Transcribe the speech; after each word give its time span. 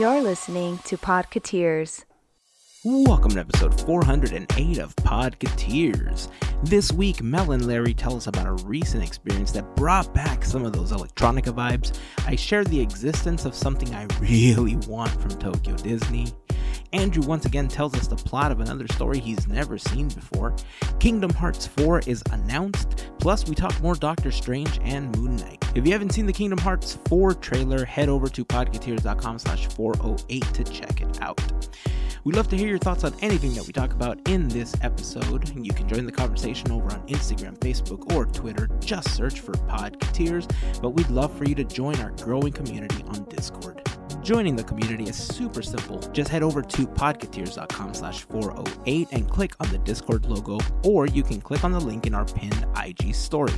You're 0.00 0.22
listening 0.22 0.78
to 0.86 0.96
Podcateers. 0.96 2.04
Welcome 2.84 3.30
to 3.30 3.38
episode 3.38 3.80
408 3.82 4.78
of 4.78 4.96
Podcateers. 4.96 6.28
This 6.64 6.90
week, 6.90 7.22
Mel 7.22 7.52
and 7.52 7.64
Larry 7.64 7.94
tell 7.94 8.16
us 8.16 8.26
about 8.26 8.48
a 8.48 8.64
recent 8.64 9.04
experience 9.04 9.52
that 9.52 9.76
brought 9.76 10.12
back 10.12 10.44
some 10.44 10.64
of 10.64 10.72
those 10.72 10.90
electronica 10.90 11.54
vibes. 11.54 11.96
I 12.26 12.34
share 12.34 12.64
the 12.64 12.80
existence 12.80 13.44
of 13.44 13.54
something 13.54 13.94
I 13.94 14.08
really 14.18 14.74
want 14.88 15.12
from 15.12 15.30
Tokyo 15.30 15.76
Disney. 15.76 16.26
Andrew 16.94 17.24
once 17.24 17.44
again 17.44 17.66
tells 17.66 17.92
us 17.94 18.06
the 18.06 18.14
plot 18.14 18.52
of 18.52 18.60
another 18.60 18.86
story 18.86 19.18
he's 19.18 19.48
never 19.48 19.76
seen 19.76 20.08
before. 20.08 20.54
Kingdom 21.00 21.32
Hearts 21.32 21.66
4 21.66 22.00
is 22.06 22.22
announced, 22.30 23.10
plus 23.18 23.48
we 23.48 23.56
talk 23.56 23.78
more 23.82 23.96
Doctor 23.96 24.30
Strange 24.30 24.78
and 24.84 25.14
Moon 25.18 25.34
Knight. 25.36 25.62
If 25.74 25.84
you 25.84 25.92
haven't 25.92 26.10
seen 26.10 26.24
the 26.24 26.32
Kingdom 26.32 26.58
Hearts 26.58 26.98
4 27.06 27.34
trailer, 27.34 27.84
head 27.84 28.08
over 28.08 28.28
to 28.28 28.44
podcateers.com 28.44 29.40
slash 29.40 29.66
408 29.66 30.42
to 30.54 30.64
check 30.64 31.00
it 31.00 31.20
out. 31.20 31.40
We'd 32.22 32.36
love 32.36 32.48
to 32.48 32.56
hear 32.56 32.68
your 32.68 32.78
thoughts 32.78 33.02
on 33.02 33.12
anything 33.20 33.54
that 33.54 33.66
we 33.66 33.72
talk 33.72 33.92
about 33.92 34.28
in 34.28 34.46
this 34.48 34.74
episode. 34.80 35.52
You 35.56 35.72
can 35.72 35.88
join 35.88 36.06
the 36.06 36.12
conversation 36.12 36.70
over 36.70 36.84
on 36.86 37.06
Instagram, 37.08 37.58
Facebook, 37.58 38.14
or 38.14 38.24
Twitter. 38.24 38.70
Just 38.80 39.14
search 39.14 39.40
for 39.40 39.52
Podcateers, 39.52 40.48
but 40.80 40.90
we'd 40.90 41.10
love 41.10 41.36
for 41.36 41.44
you 41.44 41.56
to 41.56 41.64
join 41.64 42.00
our 42.00 42.12
growing 42.12 42.52
community 42.52 43.02
on 43.08 43.24
Discord. 43.24 43.82
Joining 44.24 44.56
the 44.56 44.64
community 44.64 45.04
is 45.04 45.16
super 45.16 45.60
simple. 45.60 45.98
Just 46.12 46.30
head 46.30 46.42
over 46.42 46.62
to 46.62 46.86
podcateers.com 46.86 47.92
slash 47.92 48.22
408 48.22 49.08
and 49.12 49.28
click 49.28 49.52
on 49.60 49.68
the 49.68 49.76
Discord 49.76 50.24
logo, 50.24 50.58
or 50.82 51.06
you 51.06 51.22
can 51.22 51.42
click 51.42 51.62
on 51.62 51.72
the 51.72 51.80
link 51.80 52.06
in 52.06 52.14
our 52.14 52.24
pinned 52.24 52.66
IG 52.74 53.14
story. 53.14 53.52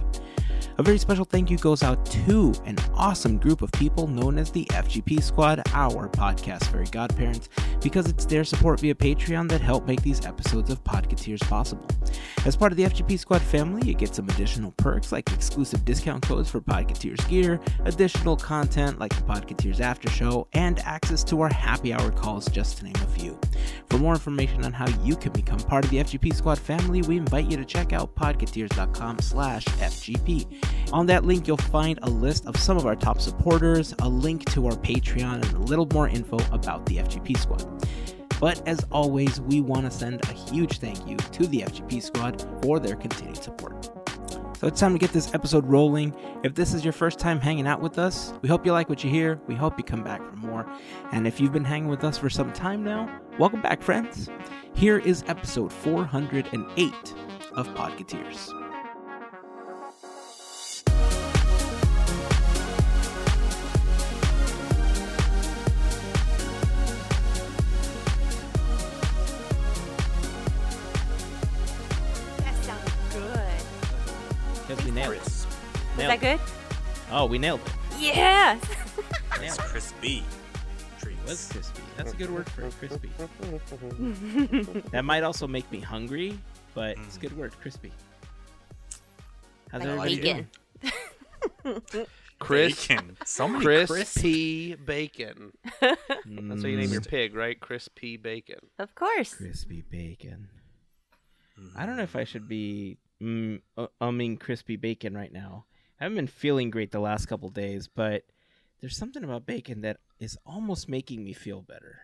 A 0.79 0.83
very 0.83 0.99
special 0.99 1.25
thank 1.25 1.51
you 1.51 1.57
goes 1.57 1.83
out 1.83 2.05
to 2.05 2.53
an 2.67 2.77
awesome 2.93 3.39
group 3.39 3.63
of 3.63 3.73
people 3.73 4.07
known 4.07 4.37
as 4.37 4.51
the 4.51 4.67
FGP 4.67 5.23
Squad, 5.23 5.63
our 5.73 6.07
podcast 6.11 6.65
fairy 6.65 6.85
godparents, 6.85 7.49
because 7.81 8.07
it's 8.11 8.27
their 8.27 8.45
support 8.45 8.81
via 8.81 8.95
Patreon 8.95 9.49
that 9.49 9.63
help 9.63 9.87
make 9.87 10.03
these 10.03 10.27
episodes 10.27 10.69
of 10.69 10.85
Podcateers 10.85 11.41
possible. 11.49 11.87
As 12.45 12.57
part 12.57 12.73
of 12.73 12.77
the 12.77 12.85
FGP 12.85 13.19
Squad 13.19 13.41
family, 13.41 13.89
you 13.89 13.95
get 13.95 14.15
some 14.15 14.29
additional 14.29 14.73
perks 14.73 15.13
like 15.13 15.33
exclusive 15.33 15.83
discount 15.87 16.23
codes 16.27 16.51
for 16.51 16.61
Podcateers 16.61 17.27
gear, 17.27 17.59
additional 17.87 18.37
content 18.37 18.99
like 18.99 19.17
the 19.17 19.23
Podcateers 19.23 19.81
After 19.81 20.11
Show, 20.11 20.47
and 20.53 20.79
access 20.81 21.25
to 21.25 21.41
our 21.41 21.53
happy 21.53 21.95
hour 21.95 22.11
calls, 22.11 22.51
just 22.51 22.79
to 22.79 22.85
name 22.85 22.95
a 22.97 23.19
few. 23.19 23.39
For 23.89 23.97
more 23.97 24.13
information 24.13 24.63
on 24.65 24.75
how 24.75 24.89
you 25.03 25.17
can 25.17 25.33
become 25.33 25.59
part 25.59 25.87
of 25.87 25.91
the 25.91 25.99
FGP 25.99 26.35
Squad 26.35 26.59
family, 26.59 27.01
we 27.03 27.17
invite 27.17 27.51
you 27.51 27.57
to 27.57 27.65
check 27.65 27.95
out 27.95 28.15
podcateers.com 28.15 29.21
slash 29.21 29.65
FGP. 29.65 30.66
On 30.93 31.07
that 31.07 31.25
link, 31.25 31.47
you'll 31.47 31.57
find 31.57 31.99
a 32.03 32.11
list 32.11 32.47
of 32.47 32.57
some 32.57 32.77
of 32.77 32.87
our 32.87 32.97
top 32.97 33.21
supporters, 33.21 33.95
a 34.01 34.09
link 34.09 34.45
to 34.53 34.67
our 34.67 34.73
Patreon, 34.73 35.35
and 35.35 35.53
a 35.55 35.59
little 35.59 35.89
more 35.93 36.09
info 36.09 36.39
about 36.53 36.87
the 36.87 36.97
FGP 36.97 37.37
Squad. 37.39 37.87
But 38.41 38.67
as 38.69 38.85
always, 38.93 39.41
we 39.41 39.61
want 39.61 39.85
to 39.85 39.91
send 39.91 40.23
a 40.29 40.33
huge 40.33 40.79
thank 40.79 41.07
you 41.07 41.17
to 41.17 41.47
the 41.47 41.61
FGP 41.61 42.03
Squad 42.03 42.47
for 42.63 42.79
their 42.79 42.95
continued 42.95 43.43
support. 43.43 43.91
So 44.59 44.67
it's 44.67 44.81
time 44.81 44.93
to 44.95 44.99
get 44.99 45.13
this 45.13 45.35
episode 45.35 45.67
rolling. 45.67 46.15
If 46.43 46.55
this 46.55 46.73
is 46.73 46.83
your 46.83 46.95
first 46.95 47.19
time 47.19 47.41
hanging 47.41 47.67
out 47.67 47.83
with 47.83 47.99
us, 47.99 48.33
we 48.41 48.49
hope 48.49 48.65
you 48.65 48.73
like 48.73 48.89
what 48.89 49.05
you 49.05 49.11
hear. 49.11 49.39
We 49.47 49.55
hope 49.55 49.77
you 49.77 49.85
come 49.85 50.03
back 50.03 50.21
for 50.27 50.37
more. 50.37 50.67
And 51.13 51.27
if 51.27 51.41
you've 51.41 51.53
been 51.53 51.65
hanging 51.65 51.89
with 51.89 52.05
us 52.05 52.17
for 52.17 52.31
some 52.31 52.53
time 52.53 52.83
now, 52.83 53.21
welcome 53.39 53.61
back, 53.61 53.83
friends. 53.83 54.31
Here 54.75 54.99
is 54.99 55.25
episode 55.27 55.73
408 55.73 57.15
of 57.53 57.69
Podcateers. 57.69 58.66
Nailed 74.97 75.15
it. 75.15 75.21
Was 75.23 75.47
Nailed 75.99 76.11
that 76.11 76.21
good? 76.21 76.41
Oh, 77.13 77.27
we 77.27 77.39
nailed 77.39 77.61
it. 77.65 77.73
Yes. 78.01 78.61
Nailed 79.39 79.43
It's 79.43 79.59
crispy 79.59 80.25
treats. 81.01 81.23
was 81.29 81.49
crispy. 81.53 81.83
That's 81.97 82.13
a 82.13 82.17
good 82.17 82.31
word 82.31 82.49
for 82.51 82.63
it, 82.67 82.75
crispy. 82.79 83.11
That 84.91 85.05
might 85.05 85.23
also 85.23 85.47
make 85.47 85.71
me 85.71 85.81
hungry, 85.81 86.39
but 86.75 86.97
it's 86.99 87.17
a 87.17 87.21
good 87.21 87.37
word, 87.37 87.53
crispy. 87.61 87.93
How's 89.71 89.81
Like 89.83 89.89
everybody 89.89 90.21
bacon. 90.21 90.49
doing? 91.63 91.83
Crisp, 92.39 92.89
Bacon. 92.89 93.17
So 93.25 93.49
many 93.49 93.65
crispy 93.65 94.75
bacon. 94.75 95.53
That's 95.81 95.97
what 96.21 96.65
you 96.71 96.77
name 96.77 96.93
your 96.93 97.01
Mm, 97.01 97.09
pig, 97.09 97.35
right? 97.35 97.59
Crispy 97.59 98.19
bacon. 98.19 98.59
of 98.79 98.95
course. 98.95 99.35
crispy 99.35 99.81
bacon. 99.83 100.49
I 101.75 101.87
don't 101.87 101.97
know 101.97 102.03
if 102.03 102.15
I 102.15 102.25
should 102.25 102.47
be 102.47 102.99
mm, 103.23 103.61
uh, 103.77 103.87
umming 104.01 104.39
crispy 104.39 104.77
bacon 104.77 105.15
right 105.17 105.33
now. 105.33 105.65
I 106.01 106.05
haven't 106.05 106.17
been 106.17 106.27
feeling 106.27 106.71
great 106.71 106.93
the 106.93 107.01
last 107.01 107.27
couple 107.27 107.49
days, 107.49 107.89
but 107.89 108.25
there's 108.81 108.97
something 108.97 109.25
about 109.25 109.47
bacon 109.47 109.81
that 109.83 109.99
is 110.21 110.37
almost 110.45 110.89
making 110.89 111.25
me 111.25 111.33
feel 111.33 111.63
better. 111.63 112.01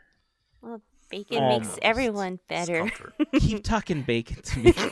Well, 0.62 0.80
bacon 1.10 1.38
Almost. 1.42 1.70
makes 1.72 1.78
everyone 1.82 2.38
better. 2.48 2.90
Keep 3.38 3.64
talking 3.64 4.02
bacon 4.02 4.40
to 4.42 4.58
me. 4.60 4.72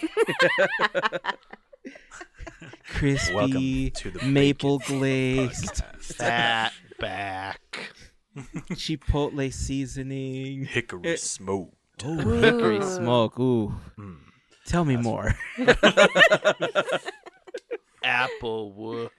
crispy, 2.89 3.35
Welcome 3.35 3.91
to 3.95 4.11
the 4.11 4.27
maple 4.27 4.79
glazed, 4.81 5.65
Podcast. 5.65 6.15
Fat 6.17 6.73
back. 6.99 7.93
chipotle 8.73 9.53
seasoning, 9.53 10.65
Hickory 10.67 11.17
smoked. 11.17 11.75
Oh, 12.05 12.17
hickory 12.17 12.83
smoke. 12.83 13.39
Ooh. 13.39 13.75
Mm. 13.99 14.17
Tell 14.67 14.85
me 14.85 14.97
more. 14.97 15.35
Applewood. 18.05 19.11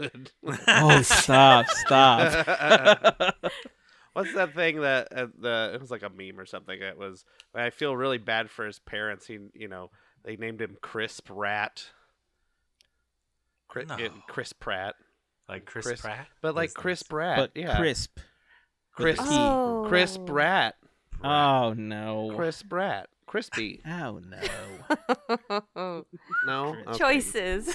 oh, 0.68 1.02
stop, 1.02 1.68
stop. 1.69 3.35
What's 4.13 4.34
that 4.34 4.53
thing 4.56 4.81
that 4.81 5.07
uh, 5.16 5.28
the 5.40 5.72
it 5.75 5.80
was 5.81 5.91
like 5.91 6.03
a 6.03 6.09
meme 6.09 6.40
or 6.40 6.46
something? 6.46 6.81
It 6.81 6.97
was 6.97 7.24
I 7.56 7.69
feel 7.69 7.96
really 7.96 8.18
bad 8.18 8.50
for 8.50 8.66
his 8.66 8.80
parents. 8.80 9.25
He, 9.28 9.40
you 9.53 9.68
know, 9.69 9.90
they 10.24 10.35
named 10.35 10.62
him 10.62 10.78
Crisp 10.81 11.28
Rat. 11.30 11.85
Chris, 13.69 13.88
No. 13.88 13.97
Chris 14.28 14.51
Pratt, 14.51 14.96
Like 15.47 15.63
Chris, 15.66 15.85
Chris- 15.88 16.01
Pratt. 16.01 16.28
but 16.41 16.56
like 16.56 16.69
Those 16.72 16.75
Chris. 16.81 17.03
Pratt, 17.03 17.38
but 17.38 17.51
yeah, 17.56 17.78
crisp. 17.78 18.19
Crisp, 18.94 19.22
Oh. 19.24 19.85
Chris 19.88 20.18
Rat, 20.19 20.75
Oh 21.24 21.74
no. 21.78 22.34
Chris 22.35 22.62
Brat, 22.63 23.07
crispy. 23.31 23.80
Oh 23.88 24.19
no. 24.19 26.03
No, 26.46 26.75
Okay. 26.88 26.97
Choices. 26.97 27.74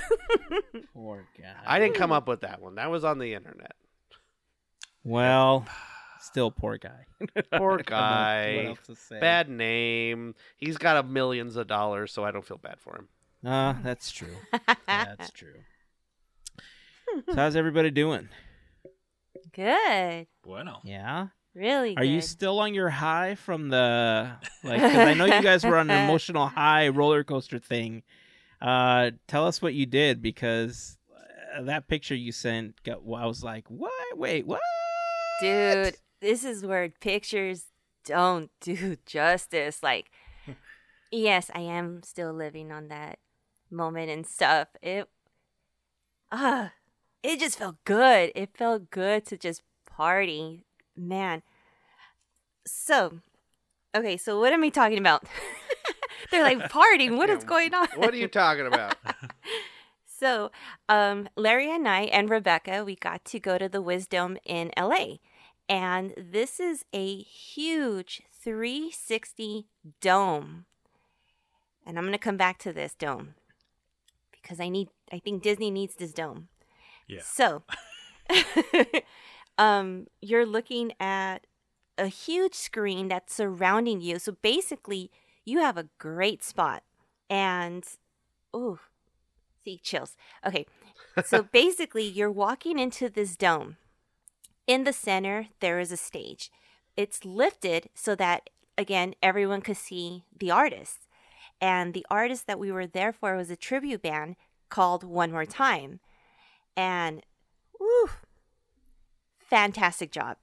Poor 0.94 1.24
guy. 1.40 1.54
I 1.66 1.78
didn't 1.78 1.94
come 1.94 2.12
up 2.12 2.28
with 2.28 2.42
that 2.42 2.60
one. 2.60 2.74
That 2.74 2.90
was 2.90 3.04
on 3.04 3.18
the 3.18 3.32
internet. 3.32 3.72
Well, 5.02 5.66
still 6.20 6.50
poor 6.50 6.76
guy. 6.76 7.06
Poor 7.52 7.72
I 7.74 7.76
don't 7.76 7.78
know 7.78 7.82
guy. 7.84 8.56
What 8.56 8.66
else 8.66 8.86
to 8.88 8.96
say? 8.96 9.18
Bad 9.20 9.48
name. 9.48 10.34
He's 10.58 10.76
got 10.76 10.98
a 10.98 11.02
millions 11.02 11.56
of 11.56 11.66
dollars, 11.66 12.12
so 12.12 12.22
I 12.24 12.32
don't 12.32 12.44
feel 12.44 12.58
bad 12.58 12.78
for 12.80 12.96
him. 12.96 13.08
Uh, 13.50 13.74
that's 13.82 14.10
true. 14.12 14.36
That's 14.86 15.30
true. 15.30 15.60
So 17.28 17.34
how's 17.34 17.56
everybody 17.56 17.90
doing? 17.90 18.28
good. 19.52 20.26
Bueno. 20.42 20.80
Yeah. 20.84 21.28
Really 21.56 21.96
Are 21.96 22.02
good. 22.02 22.10
you 22.10 22.20
still 22.20 22.60
on 22.60 22.74
your 22.74 22.90
high 22.90 23.34
from 23.34 23.70
the 23.70 24.30
like? 24.62 24.82
Because 24.82 25.08
I 25.08 25.14
know 25.14 25.24
you 25.24 25.40
guys 25.40 25.64
were 25.64 25.78
on 25.78 25.88
an 25.88 26.04
emotional 26.08 26.48
high 26.48 26.88
roller 26.88 27.24
coaster 27.24 27.58
thing. 27.58 28.02
Uh, 28.60 29.12
tell 29.26 29.46
us 29.46 29.62
what 29.62 29.72
you 29.72 29.86
did 29.86 30.20
because 30.20 30.98
uh, 31.56 31.62
that 31.62 31.88
picture 31.88 32.14
you 32.14 32.30
sent, 32.30 32.82
got, 32.82 32.98
I 32.98 33.24
was 33.24 33.42
like, 33.42 33.70
what? 33.70 33.90
Wait, 34.14 34.46
what? 34.46 34.60
Dude, 35.40 35.96
this 36.20 36.44
is 36.44 36.64
where 36.64 36.90
pictures 37.00 37.64
don't 38.04 38.50
do 38.60 38.96
justice. 39.06 39.82
Like, 39.82 40.10
yes, 41.10 41.50
I 41.54 41.60
am 41.60 42.02
still 42.02 42.34
living 42.34 42.70
on 42.70 42.88
that 42.88 43.18
moment 43.70 44.10
and 44.10 44.26
stuff. 44.26 44.68
It, 44.82 45.08
ah, 46.30 46.72
it 47.22 47.40
just 47.40 47.58
felt 47.58 47.76
good. 47.84 48.30
It 48.34 48.50
felt 48.54 48.90
good 48.90 49.24
to 49.26 49.38
just 49.38 49.62
party, 49.86 50.65
man. 50.96 51.42
So, 52.66 53.20
okay, 53.94 54.16
so 54.16 54.40
what 54.40 54.52
am 54.52 54.64
I 54.64 54.68
talking 54.68 54.98
about? 54.98 55.24
They're 56.30 56.42
like 56.42 56.58
partying. 56.70 57.16
What 57.16 57.30
is 57.30 57.38
Yeah, 57.42 57.48
going 57.48 57.74
on? 57.74 57.88
What 57.96 58.12
are 58.12 58.18
you 58.18 58.28
talking 58.28 58.66
about? 58.66 58.96
So, 60.18 60.50
um, 60.88 61.28
Larry 61.36 61.70
and 61.70 61.86
I 61.86 62.04
and 62.04 62.30
Rebecca, 62.30 62.82
we 62.86 62.96
got 62.96 63.22
to 63.26 63.38
go 63.38 63.58
to 63.58 63.68
the 63.68 63.82
Wisdome 63.82 64.38
in 64.46 64.70
LA. 64.74 65.16
And 65.68 66.14
this 66.16 66.58
is 66.58 66.86
a 66.94 67.18
huge 67.18 68.22
360 68.32 69.66
dome. 70.00 70.64
And 71.84 71.98
I'm 71.98 72.04
going 72.04 72.12
to 72.12 72.18
come 72.18 72.38
back 72.38 72.58
to 72.60 72.72
this 72.72 72.94
dome 72.94 73.34
because 74.32 74.58
I 74.58 74.70
need, 74.70 74.88
I 75.12 75.18
think 75.18 75.42
Disney 75.42 75.70
needs 75.70 75.96
this 75.96 76.14
dome. 76.14 76.48
Yeah. 77.06 77.20
So, 77.22 77.62
um, 79.58 80.06
you're 80.20 80.46
looking 80.46 80.92
at 81.00 81.46
a 81.98 82.06
huge 82.06 82.54
screen 82.54 83.08
that's 83.08 83.34
surrounding 83.34 84.00
you. 84.00 84.18
So 84.18 84.36
basically, 84.42 85.10
you 85.44 85.60
have 85.60 85.78
a 85.78 85.88
great 85.98 86.42
spot. 86.42 86.82
And, 87.30 87.84
ooh, 88.54 88.78
see, 89.64 89.78
chills. 89.82 90.16
Okay. 90.46 90.66
So 91.24 91.42
basically, 91.52 92.04
you're 92.04 92.30
walking 92.30 92.78
into 92.78 93.08
this 93.08 93.36
dome. 93.36 93.76
In 94.66 94.84
the 94.84 94.92
center, 94.92 95.48
there 95.60 95.78
is 95.78 95.92
a 95.92 95.96
stage. 95.96 96.50
It's 96.96 97.24
lifted 97.24 97.88
so 97.94 98.14
that, 98.16 98.50
again, 98.76 99.14
everyone 99.22 99.60
could 99.60 99.76
see 99.76 100.24
the 100.36 100.50
artist. 100.50 101.06
And 101.60 101.94
the 101.94 102.06
artist 102.10 102.46
that 102.46 102.58
we 102.58 102.70
were 102.70 102.86
there 102.86 103.12
for 103.12 103.36
was 103.36 103.50
a 103.50 103.56
tribute 103.56 104.02
band 104.02 104.36
called 104.68 105.04
One 105.04 105.32
More 105.32 105.46
Time. 105.46 106.00
And, 106.76 107.22
fantastic 109.48 110.10
job. 110.12 110.36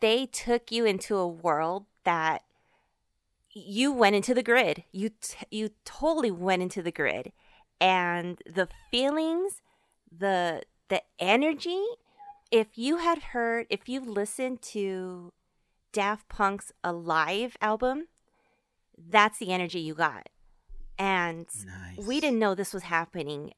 They 0.00 0.26
took 0.26 0.72
you 0.72 0.84
into 0.84 1.16
a 1.16 1.28
world 1.28 1.86
that 2.04 2.42
you 3.52 3.92
went 3.92 4.16
into 4.16 4.32
the 4.34 4.42
grid. 4.42 4.84
You 4.92 5.10
t- 5.20 5.46
you 5.50 5.70
totally 5.84 6.30
went 6.30 6.62
into 6.62 6.82
the 6.82 6.92
grid, 6.92 7.32
and 7.80 8.40
the 8.46 8.68
feelings, 8.90 9.60
the 10.10 10.62
the 10.88 11.02
energy. 11.18 11.84
If 12.50 12.76
you 12.76 12.96
had 12.98 13.18
heard, 13.34 13.66
if 13.70 13.88
you 13.88 14.00
listened 14.00 14.62
to 14.62 15.32
Daft 15.92 16.28
Punk's 16.28 16.72
Alive 16.82 17.56
album, 17.60 18.08
that's 18.96 19.38
the 19.38 19.52
energy 19.52 19.80
you 19.80 19.94
got. 19.94 20.28
And 20.98 21.46
Nice. 21.64 22.06
we 22.06 22.20
didn't 22.20 22.38
know 22.38 22.54
this 22.54 22.74
was 22.74 22.84
happening. 22.84 23.52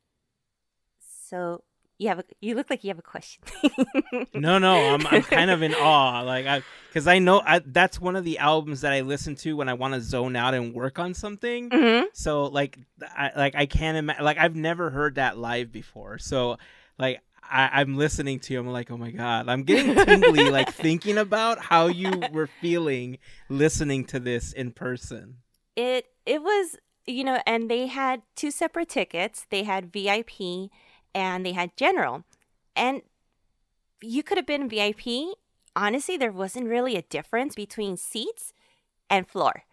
So 0.99 1.63
you 2.03 2.09
have 2.09 2.19
a 2.19 2.25
you 2.41 2.55
look 2.55 2.69
like 2.71 2.83
you 2.85 2.89
have 2.89 2.99
a 2.99 3.03
question. 3.03 3.43
No, 4.35 4.59
no, 4.59 4.95
I'm 4.95 5.07
I'm 5.07 5.23
kind 5.39 5.51
of 5.51 5.63
in 5.63 5.75
awe, 5.75 6.21
like 6.23 6.47
I 6.47 6.63
because 6.89 7.07
I 7.07 7.19
know 7.19 7.41
I, 7.45 7.61
that's 7.65 8.01
one 8.01 8.17
of 8.17 8.25
the 8.25 8.39
albums 8.39 8.81
that 8.83 8.93
I 8.93 9.01
listen 9.03 9.35
to 9.37 9.57
when 9.57 9.69
I 9.69 9.75
want 9.75 9.95
to 9.95 10.01
zone 10.01 10.37
out 10.37 10.55
and 10.55 10.75
work 10.75 10.99
on 10.99 11.15
something. 11.15 11.71
Mhm. 11.71 12.05
So 12.13 12.45
like 12.47 12.79
I 13.01 13.31
like 13.37 13.55
I 13.55 13.67
can't 13.67 13.97
imagine 13.97 14.25
like 14.25 14.39
I've 14.39 14.57
never 14.57 14.91
heard 14.91 15.15
that 15.17 15.39
live 15.39 15.71
before. 15.73 16.19
So 16.19 16.59
like 16.99 17.21
I, 17.45 17.81
I'm 17.81 17.97
listening 17.97 18.39
to 18.41 18.55
you, 18.55 18.61
I'm 18.61 18.67
like, 18.69 18.91
oh 18.91 18.97
my 18.97 19.11
god, 19.11 19.49
I'm 19.49 19.63
getting 19.65 19.95
tingly 19.95 20.51
like 20.59 20.73
thinking 20.73 21.19
about 21.19 21.59
how 21.59 21.87
you 21.89 22.23
were 22.33 22.49
feeling 22.61 23.19
listening 23.49 24.05
to 24.07 24.21
this 24.21 24.53
in 24.53 24.73
person. 24.73 25.37
it 25.77 26.07
it 26.27 26.43
was 26.43 26.77
you 27.07 27.25
know 27.25 27.41
and 27.47 27.69
they 27.71 27.87
had 27.89 28.23
two 28.37 28.51
separate 28.51 28.89
tickets 28.89 29.47
they 29.51 29.65
had 29.65 29.93
vip 29.93 30.31
and 31.15 31.45
they 31.45 31.53
had 31.53 31.77
general. 31.77 32.25
And 32.75 33.03
you 34.01 34.23
could 34.23 34.39
have 34.39 34.47
been 34.47 34.69
vip 34.69 35.01
honestly 35.75 36.17
there 36.17 36.33
wasn't 36.33 36.69
really 36.69 36.97
a 36.97 37.03
difference 37.03 37.55
between 37.55 37.97
seats 37.97 38.53
and 39.09 39.29
floor. 39.29 39.65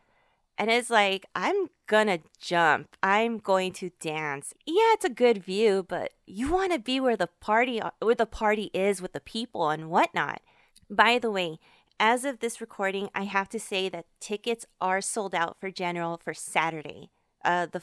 And 0.58 0.70
it's 0.70 0.90
like 0.90 1.26
i'm 1.36 1.68
gonna 1.88 2.20
jump. 2.40 2.96
I'm 3.02 3.38
going 3.40 3.74
to 3.74 3.92
dance. 4.00 4.54
Yeah 4.66 4.94
it's 4.94 5.06
a 5.06 5.10
good 5.10 5.44
view 5.44 5.86
but 5.88 6.12
you 6.26 6.52
want 6.52 6.74
to 6.74 6.80
be 6.80 7.00
where 7.00 7.18
the 7.18 7.30
party 7.40 7.82
where 8.00 8.16
the 8.16 8.26
party 8.26 8.70
is 8.74 9.02
with 9.02 9.14
the 9.14 9.20
people 9.20 9.70
and 9.70 9.90
whatnot. 9.90 10.42
By 10.90 11.20
the 11.20 11.32
way 11.32 11.60
as 12.00 12.24
of 12.24 12.40
this 12.40 12.62
recording, 12.62 13.10
I 13.14 13.24
have 13.24 13.50
to 13.50 13.60
say 13.60 13.90
that 13.90 14.06
tickets 14.22 14.66
are 14.80 15.02
sold 15.02 15.36
out 15.36 15.60
for 15.60 15.70
General 15.70 16.18
for 16.18 16.34
Saturday. 16.34 17.10
Uh, 17.44 17.66
the 17.66 17.82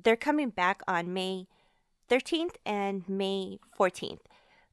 they're 0.00 0.16
coming 0.16 0.50
back 0.50 0.82
on 0.86 1.12
May 1.12 1.46
13th 2.08 2.56
and 2.64 3.08
May 3.08 3.58
14th. 3.78 4.20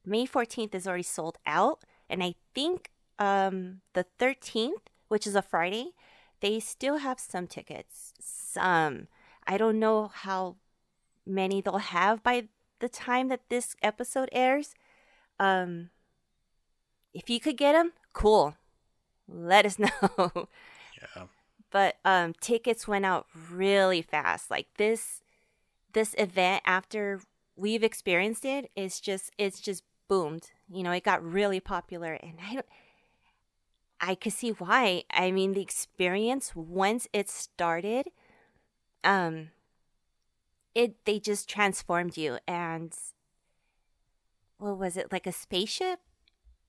May 0.04 0.26
14th 0.26 0.74
is 0.74 0.86
already 0.86 1.02
sold 1.02 1.38
out, 1.46 1.82
and 2.08 2.22
I 2.22 2.34
think 2.54 2.90
um, 3.18 3.80
the 3.94 4.06
13th, 4.18 4.88
which 5.08 5.26
is 5.26 5.34
a 5.34 5.42
Friday, 5.42 5.92
they 6.40 6.60
still 6.60 6.98
have 6.98 7.18
some 7.18 7.46
tickets. 7.46 8.12
Some. 8.20 9.08
I 9.46 9.56
don't 9.56 9.78
know 9.78 10.08
how 10.12 10.56
many 11.26 11.60
they'll 11.60 11.78
have 11.78 12.22
by 12.22 12.48
the 12.80 12.88
time 12.88 13.28
that 13.28 13.48
this 13.48 13.76
episode 13.82 14.28
airs. 14.32 14.74
Um, 15.40 15.90
if 17.14 17.30
you 17.30 17.40
could 17.40 17.56
get 17.56 17.72
them, 17.72 17.92
cool. 18.12 18.56
Let 19.26 19.64
us 19.64 19.78
know. 19.78 20.48
Yeah. 21.16 21.24
but 21.70 21.96
um 22.04 22.32
tickets 22.40 22.86
went 22.88 23.04
out 23.04 23.26
really 23.50 24.00
fast 24.00 24.50
like 24.50 24.68
this 24.78 25.20
this 25.94 26.14
event 26.18 26.62
after 26.66 27.20
we've 27.56 27.82
experienced 27.84 28.44
it 28.44 28.70
is 28.76 29.00
just 29.00 29.30
it's 29.38 29.60
just 29.60 29.82
boomed 30.08 30.50
you 30.68 30.82
know 30.82 30.90
it 30.92 31.02
got 31.04 31.24
really 31.24 31.60
popular 31.60 32.12
and 32.14 32.34
i 32.48 32.54
don't 32.54 32.66
i 34.00 34.14
could 34.14 34.32
see 34.32 34.50
why. 34.50 35.02
I 35.10 35.30
mean 35.30 35.54
the 35.54 35.62
experience 35.62 36.54
once 36.54 37.08
it 37.12 37.30
started 37.30 38.08
um 39.02 39.48
it 40.74 41.04
they 41.06 41.18
just 41.18 41.48
transformed 41.48 42.16
you 42.16 42.38
and 42.46 42.92
what 44.58 44.78
was 44.78 44.96
it 44.96 45.10
like 45.12 45.26
a 45.26 45.32
spaceship 45.32 46.00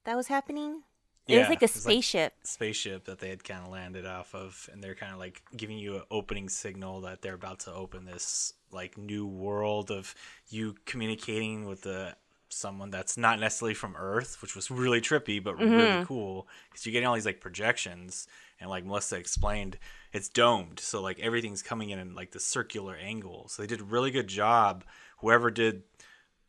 that 0.06 0.16
was 0.16 0.28
happening? 0.28 0.84
It 1.28 1.40
was 1.40 1.50
like 1.50 1.62
a 1.62 1.66
it's 1.66 1.76
like- 1.78 1.94
spaceship. 1.94 2.34
spaceship 2.44 3.06
that 3.06 3.20
they 3.20 3.30
had 3.30 3.44
kind 3.44 3.62
of 3.66 3.72
landed 3.72 4.06
off 4.06 4.36
of, 4.36 4.70
and 4.72 4.84
they're 4.84 4.94
kind 4.96 5.12
of 5.12 5.18
like 5.18 5.42
giving 5.58 5.78
you 5.80 5.96
an 5.96 6.04
opening 6.12 6.50
signal 6.50 7.02
that 7.02 7.22
they're 7.24 7.34
about 7.34 7.60
to 7.62 7.74
open 7.74 8.06
this 8.06 8.54
like 8.76 8.98
new 8.98 9.26
world 9.26 9.90
of 9.90 10.14
you 10.50 10.76
communicating 10.86 11.66
with 11.66 11.82
the 11.82 12.16
someone 12.50 12.90
that's 12.90 13.18
not 13.18 13.40
necessarily 13.40 13.74
from 13.74 13.96
Earth, 13.98 14.42
which 14.42 14.56
was 14.56 14.70
really 14.72 15.02
trippy 15.02 15.44
but 15.44 15.58
really 15.58 15.84
mm-hmm. 15.84 16.04
cool 16.04 16.48
because 16.70 16.86
you're 16.86 16.94
getting 16.94 17.08
all 17.08 17.16
these 17.16 17.26
like 17.26 17.42
projections, 17.42 18.28
and 18.60 18.70
like 18.70 18.86
Melissa 18.86 19.18
explained, 19.18 19.78
it's 20.14 20.30
domed, 20.30 20.80
so 20.80 21.02
like 21.02 21.20
everything's 21.20 21.62
coming 21.62 21.90
in 21.90 22.00
in 22.00 22.14
like 22.14 22.32
the 22.32 22.40
circular 22.40 22.96
angle. 22.96 23.48
So 23.50 23.62
they 23.62 23.68
did 23.68 23.82
a 23.82 23.86
really 23.86 24.12
good 24.12 24.28
job. 24.28 24.84
Whoever 25.20 25.50
did 25.50 25.84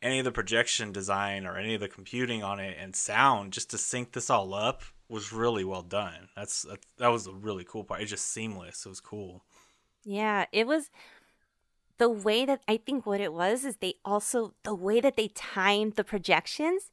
any 0.01 0.19
of 0.19 0.25
the 0.25 0.31
projection 0.31 0.91
design 0.91 1.45
or 1.45 1.57
any 1.57 1.73
of 1.73 1.81
the 1.81 1.87
computing 1.87 2.43
on 2.43 2.59
it 2.59 2.77
and 2.79 2.95
sound 2.95 3.53
just 3.53 3.71
to 3.71 3.77
sync 3.77 4.11
this 4.11 4.29
all 4.29 4.53
up 4.53 4.83
was 5.09 5.33
really 5.33 5.63
well 5.63 5.81
done. 5.81 6.29
That's 6.35 6.63
that, 6.63 6.79
that 6.97 7.07
was 7.07 7.27
a 7.27 7.31
really 7.31 7.63
cool 7.63 7.83
part. 7.83 8.01
It's 8.01 8.11
just 8.11 8.31
seamless. 8.31 8.85
It 8.85 8.89
was 8.89 8.99
cool. 8.99 9.43
Yeah, 10.03 10.45
it 10.51 10.67
was 10.67 10.89
the 11.97 12.09
way 12.09 12.45
that 12.45 12.61
I 12.67 12.77
think 12.77 13.05
what 13.05 13.21
it 13.21 13.33
was 13.33 13.65
is 13.65 13.77
they 13.77 13.95
also 14.05 14.53
the 14.63 14.75
way 14.75 14.99
that 15.01 15.15
they 15.15 15.29
timed 15.29 15.95
the 15.95 16.03
projections 16.03 16.91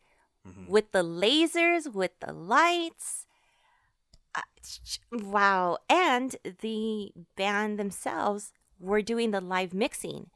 with 0.68 0.92
the 0.92 1.02
lasers, 1.02 1.92
with 1.92 2.12
the 2.20 2.32
lights. 2.32 3.26
Uh, 4.34 4.42
Wow. 5.12 5.78
And 5.88 6.36
the 6.60 7.12
band 7.36 7.78
themselves 7.78 8.52
were 8.78 9.02
doing 9.02 9.30
the 9.30 9.40
live 9.40 9.72
mixing. 9.74 10.30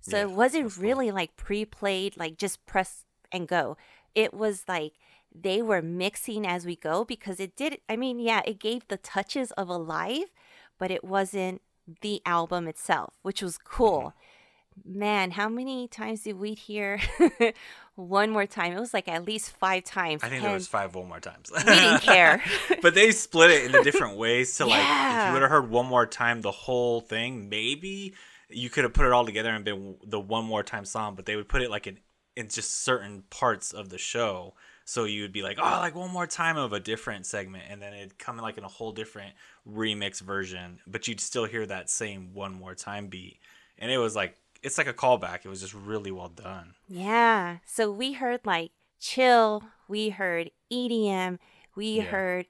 So 0.00 0.16
Yeah, 0.16 0.22
it 0.22 0.30
wasn't 0.30 0.64
that's 0.64 0.76
cool. 0.76 0.84
really 0.84 1.10
like 1.10 1.36
pre 1.36 1.64
played, 1.64 2.16
like 2.16 2.36
just 2.38 2.64
press 2.66 3.04
and 3.32 3.48
go. 3.48 3.76
It 4.14 4.34
was 4.34 4.64
like 4.68 4.94
they 5.34 5.62
were 5.62 5.82
mixing 5.82 6.46
as 6.46 6.64
we 6.66 6.76
go 6.76 7.04
because 7.04 7.40
it 7.40 7.56
did, 7.56 7.80
I 7.88 7.96
mean, 7.96 8.18
yeah, 8.18 8.42
it 8.46 8.58
gave 8.60 8.86
the 8.88 8.96
touches 8.98 9.50
of 9.52 9.68
a 9.68 9.76
live, 9.76 10.30
but 10.78 10.90
it 10.90 11.04
wasn't 11.04 11.62
the 12.00 12.22
album 12.24 12.68
itself, 12.68 13.14
which 13.22 13.42
was 13.42 13.58
cool. 13.58 14.00
Mm-hmm. 14.00 14.98
Man, 14.98 15.30
how 15.32 15.48
many 15.48 15.86
times 15.86 16.22
did 16.22 16.36
we 16.36 16.54
hear 16.54 17.00
one 17.94 18.30
more 18.30 18.46
time? 18.46 18.72
It 18.72 18.80
was 18.80 18.92
like 18.92 19.06
at 19.06 19.24
least 19.24 19.52
five 19.52 19.84
times. 19.84 20.24
I 20.24 20.28
think 20.28 20.42
there 20.42 20.52
was 20.52 20.66
five 20.66 20.96
one 20.96 21.06
more 21.06 21.20
times. 21.20 21.52
We 21.56 21.62
didn't 21.62 22.00
care. 22.02 22.42
but 22.82 22.94
they 22.94 23.12
split 23.12 23.52
it 23.52 23.66
into 23.66 23.82
different 23.82 24.16
ways 24.16 24.56
to 24.56 24.66
like 24.66 24.80
if 24.80 25.26
you 25.28 25.32
would 25.32 25.42
have 25.42 25.50
heard 25.50 25.70
one 25.70 25.86
more 25.86 26.06
time 26.06 26.40
the 26.40 26.50
whole 26.50 27.00
thing, 27.00 27.48
maybe 27.48 28.14
you 28.48 28.68
could 28.68 28.82
have 28.82 28.92
put 28.92 29.06
it 29.06 29.12
all 29.12 29.24
together 29.24 29.50
and 29.50 29.64
been 29.64 29.96
the 30.04 30.18
one 30.20 30.44
more 30.44 30.64
time 30.64 30.84
song, 30.84 31.14
but 31.14 31.24
they 31.24 31.36
would 31.36 31.48
put 31.48 31.62
it 31.62 31.70
like 31.70 31.86
in 31.86 31.98
in 32.36 32.48
just 32.48 32.82
certain 32.82 33.22
parts 33.30 33.72
of 33.72 33.90
the 33.90 33.98
show. 33.98 34.54
So 34.84 35.04
you 35.04 35.22
would 35.22 35.32
be 35.32 35.42
like, 35.42 35.58
oh, 35.58 35.62
like 35.80 35.94
one 35.94 36.10
more 36.10 36.26
time 36.26 36.56
of 36.56 36.72
a 36.72 36.80
different 36.80 37.26
segment, 37.26 37.64
and 37.70 37.80
then 37.80 37.94
it'd 37.94 38.18
come 38.18 38.38
in 38.38 38.42
like 38.42 38.58
in 38.58 38.64
a 38.64 38.68
whole 38.68 38.92
different 38.92 39.34
remix 39.68 40.20
version, 40.20 40.80
but 40.86 41.08
you'd 41.08 41.20
still 41.20 41.46
hear 41.46 41.64
that 41.66 41.88
same 41.88 42.34
one 42.34 42.52
more 42.54 42.74
time 42.74 43.08
beat, 43.08 43.38
and 43.78 43.90
it 43.90 43.98
was 43.98 44.14
like 44.14 44.36
it's 44.62 44.78
like 44.78 44.86
a 44.86 44.94
callback. 44.94 45.44
It 45.44 45.48
was 45.48 45.60
just 45.60 45.74
really 45.74 46.10
well 46.10 46.28
done. 46.28 46.74
Yeah. 46.88 47.58
So 47.64 47.90
we 47.90 48.12
heard 48.12 48.40
like 48.44 48.72
chill, 49.00 49.64
we 49.88 50.10
heard 50.10 50.50
EDM, 50.70 51.38
we 51.74 51.96
Yeah. 51.96 52.10
heard 52.10 52.46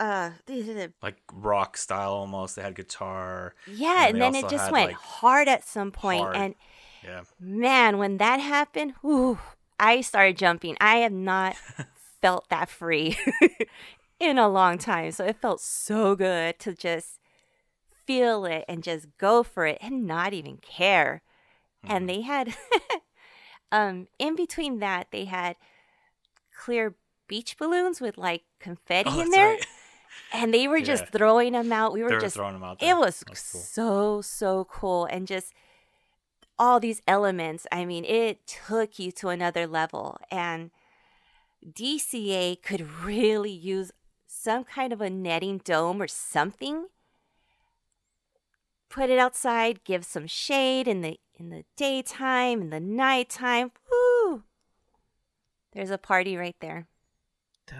uh 0.00 0.30
Like 1.02 1.16
rock 1.32 1.76
style 1.76 2.12
almost. 2.12 2.56
They 2.56 2.62
had 2.62 2.74
guitar. 2.74 3.54
yeah, 3.66 4.06
And 4.06 4.14
and, 4.14 4.20
then 4.20 4.34
it 4.34 4.48
just 4.48 4.64
had, 4.64 4.72
went 4.72 4.90
like, 4.90 4.96
hard 4.96 5.48
at 5.48 5.64
some 5.64 5.92
point 5.92 6.24
hard. 6.24 6.34
and 6.34 6.54
Yeah. 7.04 7.22
man, 7.40 7.98
when 7.98 8.18
that 8.18 8.40
happened, 8.40 8.94
whew, 9.02 9.38
I 9.80 10.00
started 10.00 10.36
jumping. 10.36 10.76
I 10.80 10.96
have 10.98 11.12
not 11.12 11.56
felt 12.20 12.48
that 12.50 12.68
free 12.68 13.16
in 14.20 14.38
a 14.38 14.48
long 14.48 14.78
time. 14.78 15.12
So 15.12 15.24
it 15.24 15.36
felt 15.40 15.60
so 15.60 16.16
good 16.16 16.58
to 16.60 16.74
just 16.74 17.18
feel 18.06 18.44
it 18.44 18.64
and 18.68 18.82
just 18.82 19.06
go 19.18 19.42
for 19.42 19.66
it 19.66 19.78
and 19.80 20.06
not 20.06 20.32
even 20.32 20.56
care. 20.58 21.22
And 21.84 22.08
they 22.08 22.22
had 22.22 22.54
um 23.72 24.08
in 24.18 24.34
between 24.34 24.78
that 24.80 25.08
they 25.10 25.26
had 25.26 25.56
clear 26.56 26.94
beach 27.28 27.56
balloons 27.58 28.00
with 28.00 28.16
like 28.18 28.42
confetti 28.58 29.10
Oh, 29.12 29.20
in 29.20 29.30
there, 29.30 29.50
right. 29.54 29.66
and 30.32 30.52
they 30.52 30.66
were 30.66 30.80
just 30.80 31.06
throwing 31.08 31.52
them 31.52 31.72
out. 31.72 31.92
We 31.92 32.02
were 32.02 32.10
were 32.10 32.20
just 32.20 32.34
throwing 32.36 32.54
them 32.54 32.64
out 32.64 32.82
it 32.82 32.96
was 32.96 33.22
was 33.28 33.50
cool. 33.52 33.60
so 33.60 34.20
so 34.22 34.64
cool 34.64 35.04
and 35.04 35.26
just 35.26 35.52
all 36.58 36.80
these 36.80 37.02
elements 37.06 37.66
i 37.72 37.84
mean 37.84 38.04
it 38.04 38.46
took 38.46 38.98
you 38.98 39.10
to 39.12 39.28
another 39.28 39.66
level 39.66 40.18
and 40.30 40.70
dca 41.66 42.60
could 42.62 42.88
really 43.04 43.50
use 43.50 43.92
some 44.26 44.64
kind 44.64 44.92
of 44.92 45.00
a 45.00 45.10
netting 45.10 45.58
dome 45.58 46.00
or 46.00 46.08
something 46.08 46.86
put 48.88 49.10
it 49.10 49.18
outside 49.18 49.84
give 49.84 50.04
some 50.04 50.26
shade 50.26 50.88
in 50.88 51.00
the 51.00 51.18
in 51.38 51.50
the 51.50 51.64
daytime 51.76 52.62
in 52.62 52.70
the 52.70 52.80
nighttime 52.80 53.70
Woo! 53.90 54.42
there's 55.72 55.90
a 55.90 55.98
party 55.98 56.36
right 56.36 56.56
there 56.60 56.86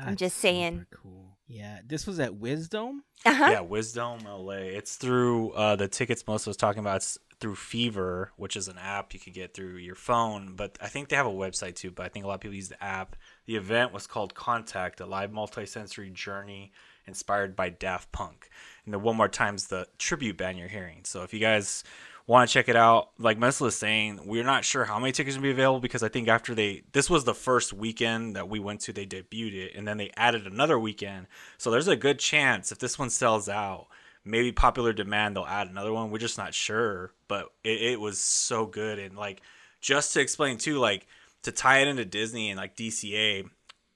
I'm 0.04 0.16
just 0.16 0.38
saying. 0.38 0.80
super 0.80 0.99
Cool. 1.02 1.37
Yeah, 1.47 1.80
this 1.87 2.06
was 2.06 2.20
at 2.20 2.37
Wisdome. 2.37 3.04
uh-huh. 3.25 3.49
Yeah, 3.50 3.61
Wisdome 3.61 4.20
LA. 4.26 4.52
It's 4.76 4.97
through 4.97 5.52
uh, 5.52 5.76
the 5.76 5.88
tickets 5.88 6.26
Melissa 6.26 6.50
was 6.50 6.56
talking 6.56 6.80
about. 6.80 6.97
It's 6.97 7.18
through 7.40 7.54
Fever, 7.54 8.33
which 8.37 8.57
is 8.57 8.68
an 8.68 8.78
app 8.78 9.14
you 9.14 9.21
could 9.21 9.35
get 9.35 9.54
through 9.54 9.76
your 9.76 9.95
phone. 9.95 10.54
But 10.57 10.76
I 10.80 10.88
think 10.88 11.09
they 11.09 11.16
have 11.16 11.26
a 11.26 11.30
website 11.30 11.76
too. 11.76 11.90
But 11.90 12.07
I 12.07 12.09
think 12.09 12.25
a 12.25 12.28
lot 12.28 12.35
of 12.35 12.40
people 12.40 12.57
use 12.57 12.68
the 12.68 12.83
app. 12.83 13.16
The 13.47 13.57
event 13.57 13.92
was 13.92 14.07
called 14.07 14.35
Contact, 14.35 15.00
a 15.00 15.07
live 15.07 15.30
multisensory 15.30 16.12
journey 16.12 16.73
inspired 17.07 17.57
by 17.57 17.71
Daft 17.71 18.12
Punk. 18.12 18.50
And 18.85 18.92
the 18.92 18.99
one 18.99 19.16
more 19.16 19.28
time's 19.28 19.68
the 19.68 19.87
tribute 19.99 20.37
band 20.37 20.59
you're 20.59 20.68
hearing. 20.68 21.00
So 21.04 21.23
if 21.23 21.33
you 21.33 21.40
guys 21.40 21.85
want 22.26 22.49
to 22.49 22.52
check 22.52 22.68
it 22.68 22.76
out, 22.76 23.11
like 23.18 23.38
Melissa 23.38 23.64
was 23.64 23.76
saying, 23.76 24.21
we're 24.26 24.45
not 24.45 24.64
sure 24.64 24.85
how 24.85 24.99
many 24.99 25.12
tickets 25.12 25.37
will 25.37 25.42
be 25.42 25.50
available 25.50 25.80
because 25.80 26.02
I 26.02 26.09
think 26.09 26.28
after 26.28 26.54
they, 26.54 26.83
this 26.92 27.09
was 27.09 27.25
the 27.25 27.35
first 27.35 27.73
weekend 27.73 28.37
that 28.37 28.49
we 28.49 28.61
went 28.61 28.80
to, 28.83 28.92
they 28.92 29.07
debuted 29.07 29.54
it, 29.54 29.75
and 29.75 29.88
then 29.88 29.97
they 29.97 30.11
added 30.16 30.47
another 30.47 30.78
weekend. 30.78 31.26
So 31.57 31.71
there's 31.71 31.88
a 31.88 31.97
good 31.97 32.18
chance 32.18 32.71
if 32.71 32.78
this 32.78 32.99
one 32.99 33.09
sells 33.09 33.49
out, 33.49 33.87
maybe 34.28 34.52
popular 34.52 34.92
demand, 34.92 35.37
they'll 35.37 35.44
add 35.44 35.68
another 35.68 35.92
one. 35.92 36.11
We're 36.11 36.18
just 36.18 36.38
not 36.38 36.54
sure, 36.54 37.12
but 37.26 37.50
it, 37.64 37.82
it 37.82 38.00
was 38.00 38.18
so 38.18 38.66
good. 38.66 38.99
And 38.99 39.16
like, 39.16 39.42
just 39.80 40.12
to 40.14 40.20
explain 40.20 40.58
too, 40.58 40.78
like 40.78 41.06
to 41.42 41.52
tie 41.52 41.78
it 41.78 41.88
into 41.88 42.04
Disney 42.04 42.50
and 42.50 42.58
like 42.58 42.76
DCA, 42.76 43.49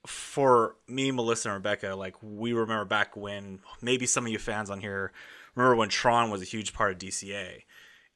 for 0.06 0.76
me, 0.88 1.12
Melissa, 1.12 1.48
and 1.48 1.56
Rebecca, 1.56 1.94
like 1.94 2.16
we 2.22 2.52
remember 2.52 2.84
back 2.84 3.16
when 3.16 3.60
maybe 3.80 4.06
some 4.06 4.26
of 4.26 4.32
you 4.32 4.38
fans 4.38 4.68
on 4.68 4.80
here 4.80 5.12
remember 5.54 5.76
when 5.76 5.88
Tron 5.88 6.30
was 6.30 6.42
a 6.42 6.46
huge 6.46 6.72
part 6.72 6.92
of 6.92 6.98
DCA, 6.98 7.62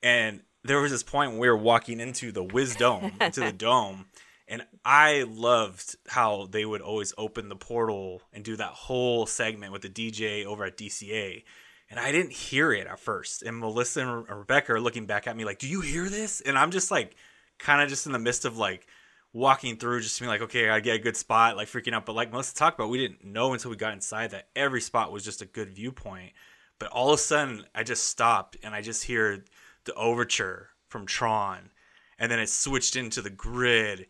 and 0.02 0.42
there 0.64 0.80
was 0.80 0.90
this 0.90 1.02
point 1.02 1.32
when 1.32 1.40
we 1.40 1.48
were 1.48 1.56
walking 1.56 2.00
into 2.00 2.32
the 2.32 2.42
Wisdome, 2.42 3.12
into 3.20 3.40
the 3.40 3.52
dome, 3.56 4.06
and 4.48 4.64
I 4.84 5.24
loved 5.28 5.96
how 6.08 6.48
they 6.50 6.64
would 6.64 6.80
always 6.80 7.12
open 7.18 7.48
the 7.48 7.56
portal 7.56 8.22
and 8.32 8.44
do 8.44 8.56
that 8.56 8.70
whole 8.70 9.26
segment 9.26 9.72
with 9.72 9.82
the 9.82 9.88
DJ 9.88 10.44
over 10.44 10.64
at 10.64 10.76
DCA. 10.76 11.44
And 11.88 12.00
I 12.00 12.10
didn't 12.10 12.32
hear 12.32 12.72
it 12.72 12.86
at 12.86 12.98
first. 12.98 13.42
And 13.42 13.58
Melissa 13.58 14.00
and 14.00 14.38
Rebecca 14.38 14.72
are 14.72 14.80
looking 14.80 15.06
back 15.06 15.26
at 15.26 15.36
me 15.36 15.44
like, 15.44 15.58
"Do 15.58 15.68
you 15.68 15.80
hear 15.80 16.08
this?" 16.08 16.40
And 16.40 16.58
I'm 16.58 16.70
just 16.70 16.90
like, 16.90 17.14
kind 17.58 17.80
of 17.80 17.88
just 17.88 18.06
in 18.06 18.12
the 18.12 18.18
midst 18.18 18.44
of 18.44 18.56
like 18.56 18.86
walking 19.32 19.76
through, 19.76 20.00
just 20.00 20.18
being 20.18 20.28
like, 20.28 20.40
"Okay, 20.40 20.68
I 20.68 20.80
get 20.80 20.96
a 20.96 20.98
good 20.98 21.16
spot," 21.16 21.56
like 21.56 21.68
freaking 21.68 21.94
out. 21.94 22.06
But 22.06 22.14
like 22.14 22.30
Melissa 22.30 22.54
talked 22.54 22.78
about, 22.78 22.90
we 22.90 22.98
didn't 22.98 23.24
know 23.24 23.52
until 23.52 23.70
we 23.70 23.76
got 23.76 23.92
inside 23.92 24.30
that 24.30 24.48
every 24.56 24.80
spot 24.80 25.12
was 25.12 25.24
just 25.24 25.42
a 25.42 25.46
good 25.46 25.70
viewpoint. 25.70 26.32
But 26.78 26.90
all 26.90 27.10
of 27.10 27.14
a 27.14 27.22
sudden, 27.22 27.64
I 27.74 27.82
just 27.82 28.04
stopped 28.04 28.56
and 28.62 28.74
I 28.74 28.82
just 28.82 29.04
hear 29.04 29.44
the 29.84 29.94
overture 29.94 30.70
from 30.88 31.06
Tron, 31.06 31.70
and 32.18 32.30
then 32.30 32.38
it 32.38 32.48
switched 32.48 32.96
into 32.96 33.22
the 33.22 33.30
grid, 33.30 34.06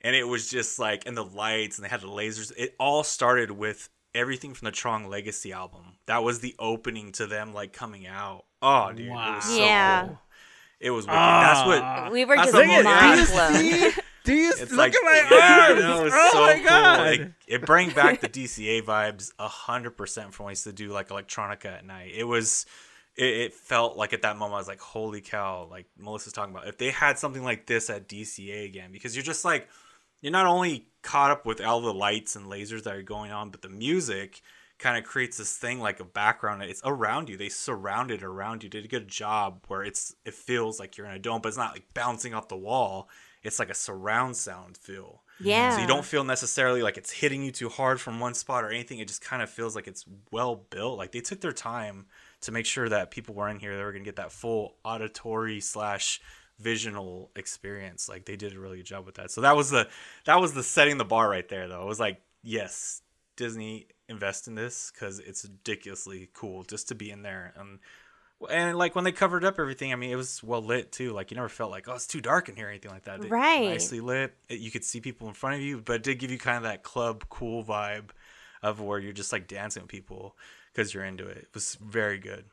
and 0.00 0.16
it 0.16 0.26
was 0.26 0.50
just 0.50 0.78
like, 0.78 1.06
and 1.06 1.16
the 1.16 1.24
lights, 1.24 1.78
and 1.78 1.84
they 1.84 1.88
had 1.88 2.00
the 2.00 2.08
lasers. 2.08 2.52
It 2.56 2.74
all 2.78 3.04
started 3.04 3.50
with 3.50 3.88
everything 4.14 4.54
from 4.54 4.66
the 4.66 4.72
Tron 4.72 5.08
Legacy 5.08 5.52
album. 5.52 5.96
That 6.06 6.22
was 6.22 6.40
the 6.40 6.54
opening 6.58 7.12
to 7.12 7.26
them 7.26 7.52
like 7.54 7.72
coming 7.72 8.06
out. 8.06 8.44
Oh, 8.62 8.92
dude, 8.92 9.06
it 9.06 9.10
was 9.10 9.44
so 9.44 9.56
Yeah. 9.56 10.06
cool. 10.06 10.18
It 10.80 10.90
was 10.90 11.06
wicked. 11.06 11.16
That's 11.18 11.60
Ah. 11.60 12.02
what 12.04 12.12
we 12.12 12.24
were 12.24 12.36
just 12.36 12.52
the 12.52 12.64
most- 12.64 12.84
mind 12.84 13.18
Yes, 13.18 13.30
blown 13.92 13.92
Do 14.24 14.34
you 14.34 14.50
it's 14.50 14.60
look 14.70 14.72
like 14.72 14.94
at 14.94 15.02
my 15.02 15.28
yeah, 15.36 15.66
arms? 15.70 15.80
no, 15.80 16.04
it's 16.04 16.14
oh 16.18 16.28
so 16.32 16.40
my 16.40 16.54
cool. 16.56 16.64
god! 16.64 17.06
It, 17.08 17.32
it 17.46 17.66
brings 17.66 17.94
back 18.00 18.20
the 18.20 18.28
DCA 18.28 18.82
vibes 18.82 19.32
a 19.38 19.48
hundred 19.48 19.92
percent 19.96 20.34
from 20.34 20.44
when 20.44 20.50
I 20.50 20.52
used 20.52 20.64
to 20.64 20.72
do 20.72 20.88
like 20.90 21.08
electronica 21.08 21.66
at 21.66 21.86
night. 21.86 22.12
It 22.14 22.24
was, 22.24 22.66
it, 23.16 23.24
it 23.24 23.54
felt 23.54 23.96
like 23.96 24.12
at 24.12 24.20
that 24.22 24.36
moment 24.36 24.54
I 24.54 24.58
was 24.58 24.68
like, 24.68 24.80
holy 24.80 25.22
cow! 25.22 25.66
Like 25.70 25.86
Melissa's 25.98 26.34
talking 26.34 26.54
about, 26.54 26.68
if 26.68 26.76
they 26.76 26.90
had 26.90 27.18
something 27.18 27.42
like 27.42 27.66
this 27.66 27.88
at 27.88 28.08
DCA 28.08 28.66
again, 28.66 28.90
because 28.92 29.16
you're 29.16 29.22
just 29.24 29.42
like, 29.44 29.68
you're 30.20 30.32
not 30.32 30.46
only 30.46 30.86
caught 31.02 31.30
up 31.30 31.46
with 31.46 31.60
all 31.60 31.80
the 31.80 31.94
lights 31.94 32.36
and 32.36 32.46
lasers 32.46 32.84
that 32.84 32.94
are 32.94 33.02
going 33.02 33.30
on, 33.30 33.50
but 33.50 33.62
the 33.62 33.68
music 33.68 34.42
kind 34.78 34.96
of 34.96 35.04
creates 35.04 35.36
this 35.36 35.56
thing 35.56 35.78
like 35.78 36.00
a 36.00 36.04
background. 36.04 36.62
It's 36.62 36.80
around 36.84 37.28
you. 37.28 37.36
They 37.36 37.48
surround 37.48 38.10
it 38.10 38.22
around 38.22 38.62
you. 38.62 38.68
Did 38.70 38.84
a 38.84 38.88
good 38.88 39.08
job 39.08 39.64
where 39.68 39.82
it's 39.82 40.14
it 40.24 40.34
feels 40.34 40.80
like 40.80 40.96
you're 40.96 41.06
in 41.06 41.12
a 41.12 41.18
dome, 41.18 41.40
but 41.42 41.48
it's 41.48 41.58
not 41.58 41.72
like 41.72 41.84
bouncing 41.94 42.34
off 42.34 42.48
the 42.48 42.56
wall. 42.56 43.08
It's 43.42 43.58
like 43.58 43.70
a 43.70 43.74
surround 43.74 44.36
sound 44.36 44.76
feel. 44.76 45.22
yeah 45.38 45.74
So 45.74 45.80
you 45.80 45.86
don't 45.86 46.04
feel 46.04 46.24
necessarily 46.24 46.82
like 46.82 46.98
it's 46.98 47.10
hitting 47.10 47.42
you 47.42 47.50
too 47.52 47.70
hard 47.70 48.00
from 48.00 48.20
one 48.20 48.34
spot 48.34 48.64
or 48.64 48.70
anything. 48.70 48.98
It 48.98 49.08
just 49.08 49.22
kind 49.22 49.42
of 49.42 49.48
feels 49.48 49.74
like 49.74 49.86
it's 49.86 50.04
well 50.30 50.66
built. 50.68 50.98
Like 50.98 51.12
they 51.12 51.20
took 51.20 51.40
their 51.40 51.52
time 51.52 52.06
to 52.42 52.52
make 52.52 52.66
sure 52.66 52.88
that 52.88 53.10
people 53.10 53.34
were 53.34 53.48
in 53.48 53.58
here. 53.58 53.76
They 53.76 53.82
were 53.82 53.92
gonna 53.92 54.04
get 54.04 54.16
that 54.16 54.32
full 54.32 54.76
auditory 54.84 55.60
slash 55.60 56.20
visional 56.60 57.30
experience. 57.36 58.08
Like 58.08 58.24
they 58.26 58.36
did 58.36 58.54
a 58.54 58.60
really 58.60 58.78
good 58.78 58.86
job 58.86 59.06
with 59.06 59.16
that. 59.16 59.30
So 59.30 59.40
that 59.42 59.56
was 59.56 59.70
the 59.70 59.88
that 60.24 60.40
was 60.40 60.52
the 60.52 60.62
setting 60.62 60.98
the 60.98 61.04
bar 61.04 61.28
right 61.28 61.48
there. 61.48 61.68
Though 61.68 61.82
it 61.82 61.86
was 61.86 62.00
like 62.00 62.20
yes, 62.42 63.02
Disney 63.36 63.86
invest 64.08 64.48
in 64.48 64.54
this 64.54 64.90
because 64.92 65.18
it's 65.20 65.44
ridiculously 65.44 66.28
cool 66.34 66.62
just 66.64 66.88
to 66.88 66.94
be 66.94 67.10
in 67.10 67.22
there 67.22 67.52
and. 67.56 67.78
And 68.48 68.78
like 68.78 68.94
when 68.94 69.04
they 69.04 69.12
covered 69.12 69.44
up 69.44 69.58
everything, 69.58 69.92
I 69.92 69.96
mean, 69.96 70.10
it 70.10 70.16
was 70.16 70.42
well 70.42 70.62
lit 70.62 70.92
too. 70.92 71.12
Like 71.12 71.30
you 71.30 71.34
never 71.34 71.50
felt 71.50 71.70
like, 71.70 71.88
oh, 71.90 71.92
it's 71.96 72.06
too 72.06 72.22
dark 72.22 72.48
in 72.48 72.56
here, 72.56 72.68
or 72.68 72.70
anything 72.70 72.90
like 72.90 73.04
that. 73.04 73.22
It- 73.22 73.30
Right. 73.30 73.68
Nicely 73.68 74.00
lit. 74.00 74.34
It- 74.48 74.60
you 74.60 74.70
could 74.70 74.82
see 74.82 74.98
people 74.98 75.28
in 75.28 75.34
front 75.34 75.56
of 75.56 75.60
you, 75.60 75.82
but 75.82 75.96
it 75.96 76.02
did 76.04 76.18
give 76.18 76.30
you 76.30 76.38
kind 76.38 76.56
of 76.56 76.62
that 76.62 76.82
club 76.82 77.24
cool 77.28 77.62
vibe 77.62 78.12
of 78.62 78.80
where 78.80 78.98
you're 78.98 79.12
just 79.12 79.30
like 79.30 79.46
dancing 79.46 79.82
with 79.82 79.90
people 79.90 80.38
because 80.72 80.94
you're 80.94 81.04
into 81.04 81.26
it. 81.26 81.36
It 81.36 81.48
was 81.52 81.74
very 81.82 82.16
good. 82.16 82.46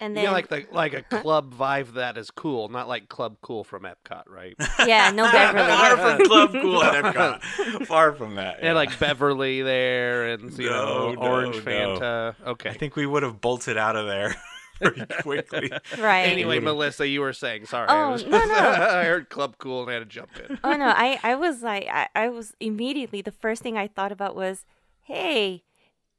And 0.00 0.12
You 0.12 0.16
then 0.16 0.24
know, 0.26 0.32
like 0.32 0.48
the 0.48 0.66
like 0.72 0.94
a 0.94 1.02
club 1.02 1.54
vibe 1.54 1.94
that 1.94 2.16
is 2.16 2.30
cool, 2.30 2.68
not 2.68 2.88
like 2.88 3.08
Club 3.08 3.36
Cool 3.42 3.64
from 3.64 3.82
Epcot, 3.84 4.24
right? 4.28 4.54
yeah 4.86 5.10
no 5.10 5.30
beverly 5.30 5.66
Far 5.68 5.96
from 5.96 6.26
club 6.26 6.52
cool 6.62 6.82
at 6.82 7.04
Epcot. 7.04 7.86
Far 7.86 8.12
from 8.14 8.36
that. 8.36 8.58
And 8.62 8.74
like 8.74 8.98
Beverly 8.98 9.62
there, 9.62 10.28
and 10.28 10.56
you 10.58 10.68
know 10.70 11.12
No, 11.12 11.20
Orange 11.20 11.56
no, 11.56 11.60
Fanta. 11.62 12.34
Okay. 12.46 12.70
I 12.70 12.74
think 12.74 12.96
we 12.96 13.06
would 13.06 13.22
have 13.22 13.40
bolted 13.40 13.76
out 13.76 13.96
of 13.96 14.06
there 14.06 14.34
pretty 14.80 15.04
quickly. 15.22 15.70
right 15.98 16.22
Anyway, 16.22 16.58
Melissa, 16.58 17.06
you 17.06 17.20
were 17.20 17.32
saying 17.32 17.66
sorry. 17.66 17.86
Oh, 17.88 17.94
I 17.94 18.02
Oh, 18.04 18.10
was- 18.12 18.24
no, 18.24 18.30
no. 18.44 18.54
I 18.54 19.04
heard 19.04 19.28
Club 19.28 19.56
Cool 19.58 19.82
and 19.82 19.90
I 19.90 19.94
had 19.94 19.98
to 20.00 20.04
jump 20.06 20.30
in. 20.40 20.58
oh 20.64 20.72
no 20.72 20.86
i 20.86 21.18
i 21.22 21.34
was 21.36 21.62
like 21.62 21.86
I, 21.88 22.08
I 22.16 22.28
was 22.30 22.54
immediately 22.58 23.22
the 23.22 23.30
first 23.30 23.62
thing 23.62 23.78
i 23.78 23.86
thought 23.86 24.10
about 24.10 24.34
was 24.34 24.64
hey 25.02 25.62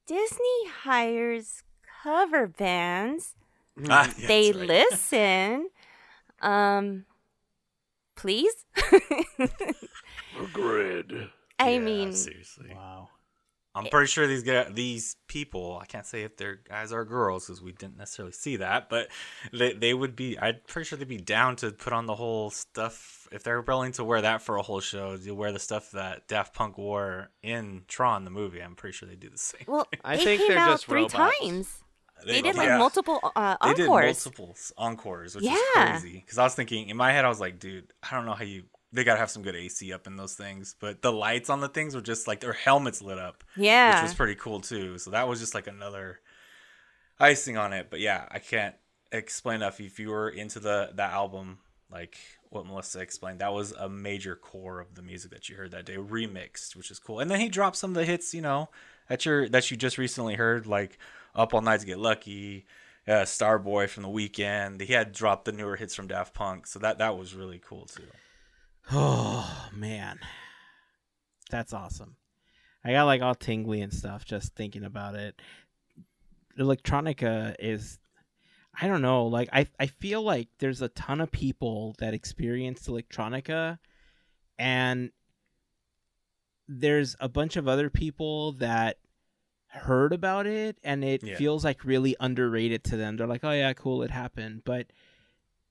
disney 0.08 0.68
hires 0.84 1.64
cover 2.04 2.48
bands 2.48 3.36
Ah, 3.90 4.12
yeah, 4.18 4.28
they 4.28 4.52
right. 4.52 4.68
listen 4.68 5.70
um 6.42 7.06
please 8.16 8.54
Grid. 10.54 11.30
i 11.60 11.70
Yeah, 11.72 11.80
mean 11.80 12.14
seriously. 12.14 12.72
Wow. 12.76 13.10
I'm 13.76 13.88
pretty 13.88 14.06
sure 14.06 14.28
these 14.28 14.44
guys, 14.44 14.68
these 14.74 15.16
people, 15.28 15.80
I 15.82 15.86
can't 15.88 16.06
say 16.06 16.22
if 16.22 16.38
they're 16.38 16.58
guys 16.70 16.94
or 16.94 17.04
girls 17.06 17.48
because 17.48 17.60
we 17.60 17.72
didn't 17.72 17.98
necessarily 17.98 18.32
see 18.32 18.58
that, 18.58 18.88
but 18.88 19.08
they 19.52 19.74
they 19.74 19.96
would 19.96 20.16
be. 20.16 20.38
I'm 20.40 20.58
pretty 20.68 20.86
sure 20.88 20.96
they'd 21.00 21.08
be 21.08 21.18
down 21.18 21.56
to 21.58 21.72
put 21.72 21.92
on 21.92 22.06
the 22.06 22.14
whole 22.14 22.52
stuff 22.52 23.28
if 23.32 23.42
they're 23.42 23.62
willing 23.62 23.92
to 23.94 24.04
wear 24.04 24.22
that 24.22 24.44
for 24.44 24.58
a 24.58 24.62
whole 24.62 24.80
show. 24.80 25.14
You 25.20 25.34
wear 25.34 25.52
the 25.52 25.58
stuff 25.60 25.90
that 25.92 26.28
Daft 26.28 26.54
Punk 26.54 26.78
wore 26.78 27.32
in 27.42 27.86
Tron 27.88 28.26
the 28.26 28.30
movie. 28.30 28.62
I'm 28.62 28.76
pretty 28.76 28.96
sure 28.96 29.10
they 29.10 29.16
do 29.16 29.30
the 29.32 29.40
same. 29.40 29.64
well 29.68 29.88
I 30.04 30.18
they 30.18 30.24
think 30.24 30.42
came 30.42 30.50
they're 30.50 30.60
out 30.60 30.74
just 30.74 30.86
three 30.86 31.08
robots. 31.08 31.14
times 31.42 31.83
they, 32.26 32.42
did 32.42 32.56
like 32.56 32.68
yeah. 32.68 32.78
multiple 32.78 33.20
uh 33.36 33.56
They 33.64 33.74
did 33.74 33.82
encores 33.84 34.26
multiple 34.26 34.56
encores, 34.78 35.36
which 35.36 35.46
Yeah. 35.46 35.56
is 35.96 36.02
crazy. 36.02 36.20
Because 36.20 36.38
I 36.38 36.44
was 36.44 36.56
thinking 36.56 36.90
in 36.90 36.98
my 36.98 37.12
head, 37.12 37.26
I 37.26 37.30
was 37.30 37.40
like, 37.40 37.60
dude, 37.60 37.92
I 38.10 38.16
don't 38.16 38.26
know 38.26 38.34
how 38.34 38.44
you. 38.44 38.64
They 38.92 39.04
gotta 39.04 39.20
have 39.20 39.32
some 39.32 39.42
good 39.42 39.56
AC 39.56 39.92
up 39.92 40.06
in 40.06 40.18
those 40.18 40.36
things, 40.36 40.76
but 40.80 41.02
the 41.02 41.12
lights 41.12 41.50
on 41.50 41.62
the 41.62 41.68
things 41.68 41.96
were 41.96 42.02
just 42.02 42.28
like 42.28 42.42
their 42.42 42.54
helmets 42.54 43.02
lit 43.02 43.18
up. 43.18 43.44
yeah 43.58 43.96
which 43.96 44.04
was 44.10 44.14
pretty 44.14 44.36
cool 44.36 44.60
too. 44.60 44.98
So 45.00 45.12
that 45.12 45.28
was 45.28 45.40
just 45.40 45.56
like 45.56 45.66
another 45.68 46.20
icing 47.20 47.58
on 47.58 47.74
it. 47.74 47.88
But 47.90 48.00
yeah, 48.00 48.26
I 48.30 48.40
can't 48.40 48.76
explain 49.12 49.58
enough. 49.58 49.80
If 49.80 50.00
you 50.00 50.10
were 50.10 50.30
into 50.30 50.60
the 50.60 50.92
that 50.96 51.12
album, 51.12 51.60
like 51.92 52.18
what 52.50 52.66
Melissa 52.68 53.00
explained, 53.00 53.40
that 53.40 53.54
was 53.54 53.72
a 53.72 53.90
major 53.90 54.36
core 54.36 54.80
of 54.80 54.94
the 54.96 55.02
music 55.02 55.32
that 55.32 55.50
you 55.50 55.56
heard 55.56 55.72
that 55.72 55.86
day, 55.86 55.96
remixed, 55.98 56.76
which 56.76 56.92
is 56.92 57.00
cool. 57.00 57.20
And 57.20 57.32
then 57.32 57.40
he 57.40 57.50
dropped 57.50 57.78
some 57.78 57.92
of 57.92 57.96
the 57.96 58.06
hits, 58.06 58.34
you 58.34 58.42
know, 58.42 58.70
that 59.10 59.26
you 59.26 59.50
that 59.50 59.72
you 59.72 59.78
just 59.78 59.98
recently 59.98 60.36
heard, 60.36 60.68
like 60.68 60.98
"Up 61.36 61.54
All 61.54 61.62
Night 61.62 61.82
to 61.82 61.86
Get 61.86 62.00
Lucky." 62.00 62.66
Uh, 63.06 63.24
Starboy 63.26 63.90
from 63.90 64.04
the 64.04 64.10
Weeknd. 64.10 64.80
He 64.80 64.94
had 64.94 65.12
dropped 65.12 65.44
the 65.44 65.52
newer 65.52 65.76
hits 65.76 65.94
from 65.94 66.08
Daft 66.08 66.34
Punk, 66.34 66.66
so 66.66 66.80
that 66.80 67.00
that 67.00 67.18
was 67.18 67.36
really 67.36 67.60
cool 67.60 67.86
too. 67.86 68.04
Oh 68.92 69.70
man, 69.74 70.20
that's 71.50 71.72
awesome. 71.72 72.18
I 72.84 72.92
got 72.92 73.06
like 73.06 73.22
all 73.22 73.36
tingly 73.36 73.82
and 73.82 73.94
stuff 73.94 74.26
just 74.26 74.56
thinking 74.56 74.84
about 74.84 75.16
it. 75.16 75.42
Electronica 76.60 77.56
is 77.60 78.00
I 78.80 78.88
don't 78.88 79.02
know, 79.02 79.28
like 79.28 79.50
I 79.54 79.68
I 79.80 79.86
feel 79.88 80.22
like 80.22 80.50
there's 80.60 80.82
a 80.82 80.90
ton 80.90 81.22
of 81.22 81.32
people 81.32 81.96
that 82.00 82.14
experienced 82.14 82.88
electronica 82.88 83.80
and 84.58 85.12
there's 86.68 87.16
a 87.20 87.30
bunch 87.30 87.56
of 87.56 87.68
other 87.68 87.90
people 87.90 88.54
that 88.54 88.98
heard 89.74 90.14
about 90.14 90.46
it 90.48 90.78
and 90.84 91.04
it 91.04 91.24
Yeah. 91.24 91.36
feels 91.36 91.64
like 91.64 91.84
really 91.84 92.16
underrated 92.20 92.84
to 92.86 92.98
them. 92.98 93.18
They're 93.18 93.28
like, 93.28 93.44
"Oh 93.44 93.52
yeah, 93.52 93.74
cool, 93.74 94.04
it 94.04 94.12
happened." 94.12 94.64
But 94.64 94.88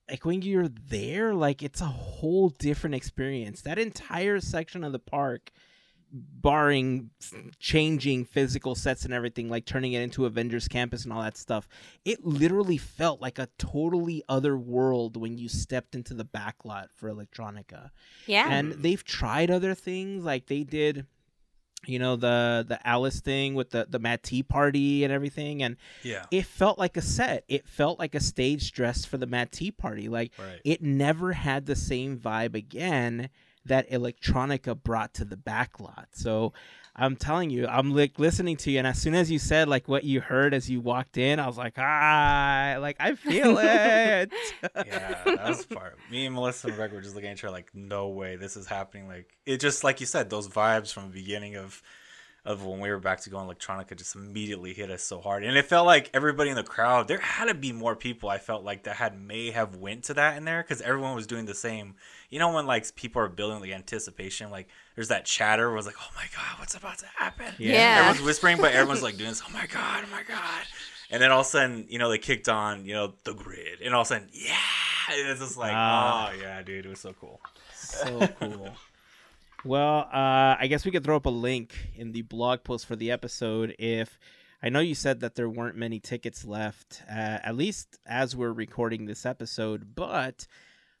like 0.09 0.25
when 0.25 0.41
you're 0.41 0.67
there, 0.67 1.33
like 1.33 1.63
it's 1.63 1.81
a 1.81 1.85
whole 1.85 2.49
different 2.49 2.95
experience. 2.95 3.61
That 3.61 3.79
entire 3.79 4.39
section 4.39 4.83
of 4.83 4.91
the 4.91 4.99
park 4.99 5.51
barring 6.15 7.09
changing 7.59 8.23
physical 8.25 8.75
sets 8.75 9.03
and 9.03 9.13
everything 9.13 9.49
like 9.49 9.65
turning 9.65 9.93
it 9.93 10.01
into 10.01 10.25
Avengers 10.25 10.67
campus 10.67 11.03
and 11.05 11.11
all 11.13 11.23
that 11.23 11.37
stuff. 11.37 11.67
It 12.05 12.23
literally 12.23 12.77
felt 12.77 13.19
like 13.19 13.39
a 13.39 13.47
totally 13.57 14.21
other 14.29 14.55
world 14.55 15.17
when 15.17 15.39
you 15.39 15.49
stepped 15.49 15.95
into 15.95 16.13
the 16.13 16.25
backlot 16.25 16.91
for 16.93 17.09
Electronica 17.09 17.89
Yeah. 18.27 18.47
and 18.47 18.73
they've 18.73 19.03
tried 19.03 19.49
other 19.49 19.73
things 19.73 20.23
like 20.23 20.45
they 20.47 20.63
did 20.63 21.07
you 21.85 21.99
know 21.99 22.15
the 22.15 22.65
the 22.67 22.79
alice 22.87 23.19
thing 23.19 23.55
with 23.55 23.71
the 23.71 23.85
the 23.89 23.99
Mad 23.99 24.23
T 24.23 24.43
Party 24.43 25.03
and 25.03 25.11
everything 25.13 25.61
and 25.63 25.75
Yeah. 26.03 26.25
it 26.31 26.45
felt 26.45 26.79
like 26.79 26.97
a 26.97 27.01
set 27.01 27.43
it 27.47 27.67
felt 27.67 27.99
like 27.99 28.15
a 28.15 28.19
stage 28.19 28.71
dress 28.71 29.05
for 29.05 29.17
the 29.17 29.27
Mad 29.27 29.51
T 29.51 29.71
Party 29.71 30.07
like 30.09 30.31
Right. 30.39 30.61
it 30.63 30.81
never 30.81 31.33
had 31.33 31.65
the 31.65 31.75
same 31.75 32.17
vibe 32.17 32.55
again 32.55 33.29
that 33.65 33.89
electronica 33.89 34.81
brought 34.81 35.13
to 35.15 35.25
the 35.25 35.37
backlot 35.37 36.07
so 36.11 36.53
i'm 36.95 37.15
telling 37.15 37.49
you 37.49 37.67
i'm 37.67 37.93
like 37.95 38.19
listening 38.19 38.55
to 38.55 38.71
you 38.71 38.77
and 38.77 38.87
as 38.87 38.99
soon 38.99 39.15
as 39.15 39.31
you 39.31 39.39
said 39.39 39.67
like 39.67 39.87
what 39.87 40.03
you 40.03 40.21
heard 40.21 40.53
as 40.53 40.69
you 40.69 40.79
walked 40.79 41.17
in 41.17 41.39
i 41.39 41.47
was 41.47 41.57
like 41.57 41.73
ah 41.77 42.77
like 42.79 42.95
i 42.99 43.15
feel 43.15 43.57
it 43.61 44.31
yeah, 44.85 45.21
that 45.25 45.47
was 45.47 45.65
part. 45.73 45.97
Me 46.11 46.25
and 46.25 46.35
Melissa 46.35 46.67
and 46.67 46.75
Greg 46.75 46.91
were 46.93 47.01
just 47.01 47.15
looking 47.15 47.29
at 47.29 47.37
each 47.37 47.43
other 47.43 47.53
like, 47.53 47.71
no 47.73 48.09
way, 48.09 48.35
this 48.35 48.57
is 48.57 48.67
happening. 48.67 49.07
Like 49.07 49.37
it 49.45 49.59
just 49.59 49.83
like 49.83 49.99
you 49.99 50.05
said, 50.05 50.29
those 50.29 50.47
vibes 50.47 50.93
from 50.93 51.03
the 51.03 51.13
beginning 51.13 51.55
of 51.55 51.81
of 52.45 52.65
when 52.65 52.79
we 52.81 52.89
were 52.89 52.99
back 52.99 53.21
to 53.21 53.29
going 53.29 53.47
electronica 53.47 53.95
just 53.95 54.15
immediately 54.15 54.73
hit 54.73 54.91
us 54.91 55.01
so 55.01 55.21
hard. 55.21 55.45
And 55.45 55.55
it 55.55 55.65
felt 55.65 55.85
like 55.85 56.09
everybody 56.13 56.49
in 56.49 56.57
the 56.57 56.63
crowd, 56.63 57.07
there 57.07 57.19
had 57.19 57.45
to 57.45 57.53
be 57.53 57.71
more 57.71 57.95
people 57.95 58.27
I 58.27 58.37
felt 58.37 58.65
like 58.65 58.83
that 58.83 58.97
had 58.97 59.17
may 59.17 59.51
have 59.51 59.77
went 59.77 60.03
to 60.05 60.13
that 60.15 60.35
in 60.35 60.43
there 60.43 60.61
because 60.61 60.81
everyone 60.81 61.15
was 61.15 61.25
doing 61.25 61.45
the 61.45 61.53
same. 61.53 61.95
You 62.29 62.39
know 62.39 62.51
when 62.51 62.65
like 62.65 62.93
people 62.95 63.21
are 63.21 63.29
building 63.29 63.61
like 63.61 63.71
anticipation, 63.71 64.51
like 64.51 64.67
there's 64.95 65.07
that 65.07 65.23
chatter 65.25 65.71
was 65.71 65.85
like, 65.85 65.95
oh 66.01 66.11
my 66.15 66.25
god, 66.35 66.59
what's 66.59 66.75
about 66.75 66.97
to 66.99 67.05
happen? 67.15 67.53
Yeah. 67.57 67.99
Everyone's 67.99 68.21
whispering, 68.25 68.57
but 68.57 68.73
everyone's 68.73 69.03
like 69.03 69.15
doing 69.17 69.29
this, 69.29 69.41
oh 69.47 69.53
my 69.53 69.65
god, 69.67 70.03
oh 70.05 70.11
my 70.11 70.23
god. 70.23 70.63
And 71.11 71.21
then 71.21 71.31
all 71.31 71.41
of 71.41 71.45
a 71.45 71.49
sudden, 71.49 71.85
you 71.89 71.99
know, 71.99 72.09
they 72.09 72.17
kicked 72.17 72.49
on, 72.49 72.85
you 72.85 72.93
know, 72.93 73.13
the 73.23 73.33
grid, 73.35 73.81
and 73.85 73.93
all 73.93 74.01
of 74.01 74.07
a 74.07 74.09
sudden, 74.09 74.29
yeah, 74.33 74.55
and 75.11 75.29
it's 75.29 75.39
just 75.39 75.57
like, 75.57 75.71
Ah. 75.73 76.31
oh 76.31 76.41
yeah, 76.41 76.61
dude, 76.63 76.85
it 76.85 76.89
was 76.89 76.99
so 76.99 77.13
cool. 77.13 77.39
so 77.73 78.27
cool. 78.39 78.73
Well, 79.65 80.09
uh, 80.11 80.57
I 80.59 80.67
guess 80.67 80.83
we 80.83 80.91
could 80.91 81.03
throw 81.03 81.15
up 81.15 81.25
a 81.25 81.29
link 81.29 81.73
in 81.95 82.11
the 82.11 82.21
blog 82.23 82.63
post 82.63 82.85
for 82.85 82.97
the 82.97 83.11
episode. 83.11 83.75
If 83.79 84.19
I 84.61 84.69
know 84.69 84.81
you 84.81 84.95
said 84.95 85.21
that 85.21 85.35
there 85.35 85.49
weren't 85.49 85.77
many 85.77 85.99
tickets 85.99 86.43
left, 86.45 87.01
uh, 87.09 87.39
at 87.43 87.55
least 87.55 87.97
as 88.05 88.35
we're 88.35 88.51
recording 88.51 89.05
this 89.05 89.25
episode, 89.25 89.95
but 89.95 90.47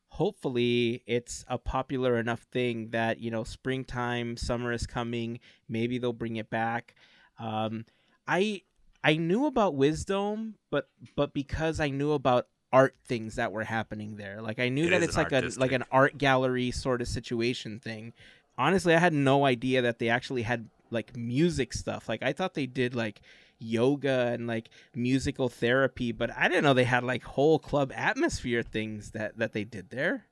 hopefully 0.09 1.03
it's 1.07 1.43
a 1.47 1.57
popular 1.57 2.17
enough 2.17 2.41
thing 2.51 2.89
that 2.91 3.19
you 3.19 3.31
know 3.31 3.43
springtime, 3.43 4.37
summer 4.37 4.71
is 4.71 4.87
coming. 4.87 5.39
Maybe 5.67 5.97
they'll 5.97 6.13
bring 6.13 6.37
it 6.37 6.49
back. 6.49 6.95
Um, 7.39 7.85
I 8.27 8.61
I 9.03 9.17
knew 9.17 9.45
about 9.45 9.75
Wisdome, 9.75 10.55
but 10.71 10.87
but 11.17 11.33
because 11.33 11.81
I 11.81 11.89
knew 11.89 12.13
about 12.13 12.47
art 12.71 12.95
things 13.05 13.35
that 13.35 13.51
were 13.51 13.65
happening 13.65 14.15
there, 14.15 14.41
like 14.41 14.59
I 14.59 14.69
knew 14.69 14.85
It 14.85 14.91
that 14.91 15.03
it's 15.03 15.17
like 15.17 15.33
art 15.33 15.43
a 15.43 15.59
like 15.59 15.73
an 15.73 15.83
art 15.91 16.17
gallery 16.17 16.71
sort 16.71 17.01
of 17.01 17.09
situation 17.09 17.79
thing. 17.79 18.13
Honestly, 18.57 18.93
I 18.95 18.99
had 18.99 19.13
no 19.13 19.45
idea 19.45 19.81
that 19.81 19.99
they 19.99 20.09
actually 20.09 20.43
had 20.43 20.69
like 20.91 21.15
music 21.17 21.73
stuff. 21.73 22.07
Like 22.07 22.21
I 22.23 22.33
thought 22.33 22.53
they 22.53 22.65
did 22.67 22.95
like 22.95 23.21
yoga 23.59 24.31
and 24.33 24.47
like 24.47 24.69
musical 24.95 25.49
therapy, 25.49 26.11
but 26.11 26.29
I 26.37 26.47
didn't 26.47 26.63
know 26.63 26.73
they 26.73 26.83
had 26.83 27.03
like 27.03 27.23
whole 27.23 27.59
club 27.59 27.91
atmosphere 27.95 28.61
things 28.61 29.11
that 29.11 29.37
that 29.37 29.53
they 29.53 29.63
did 29.63 29.89
there. 29.89 30.25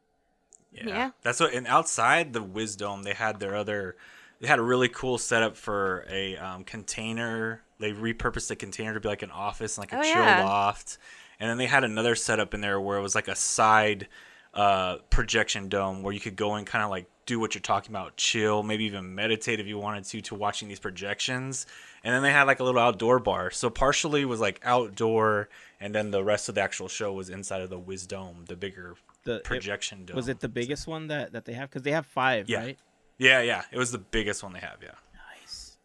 Yeah. 0.72 0.88
Yeah. 0.88 1.12
That's 1.24 1.40
what 1.40 1.54
and 1.54 1.68
outside 1.68 2.34
the 2.34 2.44
Wisdome, 2.44 3.04
they 3.04 3.14
had 3.14 3.40
their 3.40 3.56
other 3.56 3.96
they 4.40 4.48
had 4.48 4.60
a 4.60 4.64
really 4.64 4.90
cool 4.90 5.18
setup 5.18 5.56
for 5.56 6.06
a 6.10 6.36
um, 6.38 6.64
container. 6.64 7.62
They 7.80 7.92
repurposed 7.92 8.48
the 8.48 8.56
container 8.56 8.94
to 8.94 9.00
be 9.00 9.08
like 9.08 9.22
an 9.22 9.32
office, 9.32 9.78
and 9.78 9.84
like 9.84 9.94
a 9.94 10.00
Oh, 10.00 10.04
chill 10.04 10.24
yeah. 10.24 10.44
loft. 10.44 10.98
And 11.40 11.50
then 11.50 11.58
they 11.58 11.68
had 11.68 11.84
another 11.84 12.16
setup 12.16 12.54
in 12.54 12.62
there 12.62 12.80
where 12.80 12.98
it 12.98 13.02
was 13.02 13.16
like 13.16 13.28
a 13.28 13.36
side 13.36 14.08
uh, 14.54 14.98
projection 15.10 15.70
dome 15.70 16.04
where 16.04 16.14
you 16.14 16.20
could 16.20 16.36
go 16.36 16.56
and 16.56 16.68
kind 16.68 16.84
of 16.84 16.90
like 16.90 17.08
do 17.26 17.40
what 17.40 17.54
you're 17.56 17.62
talking 17.62 17.92
about, 17.92 18.18
chill, 18.18 18.64
maybe 18.64 18.84
even 18.86 19.16
meditate 19.16 19.60
if 19.60 19.68
you 19.68 19.78
wanted 19.78 20.04
to, 20.04 20.22
to 20.22 20.36
watching 20.36 20.68
these 20.68 20.80
projections. 20.80 21.66
And 22.04 22.14
then 22.14 22.22
they 22.24 22.32
had 22.32 22.44
like 22.44 22.60
a 22.60 22.64
little 22.64 22.82
outdoor 22.82 23.20
bar. 23.20 23.52
So 23.52 23.70
partially 23.70 24.26
was 24.26 24.40
like 24.42 24.60
outdoor, 24.64 25.48
and 25.80 25.94
then 25.96 26.12
the 26.12 26.24
rest 26.24 26.50
of 26.50 26.56
the 26.56 26.62
actual 26.62 26.88
show 26.90 27.14
was 27.14 27.30
inside 27.30 27.62
of 27.62 27.70
the 27.70 27.80
Wisdome, 27.80 28.46
the 28.48 28.56
bigger 28.56 28.96
The 29.24 29.36
it- 29.36 29.44
projection 29.44 30.06
dome. 30.06 30.16
was 30.16 30.28
it 30.28 30.40
the 30.40 30.50
biggest 30.50 30.88
one 30.88 31.08
that 31.08 31.32
that 31.34 31.46
they 31.46 31.54
have? 31.54 31.70
Because 31.70 31.84
they 31.84 31.92
have 31.92 32.06
five, 32.06 32.50
Yeah. 32.50 32.60
right? 32.60 32.80
Yeah, 33.18 33.42
yeah. 33.42 33.64
It 33.72 33.78
was 33.78 33.92
the 33.92 34.00
biggest 34.00 34.42
one 34.44 34.52
they 34.54 34.60
have, 34.60 34.78
yeah. 34.82 34.96
Nice. 35.40 35.78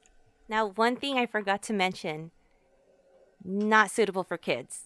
Now, 0.49 0.69
one 0.69 0.97
thing 0.97 1.19
I 1.19 1.27
forgot 1.27 1.63
to 1.65 1.73
mention 1.75 2.31
not 3.45 3.91
suitable 3.91 4.25
for 4.25 4.37
kids. 4.39 4.86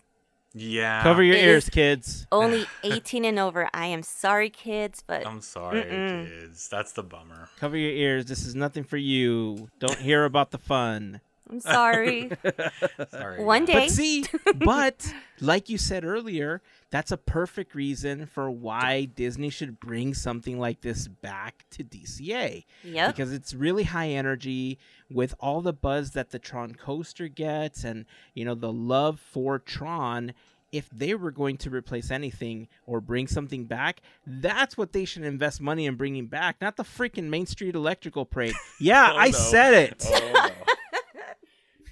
Yeah. 0.53 1.03
Cover 1.03 1.23
your 1.23 1.37
It 1.37 1.45
ears, 1.45 1.69
kids. 1.69 2.27
Only 2.33 2.67
18 2.83 3.25
and 3.25 3.39
over. 3.39 3.69
I 3.73 3.87
am 3.87 4.03
sorry, 4.03 4.51
kids, 4.51 5.03
but 5.07 5.27
I'm 5.27 5.41
sorry, 5.41 5.83
Mm-mm. 5.83 6.29
kids. 6.29 6.69
That's 6.69 6.93
the 6.93 7.03
bummer. 7.03 7.49
Cover 7.59 7.77
your 7.77 7.93
ears. 7.93 8.27
This 8.27 8.45
is 8.45 8.55
nothing 8.55 8.83
for 8.85 8.97
you. 8.97 9.69
Don't 9.79 9.99
hear 9.99 10.25
about 10.25 10.51
the 10.51 10.59
fun. 10.59 11.21
I'm 11.51 11.61
sorry. 11.61 12.31
Sorry. 13.11 13.43
One 13.43 13.65
day. 13.65 13.73
But 13.75 13.91
see, 13.91 14.25
but 14.57 15.13
like 15.41 15.69
you 15.69 15.79
said 15.79 16.05
earlier, 16.05 16.63
that's 16.91 17.11
a 17.11 17.17
perfect 17.17 17.75
reason 17.75 18.27
for 18.27 18.51
why 18.51 19.07
Disney 19.07 19.51
should 19.51 19.81
bring 19.81 20.15
something 20.15 20.59
like 20.59 20.81
this 20.81 21.09
back 21.09 21.65
to 21.73 21.85
DCA. 21.85 22.65
Yep. 22.85 23.15
Because 23.17 23.33
it's 23.33 23.55
really 23.55 23.85
high 23.85 24.11
energy 24.11 24.79
with 25.11 25.35
all 25.41 25.61
the 25.61 25.73
buzz 25.73 26.13
that 26.13 26.31
the 26.31 26.39
Tron 26.39 26.75
coaster 26.75 27.29
gets 27.29 27.85
and, 27.85 28.05
you 28.35 28.45
know, 28.45 28.55
the 28.55 28.73
love 28.73 29.19
for 29.21 29.59
Tron. 29.59 30.33
If 30.73 30.89
they 30.91 31.15
were 31.17 31.33
going 31.33 31.57
to 31.59 31.71
replace 31.71 32.13
anything 32.13 32.69
or 32.87 33.01
bring 33.01 33.27
something 33.27 33.65
back, 33.65 34.03
that's 34.25 34.79
what 34.79 34.93
they 34.93 35.05
should 35.05 35.25
invest 35.25 35.61
money 35.61 35.85
in 35.87 35.97
bringing 35.97 36.27
back, 36.27 36.61
not 36.61 36.77
the 36.77 36.85
freaking 36.85 37.25
Main 37.29 37.47
Street 37.47 37.75
Electrical 37.75 38.25
Parade. 38.25 38.55
Yeah, 38.81 39.11
Oh, 39.13 39.17
I 39.19 39.27
no. 39.27 39.33
said 39.33 39.75
it. 39.75 40.07
Oh, 40.09 40.31
no. 40.33 40.49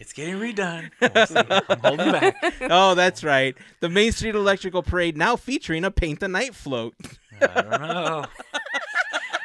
It's 0.09 0.15
getting 0.15 0.37
redone. 0.37 0.91
I'm 1.71 1.81
holding 1.81 2.13
back. 2.13 2.35
oh, 2.71 2.95
that's 2.95 3.23
right. 3.23 3.55
The 3.81 3.89
Main 3.91 4.13
Street 4.13 4.35
Electrical 4.35 4.83
Parade 4.83 5.17
now 5.19 5.37
featuring 5.37 5.85
a 5.85 5.91
paint 5.91 6.21
the 6.21 6.29
night 6.29 6.55
float. 6.55 6.95
I 7.41 7.47
don't 7.61 7.81
know. 7.83 8.25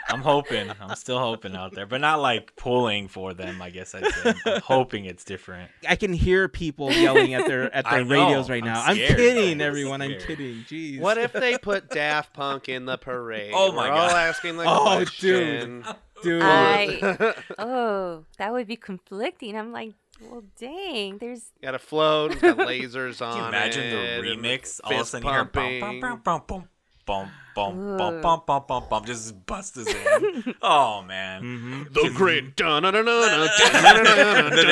I'm 0.10 0.22
hoping. 0.22 0.72
I'm 0.80 0.96
still 0.96 1.20
hoping 1.20 1.56
out 1.56 1.74
there, 1.74 1.86
but 1.88 2.00
not 2.00 2.22
like 2.22 2.56
pulling 2.56 3.08
for 3.08 3.34
them. 3.34 3.62
I 3.62 3.72
guess 3.72 3.94
I'd 3.96 4.06
say. 4.14 4.34
I'm 4.46 4.62
hoping 4.62 5.06
it's 5.06 5.24
different. 5.26 5.70
I 5.90 5.96
can 5.96 6.14
hear 6.14 6.48
people 6.48 6.92
yelling 6.92 7.34
at 7.34 7.46
their 7.48 7.74
at 7.76 7.84
their 7.90 8.06
know. 8.06 8.12
radios 8.28 8.50
right 8.50 8.62
I'm 8.64 8.70
now. 8.70 8.84
I'm, 8.84 8.96
kidding, 8.96 9.54
I'm 9.54 9.62
everyone. 9.62 10.02
I'm 10.02 10.18
kidding. 10.20 10.64
Jeez. 10.70 11.00
What 11.00 11.18
if 11.18 11.34
they 11.34 11.58
put 11.58 11.90
Daft 11.90 12.34
Punk 12.34 12.70
in 12.70 12.86
the 12.86 12.98
parade? 12.98 13.54
Oh 13.56 13.72
my 13.72 13.90
We're 13.90 13.96
all 13.96 14.10
God. 14.10 14.16
asking 14.16 14.58
the 14.58 14.66
Oh, 14.68 14.84
question. 14.98 15.84
dude? 16.22 16.42
I 16.44 17.36
oh, 17.58 18.24
that 18.38 18.54
would 18.54 18.68
be 18.68 18.76
conflicting. 18.76 19.58
I'm 19.58 19.72
like, 19.72 19.94
well, 20.22 20.44
dang, 20.60 21.18
there's 21.18 21.52
got 21.62 21.76
a 21.76 21.80
float, 21.80 22.34
it's 22.34 22.42
got 22.42 22.58
lasers 22.58 23.26
on 23.26 23.34
Can 23.34 23.42
you 23.42 23.48
imagine 23.50 23.84
it, 23.84 23.92
the 23.92 23.98
and 24.30 24.42
remix? 24.44 24.80
All 24.84 24.92
of 24.92 24.96
a 24.96 25.00
fist 25.00 25.12
sudden 25.12 25.28
you 25.28 25.34
hear 25.34 25.44
bum, 25.46 25.52
pumping. 25.54 25.80
bum, 25.82 26.00
bum, 26.00 26.22
bum, 26.24 26.42
bum, 26.48 26.68
bum, 27.06 27.30
bum, 27.56 27.98
bum, 27.98 28.00
Ugh. 28.02 28.22
bum, 28.22 28.42
bum, 28.46 28.64
bum, 28.68 28.84
bum, 28.90 29.06
just 29.06 29.46
busts 29.46 29.78
us 29.78 29.88
in. 29.88 30.56
Oh 30.62 31.02
man. 31.04 31.42
Mhm. 31.44 31.94
The 31.94 32.10
grid. 32.16 32.54
And 32.62 32.86
then 32.86 32.96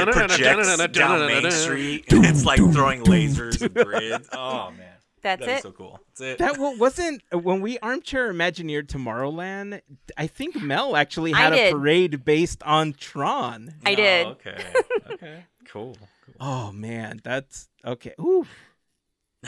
it 0.07 0.11
projects 0.13 0.87
down 0.97 1.27
Main 1.27 1.51
Street, 1.51 2.11
and 2.11 2.25
it's 2.25 2.45
like 2.45 2.59
throwing 2.59 3.03
lasers 3.03 3.61
and 3.61 3.73
grids. 3.73 4.29
Oh 4.33 4.71
man, 4.71 4.95
that's 5.21 5.39
that'd 5.39 5.45
be 5.45 5.51
it. 5.53 5.63
so 5.63 5.71
cool. 5.71 5.99
That's 6.17 6.21
it. 6.21 6.37
That 6.39 6.57
wa- 6.57 6.75
wasn't 6.77 7.21
when 7.31 7.61
we 7.61 7.77
armchair 7.79 8.31
Imagineered 8.31 8.87
Tomorrowland. 8.87 9.81
I 10.17 10.27
think 10.27 10.61
Mel 10.61 10.95
actually 10.95 11.31
had 11.31 11.53
a 11.53 11.71
parade 11.71 12.25
based 12.25 12.61
on 12.63 12.93
Tron. 12.93 13.75
I 13.85 13.93
Oh, 13.93 13.95
did. 13.95 14.27
Okay. 14.27 14.63
Okay. 15.13 15.43
Cool. 15.67 15.95
cool. 16.25 16.35
Oh 16.39 16.71
man, 16.71 17.19
that's 17.23 17.69
okay. 17.85 18.13
Ooh. 18.19 18.45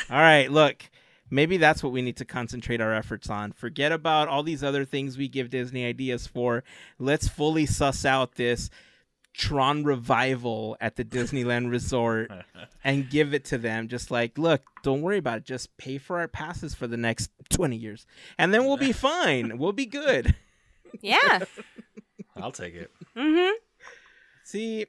All 0.09 0.17
right, 0.17 0.51
look. 0.51 0.89
Maybe 1.29 1.57
that's 1.57 1.81
what 1.81 1.91
we 1.91 2.01
need 2.03 2.17
to 2.17 2.25
concentrate 2.25 2.79
our 2.79 2.93
efforts 2.93 3.27
on. 3.29 3.53
Forget 3.53 3.91
about 3.91 4.27
all 4.27 4.43
these 4.43 4.63
other 4.63 4.85
things 4.85 5.17
we 5.17 5.27
give 5.27 5.49
Disney 5.49 5.83
ideas 5.85 6.27
for. 6.27 6.63
Let's 6.99 7.27
fully 7.27 7.65
suss 7.65 8.05
out 8.05 8.35
this 8.35 8.69
Tron 9.33 9.83
revival 9.83 10.77
at 10.79 10.95
the 10.95 11.03
Disneyland 11.03 11.71
Resort 11.71 12.31
and 12.83 13.09
give 13.09 13.33
it 13.33 13.45
to 13.45 13.57
them. 13.57 13.87
Just 13.87 14.11
like, 14.11 14.37
look, 14.37 14.61
don't 14.83 15.01
worry 15.01 15.17
about 15.17 15.39
it. 15.39 15.45
Just 15.45 15.75
pay 15.77 15.97
for 15.97 16.19
our 16.19 16.27
passes 16.27 16.75
for 16.75 16.87
the 16.87 16.97
next 16.97 17.31
20 17.49 17.75
years. 17.75 18.05
And 18.37 18.53
then 18.53 18.65
we'll 18.65 18.77
be 18.77 18.91
fine. 18.93 19.57
We'll 19.57 19.73
be 19.73 19.85
good. 19.85 20.35
Yeah. 21.01 21.39
I'll 22.37 22.51
take 22.51 22.75
it. 22.75 22.91
mm-hmm. 23.15 23.53
See, 24.43 24.85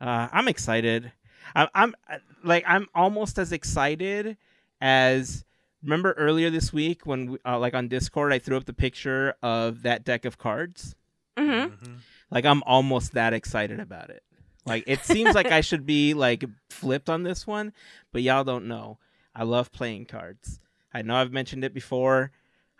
uh, 0.00 0.28
I'm 0.32 0.48
excited. 0.48 1.12
I, 1.54 1.68
I'm 1.74 1.94
uh, 2.08 2.18
like 2.44 2.64
I'm 2.66 2.86
almost 2.94 3.38
as 3.38 3.52
excited 3.52 4.36
as 4.80 5.44
remember 5.82 6.12
earlier 6.12 6.50
this 6.50 6.72
week 6.72 7.06
when 7.06 7.32
we, 7.32 7.38
uh, 7.44 7.58
like 7.58 7.74
on 7.74 7.88
Discord 7.88 8.32
I 8.32 8.38
threw 8.38 8.56
up 8.56 8.64
the 8.64 8.72
picture 8.72 9.34
of 9.42 9.82
that 9.82 10.04
deck 10.04 10.24
of 10.24 10.38
cards. 10.38 10.94
Mm-hmm. 11.36 11.94
Like 12.32 12.46
I'm 12.46 12.62
almost 12.64 13.12
that 13.12 13.34
excited 13.34 13.78
about 13.78 14.08
it. 14.08 14.22
Like 14.64 14.84
it 14.86 15.04
seems 15.04 15.34
like 15.34 15.52
I 15.52 15.60
should 15.68 15.84
be 15.84 16.14
like 16.14 16.44
flipped 16.70 17.10
on 17.10 17.22
this 17.22 17.46
one, 17.46 17.72
but 18.10 18.22
y'all 18.22 18.42
don't 18.42 18.66
know. 18.66 18.98
I 19.34 19.44
love 19.44 19.70
playing 19.70 20.06
cards. 20.06 20.58
I 20.94 21.02
know 21.02 21.16
I've 21.16 21.32
mentioned 21.32 21.62
it 21.62 21.74
before. 21.74 22.32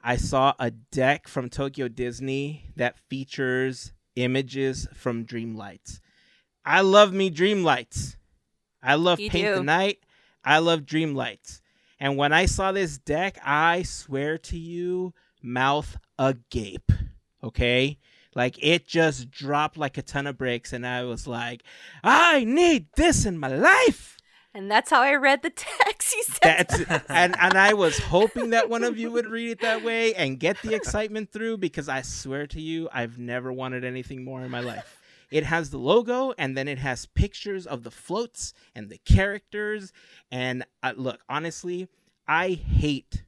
I 0.03 0.17
saw 0.17 0.55
a 0.59 0.71
deck 0.71 1.29
from 1.29 1.49
Tokyo 1.49 1.89
Disney 1.89 2.65
that 2.77 2.99
features 2.99 3.93
images 4.17 4.89
from 4.95 5.25
Dreamlights. 5.25 6.01
I 6.65 6.81
love 6.81 7.13
me 7.13 7.31
Dreamlights. 7.31 8.17
I 8.83 8.95
love 8.95 9.21
You 9.21 9.31
Paint 9.31 9.57
the. 9.57 9.63
Night. 9.63 9.99
I 10.45 10.59
love 10.59 10.81
Dreamlights. 10.81 11.61
And 12.01 12.17
when 12.17 12.33
I 12.33 12.47
saw 12.47 12.73
this 12.73 12.99
deck, 12.99 13.39
I 13.45 13.83
swear 13.83 14.39
to 14.39 14.59
you, 14.59 15.15
mouth 15.41 15.97
agape. 16.19 16.91
Okay? 17.45 17.99
Like 18.35 18.57
it 18.63 18.87
just 18.87 19.31
dropped 19.31 19.77
like 19.77 19.99
a 19.99 20.03
ton 20.03 20.27
of 20.27 20.39
bricks, 20.39 20.73
and 20.73 20.87
I 20.87 21.05
was 21.05 21.27
like, 21.27 21.63
I 22.03 22.45
need 22.45 22.87
this 22.97 23.27
in 23.27 23.39
my 23.39 23.49
life. 23.49 24.17
And 24.55 24.71
that's 24.71 24.91
how 24.91 25.01
I 25.01 25.15
read 25.15 25.43
the 25.43 25.51
text. 25.51 26.15
You 26.15 26.25
said 26.43 27.05
and 27.09 27.35
and 27.39 27.55
I 27.55 27.73
was 27.73 27.99
hoping 27.99 28.51
that 28.51 28.69
one 28.69 28.85
of 28.85 28.99
you 28.99 29.11
would 29.11 29.27
read 29.27 29.51
it 29.51 29.61
that 29.61 29.83
way 29.83 30.15
and 30.15 30.39
get 30.39 30.61
the 30.63 30.75
excitement 30.75 31.31
through 31.31 31.59
because 31.59 31.89
I 31.89 32.03
swear 32.03 32.47
to 32.49 32.61
you, 32.61 32.89
I've 32.93 33.19
never 33.19 33.53
wanted 33.53 33.85
anything 33.85 34.25
more 34.25 34.43
in 34.43 34.51
my 34.51 34.61
life. 34.61 34.99
It 35.31 35.45
has 35.45 35.71
the 35.71 35.79
logo 35.79 36.35
and 36.37 36.57
then 36.57 36.69
it 36.69 36.79
has 36.79 37.07
pictures 37.07 37.67
of 37.67 37.83
the 37.83 37.91
floats 37.91 38.53
and 38.75 38.91
the 38.91 38.99
characters. 38.99 39.93
And 40.31 40.67
uh, 40.83 40.93
look, 40.97 41.21
honestly, 41.29 41.89
I 42.29 42.51
hate 42.51 43.25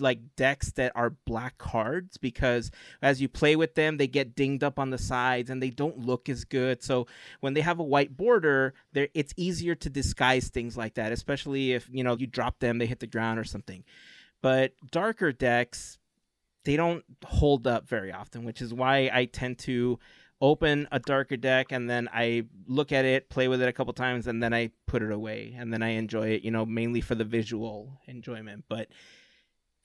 like 0.00 0.20
decks 0.36 0.72
that 0.72 0.92
are 0.94 1.10
black 1.10 1.58
cards 1.58 2.16
because 2.16 2.70
as 3.02 3.20
you 3.20 3.28
play 3.28 3.56
with 3.56 3.74
them 3.74 3.96
they 3.96 4.06
get 4.06 4.34
dinged 4.34 4.64
up 4.64 4.78
on 4.78 4.90
the 4.90 4.98
sides 4.98 5.50
and 5.50 5.62
they 5.62 5.70
don't 5.70 5.98
look 5.98 6.28
as 6.28 6.44
good. 6.44 6.82
So 6.82 7.06
when 7.40 7.54
they 7.54 7.60
have 7.60 7.78
a 7.78 7.84
white 7.84 8.16
border 8.16 8.74
there 8.92 9.08
it's 9.14 9.34
easier 9.36 9.74
to 9.76 9.90
disguise 9.90 10.48
things 10.48 10.76
like 10.76 10.94
that 10.94 11.12
especially 11.12 11.72
if 11.72 11.88
you 11.90 12.04
know 12.04 12.16
you 12.16 12.26
drop 12.26 12.58
them 12.58 12.78
they 12.78 12.86
hit 12.86 13.00
the 13.00 13.06
ground 13.06 13.38
or 13.38 13.44
something. 13.44 13.84
But 14.40 14.72
darker 14.90 15.32
decks 15.32 15.98
they 16.64 16.76
don't 16.76 17.04
hold 17.24 17.66
up 17.66 17.88
very 17.88 18.12
often 18.12 18.44
which 18.44 18.60
is 18.60 18.74
why 18.74 19.10
i 19.12 19.24
tend 19.24 19.58
to 19.58 19.98
open 20.40 20.86
a 20.92 20.98
darker 20.98 21.36
deck 21.36 21.72
and 21.72 21.88
then 21.88 22.08
i 22.12 22.44
look 22.66 22.92
at 22.92 23.04
it 23.04 23.30
play 23.30 23.48
with 23.48 23.62
it 23.62 23.68
a 23.68 23.72
couple 23.72 23.92
times 23.92 24.26
and 24.26 24.42
then 24.42 24.52
i 24.52 24.70
put 24.86 25.02
it 25.02 25.10
away 25.10 25.54
and 25.58 25.72
then 25.72 25.82
i 25.82 25.90
enjoy 25.90 26.28
it 26.28 26.42
you 26.42 26.50
know 26.50 26.66
mainly 26.66 27.00
for 27.00 27.14
the 27.14 27.24
visual 27.24 27.98
enjoyment. 28.06 28.64
But 28.68 28.88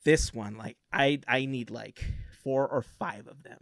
this 0.04 0.32
one 0.32 0.56
like 0.56 0.76
i 0.92 1.18
i 1.26 1.44
need 1.44 1.70
like 1.70 2.04
four 2.42 2.66
or 2.66 2.82
five 2.82 3.26
of 3.26 3.42
them 3.42 3.58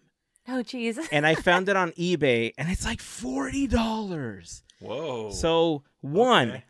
oh, 0.48 0.62
jeez. 0.62 0.98
and 1.12 1.26
i 1.26 1.34
found 1.34 1.68
it 1.68 1.76
on 1.76 1.92
ebay 1.92 2.52
and 2.58 2.68
it's 2.70 2.84
like 2.84 3.00
$40 3.00 4.62
Whoa. 4.80 5.30
so 5.30 5.82
one 6.00 6.50
okay. 6.50 6.64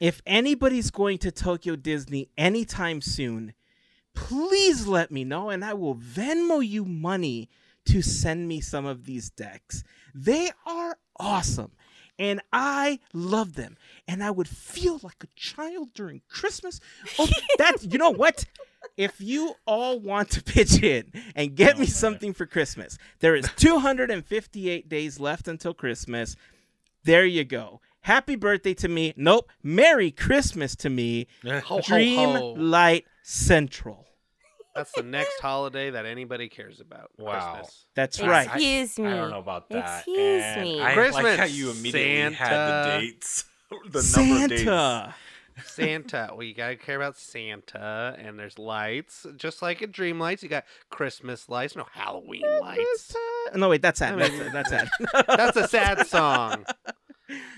if 0.00 0.22
anybody's 0.26 0.90
going 0.90 1.18
to 1.18 1.30
tokyo 1.30 1.76
disney 1.76 2.28
anytime 2.36 3.00
soon 3.00 3.54
please 4.14 4.86
let 4.86 5.10
me 5.10 5.24
know 5.24 5.50
and 5.50 5.64
i 5.64 5.74
will 5.74 5.94
venmo 5.94 6.66
you 6.66 6.84
money 6.84 7.48
to 7.84 8.02
send 8.02 8.48
me 8.48 8.60
some 8.60 8.86
of 8.86 9.04
these 9.04 9.30
decks 9.30 9.84
they 10.14 10.50
are 10.66 10.98
awesome 11.18 11.72
and 12.18 12.40
I 12.52 12.98
love 13.12 13.54
them, 13.54 13.76
and 14.06 14.22
I 14.24 14.30
would 14.30 14.48
feel 14.48 14.98
like 15.02 15.22
a 15.22 15.28
child 15.36 15.92
during 15.94 16.22
Christmas. 16.28 16.80
Oh, 17.18 17.28
that's 17.58 17.86
you 17.86 17.98
know 17.98 18.10
what? 18.10 18.44
If 18.98 19.20
you 19.20 19.54
all 19.64 20.00
want 20.00 20.30
to 20.32 20.42
pitch 20.54 20.82
in 20.82 21.12
and 21.36 21.54
get 21.54 21.76
oh, 21.76 21.78
me 21.78 21.86
something 21.86 22.34
for 22.34 22.44
Christmas, 22.44 22.98
there 23.20 23.36
is 23.36 23.48
258 23.56 24.88
days 24.88 25.20
left 25.20 25.46
until 25.46 25.72
Christmas. 25.72 26.34
There 27.04 27.24
you 27.24 27.44
go. 27.44 27.80
Happy 28.00 28.34
birthday 28.34 28.74
to 28.74 28.88
me. 28.88 29.14
Nope. 29.16 29.48
Merry 29.62 30.10
Christmas 30.10 30.74
to 30.76 30.90
me. 30.90 31.28
Ho, 31.44 31.60
ho, 31.60 31.80
Dream 31.80 32.30
ho. 32.30 32.54
Light 32.58 33.04
Central. 33.22 34.04
That's 34.74 34.92
the 34.92 35.02
next 35.02 35.40
holiday 35.40 35.90
that 35.90 36.04
anybody 36.04 36.48
cares 36.48 36.80
about. 36.80 37.10
Wow. 37.18 37.54
Christmas. 37.54 37.86
That's 37.94 38.16
Excuse 38.16 38.30
right. 38.30 38.46
Excuse 38.46 38.98
me. 38.98 39.06
I 39.06 39.16
don't 39.16 39.30
know 39.30 39.38
about 39.38 39.68
that. 39.70 39.98
Excuse 40.00 40.42
and 40.42 40.62
me. 40.62 40.80
I 40.80 40.84
like 40.84 40.94
Christmas, 40.94 41.38
how 41.38 41.44
you 41.44 41.70
immediately 41.70 42.34
had 42.34 42.50
the 42.50 43.00
dates, 43.00 43.44
the 43.90 44.14
number 44.16 44.44
of 44.44 44.50
dates. 44.50 45.14
Santa. 45.64 46.08
Santa. 46.10 46.34
well, 46.34 46.42
you 46.42 46.54
gotta 46.54 46.76
care 46.76 46.96
about 46.96 47.16
Santa, 47.16 48.16
and 48.18 48.38
there's 48.38 48.58
lights, 48.58 49.26
just 49.36 49.62
like 49.62 49.82
in 49.82 49.90
Dream 49.90 50.18
Lights. 50.18 50.42
You 50.42 50.48
got 50.48 50.64
Christmas 50.90 51.48
lights, 51.48 51.76
no 51.76 51.86
Halloween 51.92 52.42
lights. 52.60 53.14
Uh, 53.52 53.56
no, 53.56 53.68
wait, 53.68 53.82
that's 53.82 53.98
sad. 53.98 54.14
I 54.14 54.28
That's, 54.28 54.32
mean- 54.32 54.52
that's 54.52 54.70
sad. 54.70 54.88
That's 55.28 55.56
a 55.56 55.68
sad 55.68 56.06
song. 56.06 56.64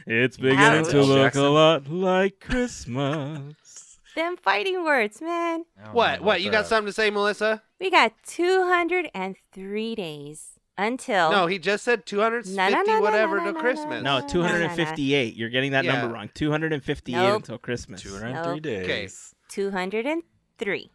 It's 0.06 0.36
beginning 0.36 0.84
to 0.86 1.02
look 1.02 1.34
a 1.34 1.42
lot 1.42 1.88
like 1.88 2.40
Christmas. 2.40 3.98
Them 4.16 4.36
fighting 4.36 4.84
words, 4.84 5.20
man. 5.20 5.64
I 5.78 5.84
don't 5.84 5.86
know 5.86 5.92
What? 5.92 6.20
What? 6.22 6.40
You 6.42 6.50
got 6.50 6.64
oh, 6.64 6.68
something 6.68 6.86
to 6.86 6.92
say, 6.92 7.10
Melissa? 7.10 7.62
We 7.80 7.90
got 7.90 8.12
203 8.26 9.94
days 9.94 10.60
until. 10.78 11.30
No, 11.30 11.46
he 11.46 11.59
just 11.59 11.85
said 11.85 12.06
250 12.06 12.56
No, 12.56 12.68
no, 12.68 12.83
no, 12.83 12.94
no, 12.96 13.00
whatever 13.00 13.37
no, 13.38 13.44
to 13.46 13.52
no, 13.52 13.56
no, 13.56 13.61
Christmas. 13.61 14.02
No, 14.02 14.18
no, 14.18 14.20
no. 14.20 14.28
258. 14.28 15.35
You're 15.37 15.50
getting 15.50 15.72
that 15.72 15.85
Yeah. 15.85 16.00
number 16.00 16.14
wrong. 16.14 16.30
258 16.35 17.16
Nope. 17.16 17.37
until 17.37 17.59
Christmas. 17.59 18.02
203 18.02 18.54
Nope. 18.54 18.62
days. 18.62 19.35
203. 19.48 20.90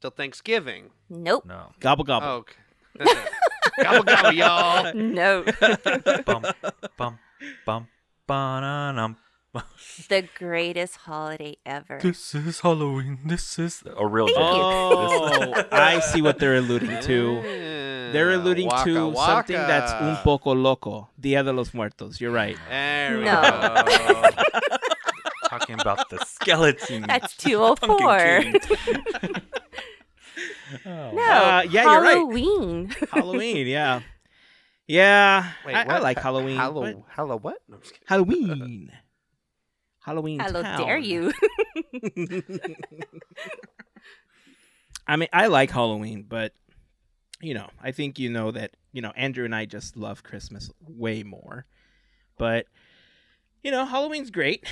Till 0.00 0.10
Thanksgiving. 0.10 0.90
Nope. 1.08 1.44
No. 1.46 1.72
Gobble 1.80 2.04
gobble. 2.04 2.26
Oh, 2.26 2.36
okay. 2.38 2.54
gobble 3.82 4.04
gobble, 4.04 4.32
y'all. 4.32 4.92
No. 4.94 5.44
bum, 6.26 6.44
bum, 6.96 7.18
bum, 7.66 7.88
ba-na-num. 8.26 9.16
the 10.08 10.26
greatest 10.38 10.96
holiday 10.96 11.56
ever. 11.66 11.98
This 12.00 12.34
is 12.34 12.60
Halloween. 12.60 13.18
This 13.24 13.58
is 13.58 13.82
a 13.96 14.06
real 14.06 14.26
Thank 14.26 14.38
joke. 14.38 14.46
Oh, 14.48 15.64
I 15.72 16.00
see 16.00 16.22
what 16.22 16.38
they're 16.38 16.56
alluding 16.56 17.02
to. 17.02 17.42
They're 18.12 18.32
alluding 18.32 18.68
waka 18.68 18.90
to 18.90 19.14
something 19.14 19.56
that's 19.56 19.92
un 19.92 20.16
poco 20.24 20.54
loco. 20.54 21.08
Dia 21.20 21.42
de 21.42 21.52
los 21.52 21.72
Muertos. 21.74 22.20
You're 22.20 22.30
right. 22.32 22.56
There 22.68 23.18
we 23.18 23.24
No. 23.24 23.40
go. 23.40 24.28
Talking 25.48 25.78
about 25.80 26.08
the 26.08 26.18
skeleton. 26.24 27.02
That's 27.06 27.36
204. 27.36 28.40
King. 28.42 28.54
No. 30.86 30.90
Uh, 30.90 31.62
yeah, 31.70 31.82
you're 31.82 32.00
right. 32.02 32.16
Halloween. 32.16 32.90
Halloween, 33.12 33.66
yeah. 33.66 34.00
Yeah, 34.86 35.52
Wait, 35.66 35.74
I, 35.74 35.82
I 35.84 35.98
like 35.98 36.16
Ha- 36.16 36.22
Halloween. 36.24 36.56
Hallow, 36.56 36.80
but- 36.82 37.02
hallow 37.14 37.36
what? 37.38 37.58
No, 37.68 37.76
I'm 37.76 37.82
just 37.82 37.92
kidding. 37.92 38.06
Halloween. 38.08 38.90
Halloween. 40.04 40.40
Hello, 40.40 40.62
town. 40.62 40.80
dare 40.80 40.98
you? 40.98 41.32
I 45.06 45.16
mean, 45.16 45.28
I 45.32 45.46
like 45.46 45.70
Halloween, 45.70 46.24
but 46.28 46.52
you 47.40 47.54
know, 47.54 47.68
I 47.82 47.92
think 47.92 48.18
you 48.18 48.30
know 48.30 48.50
that 48.50 48.72
you 48.92 49.00
know 49.02 49.12
Andrew 49.16 49.44
and 49.44 49.54
I 49.54 49.64
just 49.64 49.96
love 49.96 50.22
Christmas 50.22 50.70
way 50.80 51.22
more. 51.22 51.66
But 52.36 52.66
you 53.62 53.70
know, 53.70 53.84
Halloween's 53.84 54.30
great, 54.30 54.66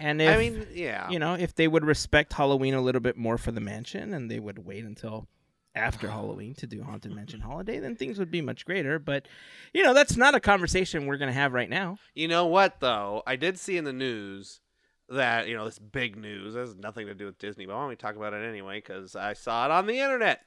and 0.00 0.20
if 0.20 0.34
I 0.34 0.38
mean, 0.38 0.66
yeah. 0.72 1.08
you 1.10 1.18
know, 1.18 1.34
if 1.34 1.54
they 1.54 1.68
would 1.68 1.84
respect 1.84 2.34
Halloween 2.34 2.74
a 2.74 2.80
little 2.80 3.00
bit 3.00 3.16
more 3.16 3.38
for 3.38 3.52
the 3.52 3.60
mansion, 3.60 4.12
and 4.12 4.30
they 4.30 4.40
would 4.40 4.66
wait 4.66 4.84
until 4.84 5.26
after 5.74 6.08
Halloween 6.08 6.54
to 6.54 6.66
do 6.66 6.82
Haunted 6.82 7.12
Mansion 7.12 7.40
Holiday, 7.40 7.80
then 7.80 7.96
things 7.96 8.18
would 8.18 8.30
be 8.30 8.40
much 8.40 8.64
greater. 8.64 8.98
But 8.98 9.26
you 9.72 9.82
know, 9.82 9.94
that's 9.94 10.16
not 10.16 10.34
a 10.34 10.40
conversation 10.40 11.06
we're 11.06 11.16
gonna 11.16 11.32
have 11.32 11.52
right 11.52 11.70
now. 11.70 11.98
You 12.14 12.28
know 12.28 12.46
what 12.46 12.80
though? 12.80 13.22
I 13.26 13.36
did 13.36 13.58
see 13.58 13.76
in 13.76 13.84
the 13.84 13.92
news 13.92 14.60
that 15.08 15.48
you 15.48 15.56
know 15.56 15.64
this 15.64 15.78
big 15.78 16.16
news. 16.16 16.54
This 16.54 16.68
has 16.68 16.76
nothing 16.76 17.06
to 17.06 17.14
do 17.14 17.26
with 17.26 17.38
Disney, 17.38 17.66
but 17.66 17.74
why 17.74 17.82
don't 17.82 17.88
we 17.90 17.96
talk 17.96 18.16
about 18.16 18.32
it 18.32 18.46
anyway? 18.46 18.78
Because 18.78 19.16
I 19.16 19.34
saw 19.34 19.66
it 19.66 19.70
on 19.70 19.86
the 19.86 19.98
internet. 19.98 20.40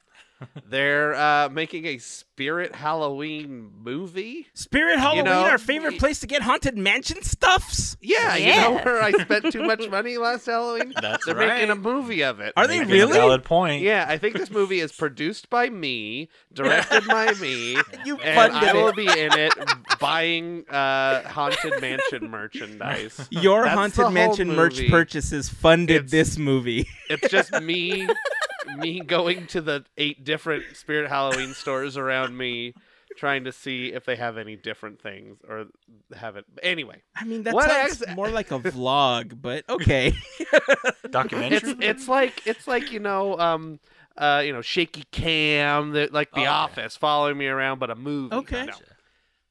They're 0.68 1.16
uh, 1.16 1.48
making 1.48 1.84
a 1.86 1.98
Spirit 1.98 2.72
Halloween 2.76 3.72
movie. 3.82 4.46
Spirit 4.54 5.00
Halloween, 5.00 5.24
know, 5.24 5.40
our 5.46 5.58
favorite 5.58 5.98
place 5.98 6.20
to 6.20 6.28
get 6.28 6.42
haunted 6.42 6.78
mansion 6.78 7.22
stuffs. 7.24 7.96
Yeah, 8.00 8.36
you 8.36 8.46
know 8.54 8.74
where 8.84 9.02
I 9.02 9.10
spent 9.10 9.50
too 9.50 9.64
much 9.64 9.88
money 9.90 10.16
last 10.16 10.46
Halloween. 10.46 10.92
That's 11.00 11.26
They're 11.26 11.34
right. 11.34 11.48
making 11.48 11.70
a 11.70 11.74
movie 11.74 12.22
of 12.22 12.38
it. 12.38 12.52
Are 12.56 12.68
they 12.68 12.78
Making 12.78 12.92
a 12.92 12.94
really? 12.98 13.12
Valid 13.18 13.42
point. 13.42 13.82
Yeah, 13.82 14.06
I 14.08 14.16
think 14.18 14.36
this 14.36 14.48
movie 14.52 14.78
is 14.78 14.92
produced 14.92 15.50
by 15.50 15.70
me, 15.70 16.28
directed 16.52 17.04
by 17.08 17.32
me, 17.40 17.72
You 18.04 18.18
and 18.18 18.52
I 18.52 18.72
will 18.74 18.88
it. 18.90 18.96
be 18.96 19.06
in 19.08 19.32
it 19.36 19.54
buying 19.98 20.68
uh, 20.68 21.28
haunted 21.28 21.80
mansion 21.80 22.30
merchandise. 22.30 23.26
Your 23.32 23.64
That's 23.64 23.74
haunted 23.74 24.02
whole 24.04 24.10
mansion 24.12 24.54
merch 24.54 24.88
purchases 24.88 25.48
funded 25.48 25.96
It's- 25.96 26.10
this 26.12 26.38
movie. 26.38 26.86
It's 27.10 27.28
just 27.28 27.52
me, 27.60 28.06
me 28.76 29.00
going 29.00 29.46
to 29.48 29.60
the 29.60 29.84
eight 29.96 30.24
different 30.24 30.76
Spirit 30.76 31.08
Halloween 31.08 31.54
stores 31.54 31.96
around 31.96 32.36
me, 32.36 32.74
trying 33.16 33.44
to 33.44 33.52
see 33.52 33.92
if 33.92 34.04
they 34.04 34.16
have 34.16 34.36
any 34.38 34.56
different 34.56 35.00
things 35.00 35.38
or 35.48 35.66
have 36.16 36.36
it. 36.36 36.44
Anyway, 36.62 37.02
I 37.16 37.24
mean, 37.24 37.42
that 37.44 37.54
What 37.54 37.70
sounds 37.70 38.02
ex- 38.02 38.14
more 38.14 38.28
like 38.30 38.50
a 38.50 38.58
vlog, 38.58 39.40
but 39.40 39.68
okay. 39.68 40.12
Documentary. 41.10 41.56
it's 41.72 41.74
it's 41.80 42.08
like 42.08 42.46
it's 42.46 42.66
like 42.66 42.92
you 42.92 43.00
know 43.00 43.38
um 43.38 43.80
uh 44.16 44.42
you 44.44 44.52
know 44.52 44.60
shaky 44.62 45.04
cam 45.12 45.92
the, 45.92 46.08
like 46.12 46.30
the 46.32 46.40
Oh, 46.40 46.42
okay. 46.42 46.46
office 46.48 46.96
following 46.96 47.38
me 47.38 47.46
around 47.46 47.78
but 47.78 47.90
a 47.90 47.94
movie 47.94 48.34
Okay. 48.36 48.66
No. 48.66 48.72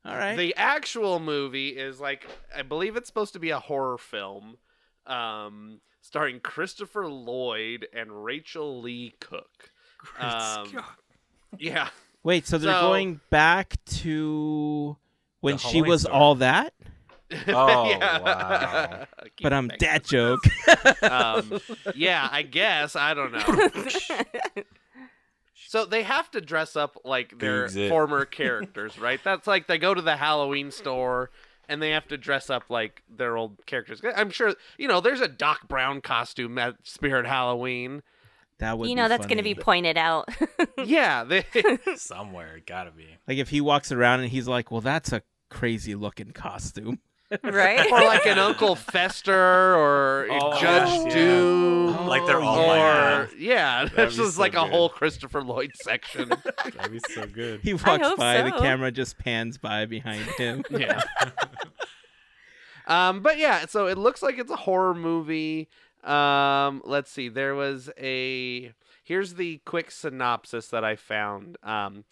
All 0.05 0.15
right. 0.15 0.35
the 0.37 0.55
actual 0.55 1.19
movie 1.19 1.69
is 1.69 1.99
like 1.99 2.27
i 2.55 2.61
believe 2.61 2.95
it's 2.95 3.07
supposed 3.07 3.33
to 3.33 3.39
be 3.39 3.49
a 3.49 3.59
horror 3.59 3.97
film 3.97 4.57
um 5.05 5.79
starring 6.07 6.39
christopher 6.39 7.05
lloyd 7.07 7.85
and 7.93 8.23
rachael 8.23 8.81
leigh 8.81 9.13
cook 9.19 9.71
um, 10.19 10.69
yeah 11.59 11.89
Wait, 12.23 12.45
so 12.47 12.57
they're 12.57 12.73
So- 12.73 12.81
going 12.81 13.21
back 13.29 13.75
to 14.03 14.97
when 15.41 15.57
she 15.57 15.67
Halloween 15.77 15.89
was 15.89 16.01
story. 16.01 16.15
all 16.15 16.35
that? 16.35 16.73
Oh, 17.47 17.89
Yeah. 17.89 18.19
wow. 18.19 19.05
Keep 19.37 19.43
But 19.43 19.53
um, 19.53 19.69
thinking. 19.69 19.87
that 19.87 20.03
joke. 20.05 20.39
um, 21.03 21.61
yeah, 21.95 22.27
I 22.31 22.41
guess 22.41 22.95
I 22.97 23.13
don't 23.13 23.31
know. 23.31 24.63
so 25.67 25.85
they 25.85 26.03
have 26.03 26.29
to 26.31 26.41
dress 26.41 26.75
up 26.75 26.97
like 27.03 27.37
their 27.39 27.67
Googs 27.67 27.89
former 27.89 28.25
characters, 28.25 28.97
right? 28.99 29.19
That's 29.23 29.47
like 29.47 29.67
they 29.67 29.77
go 29.77 29.93
to 29.93 30.01
the 30.01 30.17
Halloween 30.17 30.71
store 30.71 31.29
and 31.69 31.81
they 31.81 31.91
have 31.91 32.07
to 32.07 32.17
dress 32.17 32.49
up 32.49 32.63
like 32.69 33.03
their 33.09 33.37
old 33.37 33.65
characters. 33.65 34.01
I'm 34.15 34.29
sure 34.29 34.55
you 34.77 34.87
know 34.87 35.01
there's 35.01 35.21
a 35.21 35.27
Doc 35.27 35.67
Brown 35.67 36.01
costume 36.01 36.57
at 36.57 36.75
Spirit 36.83 37.25
Halloween. 37.25 38.03
That 38.59 38.77
would 38.77 38.89
you 38.89 38.95
be 38.95 39.01
know 39.01 39.07
that's 39.07 39.27
going 39.27 39.37
to 39.37 39.43
be 39.43 39.55
pointed 39.55 39.97
out. 39.97 40.29
Yeah, 40.83 41.23
they, 41.23 41.43
Somewhere, 41.95 42.57
it 42.57 42.67
gotta 42.67 42.91
be. 42.91 43.07
like 43.27 43.39
if 43.39 43.49
he 43.49 43.61
walks 43.61 43.91
around 43.91 44.19
and 44.19 44.29
he's 44.29 44.47
like, 44.47 44.71
"Well, 44.71 44.81
that's 44.81 45.11
a 45.11 45.23
crazy 45.49 45.95
looking 45.95 46.31
costume." 46.31 46.99
Right? 47.43 47.91
or 47.91 47.99
like 48.03 48.25
an 48.25 48.39
Uncle 48.39 48.75
Fester 48.75 49.75
or 49.75 50.27
Oh, 50.31 50.59
Judge 50.59 51.07
yeah. 51.07 51.13
Doom. 51.13 52.07
Like 52.07 52.25
they're 52.25 52.39
all 52.41 52.71
or 52.71 53.21
like 53.21 53.29
yeah, 53.37 53.83
That'd 53.83 53.97
there's 53.97 54.17
be 54.17 54.23
just 54.23 54.35
so 54.35 54.41
like 54.41 54.53
a 54.53 54.65
whole 54.65 54.89
Christopher 54.89 55.41
Lloyd 55.41 55.71
section. 55.75 56.29
That'd 56.63 56.91
be 56.91 56.99
so 57.09 57.25
good. 57.25 57.61
He 57.61 57.73
walks 57.73 58.07
hope 58.07 58.17
by, 58.17 58.41
the 58.41 58.51
camera 58.51 58.91
just 58.91 59.17
pans 59.17 59.57
by 59.57 59.85
behind 59.85 60.23
him. 60.37 60.63
Yeah. 60.71 61.01
um, 62.87 63.21
but 63.21 63.37
yeah, 63.37 63.65
so 63.65 63.87
it 63.87 63.97
looks 63.97 64.21
like 64.21 64.37
it's 64.37 64.51
a 64.51 64.55
horror 64.55 64.93
movie. 64.93 65.69
Um, 66.03 66.81
let's 66.85 67.11
see. 67.11 67.29
There 67.29 67.55
was 67.55 67.89
a 67.99 68.73
here's 69.03 69.33
the 69.35 69.57
quick 69.65 69.91
synopsis 69.91 70.67
that 70.69 70.83
I 70.83 70.95
found. 70.95 71.57
Um, 71.63 72.05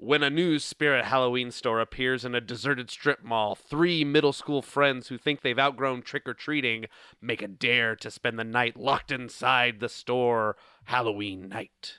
when 0.00 0.22
a 0.22 0.30
new 0.30 0.60
Spirit 0.60 1.06
Halloween 1.06 1.50
store 1.50 1.80
appears 1.80 2.24
in 2.24 2.32
a 2.32 2.40
deserted 2.40 2.88
strip 2.88 3.24
mall, 3.24 3.56
three 3.56 4.04
middle 4.04 4.32
school 4.32 4.62
friends 4.62 5.08
who 5.08 5.18
think 5.18 5.40
they've 5.40 5.58
outgrown 5.58 6.02
trick 6.02 6.28
or 6.28 6.34
treating 6.34 6.86
make 7.20 7.42
a 7.42 7.48
dare 7.48 7.96
to 7.96 8.08
spend 8.08 8.38
the 8.38 8.44
night 8.44 8.76
locked 8.76 9.10
inside 9.10 9.80
the 9.80 9.88
store 9.88 10.56
Halloween 10.84 11.48
night. 11.48 11.98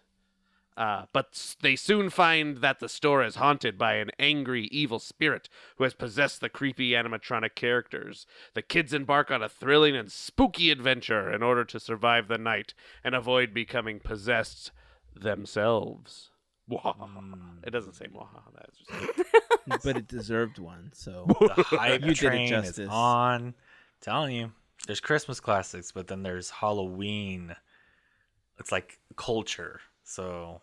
Uh, 0.77 1.07
but 1.11 1.57
they 1.61 1.75
soon 1.75 2.09
find 2.09 2.57
that 2.57 2.79
the 2.79 2.87
store 2.87 3.21
is 3.21 3.35
haunted 3.35 3.77
by 3.77 3.95
an 3.95 4.11
angry, 4.17 4.69
evil 4.71 4.99
spirit 4.99 5.49
who 5.75 5.83
has 5.83 5.93
possessed 5.93 6.39
the 6.39 6.47
creepy 6.47 6.91
animatronic 6.91 7.53
characters. 7.53 8.25
The 8.53 8.61
kids 8.61 8.93
embark 8.93 9.29
on 9.29 9.43
a 9.43 9.49
thrilling 9.49 9.97
and 9.97 10.09
spooky 10.09 10.71
adventure 10.71 11.29
in 11.29 11.43
order 11.43 11.65
to 11.65 11.81
survive 11.81 12.29
the 12.29 12.37
night 12.37 12.73
and 13.03 13.13
avoid 13.13 13.53
becoming 13.53 13.99
possessed 13.99 14.71
themselves. 15.13 16.29
Wahaha. 16.69 17.07
Hmm. 17.09 17.33
It 17.65 17.71
doesn't 17.71 17.93
say 17.93 18.05
wahaha. 18.07 18.53
That's 18.55 18.77
just 18.77 19.83
but 19.83 19.97
it 19.97 20.07
deserved 20.07 20.59
one. 20.59 20.91
So 20.93 21.25
The 21.39 21.63
hype 21.63 22.01
You 22.01 22.07
did 22.07 22.11
it 22.11 22.15
train 22.17 22.43
is 22.45 22.49
justice. 22.67 22.89
on. 22.91 23.53
telling 24.01 24.35
you, 24.35 24.51
there's 24.87 24.99
Christmas 24.99 25.39
classics, 25.39 25.91
but 25.91 26.07
then 26.07 26.23
there's 26.23 26.49
Halloween. 26.49 27.55
It's 28.59 28.71
like 28.71 28.99
culture. 29.15 29.79
So 30.03 30.61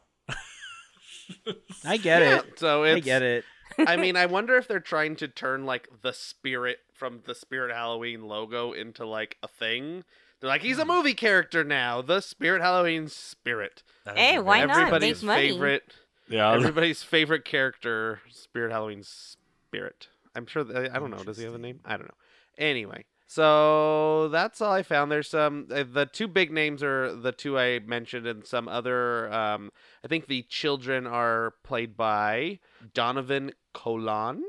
I 1.84 1.96
get 1.96 2.22
Yeah, 2.22 2.38
it. 2.38 2.58
So 2.58 2.84
I 2.84 3.00
get 3.00 3.22
it. 3.22 3.44
I 3.78 3.96
mean, 3.96 4.16
I 4.16 4.26
wonder 4.26 4.56
if 4.56 4.68
they're 4.68 4.80
trying 4.80 5.16
to 5.16 5.28
turn 5.28 5.66
like 5.66 5.88
the 6.02 6.12
spirit 6.12 6.78
from 6.94 7.20
the 7.26 7.34
Spirit 7.34 7.74
Halloween 7.74 8.26
logo 8.26 8.72
into 8.72 9.06
like 9.06 9.36
a 9.42 9.48
thing. 9.48 10.04
They're 10.40 10.48
like, 10.48 10.62
he's 10.62 10.78
a 10.78 10.84
movie 10.84 11.14
character 11.14 11.64
now. 11.64 12.02
The 12.02 12.20
Spirit 12.20 12.60
Halloween 12.62 13.08
spirit. 13.08 13.82
Hey, 14.14 14.38
why 14.38 14.58
very- 14.58 14.66
not? 14.68 14.76
Make 14.76 14.78
Everybody's 14.86 15.22
money. 15.22 15.50
favorite. 15.50 15.94
Yeah, 16.28 16.52
Everybody's 16.52 17.02
favorite 17.02 17.44
character, 17.44 18.20
Spirit 18.30 18.72
Halloween 18.72 19.02
spirit. 19.04 20.08
I'm 20.34 20.46
sure. 20.46 20.64
That, 20.64 20.94
I 20.94 20.98
don't 20.98 21.10
know. 21.10 21.22
Does 21.22 21.38
he 21.38 21.44
have 21.44 21.54
a 21.54 21.58
name? 21.58 21.80
I 21.84 21.96
don't 21.96 22.06
know. 22.08 22.14
Anyway, 22.58 23.04
so 23.26 24.28
that's 24.28 24.60
all 24.60 24.72
I 24.72 24.82
found. 24.82 25.10
There's 25.12 25.28
some. 25.30 25.68
Uh, 25.72 25.84
the 25.90 26.04
two 26.06 26.26
big 26.26 26.50
names 26.52 26.82
are 26.82 27.14
the 27.14 27.30
two 27.32 27.58
I 27.58 27.78
mentioned, 27.78 28.26
and 28.26 28.44
some 28.44 28.66
other. 28.68 29.32
Um, 29.32 29.70
I 30.04 30.08
think 30.08 30.26
the 30.26 30.42
children 30.42 31.06
are 31.06 31.54
played 31.62 31.96
by 31.96 32.58
Donovan 32.92 33.52
Colan, 33.72 34.42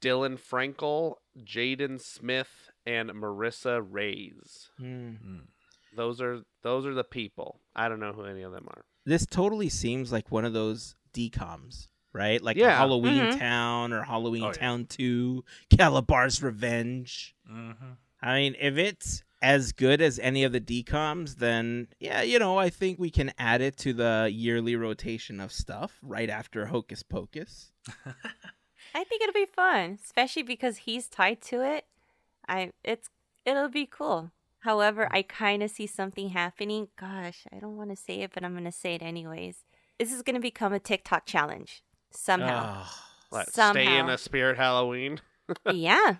Dylan 0.00 0.38
Frankel, 0.38 1.14
Jaden 1.42 2.00
Smith, 2.00 2.69
and 2.98 3.10
Marissa 3.10 3.84
Reyes. 3.88 4.70
Hmm. 4.78 4.84
Mm. 5.10 5.40
Those 5.96 6.20
are 6.20 6.42
those 6.62 6.86
are 6.86 6.94
the 6.94 7.04
people. 7.04 7.60
I 7.74 7.88
don't 7.88 8.00
know 8.00 8.12
who 8.12 8.24
any 8.24 8.42
of 8.42 8.52
them 8.52 8.66
are. 8.68 8.84
This 9.06 9.26
totally 9.26 9.68
seems 9.68 10.12
like 10.12 10.30
one 10.30 10.44
of 10.44 10.52
those 10.52 10.94
decoms, 11.14 11.88
right? 12.12 12.40
Like 12.40 12.56
Yeah. 12.56 12.68
a 12.74 12.76
Halloween 12.76 13.22
Mhm. 13.32 13.38
Town 13.38 13.92
or 13.92 14.02
Halloween 14.02 14.42
Oh, 14.44 14.46
yeah. 14.48 14.52
Town 14.52 14.86
2, 14.86 15.44
Kalabar's 15.70 16.42
Revenge. 16.42 17.34
Mhm. 17.50 17.96
I 18.22 18.34
mean, 18.34 18.54
if 18.60 18.76
it's 18.76 19.22
as 19.42 19.72
good 19.72 20.00
as 20.02 20.18
any 20.18 20.44
of 20.44 20.52
the 20.52 20.60
decoms, 20.60 21.36
then 21.36 21.88
yeah, 21.98 22.20
you 22.22 22.38
know, 22.38 22.58
I 22.58 22.68
think 22.70 22.98
we 22.98 23.10
can 23.10 23.32
add 23.38 23.60
it 23.62 23.76
to 23.78 23.92
the 23.94 24.28
yearly 24.30 24.76
rotation 24.76 25.40
of 25.40 25.50
stuff 25.50 25.98
right 26.02 26.28
after 26.30 26.66
Hocus 26.66 27.02
Pocus. 27.02 27.72
I 28.94 29.04
think 29.04 29.22
it'll 29.22 29.32
be 29.32 29.46
fun, 29.46 29.98
especially 30.04 30.42
because 30.42 30.78
he's 30.78 31.08
tied 31.08 31.40
to 31.42 31.62
it. 31.64 31.86
I 32.50 32.72
it's 32.84 33.08
it'll 33.46 33.68
be 33.70 33.86
cool. 33.86 34.32
However, 34.60 35.08
I 35.10 35.22
kind 35.22 35.62
of 35.62 35.70
see 35.70 35.86
something 35.86 36.30
happening. 36.30 36.88
Gosh, 36.98 37.46
I 37.50 37.58
don't 37.58 37.76
want 37.78 37.88
to 37.90 37.96
say 37.96 38.20
it, 38.20 38.32
but 38.34 38.44
I'm 38.44 38.52
gonna 38.54 38.72
say 38.72 38.94
it 38.96 39.02
anyways. 39.02 39.64
This 39.98 40.12
is 40.12 40.22
gonna 40.22 40.40
become 40.40 40.72
a 40.74 40.78
TikTok 40.80 41.24
challenge 41.24 41.82
somehow. 42.10 42.64
Ah, 42.66 43.06
What, 43.30 43.48
stay 43.48 43.58
in 43.60 43.74
Somehow. 43.74 44.08
a 44.08 44.18
Spirit 44.18 44.56
Halloween. 44.58 45.20
yeah. 45.72 46.16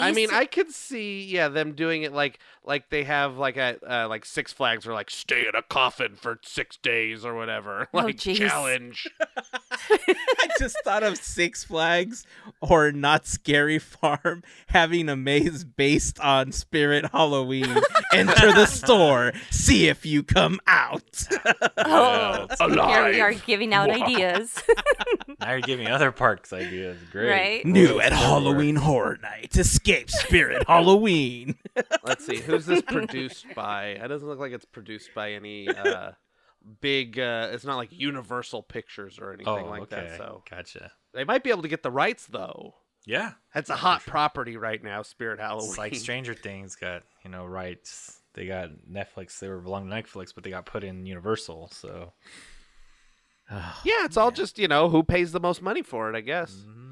I 0.00 0.12
mean, 0.12 0.28
to- 0.28 0.34
I 0.36 0.46
could 0.46 0.70
see, 0.72 1.24
yeah, 1.24 1.48
them 1.48 1.72
doing 1.72 2.02
it 2.02 2.12
like 2.12 2.38
like 2.64 2.90
they 2.90 3.02
have 3.04 3.36
like 3.38 3.56
a 3.56 3.78
uh, 3.86 4.08
like 4.08 4.24
Six 4.24 4.52
Flags 4.52 4.86
or 4.86 4.92
like 4.92 5.10
stay 5.10 5.40
in 5.48 5.54
a 5.56 5.62
coffin 5.62 6.14
for 6.14 6.38
six 6.44 6.76
days 6.76 7.24
or 7.24 7.34
whatever, 7.34 7.88
Oh, 7.94 7.98
like 7.98 8.16
jeez. 8.16 8.36
challenge. 8.36 9.08
I 9.90 10.48
just 10.58 10.76
thought 10.84 11.02
of 11.02 11.16
Six 11.16 11.64
Flags 11.64 12.24
or 12.60 12.92
Knott's 12.92 13.30
Scary 13.30 13.78
Farm 13.78 14.42
having 14.68 15.08
a 15.08 15.16
maze 15.16 15.64
based 15.64 16.20
on 16.20 16.52
Spirit 16.52 17.06
Halloween. 17.12 17.74
Enter 18.12 18.52
the 18.52 18.66
store, 18.66 19.32
see 19.50 19.88
if 19.88 20.06
you 20.06 20.22
come 20.22 20.60
out. 20.66 21.02
Oh, 21.78 22.46
that's 22.48 22.60
here 22.60 22.68
we 22.70 22.76
alive. 22.76 23.20
are 23.20 23.32
giving 23.34 23.74
out 23.74 23.90
ideas, 23.90 24.62
Now 25.40 25.50
you're 25.52 25.60
giving 25.60 25.88
other 25.88 26.12
parks 26.12 26.52
ideas. 26.52 26.98
Great. 27.10 27.30
right? 27.30 27.66
New 27.66 28.00
at 28.00 28.12
Halloween 28.12 28.76
Horror 28.76 29.18
Night, 29.22 29.50
Escape 29.72 30.10
Spirit 30.10 30.64
Halloween. 30.68 31.56
Let's 32.04 32.26
see, 32.26 32.40
who's 32.40 32.66
this 32.66 32.82
produced 32.82 33.46
by? 33.54 33.86
It 33.88 34.06
doesn't 34.08 34.28
look 34.28 34.38
like 34.38 34.52
it's 34.52 34.66
produced 34.66 35.14
by 35.14 35.32
any 35.32 35.74
uh 35.74 36.12
big. 36.82 37.18
uh 37.18 37.48
It's 37.52 37.64
not 37.64 37.76
like 37.76 37.90
Universal 37.90 38.64
Pictures 38.64 39.18
or 39.18 39.32
anything 39.32 39.66
Oh, 39.66 39.70
like 39.70 39.82
okay. 39.82 40.08
that. 40.08 40.18
So 40.18 40.42
Gotcha. 40.50 40.92
they 41.14 41.24
might 41.24 41.42
be 41.42 41.50
able 41.50 41.62
to 41.62 41.68
get 41.68 41.82
the 41.82 41.90
rights 41.90 42.26
though. 42.26 42.74
Yeah. 43.06 43.32
That's 43.54 43.70
a 43.70 43.76
hot 43.76 44.02
property 44.06 44.56
right 44.58 44.82
now, 44.82 45.02
Spirit 45.02 45.40
Halloween. 45.40 45.70
It's 45.70 45.78
like 45.78 45.94
Stranger 45.94 46.34
Things 46.34 46.76
got, 46.76 47.02
you 47.24 47.30
know, 47.30 47.46
rights. 47.46 48.20
They 48.34 48.46
got 48.46 48.70
Netflix. 48.90 49.38
They 49.38 49.48
were 49.48 49.58
belong 49.58 49.88
to 49.88 49.94
Netflix, 49.96 50.34
but 50.34 50.44
they 50.44 50.50
got 50.50 50.66
put 50.66 50.84
in 50.84 51.06
Universal. 51.06 51.70
So 51.72 52.12
Yeah, 53.50 54.04
it's 54.04 54.16
all 54.18 54.30
just 54.32 54.58
you 54.58 54.68
know 54.68 54.90
who 54.90 55.02
pays 55.02 55.32
the 55.32 55.40
most 55.40 55.62
money 55.62 55.82
for 55.82 56.10
it. 56.12 56.16
I 56.16 56.20
guess. 56.20 56.52
Mhm. 56.54 56.91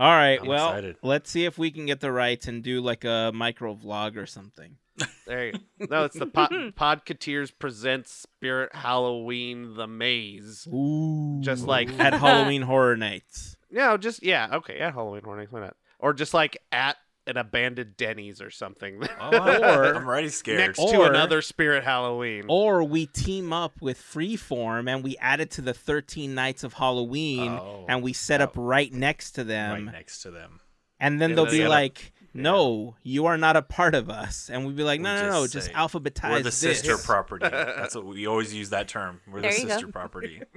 All 0.00 0.10
right, 0.10 0.40
I'm 0.40 0.46
well, 0.46 0.70
excited. 0.70 0.96
let's 1.02 1.30
see 1.30 1.44
if 1.44 1.58
we 1.58 1.70
can 1.70 1.84
get 1.84 2.00
the 2.00 2.10
rights 2.10 2.48
and 2.48 2.62
do 2.62 2.80
like 2.80 3.04
a 3.04 3.32
micro 3.34 3.74
vlog 3.74 4.16
or 4.16 4.24
something. 4.24 4.76
There 5.26 5.46
you 5.46 5.52
go. 5.52 5.86
No, 5.90 6.04
it's 6.04 6.18
the 6.18 6.26
pod, 6.26 6.50
Podcateers 6.76 7.52
presents 7.56 8.10
Spirit 8.10 8.74
Halloween 8.74 9.74
the 9.74 9.86
Maze. 9.86 10.66
Ooh. 10.72 11.40
Just 11.40 11.66
like 11.66 11.88
at 12.00 12.14
Halloween 12.20 12.62
Horror 12.62 12.96
Nights. 12.96 13.56
No, 13.70 13.96
just 13.96 14.22
yeah, 14.24 14.48
okay, 14.54 14.78
at 14.78 14.94
Halloween 14.94 15.22
Horror 15.22 15.36
Nights, 15.36 15.52
why 15.52 15.60
not? 15.60 15.76
Or 16.00 16.12
just 16.14 16.34
like 16.34 16.56
at 16.72 16.96
an 17.26 17.36
abandoned 17.36 17.96
Denny's 17.96 18.40
or 18.40 18.50
something. 18.50 19.02
Oh, 19.20 19.36
I'm- 19.36 19.62
Or- 19.62 19.94
I'm 19.94 20.06
already 20.06 20.28
scared. 20.30 20.58
Next 20.58 20.78
to 20.78 21.02
another 21.02 21.42
Spirit 21.42 21.84
Halloween. 21.84 22.44
Or 22.48 22.82
we 22.82 23.06
team 23.06 23.52
up 23.52 23.80
with 23.80 23.98
Freeform 24.00 24.88
and 24.92 25.04
we 25.04 25.16
add 25.18 25.40
it 25.40 25.50
to 25.52 25.62
the 25.62 25.74
13 25.74 26.34
Nights 26.34 26.64
of 26.64 26.74
Halloween 26.74 27.50
Oh. 27.52 27.84
and 27.88 28.02
we 28.02 28.12
set 28.12 28.40
up 28.40 28.52
right 28.56 28.92
next 28.92 29.32
to 29.32 29.44
them. 29.44 29.72
right 29.86 29.92
next 29.92 30.22
to 30.22 30.30
them. 30.30 30.60
And 30.98 31.20
then 31.20 31.30
Yeah, 31.30 31.36
they'll 31.36 31.44
they 31.46 31.50
be 31.52 31.58
gotta- 31.58 31.70
like, 31.70 32.12
no, 32.32 32.94
you 33.02 33.26
are 33.26 33.36
not 33.36 33.56
a 33.56 33.62
part 33.62 33.94
of 33.94 34.08
us. 34.08 34.48
And 34.52 34.64
we'd 34.66 34.76
be 34.76 34.82
like, 34.84 35.00
We 35.00 35.04
no, 35.04 35.16
no, 35.16 35.30
no, 35.30 35.42
just 35.42 35.52
just 35.54 35.66
say, 35.68 35.72
alphabetize 35.72 36.30
We're 36.30 36.38
the 36.38 36.44
this. 36.44 36.56
sister 36.58 36.96
property. 36.96 37.46
That's 37.50 37.94
what 37.96 38.06
we 38.06 38.26
always 38.26 38.54
use 38.54 38.70
that 38.70 38.86
term. 38.88 39.20
We're 39.26 39.40
the 39.40 39.48
There 39.48 39.58
you 39.58 39.66
go. 39.66 39.72
sister 39.72 39.88
property. 39.88 40.42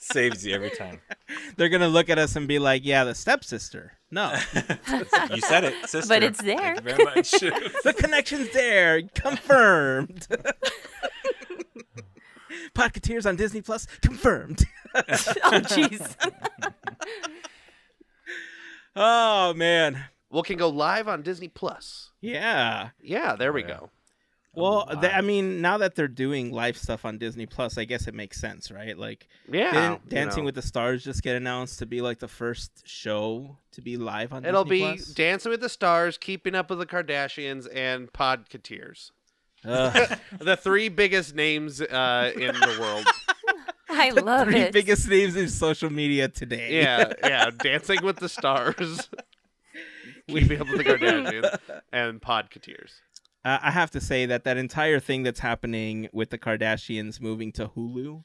Saves 0.00 0.44
you 0.46 0.54
every 0.54 0.70
time. 0.70 1.00
They're 1.56 1.68
going 1.68 1.80
to 1.82 1.88
look 1.88 2.08
at 2.10 2.18
us 2.18 2.36
and 2.36 2.46
be 2.48 2.58
like, 2.58 2.84
yeah, 2.84 3.04
the 3.04 3.14
stepsister. 3.14 3.92
No, 4.10 4.32
You 5.34 5.40
said 5.40 5.64
it, 5.64 5.88
sister. 5.88 6.08
But 6.08 6.22
it's 6.22 6.40
there. 6.40 6.76
Thank 6.76 6.76
you 6.76 6.82
very 6.94 7.04
much. 7.04 7.30
the 7.84 7.94
connection's 7.98 8.52
there. 8.52 9.02
Confirmed. 9.14 10.26
Podcateers 12.74 13.26
on 13.26 13.36
Disney 13.36 13.60
Plus. 13.62 13.86
Confirmed. 14.02 14.64
oh, 14.94 15.00
jeez. 15.02 16.14
oh, 18.96 19.54
man. 19.54 20.04
well, 20.30 20.42
can 20.42 20.56
go 20.58 20.68
live 20.68 21.08
on 21.08 21.22
Disney 21.22 21.48
Plus. 21.48 22.10
Yeah. 22.20 22.90
Yeah, 23.00 23.36
there 23.36 23.52
we 23.52 23.62
Yeah. 23.62 23.68
go. 23.68 23.90
Well, 24.56 24.86
Wow. 24.88 25.00
th- 25.00 25.12
I 25.12 25.20
mean, 25.20 25.60
now 25.60 25.78
that 25.78 25.94
they're 25.94 26.08
doing 26.08 26.52
live 26.52 26.76
stuff 26.76 27.04
on 27.04 27.18
Disney 27.18 27.46
Plus, 27.46 27.76
I 27.78 27.84
guess 27.84 28.06
it 28.06 28.14
makes 28.14 28.40
sense, 28.40 28.70
right? 28.70 28.96
Like, 28.96 29.26
Yeah, 29.50 29.72
didn't 29.72 30.02
you 30.04 30.10
Dancing 30.10 30.42
know. 30.42 30.46
with 30.46 30.54
the 30.54 30.62
Stars 30.62 31.02
just 31.04 31.22
get 31.22 31.36
announced 31.36 31.78
to 31.80 31.86
be 31.86 32.00
like 32.00 32.18
the 32.20 32.28
first 32.28 32.82
show 32.86 33.58
to 33.72 33.80
be 33.82 33.96
live 33.96 34.32
on 34.32 34.42
Disney 34.42 34.52
Plus. 34.52 34.60
It'll 34.62 34.64
Disney 34.64 34.78
be 34.90 34.96
Plus? 34.96 35.06
Dancing 35.14 35.50
with 35.50 35.60
the 35.60 35.68
Stars, 35.68 36.18
Keeping 36.18 36.54
Up 36.54 36.70
with 36.70 36.78
the 36.78 36.86
Kardashians, 36.86 37.66
and 37.74 38.12
Podcateers. 38.12 39.10
Ugh. 39.64 40.18
The 40.38 40.56
three 40.56 40.88
biggest 40.88 41.34
names 41.34 41.80
uh, 41.80 42.32
in 42.34 42.54
the 42.54 42.76
world. 42.80 43.06
I 43.90 44.10
love 44.10 44.48
Three 44.48 44.60
it. 44.60 44.72
biggest 44.72 45.08
names 45.08 45.36
in 45.36 45.48
social 45.48 45.88
media 45.90 46.28
today. 46.28 46.80
Yeah, 46.82 47.12
yeah. 47.22 47.50
Dancing 47.50 48.04
with 48.04 48.16
the 48.18 48.28
Stars, 48.28 49.08
Keeping 50.28 50.60
Up 50.60 50.68
with 50.68 50.78
the 50.78 50.84
Kardashians, 50.84 51.58
and 51.92 52.20
Podcateers. 52.20 52.92
Uh, 53.44 53.58
I 53.62 53.70
have 53.70 53.90
to 53.92 54.00
say 54.00 54.26
that 54.26 54.44
that 54.44 54.56
entire 54.56 55.00
thing 55.00 55.22
that's 55.22 55.40
happening 55.40 56.08
with 56.12 56.30
the 56.30 56.38
Kardashians 56.38 57.20
moving 57.20 57.52
to 57.52 57.68
Hulu 57.68 58.24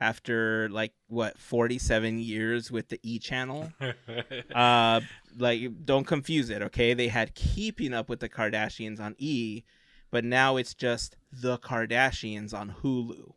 after 0.00 0.68
like 0.70 0.92
what 1.06 1.38
47 1.38 2.18
years 2.18 2.70
with 2.70 2.88
the 2.88 2.98
E 3.04 3.18
channel 3.20 3.72
uh 4.54 5.00
like 5.38 5.84
don't 5.84 6.04
confuse 6.06 6.50
it 6.50 6.62
okay? 6.62 6.94
They 6.94 7.08
had 7.08 7.34
keeping 7.34 7.94
up 7.94 8.08
with 8.08 8.20
the 8.20 8.28
Kardashians 8.28 9.00
on 9.00 9.14
E 9.18 9.62
but 10.10 10.24
now 10.24 10.56
it's 10.56 10.74
just 10.74 11.16
the 11.32 11.58
Kardashians 11.58 12.54
on 12.54 12.76
Hulu. 12.82 13.32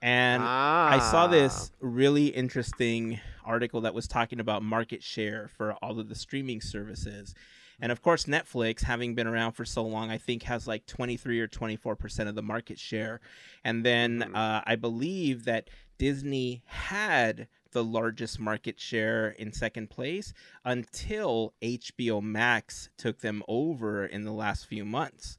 And 0.00 0.44
I 0.44 1.00
saw 1.00 1.26
this 1.26 1.72
really 1.80 2.28
interesting 2.28 3.18
article 3.44 3.80
that 3.80 3.94
was 3.94 4.06
talking 4.06 4.38
about 4.38 4.62
market 4.62 5.02
share 5.02 5.50
for 5.56 5.72
all 5.82 5.98
of 5.98 6.08
the 6.08 6.14
streaming 6.14 6.60
services. 6.60 7.34
And 7.80 7.92
of 7.92 8.02
course, 8.02 8.24
Netflix, 8.24 8.82
having 8.82 9.14
been 9.14 9.26
around 9.26 9.52
for 9.52 9.64
so 9.64 9.82
long, 9.82 10.10
I 10.10 10.18
think 10.18 10.42
has 10.44 10.66
like 10.66 10.86
23 10.86 11.40
or 11.40 11.46
24% 11.46 12.28
of 12.28 12.34
the 12.34 12.42
market 12.42 12.78
share. 12.78 13.20
And 13.64 13.84
then 13.84 14.20
Mhm. 14.20 14.34
uh, 14.34 14.62
I 14.66 14.76
believe 14.76 15.44
that 15.44 15.70
Disney 15.96 16.62
had 16.66 17.48
the 17.70 17.84
largest 17.84 18.40
market 18.40 18.80
share 18.80 19.28
in 19.30 19.52
second 19.52 19.90
place 19.90 20.32
until 20.64 21.54
HBO 21.62 22.20
Max 22.20 22.88
took 22.96 23.20
them 23.20 23.42
over 23.46 24.06
in 24.06 24.24
the 24.24 24.32
last 24.32 24.66
few 24.66 24.84
months 24.84 25.36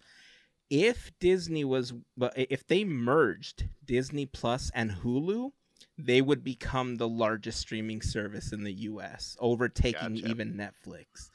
if 0.69 1.11
Disney 1.19 1.65
was 1.65 1.93
if 2.35 2.65
they 2.67 2.83
merged 2.83 3.67
Disney 3.83 4.25
Plus 4.25 4.71
and 4.73 4.91
Hulu, 4.91 5.51
they 5.97 6.21
would 6.21 6.43
become 6.43 6.95
the 6.95 7.07
largest 7.09 7.59
streaming 7.59 8.01
service 8.01 8.51
in 8.51 8.63
the 8.63 8.73
US, 8.73 9.35
overtaking 9.39 10.15
Gotcha. 10.15 10.27
even 10.27 10.53
Netflix. 10.53 11.31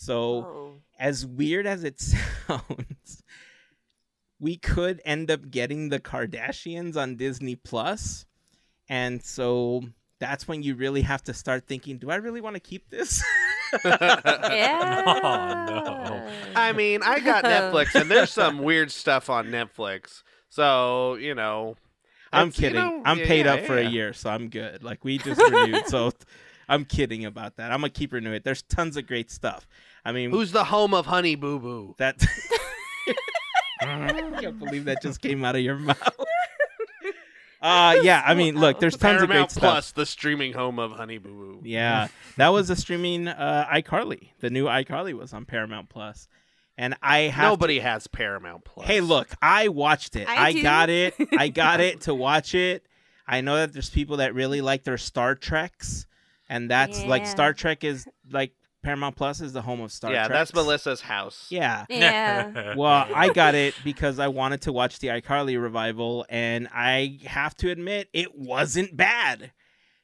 So, 0.00 0.44
Oh. 0.46 0.74
as 0.98 1.26
weird 1.26 1.66
as 1.66 1.82
it 1.82 1.98
sounds, 2.46 3.22
we 4.38 4.56
could 4.56 5.02
end 5.04 5.28
up 5.28 5.50
getting 5.50 5.88
the 5.88 5.98
Kardashians 5.98 6.96
on 6.96 7.16
Disney 7.16 7.56
Plus. 7.56 8.24
And 8.88 9.20
so 9.22 9.82
that's 10.20 10.46
when 10.46 10.62
you 10.62 10.76
really 10.76 11.02
have 11.02 11.22
to 11.24 11.34
start 11.34 11.66
thinking, 11.66 11.98
do 11.98 12.10
I 12.10 12.16
really 12.16 12.40
want 12.40 12.54
to 12.54 12.60
keep 12.60 12.88
this? 12.90 13.22
Yeah. 13.84 15.02
Oh, 15.06 15.66
no. 15.66 16.30
I 16.56 16.72
mean, 16.72 17.02
I 17.02 17.20
got 17.20 17.44
Netflix, 17.44 17.94
and 18.00 18.10
there's 18.10 18.30
some 18.30 18.58
weird 18.60 18.90
stuff 18.90 19.28
on 19.28 19.48
Netflix. 19.48 20.22
So 20.48 21.16
you 21.16 21.34
know, 21.34 21.76
I'm 22.32 22.48
it's, 22.48 22.58
you 22.58 22.68
kidding. 22.68 22.80
know, 22.80 23.02
I'm 23.04 23.18
yeah, 23.18 23.26
paid 23.26 23.44
yeah, 23.44 23.52
up 23.54 23.60
for 23.66 23.78
yeah. 23.78 23.86
a 23.88 23.90
year, 23.90 24.12
so 24.14 24.30
I'm 24.30 24.48
good. 24.48 24.82
Like 24.82 25.04
we 25.04 25.18
just 25.18 25.38
renewed, 25.42 25.86
so 25.86 26.12
I'm 26.66 26.86
kidding 26.86 27.26
about 27.26 27.56
that. 27.56 27.70
I'm 27.72 27.80
gonna 27.80 27.90
keep 27.90 28.12
renewing 28.14 28.36
it. 28.36 28.44
There's 28.44 28.62
tons 28.62 28.96
of 28.96 29.06
great 29.06 29.30
stuff. 29.30 29.68
I 30.04 30.12
mean, 30.12 30.30
Who's 30.30 30.52
the 30.52 30.64
home 30.64 30.94
of 30.94 31.06
Honey 31.06 31.34
Boo 31.34 31.58
Boo? 31.58 31.94
that? 31.98 32.16
I 33.80 34.12
can't 34.40 34.58
believe 34.58 34.86
that 34.86 35.02
just 35.02 35.20
came 35.20 35.44
out 35.44 35.56
of 35.56 35.62
your 35.62 35.76
mouth. 35.76 36.16
Uh, 37.60 37.98
yeah. 38.04 38.22
I 38.24 38.34
mean, 38.34 38.54
look, 38.54 38.78
there's 38.78 38.96
tons 38.96 39.20
of 39.20 39.28
great 39.28 39.50
stuff. 39.50 39.60
Plus, 39.60 39.90
the 39.90 40.06
streaming 40.06 40.52
home 40.52 40.78
of 40.78 40.92
Honey 40.92 41.18
Boo 41.18 41.30
Boo. 41.30 41.60
Yeah, 41.64 42.06
that 42.36 42.50
was 42.50 42.70
a 42.70 42.76
streaming 42.76 43.26
uh, 43.26 43.66
iCarly. 43.72 44.28
The 44.38 44.48
new 44.48 44.66
iCarly 44.66 45.12
was 45.12 45.32
on 45.32 45.44
Paramount 45.44 45.88
Plus, 45.88 46.28
and 46.76 46.94
I 47.02 47.22
have 47.22 47.46
to- 47.46 47.48
Nobody 47.50 47.80
has 47.80 48.06
Paramount 48.06 48.64
Plus. 48.64 48.86
Hey, 48.86 49.00
look, 49.00 49.28
I 49.42 49.66
watched 49.68 50.14
it. 50.14 50.28
I 50.28 50.36
I, 50.46 50.52
do. 50.52 50.62
got 50.62 50.88
it. 50.88 51.14
I 51.36 51.48
got 51.48 51.80
it 51.80 52.00
to 52.02 52.14
watch 52.14 52.54
it. 52.54 52.86
I 53.26 53.40
know 53.40 53.56
that 53.56 53.72
there's 53.72 53.90
people 53.90 54.18
that 54.18 54.34
really 54.34 54.60
like 54.60 54.84
their 54.84 54.96
Star 54.96 55.34
Treks, 55.34 56.06
and 56.48 56.70
that's 56.70 57.04
like 57.06 57.22
Yeah. 57.22 57.28
Star 57.30 57.52
Trek 57.54 57.82
is 57.82 58.06
like 58.30 58.52
Paramount 58.82 59.16
Plus 59.16 59.40
is 59.40 59.52
the 59.52 59.62
home 59.62 59.80
of 59.80 59.90
Star 59.92 60.10
Trek. 60.10 60.22
yeah, 60.22 60.26
Trek. 60.28 60.38
that's 60.38 60.54
Melissa's 60.54 61.00
house. 61.00 61.46
Yeah. 61.50 61.84
Yeah. 61.90 62.74
Well, 62.76 63.06
I 63.14 63.30
got 63.32 63.54
it 63.54 63.74
because 63.84 64.18
I 64.18 64.28
wanted 64.28 64.62
to 64.62 64.72
watch 64.72 64.98
the 65.00 65.08
iCarly 65.08 65.60
revival, 65.60 66.24
and 66.28 66.68
I 66.72 67.18
have 67.26 67.54
to 67.56 67.70
admit 67.70 68.08
it 68.12 68.36
wasn't 68.36 68.96
bad. 68.96 69.52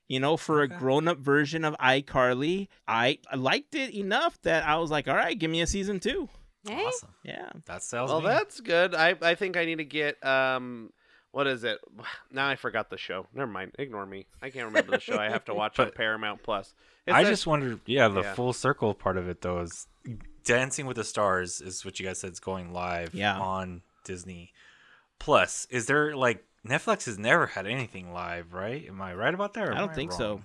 You 0.06 0.20
know, 0.20 0.36
for 0.36 0.60
a 0.60 0.68
grown-up 0.68 1.18
version 1.18 1.64
of 1.64 1.74
iCarly, 1.78 2.68
I 2.86 3.18
I 3.30 3.36
liked 3.36 3.74
it 3.74 3.94
enough 3.94 4.38
that 4.42 4.66
I 4.66 4.76
was 4.76 4.90
like, 4.90 5.08
"All 5.08 5.14
right, 5.14 5.38
give 5.38 5.50
me 5.50 5.62
a 5.62 5.66
season 5.66 5.98
two. 5.98 6.28
Hey? 6.68 6.84
Awesome. 6.84 7.08
Yeah, 7.24 7.50
That 7.66 7.82
sounds 7.82 8.10
Well, 8.10 8.20
me. 8.20 8.26
that's 8.28 8.60
good. 8.60 8.94
I 8.94 9.14
I 9.22 9.34
think 9.34 9.56
I 9.56 9.64
need 9.64 9.78
to 9.78 9.84
get 9.84 10.22
um. 10.26 10.90
What 11.34 11.48
is 11.48 11.64
it? 11.64 11.80
Now 12.30 12.48
I 12.48 12.54
forgot 12.56 12.90
the 12.90 12.96
show. 12.98 13.26
Never 13.34 13.50
mind. 13.50 13.72
Ignore 13.78 14.06
me. 14.06 14.26
I 14.42 14.50
can't 14.50 14.66
remember 14.66 14.92
the 14.92 15.00
show. 15.00 15.16
I 15.18 15.28
have 15.30 15.44
to 15.46 15.54
watch 15.62 15.78
on 15.80 15.90
Paramount 15.90 16.42
Plus. 16.42 16.72
It's 17.06 17.14
I 17.14 17.20
a- 17.22 17.24
just 17.24 17.46
wondered, 17.46 17.80
yeah, 17.86 18.08
the 18.08 18.22
Yeah. 18.22 18.34
full 18.34 18.52
circle 18.52 18.94
part 18.94 19.16
of 19.16 19.28
it 19.28 19.40
though 19.42 19.60
is 19.60 19.86
Dancing 20.44 20.86
with 20.86 20.96
the 20.96 21.04
Stars 21.04 21.60
is 21.60 21.84
what 21.84 21.98
you 22.00 22.06
guys 22.06 22.18
said 22.20 22.32
is 22.32 22.40
going 22.40 22.72
live 22.72 23.14
Yeah. 23.14 23.38
on 23.38 23.82
Disney 24.04 24.52
Plus. 25.18 25.66
Is 25.70 25.86
there 25.86 26.14
like 26.16 26.44
Netflix 26.66 27.06
has 27.06 27.18
never 27.18 27.46
had 27.46 27.66
anything 27.66 28.12
live, 28.12 28.52
right? 28.54 28.84
Am 28.86 29.00
I 29.02 29.14
right 29.14 29.34
about 29.34 29.54
that? 29.54 29.68
or 29.68 29.74
I 29.74 29.78
don't 29.78 29.94
think 29.94 30.12
so. 30.12 30.40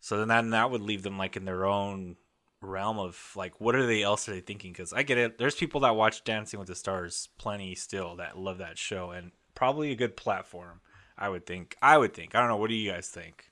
So 0.00 0.18
then 0.18 0.28
that, 0.28 0.48
that 0.50 0.70
would 0.70 0.82
leave 0.82 1.02
them 1.02 1.18
like 1.18 1.36
in 1.36 1.44
their 1.44 1.64
own 1.64 2.16
realm 2.60 2.98
of 2.98 3.32
like 3.36 3.60
what 3.60 3.74
are 3.74 3.86
they 3.86 4.02
else 4.02 4.28
are 4.28 4.32
they 4.32 4.40
thinking? 4.40 4.72
Because 4.72 4.92
I 4.92 5.02
get 5.02 5.18
it. 5.18 5.38
There's 5.38 5.54
people 5.54 5.80
that 5.80 5.94
watch 5.96 6.24
Dancing 6.24 6.58
with 6.58 6.68
the 6.68 6.74
Stars 6.74 7.28
plenty 7.38 7.74
still 7.74 8.16
that 8.16 8.38
love 8.38 8.58
that 8.58 8.78
show 8.78 9.10
and 9.10 9.32
probably 9.56 9.90
a 9.90 9.96
good 9.96 10.16
platform. 10.16 10.80
I 11.18 11.28
would 11.28 11.46
think. 11.46 11.76
I 11.82 11.98
would 11.98 12.14
think. 12.14 12.36
I 12.36 12.40
don't 12.40 12.48
know. 12.48 12.56
What 12.56 12.70
do 12.70 12.76
you 12.76 12.92
guys 12.92 13.08
think? 13.08 13.50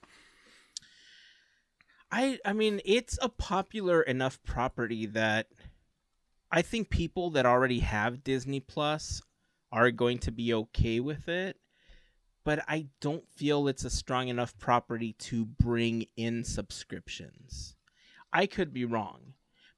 I 2.13 2.39
I 2.45 2.53
mean, 2.53 2.81
it's 2.85 3.19
a 3.21 3.29
popular 3.29 4.03
enough 4.03 4.39
property 4.45 5.07
that 5.07 5.49
I 6.53 6.63
think 6.63 6.91
people 6.91 7.31
that 7.31 7.47
already 7.47 7.81
have 7.81 8.23
Disney 8.23 8.61
Plus 8.61 9.21
are 9.73 9.91
going 9.91 10.19
to 10.19 10.31
be 10.31 10.55
okay 10.55 11.01
with 11.01 11.29
it. 11.29 11.57
But 12.45 12.63
I 12.69 12.89
don't 13.01 13.27
feel 13.29 13.67
it's 13.67 13.85
a 13.85 13.91
strong 13.91 14.29
enough 14.29 14.57
property 14.59 15.15
to 15.15 15.47
bring 15.47 16.07
in 16.15 16.45
subscriptions. 16.45 17.75
I 18.33 18.47
could 18.47 18.73
be 18.73 18.85
wrong, 18.85 19.33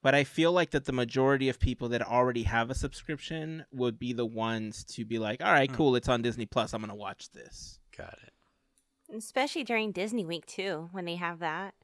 but 0.07 0.15
I 0.15 0.23
feel 0.23 0.53
like 0.53 0.71
that 0.71 0.85
the 0.85 0.93
majority 0.93 1.49
of 1.49 1.59
people 1.59 1.89
that 1.89 2.01
already 2.01 2.45
have 2.45 2.71
a 2.71 2.77
subscription 2.77 3.65
would 3.73 3.99
be 3.99 4.13
the 4.13 4.25
ones 4.25 4.85
to 4.95 5.05
be 5.05 5.19
like, 5.19 5.43
"All 5.43 5.51
right, 5.51 5.69
Hmm. 5.69 5.77
cool, 5.77 5.97
it's 5.97 6.09
on 6.09 6.23
Disney 6.23 6.47
Plus. 6.47 6.73
I'm 6.73 6.81
gonna 6.81 6.95
watch 6.95 7.31
this." 7.33 7.81
Got 7.97 8.17
it. 8.23 8.33
Especially 9.17 9.65
during 9.65 9.91
Disney 9.91 10.25
Week 10.25 10.47
too, 10.47 10.91
when 10.93 11.07
they 11.07 11.17
have 11.17 11.41
that, 11.41 11.75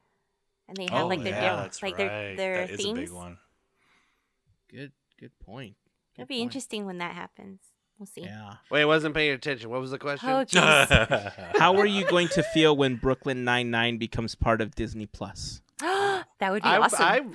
and 0.68 0.76
they 0.76 0.84
have 0.84 1.02
Oh, 1.02 1.08
like 1.08 1.24
their 1.24 1.32
yeah, 1.32 1.64
diff- 1.64 1.82
like 1.82 1.98
right. 1.98 2.08
their 2.08 2.36
their 2.36 2.66
that 2.68 2.70
is 2.70 2.76
themes. 2.80 2.96
a 2.96 3.02
big 3.02 3.10
one. 3.10 3.38
Good, 4.70 4.92
good 5.18 5.36
point. 5.40 5.74
It'll 6.14 6.26
be 6.28 6.34
point. 6.36 6.42
interesting 6.42 6.86
when 6.86 6.98
that 6.98 7.16
happens. 7.16 7.60
We'll 7.98 8.06
see. 8.06 8.22
Yeah. 8.22 8.54
Wait, 8.70 8.82
I 8.82 8.84
wasn't 8.84 9.14
paying 9.16 9.32
attention. 9.32 9.68
What 9.68 9.80
was 9.80 9.90
the 9.90 9.98
question? 9.98 10.28
Oh, 10.28 10.44
jeez. 10.48 11.56
How 11.58 11.76
are 11.76 11.86
you 11.86 12.06
going 12.08 12.28
to 12.28 12.42
feel 12.42 12.76
when 12.76 12.96
Brooklyn 12.96 13.42
Nine 13.44 13.70
Nine 13.70 13.98
becomes 13.98 14.34
part 14.36 14.60
of 14.60 14.74
Disney 14.76 15.06
Plus? 15.06 15.60
That 16.43 16.51
would 16.51 16.62
be 16.64 16.68
I, 16.68 16.78
awesome. 16.78 17.34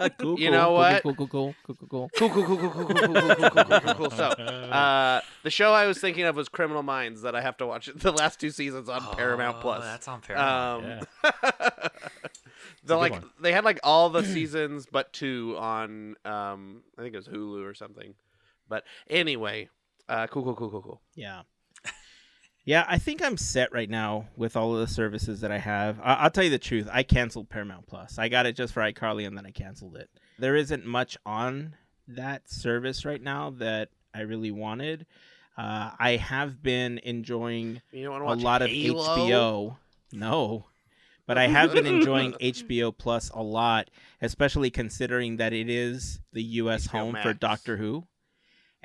I, 0.00 0.08
Cool, 0.18 0.38
You 0.38 0.52
know 0.52 0.66
cool, 0.66 0.74
what? 0.74 1.02
Cool, 1.02 1.14
cool, 1.16 1.26
cool, 1.26 1.54
cool, 1.64 1.74
cool, 1.74 1.88
cool. 1.88 2.10
cool, 2.16 2.30
cool, 2.30 2.44
cool, 2.44 2.56
cool, 2.56 2.70
cool, 2.70 2.84
cool, 2.84 2.94
cool, 2.94 3.24
cool, 3.24 3.50
cool, 3.50 3.64
cool, 3.64 3.80
cool, 3.80 3.94
cool. 3.94 4.10
So, 4.10 4.24
uh, 4.26 5.20
the 5.42 5.50
show 5.50 5.72
I 5.72 5.86
was 5.86 5.98
thinking 5.98 6.22
of 6.24 6.36
was 6.36 6.48
Criminal 6.48 6.84
Minds 6.84 7.22
that 7.22 7.34
I 7.34 7.40
have 7.42 7.56
to 7.56 7.66
watch 7.66 7.90
the 7.94 8.12
last 8.12 8.38
two 8.38 8.50
seasons 8.50 8.88
on 8.88 9.02
Paramount 9.16 9.56
Oh, 9.58 9.60
Plus. 9.60 9.82
That's 9.82 10.06
on 10.06 10.20
Paramount. 10.20 10.84
yeah. 10.84 11.00
Um, 11.24 11.32
a 11.42 11.90
the 12.84 12.96
like 12.96 13.12
one. 13.12 13.30
they 13.40 13.50
had 13.50 13.64
like 13.64 13.80
all 13.82 14.08
the 14.10 14.22
seasons 14.24 14.86
but 14.90 15.12
two 15.12 15.56
on 15.58 16.14
um 16.24 16.82
I 16.96 17.02
think 17.02 17.14
it 17.14 17.18
was 17.18 17.26
Hulu 17.28 17.64
or 17.68 17.74
something. 17.74 18.14
But 18.68 18.84
anyway, 19.10 19.68
uh, 20.08 20.28
cool, 20.28 20.44
cool, 20.44 20.54
cool, 20.54 20.70
cool, 20.70 20.82
cool. 20.82 21.00
Yeah. 21.16 21.42
Yeah, 22.66 22.84
I 22.88 22.98
think 22.98 23.22
I'm 23.22 23.36
set 23.36 23.72
right 23.72 23.88
now 23.88 24.26
with 24.36 24.56
all 24.56 24.74
of 24.74 24.80
the 24.80 24.92
services 24.92 25.40
that 25.40 25.52
I 25.52 25.58
have. 25.58 26.00
I- 26.00 26.14
I'll 26.16 26.30
tell 26.30 26.42
you 26.44 26.50
the 26.50 26.58
truth. 26.58 26.88
I 26.92 27.04
canceled 27.04 27.48
Paramount 27.48 27.86
Plus. 27.86 28.18
I 28.18 28.28
got 28.28 28.44
it 28.44 28.56
just 28.56 28.74
for 28.74 28.80
iCarly 28.82 29.24
and 29.26 29.38
then 29.38 29.46
I 29.46 29.52
canceled 29.52 29.96
it. 29.96 30.10
There 30.38 30.56
isn't 30.56 30.84
much 30.84 31.16
on 31.24 31.76
that 32.08 32.50
service 32.50 33.04
right 33.04 33.22
now 33.22 33.50
that 33.50 33.90
I 34.12 34.22
really 34.22 34.50
wanted. 34.50 35.06
Uh, 35.56 35.92
I 35.98 36.16
have 36.16 36.60
been 36.62 36.98
enjoying 36.98 37.80
a 38.32 38.34
lot 38.44 38.62
of 38.62 38.68
Halo? 38.68 39.16
HBO. 39.16 39.76
No. 40.12 40.64
But 41.26 41.38
I 41.38 41.46
have 41.48 41.72
been 41.72 41.86
enjoying 41.86 42.32
HBO 42.40 42.96
Plus 42.96 43.30
a 43.30 43.42
lot, 43.42 43.90
especially 44.20 44.70
considering 44.70 45.36
that 45.36 45.52
it 45.52 45.70
is 45.70 46.20
the 46.32 46.42
US 46.42 46.88
HBO 46.88 46.90
home 46.90 47.16
for 47.22 47.32
Doctor 47.32 47.76
Who. 47.76 48.06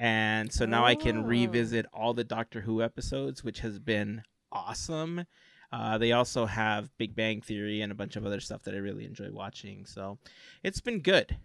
And 0.03 0.51
so 0.51 0.65
now 0.65 0.83
I 0.83 0.95
can 0.95 1.17
Oh. 1.19 1.21
revisit 1.27 1.85
all 1.93 2.15
the 2.15 2.23
Doctor 2.23 2.61
Who 2.61 2.81
episodes, 2.81 3.43
which 3.43 3.59
has 3.59 3.77
been 3.77 4.23
awesome. 4.51 5.25
Uh, 5.71 5.99
they 5.99 6.11
also 6.11 6.47
have 6.47 6.89
Big 6.97 7.15
Bang 7.15 7.39
Theory 7.41 7.81
and 7.81 7.91
a 7.91 7.95
bunch 7.95 8.15
of 8.15 8.25
other 8.25 8.39
stuff 8.39 8.63
that 8.63 8.73
I 8.73 8.77
really 8.79 9.05
enjoy 9.05 9.31
watching. 9.31 9.85
So 9.85 10.17
it's 10.63 10.81
been 10.81 11.01
good. 11.01 11.37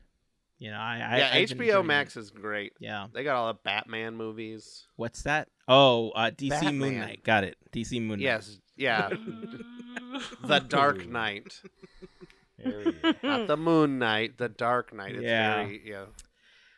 You 0.59 0.71
know, 0.71 0.79
I, 0.79 0.95
I 0.95 1.19
Yeah, 1.19 1.31
I've 1.35 1.51
HBO 1.51 1.85
Max 1.85 2.17
it. 2.17 2.21
is 2.21 2.31
great. 2.31 2.73
Yeah. 2.81 3.09
They 3.13 3.25
got 3.25 3.37
all 3.37 3.49
the 3.53 3.59
Batman 3.63 4.17
movies. 4.17 4.87
What's 4.97 5.23
that? 5.25 5.49
Oh, 5.69 6.11
uh, 6.13 6.31
DC 6.31 6.75
Moon 6.75 6.99
Knight. 6.99 7.23
Got 7.25 7.45
it. 7.45 7.57
DC 7.73 8.01
Moon 8.01 8.21
Knight. 8.21 8.21
Yes, 8.21 8.59
yeah. 8.75 9.11
the 10.45 10.61
Dark 10.67 11.07
Knight, 11.07 11.61
There 12.59 12.83
we 12.87 12.93
go. 12.93 13.13
not 13.23 13.49
the 13.49 13.57
Moon 13.59 13.99
Knight. 13.99 14.39
The 14.39 14.49
Dark 14.49 14.95
Knight. 14.95 15.17
It's 15.17 15.25
Yeah. 15.25 15.57
very 15.65 15.83
yeah. 15.85 16.05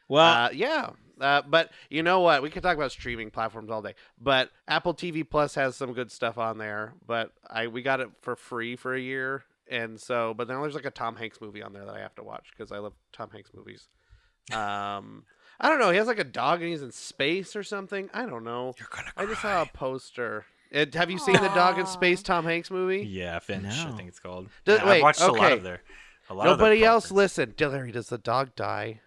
Well, 0.08 0.46
uh, 0.46 0.50
yeah. 0.52 0.90
Uh, 1.20 1.42
but 1.46 1.70
you 1.90 2.02
know 2.02 2.20
what? 2.20 2.42
We 2.42 2.50
could 2.50 2.62
talk 2.62 2.76
about 2.76 2.92
streaming 2.92 3.30
platforms 3.30 3.70
all 3.70 3.82
day. 3.82 3.94
But 4.20 4.50
Apple 4.66 4.94
TV 4.94 5.28
Plus 5.28 5.54
has 5.56 5.76
some 5.76 5.92
good 5.92 6.10
stuff 6.12 6.38
on 6.38 6.58
there. 6.58 6.94
But 7.06 7.32
I 7.48 7.66
we 7.66 7.82
got 7.82 8.00
it 8.00 8.08
for 8.22 8.36
free 8.36 8.76
for 8.76 8.94
a 8.94 9.00
year, 9.00 9.44
and 9.68 10.00
so 10.00 10.34
but 10.34 10.48
then 10.48 10.60
there's 10.60 10.74
like 10.74 10.84
a 10.86 10.90
Tom 10.90 11.16
Hanks 11.16 11.40
movie 11.40 11.62
on 11.62 11.72
there 11.72 11.84
that 11.84 11.94
I 11.94 12.00
have 12.00 12.14
to 12.16 12.22
watch 12.22 12.46
because 12.56 12.70
I 12.72 12.78
love 12.78 12.94
Tom 13.12 13.30
Hanks 13.32 13.50
movies. 13.54 13.88
Um, 14.52 15.24
I 15.60 15.68
don't 15.68 15.78
know. 15.80 15.90
He 15.90 15.96
has 15.98 16.06
like 16.06 16.18
a 16.18 16.24
dog 16.24 16.60
and 16.62 16.70
he's 16.70 16.82
in 16.82 16.92
space 16.92 17.56
or 17.56 17.62
something. 17.62 18.08
I 18.14 18.26
don't 18.26 18.44
know. 18.44 18.74
You're 18.78 18.88
gonna 18.90 19.12
I 19.16 19.26
just 19.26 19.42
saw 19.42 19.62
a 19.62 19.66
poster. 19.66 20.46
It, 20.70 20.94
have 20.94 21.10
you 21.10 21.18
seen 21.18 21.32
the 21.34 21.48
Dog 21.54 21.78
in 21.78 21.86
Space 21.86 22.22
Tom 22.22 22.44
Hanks 22.44 22.70
movie? 22.70 22.98
Yeah, 23.06 23.38
Finch. 23.38 23.64
I 23.66 23.90
think 23.96 24.08
it's 24.08 24.20
called. 24.20 24.48
Do- 24.66 24.72
Yeah, 24.72 24.84
wait, 24.84 24.96
I've 24.96 25.02
watched 25.02 25.20
a 25.22 25.32
lot 25.32 25.36
okay. 25.46 25.52
of 25.54 25.62
their. 25.62 25.80
A 26.28 26.34
lot 26.34 26.46
of 26.46 26.58
their 26.58 26.66
Nobody 26.68 26.84
else 26.84 27.06
properties. 27.06 27.16
listen. 27.38 27.54
Dillery, 27.56 27.90
does 27.90 28.10
the 28.10 28.18
dog 28.18 28.54
die? 28.54 29.00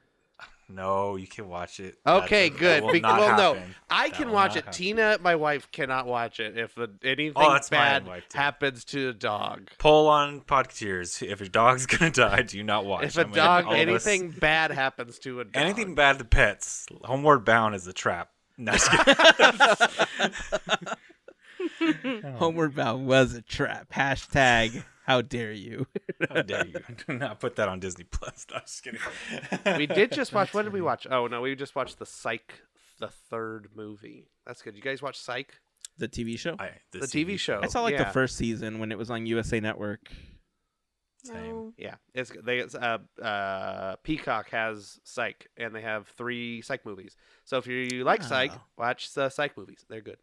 No, 0.74 1.16
you 1.16 1.28
can 1.28 1.48
watch 1.50 1.80
it. 1.80 1.98
Okay, 2.06 2.48
a- 2.48 2.50
that 2.50 2.60
good. 2.60 2.84
will 2.84 2.92
Bec- 2.94 3.02
not 3.02 3.20
well, 3.20 3.56
no. 3.56 3.62
I 3.90 4.10
That 4.10 4.18
can 4.18 4.32
watch 4.32 4.52
it. 4.56 4.66
happen. 4.66 4.74
Tina, 4.74 5.18
my 5.22 5.36
wife, 5.36 5.72
cannot 5.72 6.08
watch 6.08 6.40
it 6.40 6.58
if 6.58 6.76
the, 6.76 6.90
anything 7.04 7.34
Oh, 7.36 7.60
bad 7.70 8.08
happens 8.34 8.86
to 8.86 9.10
a 9.10 9.14
dog. 9.14 9.70
Poll 9.80 10.08
on 10.08 10.42
Podcateers. 10.42 11.22
If 11.22 11.40
your 11.40 11.50
dog's 11.50 11.86
gonna 11.88 12.12
die, 12.12 12.42
do 12.44 12.64
not 12.64 12.86
watch. 12.86 13.04
If 13.04 13.18
a 13.18 13.22
I 13.22 13.24
mean, 13.26 13.34
dog, 13.34 13.66
all 13.66 13.74
of 13.74 13.90
us- 13.90 14.08
anything 14.08 14.32
bad 14.32 14.72
happens 14.72 15.20
to 15.20 15.42
a 15.42 15.46
dog, 15.46 15.52
anything 15.56 15.96
bad 15.96 16.20
to 16.20 16.26
pets, 16.26 16.86
Homeward 17.04 17.44
Bound 17.46 17.76
is 17.76 17.88
a 17.88 17.94
trap. 17.94 18.30
No, 18.58 18.74
just. 18.74 18.90
Homeward 22.38 22.76
Bound 22.76 23.08
was 23.08 23.34
a 23.34 23.42
trap. 23.42 23.92
Hashtag 23.94 24.84
how 25.12 25.22
dare 25.22 25.52
you? 25.52 25.88
How 26.30 26.42
dare 26.42 26.66
you? 26.66 26.80
Do 27.08 27.18
not 27.18 27.40
put 27.40 27.56
that 27.58 27.68
on 27.68 27.80
Disney 27.80 28.06
Plus. 28.06 28.46
No, 28.52 28.60
just 28.60 28.84
kidding. 28.84 29.00
we 29.78 29.86
did 29.88 30.12
just 30.12 30.34
watch. 30.34 30.54
What 30.54 30.64
did 30.64 30.74
we 30.74 30.82
watch? 30.82 31.06
Oh 31.10 31.28
no, 31.28 31.42
we 31.42 31.56
just 31.56 31.76
watched 31.76 32.00
the 32.00 32.06
Psych, 32.06 32.62
the 33.00 33.10
third 33.10 33.70
movie. 33.76 34.30
That's 34.46 34.62
good. 34.62 34.76
You 34.76 34.82
guys 34.82 35.02
watch 35.02 35.20
Psych? 35.20 35.54
the 35.98 36.08
TV 36.08 36.40
show. 36.40 36.56
I, 36.58 36.72
The 36.94 37.00
TV 37.00 37.38
show. 37.38 37.60
I 37.62 37.68
saw 37.68 37.82
like 37.82 37.94
yeah. 37.94 38.06
the 38.06 38.12
first 38.12 38.38
season 38.38 38.80
when 38.80 38.92
it 38.92 38.98
was 38.98 39.12
on 39.12 39.26
USA 39.26 39.60
Network. 39.60 40.10
Same. 41.24 41.36
No. 41.44 41.74
Yeah, 41.78 41.96
it's 42.16 42.32
they 42.44 42.60
it's, 42.60 42.74
uh 42.74 42.98
uh 43.22 43.96
Peacock 44.04 44.50
has 44.50 45.00
Psych, 45.04 45.48
and 45.58 45.76
they 45.76 45.82
have 45.82 46.08
three 46.08 46.62
Psych 46.62 46.86
movies. 46.86 47.16
So 47.46 47.58
if 47.58 47.68
you 47.68 48.04
like 48.04 48.24
Psych, 48.24 48.52
Oh. 48.54 48.62
watch 48.78 49.14
the 49.14 49.30
Psych 49.30 49.56
movies. 49.58 49.86
They're 49.90 50.02
good. 50.02 50.18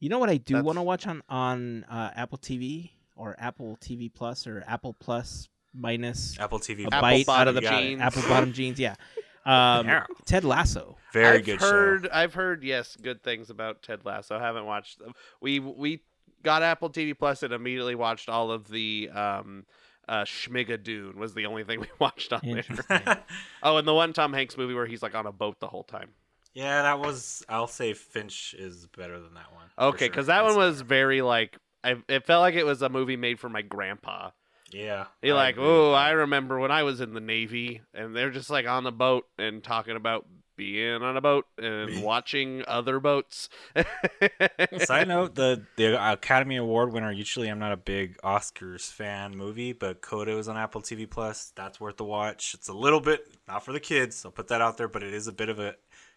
You 0.00 0.08
know 0.08 0.18
what 0.20 0.30
I 0.30 0.36
do 0.36 0.54
That's- 0.54 0.64
want 0.64 0.78
to 0.78 0.82
watch 0.82 1.06
on 1.06 1.22
on 1.28 1.84
uh, 1.84 2.10
Apple 2.14 2.38
TV 2.38 2.92
or 3.18 3.36
Apple 3.38 3.76
TV 3.80 4.12
Plus 4.12 4.46
or 4.46 4.64
Apple 4.66 4.94
Plus 4.98 5.48
minus 5.74 6.38
Apple 6.40 6.58
TV. 6.58 6.84
a 6.84 6.94
Apple 6.94 7.00
bite 7.00 7.28
out 7.28 7.48
of 7.48 7.54
the 7.54 7.60
bottom 7.62 7.78
jeans. 7.84 8.00
Apple 8.00 8.22
bottom 8.22 8.52
jeans. 8.52 8.78
Yeah. 8.80 8.94
Um, 9.46 9.86
Yeah. 9.86 10.04
Ted 10.26 10.44
Lasso. 10.44 10.98
Very 11.14 11.38
I've 11.38 11.44
good 11.46 11.60
heard, 11.60 12.04
show. 12.04 12.10
I've 12.12 12.34
heard 12.34 12.62
yes, 12.62 12.98
good 13.00 13.22
things 13.22 13.48
about 13.48 13.82
Ted 13.82 14.04
Lasso. 14.04 14.36
I 14.36 14.42
haven't 14.42 14.66
watched 14.66 14.98
them. 14.98 15.12
We 15.40 15.58
we 15.58 16.02
got 16.42 16.62
Apple 16.62 16.90
TV 16.90 17.16
Plus 17.18 17.42
and 17.42 17.54
immediately 17.54 17.94
watched 17.94 18.28
all 18.28 18.50
of 18.50 18.68
the 18.68 19.08
um 19.14 19.64
uh 20.06 20.24
Schmigadoon 20.24 21.14
was 21.14 21.32
the 21.32 21.46
only 21.46 21.64
thing 21.64 21.80
we 21.82 21.86
watched 21.98 22.30
on 22.34 22.40
there. 22.42 23.24
Oh, 23.62 23.78
and 23.78 23.88
the 23.88 23.94
one 23.94 24.12
Tom 24.12 24.34
Hanks 24.34 24.58
movie 24.58 24.74
where 24.74 24.86
he's 24.86 25.02
like 25.02 25.14
on 25.14 25.24
a 25.26 25.32
boat 25.32 25.60
the 25.60 25.68
whole 25.68 25.84
time. 25.84 26.10
Yeah, 26.52 26.82
that 26.82 26.98
was. 26.98 27.42
I'll 27.48 27.68
say 27.68 27.94
Finch 27.94 28.54
is 28.58 28.86
better 28.98 29.18
than 29.18 29.32
that 29.34 29.52
one. 29.54 29.66
for 29.76 29.84
Okay, 29.84 30.06
sure. 30.06 30.08
because 30.10 30.26
that 30.26 30.42
That's 30.42 30.56
one 30.56 30.62
was 30.66 30.78
better. 30.82 30.88
very 30.88 31.22
like 31.22 31.56
I, 31.84 31.96
it 32.08 32.26
felt 32.26 32.40
like 32.40 32.54
it 32.54 32.66
was 32.66 32.82
a 32.82 32.88
movie 32.88 33.16
made 33.16 33.38
for 33.38 33.48
my 33.48 33.62
grandpa. 33.62 34.30
Yeah. 34.70 35.06
He 35.22 35.32
like, 35.32 35.56
oh. 35.58 35.92
I 35.92 36.10
remember 36.10 36.58
when 36.58 36.70
I 36.70 36.82
was 36.82 37.00
in 37.00 37.14
the 37.14 37.20
Navy, 37.20 37.80
and 37.94 38.14
they're 38.14 38.30
just 38.30 38.50
like 38.50 38.66
on 38.66 38.84
the 38.84 38.92
boat 38.92 39.26
and 39.38 39.62
talking 39.62 39.96
about 39.96 40.26
being 40.58 41.02
on 41.02 41.16
a 41.16 41.20
boat 41.20 41.46
and 41.56 42.02
watching 42.02 42.64
other 42.66 43.00
boats. 43.00 43.48
Side 44.84 45.08
note: 45.08 45.36
the 45.36 45.64
the 45.76 46.12
Academy 46.12 46.56
Award 46.56 46.92
winner. 46.92 47.10
Usually, 47.10 47.48
I'm 47.48 47.60
not 47.60 47.72
a 47.72 47.78
big 47.78 48.18
Oscars 48.18 48.92
fan 48.92 49.34
movie, 49.36 49.72
but 49.72 50.02
Coda 50.02 50.36
is 50.36 50.48
on 50.48 50.58
Apple 50.58 50.82
TV 50.82 51.08
Plus. 51.08 51.52
That's 51.56 51.80
worth 51.80 51.96
the 51.96 52.04
watch. 52.04 52.52
It's 52.52 52.68
a 52.68 52.74
little 52.74 53.00
bit 53.00 53.26
not 53.46 53.64
for 53.64 53.72
the 53.72 53.80
kids. 53.80 54.22
I'll 54.26 54.32
put 54.32 54.48
that 54.48 54.60
out 54.60 54.76
there, 54.76 54.88
but 54.88 55.02
it 55.02 55.14
is 55.14 55.28
a 55.28 55.32
bit 55.32 55.48
of 55.48 55.58
a 55.58 55.76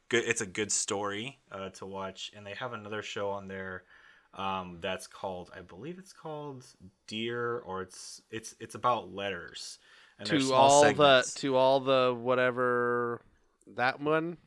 good. 0.09 0.25
It's 0.25 0.41
a 0.41 0.47
good 0.47 0.71
story 0.73 1.39
uh, 1.51 1.69
to 1.69 1.85
watch, 1.85 2.31
and 2.35 2.45
they 2.45 2.55
have 2.55 2.73
another 2.73 3.03
show 3.03 3.29
on 3.29 3.47
there. 3.47 3.83
Um, 4.33 4.77
that's 4.81 5.07
called, 5.07 5.51
I 5.55 5.61
believe 5.61 5.99
it's 5.99 6.13
called 6.13 6.65
Dear, 7.07 7.59
or 7.59 7.81
it's 7.81 8.21
it's 8.31 8.55
it's 8.59 8.75
about 8.75 9.13
letters. 9.13 9.77
And 10.19 10.27
to 10.29 10.53
all 10.53 10.83
segments. 10.83 11.33
the 11.33 11.39
to 11.41 11.55
all 11.55 11.79
the 11.79 12.15
whatever 12.17 13.21
that 13.75 13.99
one. 13.99 14.37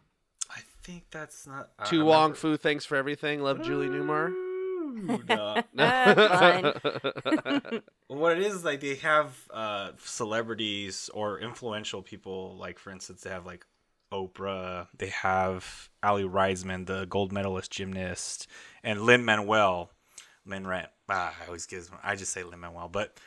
I 0.50 0.60
think 0.82 1.04
that's 1.10 1.46
not 1.46 1.70
I- 1.78 1.84
To 1.86 2.04
Wong 2.04 2.34
Foo, 2.34 2.56
thanks 2.56 2.84
for 2.84 2.96
everything. 2.96 3.42
Love 3.42 3.62
Julie 3.62 3.88
Newmar. 3.88 4.30
Ooh, 4.30 5.22
no. 5.28 5.62
What 8.06 8.38
it 8.38 8.46
is 8.46 8.64
like 8.64 8.80
they 8.80 8.94
have 8.96 9.36
uh 9.50 9.90
celebrities 9.98 11.10
or 11.12 11.40
influential 11.40 12.02
people 12.02 12.56
like 12.58 12.78
for 12.78 12.90
instance 12.90 13.22
they 13.22 13.30
have 13.30 13.44
like 13.44 13.66
oprah 14.12 14.86
they 14.96 15.08
have 15.08 15.88
aly 16.04 16.22
raisman 16.22 16.86
the 16.86 17.06
gold 17.06 17.32
medalist 17.32 17.72
gymnast 17.72 18.46
and 18.84 19.02
lin 19.02 19.24
manuel 19.24 19.90
lin 20.46 20.66
Ran- 20.66 20.86
ah, 21.08 21.34
i 21.42 21.46
always 21.46 21.66
gives 21.66 21.90
i 22.02 22.14
just 22.14 22.32
say 22.32 22.44
lin 22.44 22.60
manuel 22.60 22.88
but 22.88 23.18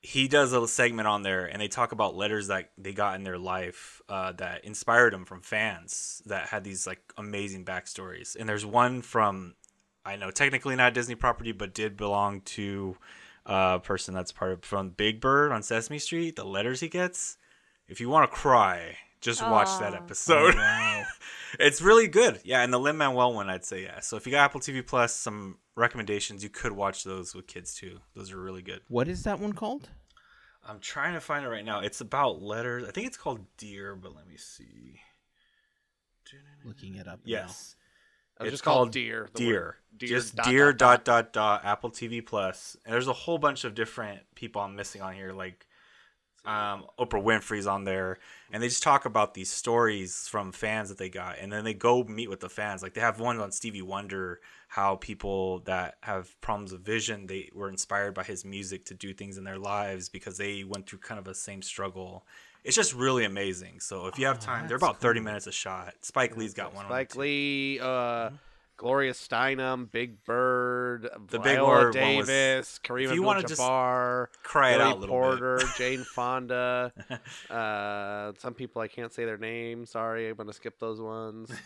he 0.00 0.26
does 0.26 0.50
a 0.50 0.54
little 0.54 0.66
segment 0.66 1.06
on 1.06 1.22
there 1.22 1.44
and 1.44 1.60
they 1.60 1.68
talk 1.68 1.92
about 1.92 2.16
letters 2.16 2.48
that 2.48 2.70
they 2.76 2.92
got 2.92 3.14
in 3.14 3.22
their 3.22 3.38
life 3.38 4.00
uh, 4.08 4.32
that 4.32 4.64
inspired 4.64 5.12
them 5.12 5.24
from 5.24 5.40
fans 5.42 6.20
that 6.26 6.48
had 6.48 6.64
these 6.64 6.86
like 6.86 7.00
amazing 7.16 7.64
backstories 7.64 8.34
and 8.34 8.48
there's 8.48 8.64
one 8.66 9.02
from 9.02 9.54
i 10.04 10.16
know 10.16 10.30
technically 10.30 10.74
not 10.74 10.94
disney 10.94 11.14
property 11.14 11.52
but 11.52 11.74
did 11.74 11.96
belong 11.96 12.40
to 12.40 12.96
uh, 13.46 13.78
person 13.78 14.14
that's 14.14 14.32
part 14.32 14.52
of 14.52 14.64
from 14.64 14.90
Big 14.90 15.20
Bird 15.20 15.52
on 15.52 15.62
Sesame 15.62 15.98
Street, 15.98 16.36
the 16.36 16.44
letters 16.44 16.80
he 16.80 16.88
gets, 16.88 17.36
If 17.88 18.00
you 18.00 18.08
want 18.08 18.30
to 18.30 18.36
cry, 18.36 18.96
just 19.20 19.46
watch 19.46 19.78
that 19.78 19.94
episode. 19.94 20.54
Oh, 20.54 20.58
wow. 20.58 20.91
It's 21.60 21.80
really 21.82 22.08
good. 22.08 22.40
Yeah, 22.44 22.62
and 22.62 22.72
the 22.72 22.78
Lin 22.78 22.96
Manuel 22.96 23.34
one, 23.34 23.48
I'd 23.50 23.64
say 23.64 23.82
yeah. 23.84 24.00
So 24.00 24.16
if 24.16 24.26
you 24.26 24.32
got 24.32 24.44
Apple 24.44 24.60
TV 24.60 24.86
Plus, 24.86 25.14
some 25.14 25.58
recommendations 25.76 26.42
you 26.42 26.50
could 26.50 26.72
watch 26.72 27.04
those 27.04 27.34
with 27.34 27.46
kids 27.46 27.74
too. 27.74 27.98
Those 28.14 28.32
are 28.32 28.40
really 28.40 28.62
good. 28.62 28.80
what 28.88 29.08
is 29.08 29.24
that 29.24 29.38
one 29.40 29.52
called? 29.52 29.88
I'm 30.68 30.78
trying 30.78 31.14
to 31.14 31.20
find 31.20 31.44
it 31.44 31.48
right 31.48 31.64
now. 31.64 31.80
It's 31.80 32.00
about 32.00 32.40
letters. 32.40 32.84
I 32.86 32.92
think 32.92 33.08
it's 33.08 33.16
called 33.16 33.40
Dear, 33.56 33.96
but 33.96 34.14
let 34.14 34.28
me 34.28 34.36
see. 34.36 35.00
Looking 36.64 36.94
it 36.94 37.08
up. 37.08 37.20
Yes. 37.24 37.74
I 38.38 38.44
was 38.44 38.48
It's 38.48 38.52
just 38.54 38.64
called 38.64 38.76
called 38.76 38.92
Deer. 38.92 39.28
the 39.34 39.38
Dear. 39.38 39.60
word 39.60 39.74
Deer 39.98 40.08
Just 40.08 40.36
dot, 40.36 40.46
Dear 40.46 40.72
dot, 40.72 41.04
dot, 41.04 41.32
dot 41.32 41.62
dot 41.62 41.64
Apple 41.64 41.90
TV 41.90 42.24
Plus. 42.24 42.76
And 42.84 42.94
there's 42.94 43.08
a 43.08 43.12
whole 43.12 43.38
bunch 43.38 43.64
of 43.64 43.74
different 43.74 44.20
people 44.34 44.62
I'm 44.62 44.74
missing 44.76 45.02
on 45.02 45.14
here, 45.14 45.32
like 45.32 45.66
um, 46.44 46.84
Oprah 46.98 47.22
Winfrey's 47.22 47.66
on 47.66 47.84
there, 47.84 48.18
and 48.50 48.62
they 48.62 48.68
just 48.68 48.82
talk 48.82 49.04
about 49.04 49.34
these 49.34 49.50
stories 49.50 50.26
from 50.28 50.52
fans 50.52 50.88
that 50.88 50.98
they 50.98 51.08
got, 51.08 51.38
and 51.38 51.52
then 51.52 51.64
they 51.64 51.74
go 51.74 52.02
meet 52.04 52.28
with 52.30 52.40
the 52.40 52.48
fans. 52.48 52.82
Like 52.82 52.94
they 52.94 53.00
have 53.00 53.20
one 53.20 53.38
on 53.40 53.52
Stevie 53.52 53.82
Wonder, 53.82 54.40
how 54.68 54.96
people 54.96 55.60
that 55.60 55.96
have 56.00 56.40
problems 56.40 56.72
with 56.72 56.84
vision, 56.84 57.26
they 57.26 57.50
were 57.54 57.68
inspired 57.68 58.14
by 58.14 58.24
his 58.24 58.44
music 58.44 58.84
to 58.86 58.94
do 58.94 59.12
things 59.14 59.38
in 59.38 59.44
their 59.44 59.58
lives 59.58 60.08
because 60.08 60.36
they 60.38 60.64
went 60.64 60.88
through 60.88 60.98
kind 61.00 61.18
of 61.20 61.28
a 61.28 61.34
same 61.34 61.62
struggle. 61.62 62.24
It's 62.64 62.76
just 62.76 62.94
really 62.94 63.24
amazing. 63.24 63.80
So 63.80 64.06
if 64.06 64.18
you 64.18 64.26
have 64.26 64.38
Oh, 64.42 64.46
time, 64.46 64.68
they're 64.68 64.76
about 64.76 65.00
30 65.00 65.20
minutes 65.20 65.46
a 65.48 65.52
shot. 65.52 65.94
Spike 66.02 66.36
Lee's 66.36 66.54
got 66.54 66.74
one. 66.74 66.84
on 66.84 66.90
Spike 66.90 67.10
too. 67.12 67.18
Lee, 67.20 67.80
uh, 67.80 68.30
Gloria 68.82 69.12
Steinem, 69.12 69.90
Big 69.90 70.24
Bird, 70.24 71.08
The 71.28 71.38
Viola 71.38 71.68
Bird 71.92 71.94
one 71.96 72.16
was- 72.16 72.26
Davis, 72.26 72.80
Kareem 72.82 73.14
you 73.14 73.22
wanna 73.22 73.42
just 73.42 73.52
Abdul-Jabbar, 73.60 74.26
Cry 74.42 74.72
it 74.74 74.80
out 74.80 75.02
a 75.02 75.06
Porter, 75.06 75.58
bit. 75.58 75.66
Jane 75.78 76.04
Fonda. 76.14 76.92
uh, 77.50 78.32
some 78.38 78.54
people 78.54 78.82
I 78.82 78.88
can't 78.88 79.12
say 79.12 79.24
their 79.24 79.38
names. 79.38 79.90
Sorry, 79.90 80.28
I'm 80.28 80.36
gonna 80.36 80.52
skip 80.52 80.78
those 80.78 81.00
ones. 81.00 81.50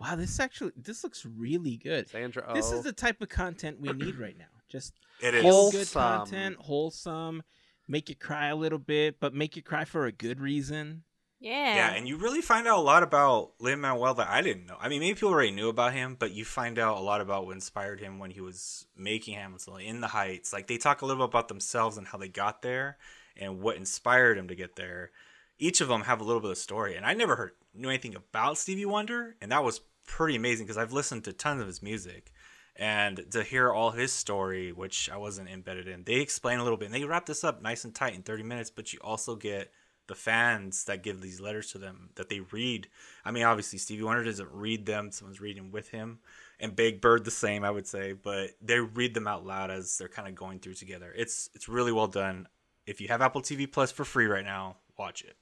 Wow, 0.00 0.16
this 0.16 0.40
actually 0.40 0.72
this 0.76 1.04
looks 1.04 1.24
really 1.24 1.76
good. 1.76 2.08
Sandra 2.08 2.44
Oh. 2.48 2.54
This 2.54 2.72
is 2.72 2.82
the 2.82 2.92
type 2.92 3.20
of 3.22 3.28
content 3.28 3.80
we 3.80 3.92
need 3.92 4.16
right 4.16 4.36
now. 4.36 4.46
Just 4.68 4.94
It 5.22 5.34
is. 5.36 5.42
feel 5.42 5.70
good 5.70 5.90
content, 5.92 6.56
wholesome, 6.58 7.42
make 7.86 8.08
you 8.08 8.16
cry 8.16 8.48
a 8.48 8.56
little 8.56 8.78
bit, 8.80 9.20
but 9.20 9.34
make 9.34 9.54
you 9.54 9.62
cry 9.62 9.84
for 9.84 10.06
a 10.06 10.12
good 10.12 10.40
reason. 10.40 11.04
Yeah. 11.42 11.74
Yeah, 11.74 11.90
and 11.94 12.06
you 12.06 12.18
really 12.18 12.40
find 12.40 12.68
out 12.68 12.78
a 12.78 12.82
lot 12.82 13.02
about 13.02 13.54
Lin 13.58 13.80
Manuel 13.80 14.14
that 14.14 14.28
I 14.28 14.42
didn't 14.42 14.66
know. 14.66 14.76
I 14.80 14.88
mean, 14.88 15.00
maybe 15.00 15.14
people 15.14 15.30
already 15.30 15.50
knew 15.50 15.68
about 15.68 15.92
him, 15.92 16.16
but 16.16 16.30
you 16.30 16.44
find 16.44 16.78
out 16.78 16.98
a 16.98 17.00
lot 17.00 17.20
about 17.20 17.46
what 17.46 17.54
inspired 17.54 17.98
him 17.98 18.20
when 18.20 18.30
he 18.30 18.40
was 18.40 18.86
making 18.96 19.34
Hamilton 19.34 19.80
in 19.80 20.00
the 20.00 20.06
Heights. 20.06 20.52
Like 20.52 20.68
they 20.68 20.76
talk 20.76 21.02
a 21.02 21.06
little 21.06 21.26
bit 21.26 21.30
about 21.30 21.48
themselves 21.48 21.98
and 21.98 22.06
how 22.06 22.16
they 22.16 22.28
got 22.28 22.62
there 22.62 22.96
and 23.36 23.60
what 23.60 23.76
inspired 23.76 24.38
him 24.38 24.46
to 24.48 24.54
get 24.54 24.76
there. 24.76 25.10
Each 25.58 25.80
of 25.80 25.88
them 25.88 26.02
have 26.02 26.20
a 26.20 26.24
little 26.24 26.40
bit 26.40 26.52
of 26.52 26.58
story, 26.58 26.96
and 26.96 27.04
I 27.04 27.14
never 27.14 27.34
heard 27.34 27.52
knew 27.74 27.88
anything 27.88 28.14
about 28.14 28.56
Stevie 28.56 28.86
Wonder, 28.86 29.34
and 29.40 29.50
that 29.50 29.64
was 29.64 29.80
pretty 30.06 30.36
amazing 30.36 30.66
because 30.66 30.78
I've 30.78 30.92
listened 30.92 31.24
to 31.24 31.32
tons 31.32 31.60
of 31.60 31.66
his 31.66 31.82
music. 31.82 32.32
And 32.76 33.26
to 33.32 33.42
hear 33.42 33.70
all 33.70 33.90
his 33.90 34.12
story, 34.12 34.72
which 34.72 35.10
I 35.10 35.16
wasn't 35.16 35.50
embedded 35.50 35.88
in, 35.88 36.04
they 36.04 36.20
explain 36.20 36.58
a 36.58 36.62
little 36.62 36.78
bit 36.78 36.86
and 36.86 36.94
they 36.94 37.04
wrap 37.04 37.26
this 37.26 37.44
up 37.44 37.60
nice 37.60 37.84
and 37.84 37.94
tight 37.94 38.14
in 38.14 38.22
30 38.22 38.44
minutes, 38.44 38.70
but 38.70 38.92
you 38.92 38.98
also 39.02 39.36
get 39.36 39.70
the 40.08 40.14
fans 40.14 40.84
that 40.84 41.02
give 41.02 41.20
these 41.20 41.40
letters 41.40 41.70
to 41.72 41.78
them 41.78 42.10
that 42.16 42.28
they 42.28 42.40
read. 42.40 42.88
I 43.24 43.30
mean, 43.30 43.44
obviously 43.44 43.78
Stevie 43.78 44.02
Wonder 44.02 44.24
doesn't 44.24 44.50
read 44.52 44.86
them; 44.86 45.10
someone's 45.12 45.40
reading 45.40 45.70
with 45.70 45.90
him, 45.90 46.18
and 46.60 46.74
Big 46.74 47.00
Bird 47.00 47.24
the 47.24 47.30
same, 47.30 47.64
I 47.64 47.70
would 47.70 47.86
say. 47.86 48.12
But 48.12 48.50
they 48.60 48.78
read 48.80 49.14
them 49.14 49.26
out 49.26 49.46
loud 49.46 49.70
as 49.70 49.96
they're 49.98 50.08
kind 50.08 50.28
of 50.28 50.34
going 50.34 50.58
through 50.58 50.74
together. 50.74 51.12
It's 51.16 51.48
it's 51.54 51.68
really 51.68 51.92
well 51.92 52.08
done. 52.08 52.48
If 52.86 53.00
you 53.00 53.08
have 53.08 53.22
Apple 53.22 53.42
TV 53.42 53.70
Plus 53.70 53.92
for 53.92 54.04
free 54.04 54.26
right 54.26 54.44
now, 54.44 54.76
watch 54.98 55.22
it. 55.22 55.36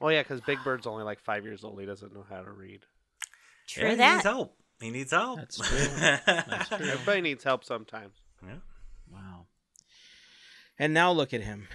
well, 0.00 0.12
yeah, 0.12 0.22
because 0.22 0.40
Big 0.42 0.58
Bird's 0.62 0.86
only 0.86 1.02
like 1.04 1.20
five 1.20 1.44
years 1.44 1.64
old. 1.64 1.80
He 1.80 1.86
doesn't 1.86 2.12
know 2.14 2.24
how 2.28 2.42
to 2.42 2.50
read. 2.50 2.80
True 3.66 3.84
Yeah, 3.84 3.90
He 3.90 4.12
needs 4.14 4.24
help. 4.24 4.56
He 4.80 4.90
needs 4.90 5.10
help. 5.12 5.38
That's 5.38 5.56
true. 5.58 5.78
That's 6.26 6.68
true. 6.68 6.86
Everybody 6.86 7.20
needs 7.22 7.44
help 7.44 7.64
sometimes. 7.64 8.14
Yeah. 8.46 8.56
Wow. 9.10 9.46
And 10.78 10.92
now 10.92 11.12
look 11.12 11.32
at 11.32 11.40
him, 11.40 11.68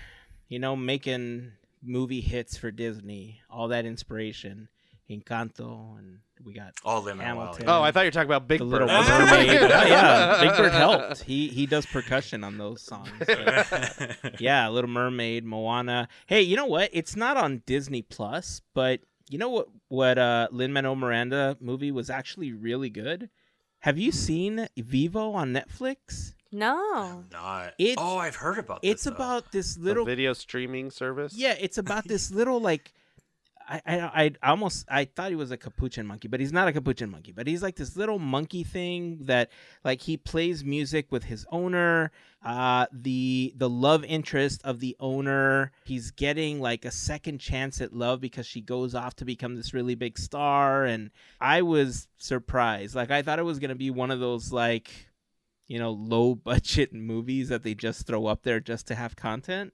you 0.49 0.59
know, 0.59 0.75
making 0.75 1.53
movie 1.83 2.21
hits 2.21 2.57
for 2.57 2.71
Disney. 2.71 3.39
All 3.49 3.69
that 3.69 3.85
inspiration, 3.85 4.67
Encanto, 5.09 5.97
and 5.97 6.19
we 6.45 6.53
got 6.53 6.73
All 6.85 7.01
them. 7.01 7.19
Hamilton. 7.19 7.65
Oh, 7.67 7.81
I 7.81 7.91
thought 7.91 8.01
you 8.01 8.07
were 8.07 8.11
talking 8.11 8.29
about 8.29 8.47
Big 8.47 8.59
the 8.59 8.65
Bird. 8.65 8.81
Little 8.87 8.87
Bird. 8.87 9.07
Mermaid. 9.07 9.47
yeah, 9.69 9.85
yeah, 9.87 10.41
Big 10.41 10.57
Bird 10.57 10.71
helped. 10.73 11.23
He 11.23 11.47
he 11.47 11.65
does 11.65 11.85
percussion 11.85 12.43
on 12.43 12.57
those 12.57 12.81
songs. 12.81 13.09
but- 13.19 14.39
yeah, 14.39 14.67
Little 14.69 14.89
Mermaid, 14.89 15.43
Moana. 15.45 16.07
Hey, 16.27 16.41
you 16.41 16.55
know 16.55 16.65
what? 16.65 16.89
It's 16.93 17.15
not 17.15 17.37
on 17.37 17.63
Disney 17.65 18.01
Plus, 18.01 18.61
but 18.73 19.01
you 19.29 19.37
know 19.37 19.49
what? 19.49 19.67
What 19.89 20.17
uh, 20.17 20.47
Lin 20.51 20.73
Manuel 20.73 20.95
Miranda 20.95 21.57
movie 21.59 21.91
was 21.91 22.09
actually 22.09 22.53
really 22.53 22.89
good. 22.89 23.29
Have 23.79 23.97
you 23.97 24.11
seen 24.11 24.67
Vivo 24.77 25.31
on 25.31 25.53
Netflix? 25.53 26.33
No. 26.51 27.25
Not. 27.31 27.73
It's- 27.77 27.95
oh, 27.99 28.17
I've 28.17 28.35
heard 28.35 28.57
about. 28.57 28.79
It's 28.81 29.03
this, 29.03 29.09
though. 29.11 29.15
about 29.15 29.51
this 29.51 29.75
The 29.75 29.81
little 29.83 30.05
video 30.05 30.33
streaming 30.33 30.89
service. 30.91 31.33
Yeah, 31.35 31.55
it's 31.59 31.77
about 31.77 32.07
this 32.07 32.31
little 32.39 32.59
like 32.59 32.93
I, 33.71 33.81
I 33.85 34.23
I 34.41 34.49
almost 34.51 34.87
I 34.89 35.05
thought 35.05 35.29
he 35.29 35.35
was 35.35 35.51
a 35.51 35.57
capuchin 35.57 36.07
monkey, 36.07 36.27
but 36.27 36.39
he's 36.39 36.51
not 36.51 36.67
a 36.67 36.73
capuchin 36.73 37.11
monkey. 37.11 37.31
But 37.31 37.45
he's 37.45 37.61
like 37.61 37.75
this 37.75 37.95
little 37.95 38.17
monkey 38.17 38.63
thing 38.63 39.19
that 39.25 39.51
like 39.83 40.01
he 40.01 40.17
plays 40.17 40.63
music 40.63 41.11
with 41.11 41.23
his 41.25 41.45
owner. 41.51 42.11
Uh, 42.43 42.87
the 42.91 43.53
the 43.57 43.69
love 43.69 44.03
interest 44.05 44.61
of 44.63 44.79
the 44.79 44.95
owner, 44.99 45.71
he's 45.85 46.09
getting 46.09 46.59
like 46.59 46.83
a 46.83 46.89
second 46.89 47.37
chance 47.37 47.79
at 47.79 47.93
love 47.93 48.19
because 48.21 48.47
she 48.47 48.59
goes 48.59 48.95
off 48.95 49.15
to 49.17 49.25
become 49.25 49.53
this 49.55 49.71
really 49.71 49.93
big 49.93 50.17
star. 50.17 50.85
And 50.85 51.11
I 51.39 51.61
was 51.61 52.07
surprised. 52.17 52.95
Like 52.95 53.11
I 53.11 53.21
thought 53.21 53.37
it 53.37 53.43
was 53.43 53.59
gonna 53.59 53.75
be 53.75 53.91
one 53.91 54.09
of 54.09 54.19
those 54.19 54.51
like 54.51 54.89
you 55.69 55.79
know 55.79 55.91
low 55.91 56.35
budget 56.51 56.93
movies 56.93 57.47
that 57.47 57.63
they 57.63 57.73
just 57.73 58.05
throw 58.05 58.25
up 58.25 58.43
there 58.43 58.59
just 58.59 58.87
to 58.87 58.95
have 58.95 59.15
content 59.15 59.71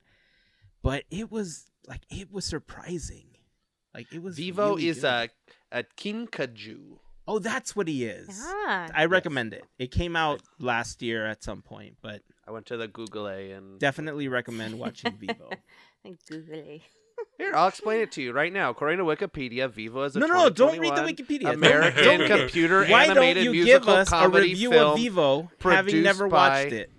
but 0.85 1.03
it 1.09 1.31
was 1.31 1.65
like 1.87 2.01
it 2.11 2.31
was 2.31 2.45
surprising. 2.45 3.25
Like 3.95 4.13
it 4.13 4.21
was. 4.21 4.35
Vivo 4.37 4.69
really 4.69 4.87
is 4.87 5.01
good. 5.01 5.31
a 5.71 5.79
a 5.79 5.83
kinkajou. 5.97 6.99
Oh, 7.27 7.39
that's 7.39 7.75
what 7.75 7.87
he 7.87 8.05
is. 8.05 8.39
Ah. 8.39 8.87
I 8.93 9.05
recommend 9.05 9.53
it. 9.53 9.65
It 9.79 9.89
came 9.89 10.15
out 10.15 10.43
last 10.59 11.01
year 11.01 11.25
at 11.25 11.43
some 11.43 11.63
point, 11.63 11.95
but 12.03 12.21
I 12.47 12.51
went 12.51 12.67
to 12.67 12.77
the 12.77 12.87
Google 12.87 13.27
A 13.27 13.49
and 13.49 13.79
definitely 13.79 14.27
recommend 14.27 14.77
watching 14.77 15.17
Vivo. 15.17 15.49
Googly. 16.29 16.83
Here 17.37 17.53
I'll 17.53 17.67
explain 17.67 18.01
it 18.01 18.11
to 18.13 18.21
you 18.21 18.31
right 18.31 18.51
now. 18.53 18.69
According 18.69 18.99
to 18.99 19.03
Wikipedia, 19.03 19.69
Vivo 19.69 20.03
is 20.03 20.15
a 20.15 20.19
no, 20.19 20.27
no, 20.27 20.33
no. 20.43 20.49
don't 20.49 20.79
read 20.79 20.95
the 20.95 21.01
Wikipedia. 21.01 21.41
Don't- 21.43 21.55
American 21.55 22.19
don't- 22.19 22.27
computer 22.39 22.85
Why 22.85 23.07
don't 23.07 23.37
you 23.37 23.51
musical 23.51 23.79
give 23.79 23.87
us 23.89 24.11
a 24.13 24.29
review 24.29 24.71
film. 24.71 24.91
of 24.91 24.97
Vivo, 24.97 25.51
having 25.61 25.83
produced 25.85 26.03
never 26.03 26.27
by- 26.29 26.61
watched 26.63 26.73
it? 26.73 26.91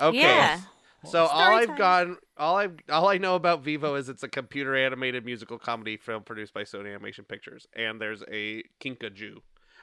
Okay. 0.00 0.18
Yeah. 0.18 0.60
So 1.06 1.24
all 1.26 1.54
I've 1.56 1.68
time. 1.68 1.76
gotten, 1.78 2.16
all 2.36 2.56
I 2.58 2.68
all 2.90 3.08
I 3.08 3.18
know 3.18 3.34
about 3.36 3.62
Vivo 3.62 3.94
is 3.94 4.08
it's 4.08 4.22
a 4.22 4.28
computer 4.28 4.74
animated 4.74 5.24
musical 5.24 5.58
comedy 5.58 5.96
film 5.98 6.22
produced 6.22 6.52
by 6.54 6.62
Sony 6.62 6.88
Animation 6.94 7.24
Pictures, 7.24 7.66
and 7.74 8.00
there's 8.00 8.22
a 8.30 8.62
kinkajou. 8.80 9.36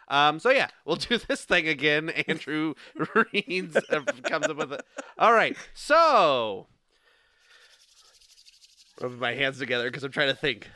Um, 0.07 0.39
so 0.39 0.49
yeah, 0.49 0.67
we'll 0.83 0.95
do 0.97 1.17
this 1.27 1.45
thing 1.45 1.67
again. 1.67 2.09
Andrew 2.27 2.73
reads, 3.33 3.77
uh, 3.77 4.01
comes 4.23 4.47
up 4.47 4.57
with 4.57 4.73
it. 4.73 4.81
All 5.17 5.31
right, 5.33 5.55
so 5.73 6.67
rubbing 9.01 9.19
my 9.19 9.33
hands 9.33 9.59
together 9.59 9.85
because 9.85 10.03
I'm 10.03 10.11
trying 10.11 10.29
to 10.29 10.35
think. 10.35 10.69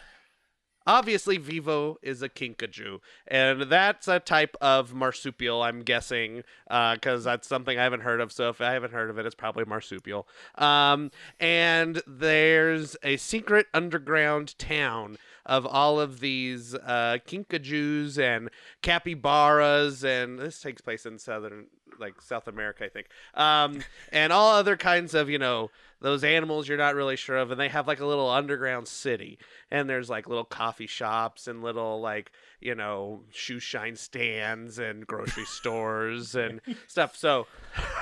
Obviously, 0.88 1.38
Vivo 1.38 1.98
is 2.04 2.22
a 2.22 2.30
kinkajou, 2.30 3.00
and 3.28 3.64
that's 3.64 4.08
a 4.08 4.20
type 4.20 4.56
of 4.62 4.94
marsupial, 4.94 5.64
I'm 5.64 5.82
guessing, 5.82 6.44
because 6.68 7.24
that's 7.24 7.48
something 7.48 7.80
I 7.80 7.84
haven't 7.84 8.02
heard 8.02 8.22
of. 8.22 8.32
So 8.32 8.50
if 8.50 8.62
I 8.62 8.74
haven't 8.74 8.94
heard 8.94 9.10
of 9.10 9.18
it, 9.18 9.26
it's 9.26 9.34
probably 9.34 9.66
marsupial. 9.66 10.28
Um, 10.60 11.10
and 11.40 12.04
there's 12.06 12.96
a 13.02 13.18
secret 13.18 13.66
underground 13.74 14.60
town 14.60 15.18
of 15.44 15.66
all 15.66 16.00
of 16.00 16.20
these 16.20 16.76
uh, 16.76 17.18
kinkajous 17.26 18.20
and 18.20 18.52
capybaras, 18.84 20.04
and 20.04 20.38
this 20.38 20.60
takes 20.60 20.82
place 20.82 21.08
in 21.08 21.18
southern, 21.18 21.66
like 22.00 22.22
South 22.22 22.48
America, 22.48 22.86
I 22.86 22.90
think, 22.90 23.08
um, 23.34 23.80
and 24.12 24.32
all 24.32 24.54
other 24.54 24.78
kinds 24.78 25.16
of, 25.16 25.32
you 25.32 25.40
know, 25.40 25.72
those 26.02 26.24
animals 26.24 26.68
you're 26.68 26.78
not 26.78 26.96
really 26.96 27.16
sure 27.16 27.38
of, 27.38 27.52
and 27.52 27.60
they 27.60 27.70
have 27.70 27.88
like 27.88 28.00
a 28.00 28.06
little 28.06 28.30
underground 28.30 28.88
city, 28.88 29.38
and 29.72 29.90
there's 29.90 30.10
like 30.10 30.28
little 30.28 30.44
coffee 30.44 30.88
shops 30.88 31.48
and 31.48 31.64
little 31.64 32.02
like 32.02 32.32
you 32.60 32.76
know 32.76 33.22
shoe 33.32 33.60
shine 33.60 33.96
stands 33.96 34.78
and 34.78 35.08
grocery 35.08 35.46
stores 35.46 36.36
and 36.36 36.62
stuff. 36.88 37.16
So, 37.16 37.48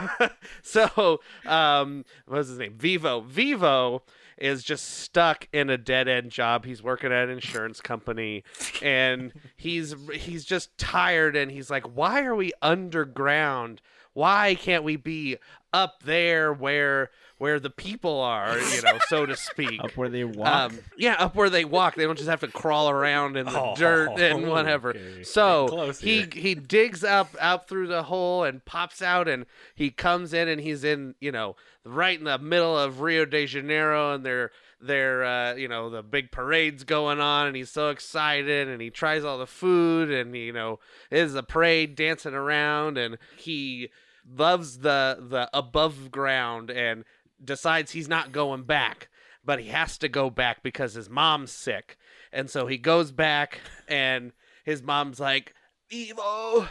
so 0.61 1.21
um, 1.45 2.05
what's 2.25 2.49
his 2.49 2.57
name? 2.57 2.75
Vivo. 2.77 3.21
Vivo 3.21 4.03
is 4.37 4.63
just 4.63 4.85
stuck 4.85 5.47
in 5.53 5.69
a 5.69 5.77
dead 5.77 6.07
end 6.07 6.31
job. 6.31 6.65
He's 6.65 6.81
working 6.81 7.11
at 7.11 7.25
an 7.25 7.29
insurance 7.29 7.79
company 7.79 8.43
and 8.81 9.31
he's 9.55 9.95
he's 10.13 10.43
just 10.45 10.77
tired 10.77 11.35
and 11.35 11.51
he's 11.51 11.69
like, 11.69 11.83
"Why 11.95 12.23
are 12.23 12.35
we 12.35 12.51
underground? 12.61 13.81
Why 14.13 14.55
can't 14.55 14.83
we 14.83 14.95
be 14.95 15.37
up 15.71 16.03
there 16.03 16.53
where 16.53 17.09
where 17.43 17.59
the 17.59 17.69
people 17.69 18.21
are, 18.21 18.57
you 18.57 18.81
know, 18.83 18.97
so 19.09 19.25
to 19.25 19.35
speak. 19.35 19.83
Up 19.83 19.97
where 19.97 20.07
they 20.07 20.23
walk. 20.23 20.71
Um, 20.71 20.79
yeah, 20.97 21.15
up 21.19 21.35
where 21.35 21.49
they 21.49 21.65
walk. 21.65 21.95
They 21.95 22.05
don't 22.05 22.15
just 22.17 22.29
have 22.29 22.39
to 22.39 22.47
crawl 22.47 22.89
around 22.89 23.35
in 23.35 23.45
the 23.47 23.59
Oh, 23.61 23.75
dirt 23.75 24.17
and 24.17 24.47
whatever. 24.47 24.91
okay. 24.91 25.23
So 25.23 25.91
he 25.99 26.25
he 26.33 26.55
digs 26.55 27.03
up 27.03 27.35
out 27.41 27.67
through 27.67 27.87
the 27.87 28.03
hole 28.03 28.45
and 28.45 28.63
pops 28.63 29.01
out, 29.01 29.27
and 29.27 29.45
he 29.75 29.89
comes 29.89 30.33
in, 30.33 30.47
and 30.47 30.61
he's 30.61 30.85
in 30.85 31.15
you 31.19 31.33
know 31.33 31.57
right 31.83 32.17
in 32.17 32.23
the 32.23 32.37
middle 32.37 32.77
of 32.79 33.01
Rio 33.01 33.25
de 33.25 33.45
Janeiro, 33.45 34.13
and 34.13 34.25
they're 34.25 34.51
they're 34.79 35.25
uh, 35.25 35.53
you 35.55 35.67
know 35.67 35.89
the 35.89 36.01
big 36.01 36.31
parade's 36.31 36.85
going 36.85 37.19
on, 37.19 37.47
and 37.47 37.57
he's 37.57 37.69
so 37.71 37.89
excited, 37.89 38.69
and 38.69 38.81
he 38.81 38.89
tries 38.89 39.25
all 39.25 39.37
the 39.37 39.45
food, 39.47 40.09
and 40.09 40.33
you 40.33 40.53
know 40.53 40.79
is 41.11 41.33
the 41.33 41.43
parade 41.43 41.95
dancing 41.95 42.33
around, 42.33 42.97
and 42.97 43.17
he 43.35 43.89
loves 44.33 44.79
the 44.79 45.17
the 45.19 45.49
above 45.53 46.09
ground 46.09 46.69
and 46.71 47.03
decides 47.43 47.91
he's 47.91 48.07
not 48.07 48.31
going 48.31 48.63
back 48.63 49.09
but 49.45 49.59
he 49.59 49.67
has 49.67 49.97
to 49.97 50.07
go 50.07 50.29
back 50.29 50.63
because 50.63 50.93
his 50.93 51.09
mom's 51.09 51.51
sick. 51.51 51.97
And 52.31 52.49
so 52.49 52.65
he 52.65 52.77
goes 52.77 53.11
back 53.11 53.59
and 53.89 54.31
his 54.63 54.81
mom's 54.81 55.19
like 55.19 55.53
evo 55.91 56.69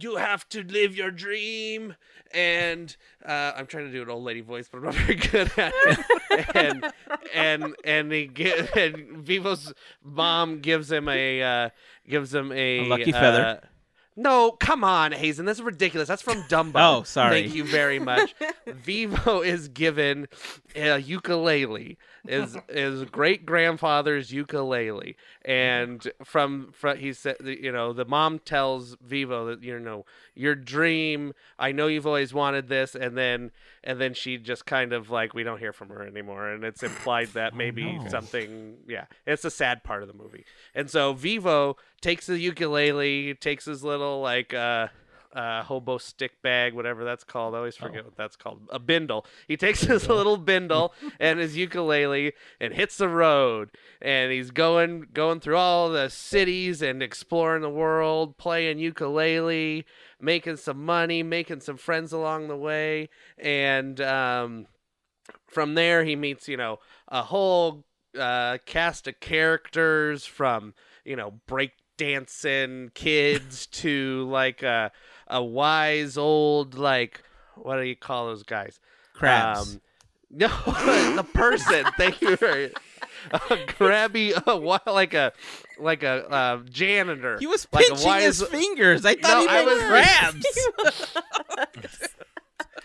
you 0.00 0.16
have 0.16 0.48
to 0.48 0.62
live 0.64 0.96
your 0.96 1.10
dream. 1.10 1.94
And 2.32 2.96
uh, 3.24 3.52
i'm 3.56 3.66
trying 3.66 3.84
to 3.86 3.92
do 3.92 4.02
an 4.02 4.08
old 4.10 4.24
lady 4.24 4.40
voice 4.40 4.68
but 4.72 4.78
i'm 4.78 4.84
not 4.84 4.94
very 4.94 5.14
good 5.16 5.50
at 5.56 5.72
it. 5.76 5.98
And 6.54 6.92
and 7.34 7.76
and 7.84 8.10
he 8.12 8.26
get, 8.26 8.76
and 8.76 9.24
vivo's 9.24 9.72
mom 10.02 10.60
gives 10.60 10.90
him 10.90 11.08
a 11.08 11.42
uh, 11.42 11.70
gives 12.08 12.34
him 12.34 12.50
a, 12.52 12.86
A 12.86 12.88
lucky 12.88 13.12
feather. 13.12 13.60
uh, 13.62 13.66
no, 14.16 14.52
come 14.52 14.84
on, 14.84 15.12
Hazen. 15.12 15.44
That's 15.44 15.60
ridiculous. 15.60 16.08
That's 16.08 16.22
from 16.22 16.42
Dumbo. 16.44 16.72
Oh, 16.76 17.02
sorry. 17.02 17.42
Thank 17.42 17.54
you 17.54 17.64
very 17.64 17.98
much. 17.98 18.34
Vivo 18.66 19.40
is 19.40 19.68
given 19.68 20.28
a 20.76 20.98
ukulele. 20.98 21.98
Is 22.26 22.56
is 22.70 23.04
great 23.04 23.44
grandfather's 23.44 24.32
ukulele, 24.32 25.14
and 25.44 26.10
from 26.24 26.72
from 26.72 26.96
he 26.96 27.12
said, 27.12 27.36
you 27.44 27.70
know, 27.70 27.92
the 27.92 28.06
mom 28.06 28.38
tells 28.38 28.96
Vivo 29.02 29.46
that 29.46 29.62
you 29.62 29.78
know 29.78 30.06
your 30.34 30.54
dream. 30.54 31.34
I 31.58 31.72
know 31.72 31.86
you've 31.86 32.06
always 32.06 32.32
wanted 32.32 32.68
this, 32.68 32.94
and 32.94 33.16
then 33.16 33.50
and 33.82 34.00
then 34.00 34.14
she 34.14 34.38
just 34.38 34.64
kind 34.64 34.94
of 34.94 35.10
like 35.10 35.34
we 35.34 35.42
don't 35.42 35.58
hear 35.58 35.74
from 35.74 35.90
her 35.90 36.02
anymore, 36.02 36.48
and 36.48 36.64
it's 36.64 36.82
implied 36.82 37.28
that 37.34 37.54
maybe 37.54 37.98
no. 37.98 38.08
something. 38.08 38.78
Yeah, 38.88 39.04
it's 39.26 39.44
a 39.44 39.50
sad 39.50 39.84
part 39.84 40.00
of 40.00 40.08
the 40.08 40.14
movie, 40.14 40.46
and 40.74 40.88
so 40.88 41.12
Vivo 41.12 41.76
takes 42.00 42.24
the 42.26 42.38
ukulele, 42.38 43.34
takes 43.34 43.66
his 43.66 43.84
little 43.84 44.22
like 44.22 44.54
uh 44.54 44.88
uh, 45.34 45.62
hobo 45.64 45.98
stick 45.98 46.40
bag, 46.42 46.74
whatever 46.74 47.04
that's 47.04 47.24
called. 47.24 47.54
I 47.54 47.58
always 47.58 47.76
forget 47.76 48.04
what 48.04 48.16
that's 48.16 48.36
called. 48.36 48.68
A 48.70 48.78
bindle. 48.78 49.26
He 49.48 49.56
takes 49.56 49.82
his 49.82 50.08
little 50.08 50.36
bindle 50.36 50.94
and 51.20 51.40
his 51.40 51.56
ukulele 51.56 52.32
and 52.60 52.72
hits 52.72 52.96
the 52.96 53.08
road. 53.08 53.70
And 54.00 54.32
he's 54.32 54.50
going 54.50 55.08
going 55.12 55.40
through 55.40 55.56
all 55.56 55.90
the 55.90 56.08
cities 56.08 56.82
and 56.82 57.02
exploring 57.02 57.62
the 57.62 57.70
world, 57.70 58.38
playing 58.38 58.78
ukulele, 58.78 59.84
making 60.20 60.56
some 60.56 60.84
money, 60.84 61.22
making 61.22 61.60
some 61.60 61.76
friends 61.76 62.12
along 62.12 62.48
the 62.48 62.56
way. 62.56 63.08
And 63.36 64.00
um, 64.00 64.66
from 65.48 65.74
there, 65.74 66.04
he 66.04 66.14
meets 66.14 66.48
you 66.48 66.56
know 66.56 66.78
a 67.08 67.22
whole 67.22 67.84
uh, 68.18 68.58
cast 68.66 69.08
of 69.08 69.18
characters 69.18 70.24
from 70.24 70.74
you 71.04 71.16
know 71.16 71.40
break 71.46 71.72
dancing 71.96 72.90
kids 72.94 73.66
to 73.66 74.26
like 74.28 74.62
a 74.62 74.90
a 75.26 75.42
wise 75.42 76.16
old 76.16 76.74
like 76.76 77.22
what 77.56 77.76
do 77.76 77.82
you 77.82 77.96
call 77.96 78.26
those 78.26 78.42
guys? 78.42 78.80
Crabs. 79.14 79.74
Um, 79.74 79.80
no, 80.30 80.48
the 81.14 81.26
person. 81.32 81.84
Thank 81.96 82.20
you. 82.20 82.36
Very, 82.36 82.72
a 83.30 83.38
grabby, 83.38 84.32
uh, 84.46 84.92
like 84.92 85.14
a 85.14 85.32
like 85.78 86.02
a 86.02 86.28
uh, 86.28 86.58
janitor. 86.70 87.38
he 87.38 87.46
was 87.46 87.66
like 87.72 87.84
a 87.86 87.88
pinching 87.90 88.06
wise, 88.06 88.38
his 88.40 88.48
fingers. 88.48 89.04
I 89.04 89.14
thought 89.14 89.28
No, 89.30 89.40
he 89.42 89.48
I 89.48 89.62
was- 89.62 89.82
crabs. 90.82 91.16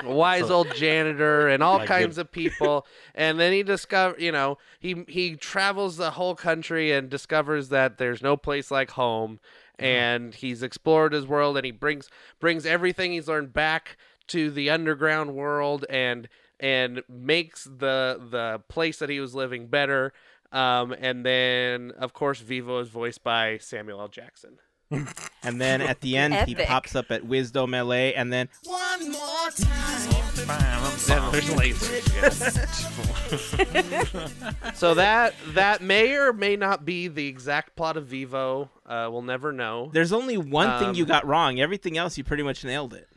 a 0.01 0.13
wise 0.13 0.49
old 0.49 0.73
janitor 0.75 1.47
and 1.49 1.61
all 1.61 1.79
Like 1.79 1.87
kinds 1.87 2.17
of 2.17 2.31
people 2.31 2.85
and 3.15 3.37
then 3.39 3.51
he 3.51 3.63
discover 3.63 4.15
you 4.19 4.31
know 4.31 4.57
he 4.79 5.03
he 5.07 5.35
travels 5.35 5.97
the 5.97 6.11
whole 6.11 6.35
country 6.35 6.91
and 6.93 7.09
discovers 7.09 7.67
that 7.69 7.97
there's 7.97 8.21
no 8.21 8.37
place 8.37 8.71
like 8.71 8.91
home 8.91 9.39
and 9.79 10.35
he's 10.35 10.61
explored 10.61 11.13
his 11.13 11.25
world 11.25 11.57
and 11.57 11.65
he 11.65 11.71
brings 11.71 12.09
brings 12.39 12.65
everything 12.65 13.11
he's 13.11 13.27
learned 13.27 13.53
back 13.53 13.97
to 14.27 14.51
the 14.51 14.69
underground 14.69 15.33
world 15.33 15.85
and 15.89 16.27
and 16.59 17.01
makes 17.07 17.63
the 17.63 18.19
the 18.29 18.61
place 18.67 18.99
that 18.99 19.09
he 19.09 19.19
was 19.19 19.33
living 19.33 19.67
better 19.67 20.13
um, 20.51 20.93
and 20.99 21.25
then 21.25 21.91
of 21.91 22.13
course 22.13 22.39
Vivo 22.39 22.79
is 22.79 22.89
voiced 22.89 23.23
by 23.23 23.57
Samuel 23.59 24.01
L. 24.01 24.07
Jackson. 24.07 24.57
And 24.91 25.61
then 25.61 25.81
at 25.81 26.01
the 26.01 26.17
end, 26.17 26.33
he 26.47 26.55
pops 26.55 26.95
up 26.95 27.11
at 27.11 27.25
Wisdome 27.25 27.71
LA, 27.71 28.11
and 28.15 28.31
then 28.33 28.49
Then 31.07 31.31
there's 31.31 31.49
lasers. 31.49 33.15
so 34.75 34.93
that 34.95 35.33
that 35.49 35.81
may 35.81 36.15
or 36.15 36.33
may 36.33 36.55
not 36.55 36.85
be 36.85 37.07
the 37.07 37.27
exact 37.27 37.75
plot 37.75 37.97
of 37.97 38.05
Vivo. 38.07 38.69
Uh, 38.85 39.09
we'll 39.11 39.21
never 39.21 39.51
know. 39.51 39.89
there's 39.93 40.13
only 40.13 40.37
one 40.37 40.79
thing 40.79 40.95
you 40.95 41.03
Um, 41.03 41.07
got 41.09 41.27
wrong. 41.27 41.59
Everything 41.59 41.97
else, 41.97 42.17
you 42.17 42.23
pretty 42.23 42.43
much 42.43 42.63
nailed 42.63 42.93
it. 42.93 43.07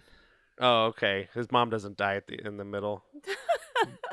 Oh, 0.59 0.87
okay. 0.87 1.29
His 1.35 1.51
mom 1.51 1.70
doesn't 1.70 1.97
die 1.97 2.16
at 2.16 2.27
the 2.27 2.45
in 2.47 2.57
the 2.57 2.64
middle. 2.64 3.05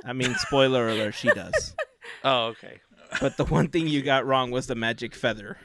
I 0.05 0.13
mean, 0.13 0.35
spoiler 0.35 0.87
alert, 0.87 1.13
she 1.15 1.29
does. 1.29 1.75
Oh, 2.23 2.47
okay. 2.47 2.81
But 3.21 3.37
the 3.37 3.45
one 3.45 3.69
thing 3.69 3.87
you 3.87 4.01
got 4.01 4.25
wrong 4.25 4.51
was 4.51 4.67
the 4.67 4.75
magic 4.75 5.15
feather. 5.15 5.57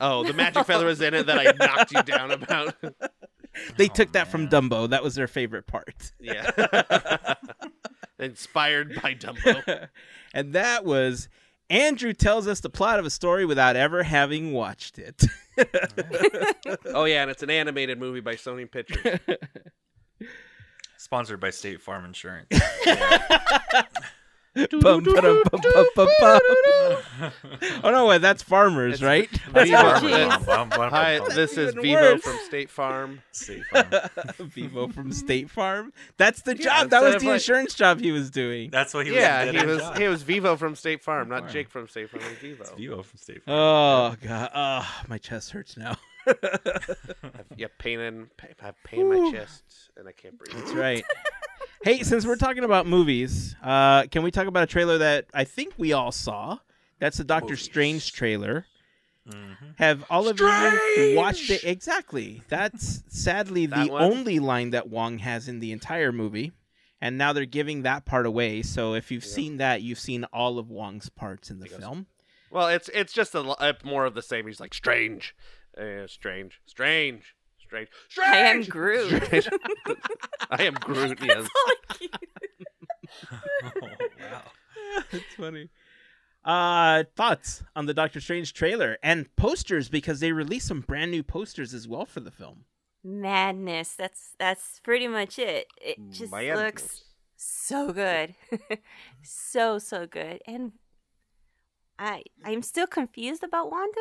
Oh, 0.00 0.24
the 0.24 0.32
magic 0.32 0.64
feather 0.66 0.86
was 0.86 1.00
in 1.00 1.14
it 1.14 1.26
that 1.26 1.38
I 1.38 1.52
knocked 1.66 1.92
you 1.92 2.02
down 2.02 2.30
about. 2.30 2.74
They 3.76 3.88
took 3.88 4.12
that 4.12 4.28
from 4.28 4.48
Dumbo. 4.48 4.88
That 4.90 5.02
was 5.02 5.16
their 5.16 5.26
favorite 5.26 5.66
part. 5.66 6.12
yeah. 6.20 7.34
Inspired 8.20 9.02
by 9.02 9.14
Dumbo. 9.14 9.88
and 10.32 10.52
that 10.52 10.84
was 10.84 11.28
Andrew 11.68 12.12
tells 12.12 12.46
us 12.46 12.60
the 12.60 12.70
plot 12.70 13.00
of 13.00 13.06
a 13.06 13.10
story 13.10 13.44
without 13.44 13.74
ever 13.74 14.04
having 14.04 14.52
watched 14.52 15.00
it. 15.00 15.24
Oh 16.86 17.04
yeah, 17.06 17.22
and 17.22 17.30
it's 17.30 17.42
an 17.42 17.50
animated 17.50 17.98
movie 17.98 18.20
by 18.20 18.34
Sony 18.36 18.70
Pictures. 18.70 19.18
Sponsored 20.96 21.40
by 21.40 21.50
State 21.50 21.82
Farm 21.82 22.04
Insurance. 22.04 22.46
Bum, 22.84 23.82
oh 24.56 25.00
no, 27.84 28.06
wait, 28.06 28.20
that's 28.20 28.42
farmers, 28.42 29.00
right? 29.02 29.28
Vivo- 29.46 29.54
jeez. 29.54 30.90
Hi, 30.90 31.20
this 31.34 31.56
is 31.56 31.70
Even 31.72 31.82
Vivo 31.82 32.00
worse. 32.00 32.22
from 32.22 32.36
State 32.46 32.68
Farm. 32.70 33.22
State 33.30 33.64
Farm. 33.66 33.86
Vivo 34.40 34.88
from 34.88 35.12
State 35.12 35.50
Farm. 35.50 35.92
That's 36.16 36.42
the 36.42 36.56
Yeah, 36.56 36.64
job. 36.64 36.90
That 36.90 37.02
was 37.02 37.14
of 37.16 37.20
the 37.20 37.26
like- 37.28 37.34
insurance 37.34 37.74
job 37.74 38.00
he 38.00 38.10
was 38.10 38.30
doing. 38.30 38.70
That's 38.70 38.92
what 38.92 39.06
he 39.06 39.14
Yeah, 39.14 39.44
was. 39.44 39.54
he 39.54 39.66
was 39.66 39.98
he 39.98 40.08
was 40.08 40.22
Vivo 40.24 40.56
from 40.56 40.74
State 40.74 41.04
Farm, 41.04 41.28
not 41.28 41.48
Jake 41.48 41.70
from 41.70 41.86
State 41.86 42.10
Farm. 42.10 42.24
It 42.24 42.30
was 42.30 42.38
Vivo. 42.38 42.64
Vivo 42.76 43.02
from 43.04 43.18
State 43.18 43.44
Farm. 43.44 43.56
Oh 43.56 44.16
god, 44.26 44.50
oh, 44.54 45.00
my 45.08 45.18
chest 45.18 45.52
hurts 45.52 45.76
now. 45.76 45.96
Yeah, 47.56 47.68
pain 47.78 48.00
in 48.00 48.30
I 48.42 48.46
have 48.66 48.74
pain 48.84 49.00
in 49.00 49.08
my 49.08 49.30
chest 49.30 49.62
and 49.96 50.08
I 50.08 50.12
can't 50.12 50.36
breathe. 50.38 50.56
That's 50.56 50.72
right. 50.72 51.04
Hey, 51.82 52.02
since 52.02 52.26
we're 52.26 52.36
talking 52.36 52.64
about 52.64 52.86
movies, 52.86 53.56
uh, 53.62 54.04
can 54.04 54.22
we 54.22 54.30
talk 54.30 54.46
about 54.46 54.62
a 54.62 54.66
trailer 54.66 54.98
that 54.98 55.26
I 55.34 55.44
think 55.44 55.74
we 55.76 55.92
all 55.92 56.12
saw? 56.12 56.58
That's 56.98 57.16
the 57.18 57.24
Doctor 57.24 57.56
Strange 57.56 58.12
trailer. 58.12 58.66
Have 59.78 60.04
all 60.10 60.28
of 60.28 60.40
you 60.40 61.14
watched 61.16 61.50
it? 61.50 61.62
Exactly. 61.64 62.42
That's 62.48 63.02
sadly 63.08 63.66
That 63.66 63.86
the 63.86 63.92
one? 63.92 64.02
only 64.02 64.38
line 64.40 64.70
that 64.70 64.88
Wong 64.88 65.18
has 65.18 65.46
in 65.48 65.60
the 65.60 65.72
entire 65.72 66.10
movie. 66.10 66.52
And 67.00 67.16
now 67.16 67.32
they're 67.32 67.46
giving 67.46 67.82
that 67.82 68.04
part 68.04 68.26
away. 68.26 68.62
So 68.62 68.94
if 68.94 69.10
you've 69.10 69.24
seen 69.24 69.56
that, 69.58 69.82
you've 69.82 70.00
seen 70.00 70.24
all 70.32 70.58
of 70.58 70.68
Wong's 70.68 71.08
parts 71.08 71.50
in 71.50 71.60
the 71.60 71.66
film. 71.66 72.06
Well, 72.50 72.68
it's 72.68 72.90
it's 72.92 73.12
just 73.12 73.34
a, 73.34 73.76
more 73.84 74.04
of 74.04 74.14
the 74.14 74.22
same. 74.22 74.46
He's 74.48 74.58
like 74.60 74.74
strange, 74.74 75.34
uh, 75.78 76.06
strange, 76.08 76.60
strange, 76.66 77.36
strange, 77.70 77.88
strange. 78.08 78.26
I 78.26 78.36
am 78.38 78.62
Groot. 78.64 79.22
Strange. 79.24 79.48
I 80.50 80.62
am 80.64 80.74
Groot. 80.74 81.18
Yes. 81.22 81.48
Oh, 83.30 83.70
wow. 84.20 84.42
That's 85.12 85.24
funny. 85.36 85.68
Uh, 86.44 87.04
thoughts 87.16 87.62
on 87.76 87.86
the 87.86 87.94
Doctor 87.94 88.20
Strange 88.20 88.54
trailer 88.54 88.96
and 89.02 89.34
posters 89.36 89.88
because 89.88 90.20
they 90.20 90.32
released 90.32 90.68
some 90.68 90.80
brand 90.80 91.10
new 91.10 91.22
posters 91.22 91.74
as 91.74 91.86
well 91.86 92.06
for 92.06 92.20
the 92.20 92.30
film. 92.30 92.64
Madness. 93.04 93.94
That's 93.94 94.34
that's 94.38 94.80
pretty 94.80 95.08
much 95.08 95.38
it. 95.38 95.66
It 95.80 95.98
just 96.10 96.32
Madness. 96.32 96.58
looks 96.58 97.04
so 97.36 97.92
good. 97.92 98.34
so 99.22 99.78
so 99.78 100.06
good. 100.06 100.40
And 100.46 100.72
I 101.98 102.22
I'm 102.44 102.62
still 102.62 102.86
confused 102.86 103.42
about 103.42 103.70
Wanda. 103.70 104.00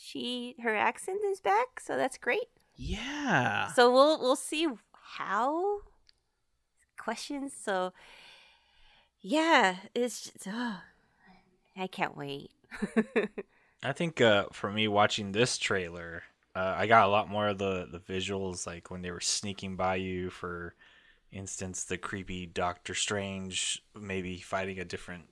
She 0.00 0.54
her 0.62 0.76
accent 0.76 1.20
is 1.26 1.40
back, 1.40 1.80
so 1.80 1.96
that's 1.96 2.16
great. 2.16 2.48
Yeah. 2.76 3.72
So 3.72 3.92
we'll 3.92 4.20
we'll 4.20 4.36
see 4.36 4.68
how 4.92 5.80
questions. 6.96 7.52
So, 7.60 7.92
yeah, 9.20 9.76
it's 9.94 10.24
just, 10.24 10.46
oh, 10.46 10.76
I 11.76 11.86
can't 11.86 12.16
wait. 12.16 12.50
I 13.82 13.92
think 13.92 14.20
uh, 14.20 14.44
for 14.52 14.70
me 14.70 14.86
watching 14.88 15.32
this 15.32 15.58
trailer, 15.58 16.22
uh, 16.54 16.74
I 16.76 16.86
got 16.86 17.06
a 17.06 17.10
lot 17.10 17.28
more 17.28 17.48
of 17.48 17.58
the 17.58 17.88
the 17.90 17.98
visuals, 17.98 18.66
like 18.66 18.90
when 18.90 19.02
they 19.02 19.10
were 19.10 19.20
sneaking 19.20 19.76
by 19.76 19.96
you. 19.96 20.30
For 20.30 20.74
instance, 21.32 21.84
the 21.84 21.98
creepy 21.98 22.46
Doctor 22.46 22.94
Strange, 22.94 23.82
maybe 23.98 24.38
fighting 24.38 24.78
a 24.78 24.84
different 24.84 25.24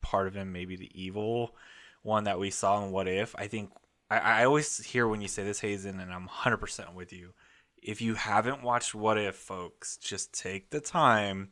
part 0.00 0.26
of 0.26 0.34
him, 0.34 0.52
maybe 0.52 0.76
the 0.76 0.90
evil 0.94 1.54
one 2.02 2.24
that 2.24 2.38
we 2.38 2.50
saw 2.50 2.82
in 2.82 2.90
What 2.90 3.06
If. 3.06 3.34
I 3.36 3.48
think 3.48 3.70
I, 4.10 4.18
I 4.18 4.44
always 4.44 4.78
hear 4.78 5.06
when 5.06 5.20
you 5.20 5.28
say 5.28 5.44
this, 5.44 5.60
Hazen, 5.60 6.00
and 6.00 6.12
I'm 6.12 6.28
100% 6.28 6.94
with 6.94 7.12
you. 7.12 7.34
If 7.82 8.00
you 8.00 8.14
haven't 8.14 8.62
watched 8.62 8.94
What 8.94 9.18
If, 9.18 9.36
folks, 9.36 9.96
just 9.98 10.32
take 10.32 10.70
the 10.70 10.80
time 10.80 11.50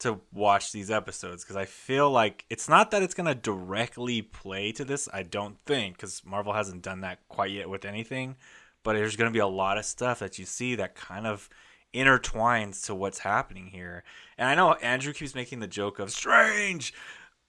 to 0.00 0.20
watch 0.32 0.70
these 0.72 0.90
episodes 0.90 1.42
because 1.42 1.56
I 1.56 1.64
feel 1.64 2.10
like 2.10 2.44
it's 2.50 2.68
not 2.68 2.90
that 2.92 3.02
it's 3.02 3.14
going 3.14 3.26
to 3.26 3.34
directly 3.34 4.22
play 4.22 4.72
to 4.72 4.84
this. 4.84 5.08
I 5.12 5.22
don't 5.22 5.58
think 5.60 5.96
because 5.96 6.24
Marvel 6.24 6.52
hasn't 6.52 6.82
done 6.82 7.00
that 7.00 7.18
quite 7.28 7.50
yet 7.50 7.68
with 7.68 7.84
anything. 7.84 8.36
But 8.84 8.94
there's 8.94 9.16
going 9.16 9.30
to 9.30 9.36
be 9.36 9.40
a 9.40 9.46
lot 9.46 9.76
of 9.76 9.84
stuff 9.84 10.20
that 10.20 10.38
you 10.38 10.44
see 10.44 10.76
that 10.76 10.94
kind 10.94 11.26
of 11.26 11.48
intertwines 11.94 12.84
to 12.86 12.94
what's 12.94 13.18
happening 13.18 13.66
here. 13.66 14.04
And 14.36 14.48
I 14.48 14.54
know 14.54 14.74
Andrew 14.74 15.12
keeps 15.12 15.34
making 15.34 15.60
the 15.60 15.66
joke 15.66 15.98
of 15.98 16.10
strange, 16.10 16.94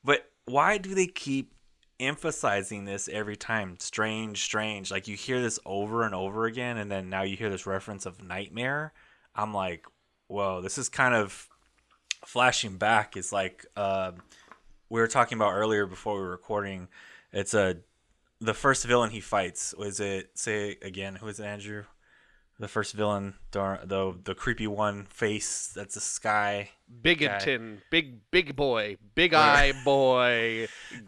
but 0.03 0.31
why 0.45 0.77
do 0.77 0.95
they 0.95 1.07
keep 1.07 1.53
emphasizing 1.99 2.85
this 2.85 3.09
every 3.09 3.35
time? 3.35 3.77
Strange, 3.79 4.43
strange. 4.43 4.91
Like 4.91 5.07
you 5.07 5.15
hear 5.15 5.41
this 5.41 5.59
over 5.65 6.03
and 6.03 6.15
over 6.15 6.45
again, 6.45 6.77
and 6.77 6.91
then 6.91 7.09
now 7.09 7.23
you 7.23 7.35
hear 7.35 7.49
this 7.49 7.65
reference 7.65 8.05
of 8.05 8.23
nightmare. 8.23 8.93
I'm 9.35 9.53
like, 9.53 9.85
whoa, 10.27 10.61
this 10.61 10.77
is 10.77 10.89
kind 10.89 11.15
of 11.15 11.47
flashing 12.25 12.77
back 12.77 13.15
It's 13.15 13.31
like 13.31 13.65
uh, 13.75 14.11
we 14.89 14.99
were 15.01 15.07
talking 15.07 15.37
about 15.37 15.53
earlier 15.53 15.85
before 15.85 16.15
we 16.15 16.21
were 16.21 16.31
recording. 16.31 16.87
It's 17.31 17.53
a 17.53 17.77
the 18.41 18.53
first 18.53 18.85
villain 18.85 19.09
he 19.09 19.19
fights 19.19 19.73
was 19.77 19.99
it 19.99 20.31
say 20.33 20.77
again 20.81 21.15
who 21.15 21.27
is 21.27 21.39
it 21.39 21.45
Andrew? 21.45 21.83
The 22.59 22.67
first 22.67 22.93
villain, 22.93 23.35
the 23.51 23.79
the, 23.85 24.17
the 24.23 24.35
creepy 24.35 24.67
one 24.67 25.05
face 25.05 25.71
that's 25.73 25.95
a 25.95 26.01
sky. 26.01 26.71
Bigoton, 27.01 27.77
big 27.89 28.19
big 28.31 28.55
boy, 28.55 28.97
big 29.15 29.33
eye 29.33 29.71
boy, 29.85 30.67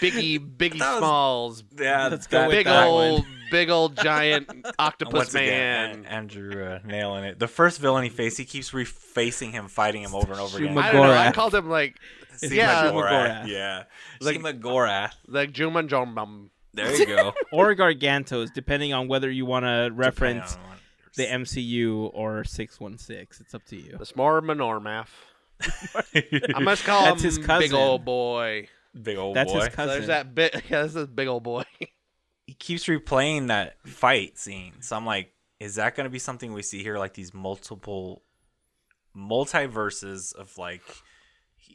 Biggie 0.00 0.38
Biggie 0.56 0.78
was- 0.78 0.98
Smalls, 0.98 1.64
Yeah, 1.78 2.08
Let's 2.08 2.26
that- 2.28 2.50
big 2.50 2.66
that 2.66 2.86
old 2.86 3.20
one. 3.22 3.28
big 3.50 3.70
old 3.70 3.96
giant 3.96 4.50
octopus 4.78 5.12
Once 5.14 5.34
man. 5.34 5.90
again, 5.90 6.04
Andrew 6.06 6.64
uh, 6.64 6.78
nailing 6.84 7.24
it. 7.24 7.38
The 7.38 7.48
first 7.48 7.80
villain 7.80 8.04
he 8.04 8.10
faced, 8.10 8.38
he 8.38 8.44
keeps 8.44 8.70
refacing 8.72 9.52
him, 9.52 9.68
fighting 9.68 10.02
him 10.02 10.14
over 10.14 10.32
and 10.32 10.40
over 10.40 10.58
again. 10.58 10.74
Shuma 10.74 10.82
I 10.82 10.92
don't 10.92 11.06
know. 11.06 11.12
I 11.12 11.32
called 11.32 11.54
him 11.54 11.68
like 11.70 11.96
Shima 12.40 12.54
yeah, 12.54 12.84
Gorath, 12.92 12.92
Gorath. 13.44 13.46
yeah, 13.48 13.82
Like- 14.20 14.34
Shima 14.36 14.52
Gorath. 14.52 15.12
like 15.26 15.52
Juman 15.52 15.88
Jombum. 15.88 16.50
There 16.76 16.94
you 16.94 17.06
go. 17.06 17.32
or 17.52 17.74
Gargantos, 17.74 18.52
depending 18.52 18.92
on 18.92 19.08
whether 19.08 19.30
you 19.30 19.44
want 19.46 19.64
to 19.64 19.90
reference 19.92 20.56
the 21.16 21.24
MCU 21.26 22.10
or 22.14 22.44
616. 22.44 23.44
It's 23.44 23.54
up 23.54 23.64
to 23.66 23.76
you. 23.76 23.92
The 23.98 24.04
Smar 24.04 24.40
Menormath. 24.42 25.08
I 26.54 26.58
must 26.60 26.84
call 26.84 27.04
That's 27.06 27.22
him 27.22 27.24
his 27.24 27.38
cousin. 27.38 27.70
big 27.70 27.72
old 27.72 28.04
boy. 28.04 28.68
big 29.00 29.16
old 29.16 29.34
boy. 29.34 29.40
That's 29.40 29.52
boy. 29.52 29.58
his 29.60 29.64
So 29.68 29.70
cousin. 29.76 29.94
there's 29.94 30.06
that 30.08 30.34
big. 30.34 30.52
Yeah, 30.68 30.82
this 30.82 30.94
is 30.94 31.06
big 31.06 31.28
old 31.28 31.42
boy. 31.42 31.64
he 32.46 32.52
keeps 32.54 32.84
replaying 32.84 33.48
that 33.48 33.76
fight 33.86 34.38
scene. 34.38 34.82
So 34.82 34.96
I'm 34.96 35.06
like, 35.06 35.32
is 35.58 35.76
that 35.76 35.94
going 35.96 36.04
to 36.04 36.10
be 36.10 36.18
something 36.18 36.52
we 36.52 36.60
see 36.62 36.82
here? 36.82 36.98
Like 36.98 37.14
these 37.14 37.32
multiple 37.32 38.22
multiverses 39.16 40.34
of 40.34 40.56
like 40.58 40.82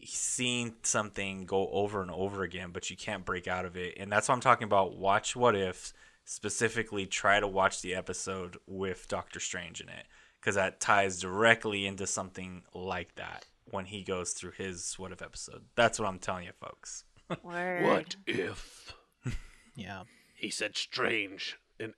seeing 0.06 0.74
something 0.84 1.46
go 1.46 1.70
over 1.70 2.02
and 2.02 2.12
over 2.12 2.44
again, 2.44 2.72
but 2.72 2.90
you 2.90 2.98
can't 2.98 3.26
break 3.26 3.48
out 3.48 3.66
of 3.66 3.76
it. 3.76 3.96
And 3.98 4.12
that's 4.12 4.28
what 4.28 4.36
I'm 4.36 4.42
talking 4.42 4.66
about. 4.66 4.98
Watch 4.98 5.36
What 5.36 5.56
If. 5.56 5.94
Specifically, 6.24 7.08
try 7.08 7.40
to 7.40 7.48
watch 7.48 7.82
the 7.82 7.96
episode 7.96 8.58
with 8.68 9.08
Doctor 9.08 9.40
Strange 9.40 9.82
in 9.82 9.90
it 9.90 10.06
because 10.40 10.56
that 10.56 10.80
ties 10.80 11.20
directly 11.20 11.86
into 11.86 12.06
something 12.08 12.64
like 12.74 13.16
that 13.16 13.46
when 13.70 13.86
he 13.86 14.04
goes 14.04 14.32
through 14.32 14.52
his 14.52 14.94
What 14.98 15.12
If 15.12 15.22
episode. 15.22 15.64
That's 15.76 16.00
what 16.00 16.08
I'm 16.08 16.20
telling 16.20 16.46
you, 16.46 16.52
folks. 16.54 17.06
Word. 17.44 18.16
if 18.28 18.94
yeah. 19.76 20.04
he 20.36 20.50
said 20.50 20.78
strange? 20.78 21.58
And 21.80 21.94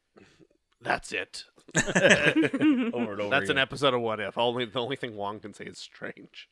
that's 0.81 1.11
it. 1.11 1.45
over 1.75 1.91
and 1.93 2.93
over. 2.93 3.29
That's 3.29 3.49
an 3.49 3.57
episode 3.57 3.93
of 3.93 4.01
What 4.01 4.19
If. 4.19 4.37
Only 4.37 4.65
the 4.65 4.79
only 4.79 4.95
thing 4.95 5.15
Wong 5.15 5.39
can 5.39 5.53
say 5.53 5.65
is 5.65 5.79
strange. 5.79 6.49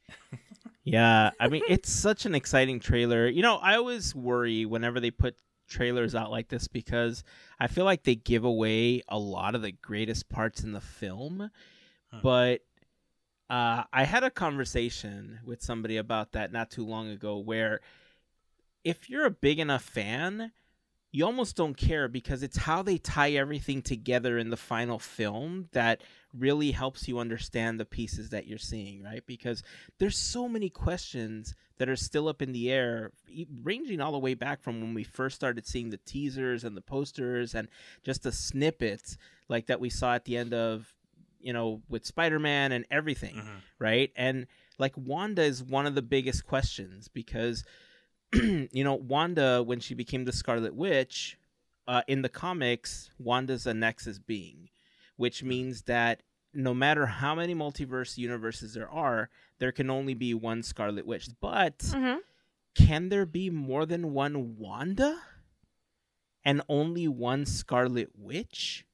Yeah, 0.84 1.32
I 1.40 1.48
mean 1.48 1.62
it's 1.68 1.92
such 1.92 2.26
an 2.26 2.36
exciting 2.36 2.80
trailer. 2.80 3.28
You 3.28 3.42
know, 3.44 3.58
I 3.58 3.76
always 3.76 4.16
worry 4.16 4.66
whenever 4.66 5.00
they 5.00 5.12
put 5.12 5.36
trailers 5.68 6.16
out 6.16 6.32
like 6.32 6.50
this 6.50 6.68
because 6.68 7.24
I 7.60 7.68
feel 7.68 7.86
like 7.86 8.04
they 8.04 8.16
give 8.16 8.44
away 8.44 9.04
a 9.08 9.18
lot 9.18 9.56
of 9.56 9.62
the 9.62 9.72
greatest 9.72 10.30
parts 10.30 10.64
in 10.64 10.74
the 10.74 10.82
film. 10.82 11.50
But 12.24 12.62
uh, 13.50 13.84
I 13.94 14.04
had 14.06 14.24
a 14.24 14.32
conversation 14.32 15.40
with 15.46 15.62
somebody 15.62 15.98
about 15.98 16.34
that 16.34 16.52
not 16.52 16.72
too 16.72 16.86
long 16.86 17.10
ago 17.10 17.38
where 17.38 17.82
if 18.84 19.10
you're 19.10 19.26
a 19.26 19.32
big 19.32 19.60
enough 19.60 19.84
fan, 19.84 20.52
you 21.12 21.26
almost 21.26 21.58
don't 21.58 21.76
care 21.76 22.08
because 22.08 22.42
it's 22.42 22.58
how 22.58 22.82
they 22.82 22.98
tie 22.98 23.32
everything 23.32 23.82
together 23.82 24.38
in 24.38 24.50
the 24.50 24.56
final 24.58 24.98
film 24.98 25.68
that 25.74 26.02
really 26.34 26.72
helps 26.72 27.08
you 27.08 27.20
understand 27.20 27.80
the 27.80 27.86
pieces 27.86 28.30
that 28.30 28.48
you're 28.48 28.58
seeing, 28.58 29.04
right? 29.04 29.24
Because 29.26 29.62
there's 30.00 30.18
so 30.18 30.48
many 30.48 30.70
questions 30.70 31.54
that 31.80 31.90
are 31.90 31.98
still 31.98 32.30
up 32.30 32.42
in 32.42 32.54
the 32.54 32.72
air, 32.72 33.12
ranging 33.62 34.00
all 34.00 34.14
the 34.14 34.20
way 34.20 34.36
back 34.36 34.62
from 34.62 34.80
when 34.80 34.94
we 34.94 35.04
first 35.04 35.36
started 35.36 35.68
seeing 35.68 35.90
the 35.90 35.98
teasers 35.98 36.64
and 36.64 36.78
the 36.78 36.82
posters 36.82 37.56
and 37.56 37.68
just 38.04 38.24
the 38.24 38.32
snippets 38.32 39.18
like 39.50 39.66
that 39.68 39.82
we 39.82 39.90
saw 39.90 40.14
at 40.14 40.24
the 40.24 40.38
end 40.38 40.54
of, 40.54 40.94
you 41.42 41.52
know, 41.52 41.82
with 41.90 42.06
Spider-Man 42.06 42.72
and 42.72 42.86
everything, 42.90 43.36
Mhm. 43.36 43.62
right? 43.80 44.12
And 44.16 44.48
like 44.78 44.96
Wanda 44.96 45.42
is 45.44 45.62
one 45.62 45.86
of 45.88 45.96
the 45.96 46.02
biggest 46.02 46.46
questions 46.46 47.10
because 47.10 47.66
you 48.72 48.84
know, 48.84 48.96
Wanda 48.96 49.64
when 49.64 49.80
she 49.80 49.94
became 49.94 50.26
the 50.26 50.32
Scarlet 50.32 50.76
Witch, 50.76 51.38
uh, 51.88 52.02
in 52.08 52.22
the 52.22 52.30
comics, 52.30 53.10
Wanda's 53.20 53.66
a 53.66 53.74
Nexus 53.74 54.20
being, 54.20 54.70
which 55.18 55.44
means 55.44 55.84
that 55.84 56.22
no 56.54 56.74
matter 56.74 57.06
how 57.06 57.36
many 57.36 57.56
multiverse 57.56 58.18
universes 58.18 58.74
there 58.74 58.90
are, 58.90 59.30
there 59.60 59.72
can 59.72 59.90
only 59.90 60.14
be 60.14 60.34
one 60.34 60.64
Scarlet 60.64 61.06
Witch. 61.06 61.30
But 61.40 61.84
hmm 61.94 62.18
can 62.74 63.10
there 63.10 63.26
be 63.26 63.50
more 63.50 63.86
than 63.86 64.14
one 64.14 64.58
Wanda 64.58 65.22
and 66.44 66.62
only 66.70 67.08
one 67.08 67.46
Scarlet 67.46 68.10
Witch? 68.18 68.86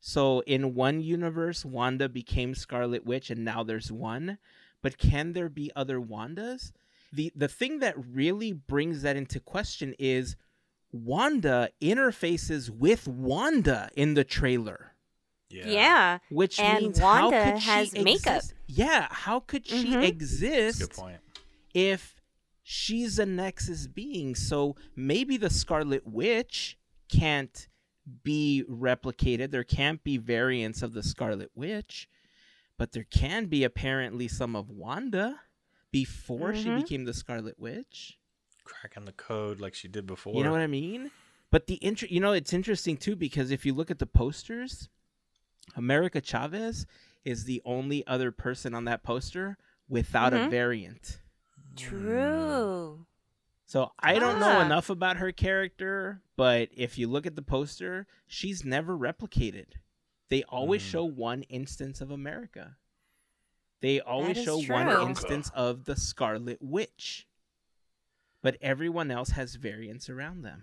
So 0.00 0.40
in 0.40 0.74
one 0.74 1.00
universe, 1.00 1.64
Wanda 1.64 2.08
became 2.08 2.54
Scarlet 2.54 3.04
Witch 3.04 3.30
and 3.30 3.44
now 3.44 3.64
there's 3.64 3.90
one. 3.90 4.38
But 4.82 4.98
can 4.98 5.32
there 5.32 5.48
be 5.48 5.72
other 5.74 5.98
Wandas? 5.98 6.72
The 7.14 7.32
the 7.36 7.48
thing 7.48 7.78
that 7.80 7.94
really 7.96 8.52
brings 8.52 9.02
that 9.02 9.16
into 9.16 9.38
question 9.40 9.94
is 9.98 10.36
Wanda 10.92 11.70
interfaces 11.82 12.70
with 12.70 13.06
Wanda 13.08 13.88
in 13.96 14.14
the 14.14 14.24
trailer. 14.24 14.92
Yeah. 15.50 16.18
Which 16.30 16.58
And 16.58 16.82
means 16.84 16.98
how 16.98 17.30
Wanda 17.30 17.52
could 17.52 17.62
she 17.62 17.68
has 17.68 17.92
makeup. 17.92 18.36
exist? 18.38 18.54
Yeah, 18.66 19.06
how 19.10 19.40
could 19.40 19.66
she 19.66 19.84
Mhm. 19.86 20.04
exist 20.04 20.80
Good 20.80 20.90
point. 20.90 21.20
if 21.72 22.16
she's 22.62 23.18
a 23.18 23.26
Nexus 23.26 23.86
being. 23.86 24.34
So 24.34 24.74
maybe 24.96 25.36
the 25.36 25.50
Scarlet 25.50 26.06
Witch 26.06 26.76
can't 27.08 27.68
be 28.24 28.64
replicated. 28.68 29.50
There 29.52 29.64
can't 29.64 30.02
be 30.02 30.16
variants 30.16 30.82
of 30.82 30.92
the 30.92 31.02
Scarlet 31.02 31.50
Witch, 31.54 32.08
but 32.76 32.92
there 32.92 33.04
can 33.04 33.46
be 33.46 33.62
apparently 33.64 34.26
some 34.28 34.56
of 34.56 34.68
Wanda 34.70 35.40
before 35.94 36.52
she 36.56 36.64
Mhm. 36.66 36.82
became 36.82 37.04
the 37.04 37.14
Scarlet 37.14 37.56
Witch. 37.56 38.18
Cracking 38.64 39.04
the 39.04 39.12
code 39.12 39.60
like 39.60 39.74
she 39.74 39.86
did 39.86 40.06
before. 40.06 40.34
You 40.34 40.42
know 40.42 40.50
what 40.50 40.60
I 40.60 40.66
mean? 40.66 41.12
But 41.50 41.68
the 41.68 41.78
inter- 41.80 42.08
you 42.10 42.18
know, 42.18 42.32
it's 42.32 42.52
interesting 42.52 42.96
too 42.96 43.14
because 43.14 43.52
if 43.52 43.64
you 43.64 43.72
look 43.72 43.92
at 43.92 44.00
the 44.00 44.06
posters, 44.06 44.88
America 45.76 46.20
Chavez 46.20 46.86
is 47.24 47.44
the 47.44 47.62
only 47.64 48.04
other 48.08 48.32
person 48.32 48.74
on 48.74 48.84
that 48.86 49.04
poster 49.04 49.56
without 49.88 50.34
a 50.34 50.38
Mhm. 50.38 50.50
variant. 50.50 51.20
True. 51.76 53.06
So 53.66 53.92
I 54.00 54.18
don't 54.18 54.40
know 54.40 54.58
Ah. 54.58 54.64
enough 54.66 54.90
about 54.90 55.18
her 55.18 55.30
character, 55.30 56.22
but 56.36 56.70
if 56.72 56.98
you 56.98 57.06
look 57.06 57.24
at 57.24 57.36
the 57.36 57.42
poster, 57.42 58.06
she's 58.26 58.64
never 58.64 58.98
replicated. 58.98 59.74
They 60.28 60.42
always 60.44 60.82
Mm. 60.82 60.90
show 60.90 61.04
one 61.04 61.42
instance 61.44 62.00
of 62.00 62.10
America. 62.10 62.76
They 63.84 64.00
always 64.00 64.38
is 64.38 64.44
show 64.46 64.60
one 64.62 64.88
instance 64.88 65.50
of 65.54 65.84
the 65.84 65.94
Scarlet 65.94 66.56
Witch. 66.62 67.26
But 68.40 68.56
everyone 68.62 69.10
else 69.10 69.30
has 69.32 69.56
variants 69.56 70.08
around 70.08 70.40
them. 70.40 70.62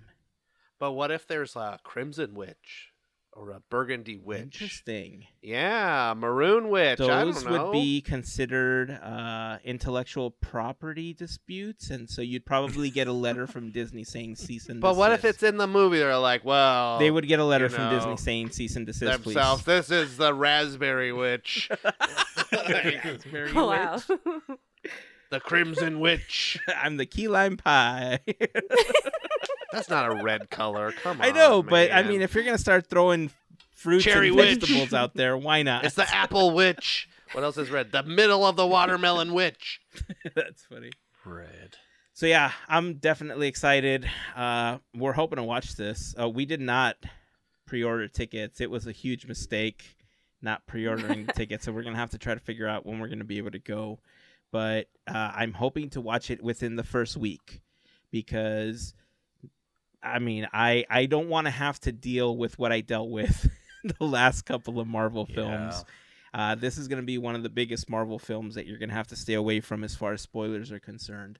But 0.79 0.93
what 0.93 1.11
if 1.11 1.27
there's 1.27 1.55
a 1.55 1.79
Crimson 1.83 2.33
Witch 2.33 2.91
or 3.33 3.51
a 3.51 3.61
burgundy 3.69 4.17
witch. 4.17 4.41
Interesting. 4.41 5.25
Yeah, 5.41 6.13
maroon 6.17 6.69
witch. 6.69 6.99
I 6.99 7.23
Those 7.23 7.43
don't 7.43 7.53
know. 7.53 7.65
would 7.67 7.71
be 7.71 8.01
considered 8.01 8.91
uh, 8.91 9.57
intellectual 9.63 10.31
property 10.31 11.13
disputes, 11.13 11.89
and 11.89 12.09
so 12.09 12.21
you'd 12.21 12.45
probably 12.45 12.89
get 12.89 13.07
a 13.07 13.13
letter 13.13 13.47
from 13.47 13.71
Disney 13.71 14.03
saying 14.03 14.35
cease 14.35 14.67
and 14.67 14.81
desist. 14.81 14.81
But 14.81 14.95
what 14.97 15.13
if 15.13 15.23
it's 15.23 15.43
in 15.43 15.57
the 15.57 15.67
movie? 15.67 15.99
They're 15.99 16.17
like, 16.17 16.43
well, 16.43 16.99
They 16.99 17.09
would 17.09 17.27
get 17.27 17.39
a 17.39 17.45
letter 17.45 17.69
from 17.69 17.85
know, 17.85 17.97
Disney 17.97 18.17
saying 18.17 18.49
cease 18.51 18.75
and 18.75 18.85
desist, 18.85 19.23
please. 19.23 19.33
themselves. 19.33 19.63
This 19.63 19.91
is 19.91 20.17
the 20.17 20.33
raspberry 20.33 21.13
witch, 21.13 21.69
Raspberry 22.51 23.53
wow. 23.53 23.93
witch. 23.93 24.57
the 25.29 25.39
crimson 25.39 25.99
witch. 25.99 26.59
I'm 26.75 26.97
the 26.97 27.05
key 27.05 27.27
lime 27.27 27.57
pie. 27.57 28.19
That's 29.71 29.89
not 29.89 30.11
a 30.11 30.23
red 30.23 30.49
color. 30.49 30.91
Come 30.91 31.21
on. 31.21 31.27
I 31.27 31.31
know, 31.31 31.63
but 31.63 31.91
I 31.91 32.03
mean, 32.03 32.21
if 32.21 32.35
you're 32.35 32.43
gonna 32.43 32.57
start 32.57 32.87
throwing 32.87 33.31
fruits 33.73 34.03
Cherry 34.03 34.27
and 34.27 34.37
witch. 34.37 34.59
vegetables 34.59 34.93
out 34.93 35.15
there, 35.15 35.37
why 35.37 35.61
not? 35.63 35.85
it's 35.85 35.95
the 35.95 36.13
apple 36.13 36.51
witch. 36.51 37.07
What 37.31 37.43
else 37.43 37.57
is 37.57 37.69
red? 37.69 37.91
The 37.93 38.03
middle 38.03 38.45
of 38.45 38.57
the 38.57 38.67
watermelon 38.67 39.33
witch. 39.33 39.79
That's 40.35 40.65
funny. 40.65 40.91
Red. 41.23 41.77
So 42.13 42.25
yeah, 42.25 42.51
I'm 42.67 42.95
definitely 42.95 43.47
excited. 43.47 44.09
Uh, 44.35 44.79
we're 44.93 45.13
hoping 45.13 45.37
to 45.37 45.43
watch 45.43 45.75
this. 45.77 46.13
Uh, 46.19 46.29
we 46.29 46.45
did 46.45 46.59
not 46.59 46.97
pre-order 47.65 48.09
tickets. 48.09 48.59
It 48.59 48.69
was 48.69 48.85
a 48.85 48.91
huge 48.91 49.25
mistake 49.25 49.95
not 50.41 50.65
pre-ordering 50.67 51.25
the 51.25 51.33
tickets. 51.35 51.65
So 51.65 51.71
we're 51.71 51.83
gonna 51.83 51.97
have 51.97 52.11
to 52.11 52.17
try 52.17 52.33
to 52.33 52.39
figure 52.39 52.67
out 52.67 52.85
when 52.85 52.99
we're 52.99 53.07
gonna 53.07 53.23
be 53.23 53.37
able 53.37 53.51
to 53.51 53.59
go. 53.59 53.99
But 54.51 54.87
uh, 55.07 55.31
I'm 55.35 55.53
hoping 55.53 55.89
to 55.91 56.01
watch 56.01 56.29
it 56.29 56.43
within 56.43 56.75
the 56.75 56.83
first 56.83 57.15
week 57.15 57.61
because, 58.11 58.93
I 60.03 60.19
mean, 60.19 60.47
I 60.51 60.85
I 60.89 61.05
don't 61.05 61.29
want 61.29 61.47
to 61.47 61.51
have 61.51 61.79
to 61.81 61.91
deal 61.91 62.35
with 62.35 62.59
what 62.59 62.71
I 62.71 62.81
dealt 62.81 63.09
with 63.09 63.49
the 63.83 64.05
last 64.05 64.41
couple 64.43 64.79
of 64.79 64.87
Marvel 64.87 65.25
films. 65.25 65.85
Uh, 66.33 66.55
this 66.55 66.77
is 66.77 66.87
going 66.87 67.01
to 67.01 67.05
be 67.05 67.17
one 67.17 67.35
of 67.35 67.43
the 67.43 67.49
biggest 67.49 67.89
Marvel 67.89 68.17
films 68.17 68.55
that 68.55 68.65
you're 68.65 68.77
going 68.77 68.89
to 68.89 68.95
have 68.95 69.07
to 69.07 69.17
stay 69.17 69.33
away 69.33 69.59
from 69.59 69.83
as 69.83 69.95
far 69.95 70.13
as 70.13 70.21
spoilers 70.21 70.71
are 70.71 70.79
concerned. 70.79 71.39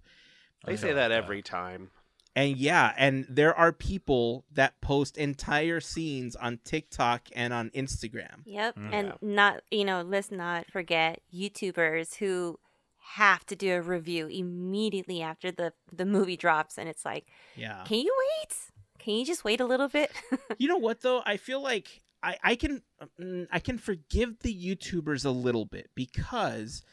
They 0.66 0.74
I 0.74 0.76
say 0.76 0.89
know 0.89 0.95
that 0.95 1.08
that. 1.10 1.24
every 1.24 1.41
time. 1.41 1.91
And 2.36 2.56
yeah, 2.58 2.94
and 2.98 3.26
there 3.28 3.54
are 3.54 3.74
people 3.74 4.46
that 4.54 4.80
post 4.80 5.18
entire 5.18 5.82
scenes 5.82 6.36
on 6.36 6.60
TikTok 6.64 7.28
and 7.36 7.52
on 7.54 7.70
Instagram. 7.72 8.44
Yep. 8.46 8.78
Mm. 8.78 8.94
And 8.94 9.14
not, 9.22 9.62
you 9.70 9.84
know, 9.84 10.02
let's 10.02 10.32
not 10.32 10.66
forget 10.72 11.22
YouTubers 11.34 12.16
who 12.16 12.58
have 13.16 13.46
to 13.48 13.56
do 13.56 13.74
a 13.74 13.82
review 13.82 14.28
immediately 14.28 15.22
after 15.22 15.52
the 15.52 15.74
the 15.92 16.06
movie 16.06 16.38
drops 16.38 16.78
and 16.78 16.88
it's 16.88 17.04
like, 17.04 17.26
Yeah. 17.58 17.84
"Can 17.86 18.00
you 18.00 18.16
wait? 18.40 18.56
Can 19.00 19.16
you 19.16 19.26
just 19.26 19.44
wait 19.44 19.60
a 19.60 19.66
little 19.66 19.90
bit?" 19.90 20.12
you 20.58 20.70
know 20.70 20.78
what 20.78 21.02
though? 21.02 21.22
I 21.26 21.36
feel 21.36 21.62
like 21.62 22.02
I 22.24 22.38
I 22.44 22.56
can 22.56 22.82
mm, 23.20 23.48
I 23.52 23.60
can 23.60 23.78
forgive 23.78 24.40
the 24.40 24.56
YouTubers 24.56 25.26
a 25.26 25.32
little 25.32 25.66
bit 25.66 25.90
because 25.96 26.84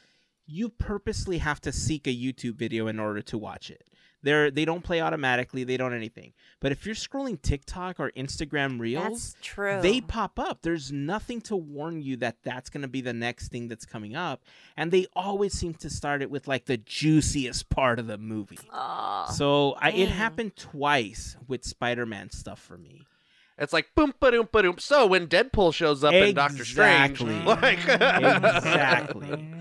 you 0.46 0.70
purposely 0.70 1.38
have 1.38 1.60
to 1.60 1.70
seek 1.70 2.06
a 2.06 2.16
YouTube 2.16 2.54
video 2.54 2.86
in 2.88 2.98
order 2.98 3.20
to 3.20 3.38
watch 3.38 3.70
it. 3.70 3.84
They're 4.28 4.50
they 4.50 4.66
don't 4.66 4.84
play 4.84 5.00
automatically, 5.00 5.64
they 5.64 5.78
don't 5.78 5.94
anything. 5.94 6.34
But 6.60 6.70
if 6.70 6.84
you're 6.84 6.94
scrolling 6.94 7.40
TikTok 7.40 7.98
or 7.98 8.10
Instagram 8.10 8.78
Reels, 8.78 9.32
That's 9.32 9.36
true. 9.40 9.80
they 9.80 10.02
pop 10.02 10.38
up. 10.38 10.58
There's 10.60 10.92
nothing 10.92 11.40
to 11.42 11.56
warn 11.56 12.02
you 12.02 12.18
that 12.18 12.36
that's 12.42 12.68
going 12.68 12.82
to 12.82 12.88
be 12.88 13.00
the 13.00 13.14
next 13.14 13.48
thing 13.48 13.68
that's 13.68 13.86
coming 13.86 14.14
up. 14.14 14.42
And 14.76 14.90
they 14.90 15.06
always 15.16 15.54
seem 15.54 15.72
to 15.76 15.88
start 15.88 16.20
it 16.20 16.30
with 16.30 16.46
like 16.46 16.66
the 16.66 16.76
juiciest 16.76 17.70
part 17.70 17.98
of 17.98 18.06
the 18.06 18.18
movie. 18.18 18.58
Aw. 18.70 19.30
So 19.30 19.76
I, 19.78 19.92
it 19.92 20.10
happened 20.10 20.56
twice 20.56 21.38
with 21.46 21.64
Spider 21.64 22.04
Man 22.04 22.28
stuff 22.28 22.60
for 22.60 22.76
me. 22.76 23.06
It's 23.56 23.72
like 23.72 23.94
boom, 23.94 24.12
ba 24.20 24.30
doom, 24.30 24.46
ba 24.52 24.60
doom. 24.60 24.76
So 24.76 25.06
when 25.06 25.26
Deadpool 25.26 25.72
shows 25.72 26.04
up 26.04 26.12
in 26.12 26.34
Doctor 26.34 26.66
Strange, 26.66 27.22
like 27.22 27.78
Exactly. 27.88 29.54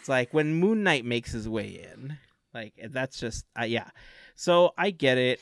It's 0.00 0.08
like 0.08 0.32
when 0.32 0.54
Moon 0.54 0.82
Knight 0.82 1.04
makes 1.04 1.32
his 1.32 1.46
way 1.46 1.86
in. 1.92 2.16
Like 2.54 2.72
that's 2.90 3.18
just 3.18 3.44
uh, 3.60 3.64
yeah. 3.64 3.88
So 4.36 4.72
I 4.78 4.90
get 4.90 5.18
it. 5.18 5.40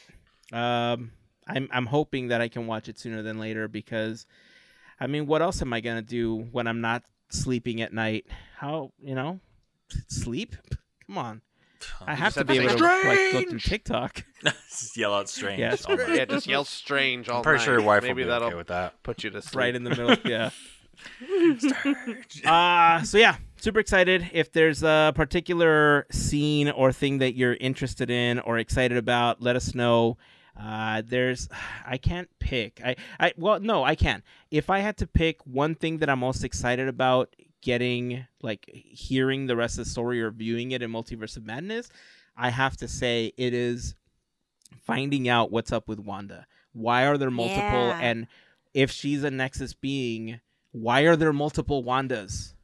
Um, 0.52 1.12
I'm 1.46 1.68
I'm 1.72 1.86
hoping 1.86 2.28
that 2.28 2.40
I 2.40 2.48
can 2.48 2.66
watch 2.66 2.88
it 2.88 2.98
sooner 2.98 3.22
than 3.22 3.38
later 3.38 3.68
because, 3.68 4.26
I 4.98 5.06
mean, 5.06 5.26
what 5.26 5.42
else 5.42 5.60
am 5.62 5.72
I 5.72 5.80
gonna 5.80 6.02
do 6.02 6.36
when 6.52 6.66
I'm 6.66 6.80
not 6.80 7.02
sleeping 7.30 7.82
at 7.82 7.92
night? 7.92 8.26
How 8.56 8.92
you 9.02 9.14
know, 9.14 9.40
sleep? 10.08 10.56
Come 11.06 11.18
on. 11.18 11.42
I 12.06 12.14
have 12.14 12.34
to 12.34 12.44
be 12.44 12.54
to 12.58 12.60
able 12.60 12.70
say, 12.70 12.76
to 12.78 13.08
like 13.08 13.18
go 13.32 13.40
through 13.50 13.58
"Strange!" 13.58 13.64
TikTok. 13.64 14.24
Just 14.68 14.96
yell 14.96 15.14
out 15.14 15.28
strange. 15.28 15.60
Yeah, 15.60 15.76
all 15.86 15.96
night. 15.96 16.16
yeah, 16.16 16.24
just 16.24 16.46
yell 16.48 16.64
strange 16.64 17.28
all 17.28 17.38
I'm 17.38 17.42
pretty 17.44 17.58
night. 17.58 17.64
sure 17.64 17.74
your 17.78 17.86
wife 17.86 18.02
Maybe 18.02 18.22
will 18.22 18.26
be 18.26 18.28
that'll 18.30 18.48
okay 18.48 18.56
with 18.56 18.66
that. 18.68 19.00
put 19.04 19.22
you 19.22 19.30
to 19.30 19.40
sleep. 19.42 19.54
right 19.56 19.74
in 19.74 19.84
the 19.84 19.90
middle. 19.90 20.16
Yeah. 20.24 20.50
uh 22.44 23.02
so 23.02 23.18
yeah, 23.18 23.36
super 23.62 23.78
excited. 23.78 24.28
If 24.32 24.52
there's 24.52 24.82
a 24.82 25.12
particular 25.14 26.06
scene 26.10 26.68
or 26.70 26.92
thing 26.92 27.18
that 27.18 27.34
you're 27.34 27.54
interested 27.54 28.10
in 28.10 28.38
or 28.40 28.58
excited 28.58 28.98
about, 28.98 29.40
let 29.40 29.54
us 29.56 29.74
know. 29.74 30.18
Uh 30.58 31.02
there's 31.06 31.48
I 31.86 31.96
can't 31.96 32.28
pick. 32.38 32.80
I 32.84 32.96
I 33.20 33.32
well 33.36 33.60
no, 33.60 33.84
I 33.84 33.94
can. 33.94 34.22
If 34.50 34.68
I 34.68 34.80
had 34.80 34.96
to 34.98 35.06
pick 35.06 35.36
one 35.46 35.74
thing 35.74 35.98
that 35.98 36.10
I'm 36.10 36.18
most 36.18 36.44
excited 36.44 36.88
about 36.88 37.34
getting 37.60 38.26
like 38.42 38.68
hearing 38.74 39.46
the 39.46 39.54
rest 39.56 39.78
of 39.78 39.84
the 39.84 39.90
story 39.90 40.20
or 40.20 40.30
viewing 40.30 40.72
it 40.72 40.82
in 40.82 40.90
Multiverse 40.90 41.36
of 41.36 41.44
Madness, 41.46 41.88
I 42.36 42.50
have 42.50 42.76
to 42.78 42.88
say 42.88 43.32
it 43.36 43.54
is 43.54 43.94
finding 44.84 45.28
out 45.28 45.52
what's 45.52 45.72
up 45.72 45.86
with 45.88 46.00
Wanda. 46.00 46.46
Why 46.72 47.06
are 47.06 47.16
there 47.16 47.30
multiple 47.30 47.86
Yeah. 47.88 47.98
and 48.00 48.26
if 48.74 48.90
she's 48.90 49.22
a 49.22 49.30
Nexus 49.30 49.74
being, 49.74 50.40
why 50.72 51.02
are 51.02 51.14
there 51.16 51.32
multiple 51.32 51.84
Wandas? 51.84 52.54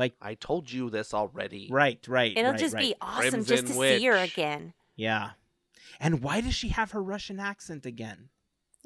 Like 0.00 0.14
I 0.22 0.32
told 0.32 0.72
you 0.72 0.88
this 0.88 1.12
already. 1.12 1.68
right, 1.70 2.02
right. 2.08 2.32
It'll 2.34 2.52
right, 2.52 2.58
just 2.58 2.74
right. 2.74 2.80
be 2.80 2.94
awesome 3.02 3.30
Crimson 3.30 3.44
just 3.44 3.66
to 3.66 3.72
see 3.74 4.04
her 4.06 4.16
again. 4.16 4.72
Yeah. 4.96 5.32
And 6.00 6.22
why 6.22 6.40
does 6.40 6.54
she 6.54 6.68
have 6.68 6.92
her 6.92 7.02
Russian 7.02 7.38
accent 7.38 7.84
again? 7.84 8.30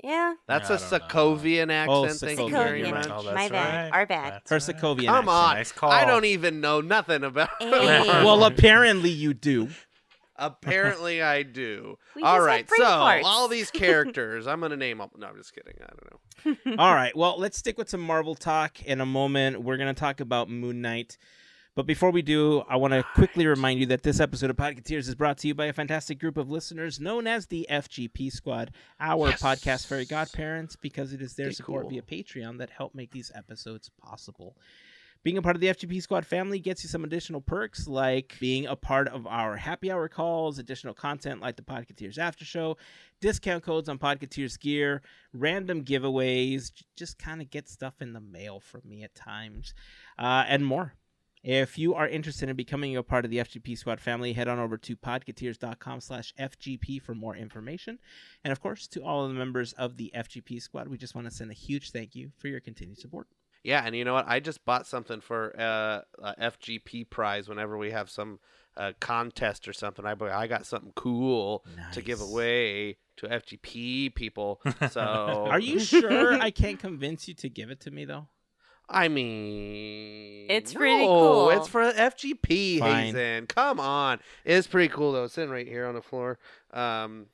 Yeah. 0.02 0.34
That's 0.48 0.68
I 0.70 0.74
a 0.74 0.78
don't 0.78 0.90
know. 0.90 0.98
Sokovian 0.98 1.86
oh, 1.88 2.04
accent. 2.06 2.36
Thank 2.36 2.50
you 2.50 2.56
Sokovian, 2.56 2.64
very 2.64 2.90
much. 2.90 3.06
Oh, 3.08 3.22
My 3.22 3.32
that's 3.32 3.50
bad. 3.52 3.84
right. 3.84 3.92
Our 3.96 4.06
bad. 4.06 4.32
That's 4.32 4.50
Her 4.50 4.72
right. 4.72 4.82
Sokovian 4.82 5.06
Come 5.06 5.28
accent. 5.28 5.28
on. 5.28 5.54
Nice 5.54 5.72
call. 5.72 5.92
I 5.92 6.04
don't 6.04 6.24
even 6.24 6.60
know 6.60 6.80
nothing 6.80 7.22
about 7.22 7.50
Hey. 7.60 7.68
Well, 7.70 8.42
apparently 8.52 9.10
you 9.10 9.34
do. 9.34 9.68
Apparently, 10.36 11.22
I 11.22 11.42
do. 11.42 11.98
We 12.16 12.22
all 12.22 12.36
just 12.36 12.40
had 12.42 12.46
right, 12.46 12.66
brain 12.68 12.78
so 12.80 12.84
farts. 12.84 13.22
all 13.24 13.48
these 13.48 13.70
characters, 13.82 14.46
I'm 14.46 14.60
gonna 14.60 14.76
name 14.76 14.98
them. 14.98 15.10
No, 15.16 15.26
I'm 15.28 15.36
just 15.36 15.54
kidding. 15.54 15.74
I 15.80 15.86
don't 15.86 16.66
know. 16.66 16.76
All 16.82 16.94
right. 16.94 17.16
Well, 17.16 17.38
let's 17.38 17.56
stick 17.56 17.78
with 17.78 17.88
some 17.88 18.00
Marvel 18.02 18.34
talk 18.34 18.82
in 18.82 19.00
a 19.00 19.06
moment. 19.06 19.62
We're 19.62 19.76
going 19.78 19.94
to 19.94 19.98
talk 19.98 20.20
about 20.20 20.50
Moon 20.50 20.82
Knight. 20.82 21.16
But 21.76 21.86
before 21.86 22.10
we 22.10 22.22
do, 22.22 22.62
I 22.68 22.76
want 22.76 22.92
to 22.92 23.02
quickly 23.14 23.46
remind 23.46 23.80
you 23.80 23.86
that 23.86 24.02
this 24.02 24.20
episode 24.20 24.50
of 24.50 24.56
Podcateers 24.56 25.08
is 25.08 25.14
brought 25.14 25.38
to 25.38 25.48
you 25.48 25.54
by 25.54 25.66
a 25.66 25.72
fantastic 25.72 26.20
group 26.20 26.36
of 26.36 26.50
listeners 26.50 27.00
known 27.00 27.26
as 27.26 27.46
the 27.46 27.66
FGP 27.70 28.30
Squad, 28.30 28.72
our 29.00 29.28
Yes. 29.30 29.42
podcast 29.42 29.86
fairy 29.86 30.04
godparents, 30.04 30.76
because 30.76 31.12
it 31.12 31.22
is 31.22 31.34
their 31.34 31.50
Stay 31.50 31.56
support 31.62 31.82
cool. 31.88 31.90
via 31.90 32.02
Patreon 32.02 32.58
that 32.58 32.70
help 32.70 32.94
make 32.94 33.10
these 33.10 33.32
episodes 33.34 33.90
possible. 34.02 34.56
Being 35.24 35.38
a 35.38 35.42
part 35.42 35.56
of 35.56 35.60
the 35.60 35.68
FGP 35.68 36.02
Squad 36.02 36.26
family 36.26 36.60
gets 36.60 36.84
you 36.84 36.90
some 36.90 37.02
additional 37.02 37.40
perks 37.40 37.88
like 37.88 38.36
being 38.40 38.66
a 38.66 38.76
part 38.76 39.08
of 39.08 39.26
our 39.26 39.56
happy 39.56 39.90
hour 39.90 40.06
calls, 40.06 40.58
additional 40.58 40.92
content 40.92 41.40
like 41.40 41.56
the 41.56 41.62
Podcateers 41.62 42.18
After 42.18 42.44
Show, 42.44 42.76
discount 43.22 43.64
codes 43.64 43.88
on 43.88 43.98
Podcateers 43.98 44.60
gear, 44.60 45.00
random 45.32 45.82
giveaways, 45.82 46.72
just 46.94 47.18
kind 47.18 47.40
of 47.40 47.48
get 47.48 47.70
stuff 47.70 48.02
in 48.02 48.12
the 48.12 48.20
mail 48.20 48.60
from 48.60 48.82
me 48.84 49.02
at 49.02 49.14
times, 49.14 49.72
uh, 50.18 50.44
and 50.46 50.66
more. 50.66 50.92
If 51.42 51.78
you 51.78 51.94
are 51.94 52.06
interested 52.06 52.50
in 52.50 52.56
becoming 52.56 52.94
a 52.94 53.02
part 53.02 53.24
of 53.24 53.30
the 53.30 53.38
FGP 53.38 53.78
Squad 53.78 54.00
family, 54.00 54.34
head 54.34 54.48
on 54.48 54.58
over 54.58 54.76
to 54.76 54.94
podcateers.com 54.94 56.02
slash 56.02 56.34
FGP 56.38 57.00
for 57.00 57.14
more 57.14 57.34
information. 57.34 57.98
And 58.44 58.52
of 58.52 58.60
course, 58.60 58.86
to 58.88 59.02
all 59.02 59.24
of 59.24 59.30
the 59.30 59.38
members 59.38 59.72
of 59.72 59.96
the 59.96 60.12
FGP 60.14 60.60
Squad, 60.60 60.88
we 60.88 60.98
just 60.98 61.14
want 61.14 61.26
to 61.26 61.34
send 61.34 61.50
a 61.50 61.54
huge 61.54 61.92
thank 61.92 62.14
you 62.14 62.32
for 62.36 62.48
your 62.48 62.60
continued 62.60 62.98
support. 62.98 63.26
Yeah, 63.64 63.82
and 63.84 63.96
you 63.96 64.04
know 64.04 64.12
what? 64.12 64.28
I 64.28 64.40
just 64.40 64.64
bought 64.66 64.86
something 64.86 65.20
for 65.22 65.58
uh, 65.58 66.02
a 66.22 66.50
FGP 66.50 67.08
prize. 67.08 67.48
Whenever 67.48 67.78
we 67.78 67.90
have 67.92 68.10
some 68.10 68.38
uh, 68.76 68.92
contest 69.00 69.66
or 69.66 69.72
something, 69.72 70.04
I 70.04 70.12
I 70.12 70.46
got 70.46 70.66
something 70.66 70.92
cool 70.94 71.64
to 71.92 72.02
give 72.02 72.20
away 72.20 72.98
to 73.16 73.26
FGP 73.26 74.14
people. 74.14 74.60
So 74.90 75.00
Are 75.00 75.58
you 75.58 75.80
sure 75.80 76.34
I 76.34 76.50
can't 76.50 76.78
convince 76.78 77.26
you 77.26 77.34
to 77.34 77.48
give 77.48 77.70
it 77.70 77.80
to 77.80 77.90
me, 77.90 78.04
though? 78.04 78.28
I 78.86 79.08
mean, 79.08 80.46
It's 80.50 80.74
pretty 80.74 81.06
no, 81.06 81.06
cool. 81.06 81.50
It's 81.50 81.68
for 81.68 81.90
FGP, 81.90 82.80
Fine. 82.80 83.14
Hazen. 83.14 83.46
Come 83.46 83.80
on, 83.80 84.20
it's 84.44 84.66
pretty 84.66 84.92
cool 84.92 85.12
though. 85.12 85.24
It's 85.24 85.32
sitting 85.34 85.50
right 85.50 85.66
here 85.66 85.86
on 85.86 85.94
the 85.94 86.02
floor. 86.02 86.38
Um, 86.70 87.26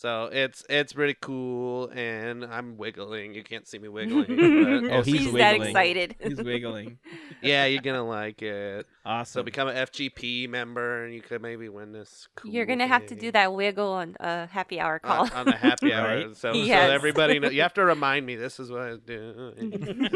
So 0.00 0.30
it's 0.32 0.64
it's 0.70 0.94
pretty 0.94 1.14
cool, 1.20 1.90
and 1.94 2.42
I'm 2.42 2.78
wiggling. 2.78 3.34
You 3.34 3.44
can't 3.44 3.68
see 3.68 3.78
me 3.78 3.88
wiggling. 3.88 4.24
Oh, 4.90 5.00
it's- 5.00 5.04
he's 5.04 5.20
He's 5.24 5.32
that 5.34 5.56
excited. 5.56 6.16
He's 6.18 6.38
wiggling. 6.42 6.96
yeah, 7.42 7.66
you're 7.66 7.82
gonna 7.82 8.06
like 8.06 8.40
it. 8.40 8.86
Awesome. 9.04 9.40
So 9.40 9.42
become 9.42 9.68
an 9.68 9.76
FGP 9.76 10.48
member, 10.48 11.04
and 11.04 11.12
you 11.12 11.20
could 11.20 11.42
maybe 11.42 11.68
win 11.68 11.92
this. 11.92 12.28
Cool 12.34 12.50
You're 12.50 12.64
gonna 12.64 12.86
have 12.86 13.04
to 13.08 13.14
do 13.14 13.30
that 13.32 13.52
wiggle 13.52 13.92
on 13.92 14.16
a 14.20 14.46
happy 14.46 14.80
hour 14.80 15.00
call. 15.00 15.24
on, 15.24 15.30
on 15.32 15.44
the 15.44 15.52
happy 15.52 15.92
hour. 15.92 16.06
Right. 16.28 16.34
So, 16.34 16.54
so 16.54 16.72
everybody, 16.72 17.38
know, 17.38 17.50
you 17.50 17.60
have 17.60 17.74
to 17.74 17.84
remind 17.84 18.24
me. 18.24 18.36
This 18.36 18.58
is 18.58 18.70
what 18.70 18.80
I 18.80 18.90
was 18.92 19.00
doing. 19.00 20.08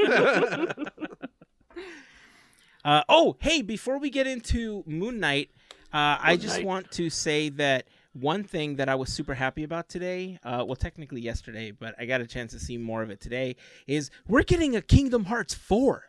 Uh, 2.87 3.03
oh, 3.11 3.37
hey! 3.41 3.61
Before 3.61 3.99
we 3.99 4.09
get 4.09 4.27
into 4.27 4.83
Moon 4.87 5.21
Knight, 5.21 5.51
uh, 5.93 6.17
I 6.21 6.37
just 6.37 6.57
Knight. 6.57 6.67
want 6.67 6.91
to 6.93 7.11
say 7.11 7.51
that 7.51 7.87
one 8.15 8.45
thing 8.45 8.77
that 8.77 8.89
I 8.89 8.95
was 8.95 9.13
super 9.13 9.35
happy 9.35 9.65
about 9.65 9.89
today, 9.89 10.39
uh, 10.43 10.65
well, 10.67 10.77
technically 10.77 11.21
yesterday, 11.21 11.71
but 11.73 11.95
I 11.99 12.07
got 12.07 12.21
a 12.21 12.27
chance 12.27 12.53
to 12.53 12.59
see 12.59 12.79
more 12.79 13.03
of 13.03 13.11
it 13.11 13.21
today, 13.21 13.57
is 13.87 14.11
we're 14.27 14.45
getting 14.45 14.75
a 14.77 14.81
Kingdom 14.81 15.25
Hearts 15.25 15.53
four. 15.53 16.05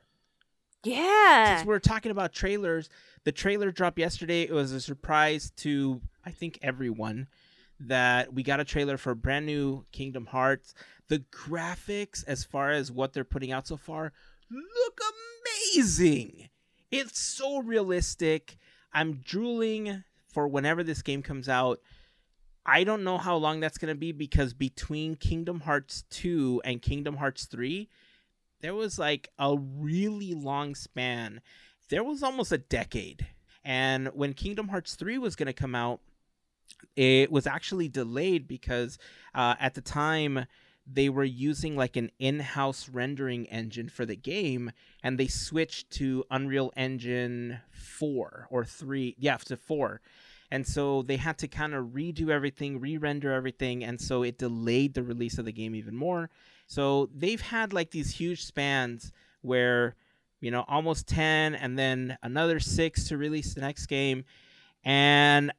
yeah. 0.84 1.58
Since 1.58 1.68
we're 1.68 1.80
talking 1.80 2.12
about 2.12 2.32
trailers, 2.32 2.90
the 3.24 3.32
trailer 3.32 3.72
dropped 3.72 3.98
yesterday. 3.98 4.44
It 4.44 4.52
was 4.52 4.72
a 4.72 4.80
surprise 4.80 5.52
to 5.58 6.02
I 6.24 6.32
think 6.32 6.60
everyone 6.62 7.28
that 7.80 8.34
we 8.34 8.44
got 8.44 8.60
a 8.60 8.64
trailer 8.64 8.98
for 8.98 9.16
brand 9.16 9.46
new 9.46 9.84
Kingdom 9.92 10.28
Hearts. 10.28 10.74
The 11.08 11.20
graphics, 11.32 12.24
as 12.28 12.44
far 12.44 12.72
as 12.72 12.92
what 12.92 13.14
they're 13.14 13.24
putting 13.24 13.52
out 13.52 13.68
so 13.68 13.78
far, 13.78 14.14
look 14.50 15.00
amazing. 15.76 16.50
It's 16.92 17.20
so 17.20 17.60
realistic. 17.60 18.58
I'm 18.94 19.22
drooling 19.24 20.04
for 20.28 20.48
whenever 20.48 20.84
this 20.84 21.02
game 21.02 21.22
comes 21.22 21.50
out. 21.50 21.80
I 22.66 22.84
don't 22.84 23.04
know 23.04 23.18
how 23.18 23.36
long 23.36 23.60
that's 23.60 23.78
going 23.78 23.94
to 23.94 24.00
be 24.00 24.12
because 24.12 24.54
between 24.54 25.16
Kingdom 25.16 25.62
Hearts 25.62 26.04
2 26.10 26.62
and 26.66 26.82
Kingdom 26.82 27.18
Hearts 27.18 27.46
3, 27.46 27.88
there 28.62 28.74
was 28.74 28.98
like 28.98 29.30
a 29.38 29.56
really 29.58 30.34
long 30.34 30.74
span. 30.74 31.42
There 31.90 32.04
was 32.04 32.24
almost 32.24 32.52
a 32.52 32.58
decade. 32.58 33.28
And 33.64 34.08
when 34.14 34.34
Kingdom 34.34 34.70
Hearts 34.70 34.96
3 34.96 35.20
was 35.20 35.36
going 35.36 35.48
to 35.48 35.54
come 35.54 35.76
out, 35.76 36.00
it 36.96 37.32
was 37.32 37.46
actually 37.46 37.88
delayed 37.88 38.48
because 38.48 38.98
uh, 39.36 39.56
at 39.60 39.76
the 39.76 39.82
time 39.82 40.46
they 40.88 41.10
were 41.10 41.24
using 41.24 41.76
like 41.76 41.96
an 41.96 42.12
in-house 42.20 42.90
rendering 42.90 43.48
engine 43.48 43.90
for 43.90 44.06
the 44.06 44.16
game 44.16 44.72
and 45.04 45.18
they 45.18 45.28
switched 45.28 45.90
to 45.92 46.24
Unreal 46.30 46.72
Engine 46.76 47.60
4 47.72 48.48
or 48.50 48.66
3 48.66 49.16
yeah 49.18 49.38
to 49.38 49.58
4 49.58 50.02
and 50.56 50.66
so 50.66 51.02
they 51.02 51.18
had 51.18 51.38
to 51.38 51.48
kind 51.48 51.74
of 51.74 51.88
redo 51.88 52.30
everything 52.30 52.80
re-render 52.80 53.32
everything 53.32 53.84
and 53.84 54.00
so 54.00 54.24
it 54.24 54.38
delayed 54.38 54.94
the 54.94 55.04
release 55.04 55.38
of 55.38 55.46
the 55.46 55.52
game 55.52 55.76
even 55.76 55.96
more 55.96 56.30
so 56.66 57.10
they've 57.14 57.42
had 57.42 57.74
like 57.74 57.92
these 57.92 58.12
huge 58.12 58.44
spans 58.46 59.12
where 59.42 59.96
you 60.40 60.50
know 60.50 60.64
almost 60.68 61.08
10 61.08 61.56
and 61.56 61.78
then 61.78 62.18
another 62.24 62.60
6 62.60 63.08
to 63.08 63.18
release 63.18 63.54
the 63.54 63.62
next 63.62 63.88
game 63.88 64.24
and 64.86 65.52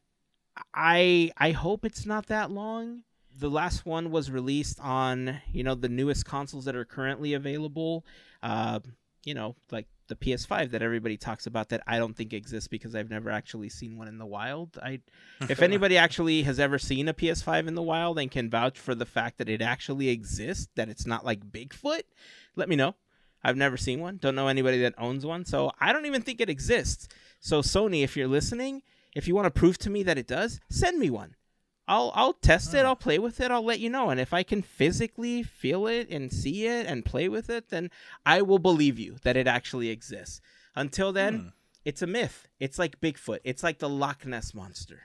I 0.72 1.32
I 1.36 1.50
hope 1.50 1.84
it's 1.84 2.06
not 2.06 2.26
that 2.26 2.50
long. 2.50 3.02
The 3.38 3.50
last 3.50 3.84
one 3.84 4.10
was 4.10 4.30
released 4.30 4.80
on 4.80 5.40
you 5.52 5.62
know 5.62 5.74
the 5.74 5.88
newest 5.88 6.24
consoles 6.24 6.64
that 6.64 6.76
are 6.76 6.84
currently 6.84 7.34
available. 7.34 8.04
Uh, 8.42 8.80
you 9.24 9.34
know, 9.34 9.56
like 9.70 9.86
the 10.08 10.16
PS5 10.16 10.70
that 10.70 10.82
everybody 10.82 11.16
talks 11.16 11.46
about 11.46 11.68
that 11.70 11.82
I 11.86 11.98
don't 11.98 12.16
think 12.16 12.32
exists 12.32 12.68
because 12.68 12.94
I've 12.94 13.10
never 13.10 13.30
actually 13.30 13.68
seen 13.68 13.96
one 13.96 14.08
in 14.08 14.18
the 14.18 14.26
wild. 14.26 14.78
I 14.82 15.00
if 15.48 15.62
anybody 15.62 15.96
actually 15.96 16.42
has 16.42 16.60
ever 16.60 16.78
seen 16.78 17.08
a 17.08 17.14
PS5 17.14 17.68
in 17.68 17.74
the 17.74 17.82
wild 17.82 18.18
and 18.18 18.30
can 18.30 18.50
vouch 18.50 18.78
for 18.78 18.94
the 18.94 19.06
fact 19.06 19.38
that 19.38 19.48
it 19.48 19.62
actually 19.62 20.08
exists, 20.08 20.68
that 20.76 20.88
it's 20.88 21.06
not 21.06 21.24
like 21.24 21.50
Bigfoot, 21.50 22.02
let 22.54 22.68
me 22.68 22.76
know. 22.76 22.94
I've 23.42 23.56
never 23.56 23.76
seen 23.76 24.00
one. 24.00 24.16
Don't 24.16 24.34
know 24.34 24.48
anybody 24.48 24.80
that 24.82 24.94
owns 24.98 25.24
one, 25.24 25.44
so 25.44 25.70
I 25.80 25.92
don't 25.92 26.06
even 26.06 26.22
think 26.22 26.40
it 26.40 26.50
exists. 26.50 27.06
So 27.38 27.62
Sony, 27.62 28.02
if 28.02 28.16
you're 28.16 28.26
listening, 28.26 28.82
if 29.14 29.28
you 29.28 29.34
want 29.34 29.46
to 29.46 29.50
prove 29.50 29.78
to 29.78 29.90
me 29.90 30.02
that 30.02 30.18
it 30.18 30.26
does, 30.26 30.60
send 30.68 30.98
me 30.98 31.10
one. 31.10 31.36
I'll 31.88 32.10
I'll 32.14 32.32
test 32.32 32.74
it. 32.74 32.84
I'll 32.84 32.96
play 32.96 33.18
with 33.18 33.40
it. 33.40 33.50
I'll 33.50 33.64
let 33.64 33.78
you 33.80 33.88
know. 33.90 34.10
And 34.10 34.18
if 34.20 34.32
I 34.32 34.42
can 34.42 34.62
physically 34.62 35.42
feel 35.42 35.86
it 35.86 36.08
and 36.10 36.32
see 36.32 36.66
it 36.66 36.86
and 36.86 37.04
play 37.04 37.28
with 37.28 37.48
it, 37.48 37.68
then 37.68 37.90
I 38.24 38.42
will 38.42 38.58
believe 38.58 38.98
you 38.98 39.16
that 39.22 39.36
it 39.36 39.46
actually 39.46 39.90
exists. 39.90 40.40
Until 40.74 41.12
then, 41.12 41.38
Hmm. 41.38 41.48
it's 41.84 42.02
a 42.02 42.06
myth. 42.06 42.48
It's 42.58 42.78
like 42.78 43.00
Bigfoot. 43.00 43.38
It's 43.44 43.62
like 43.62 43.78
the 43.78 43.88
Loch 43.88 44.26
Ness 44.26 44.52
monster. 44.54 45.02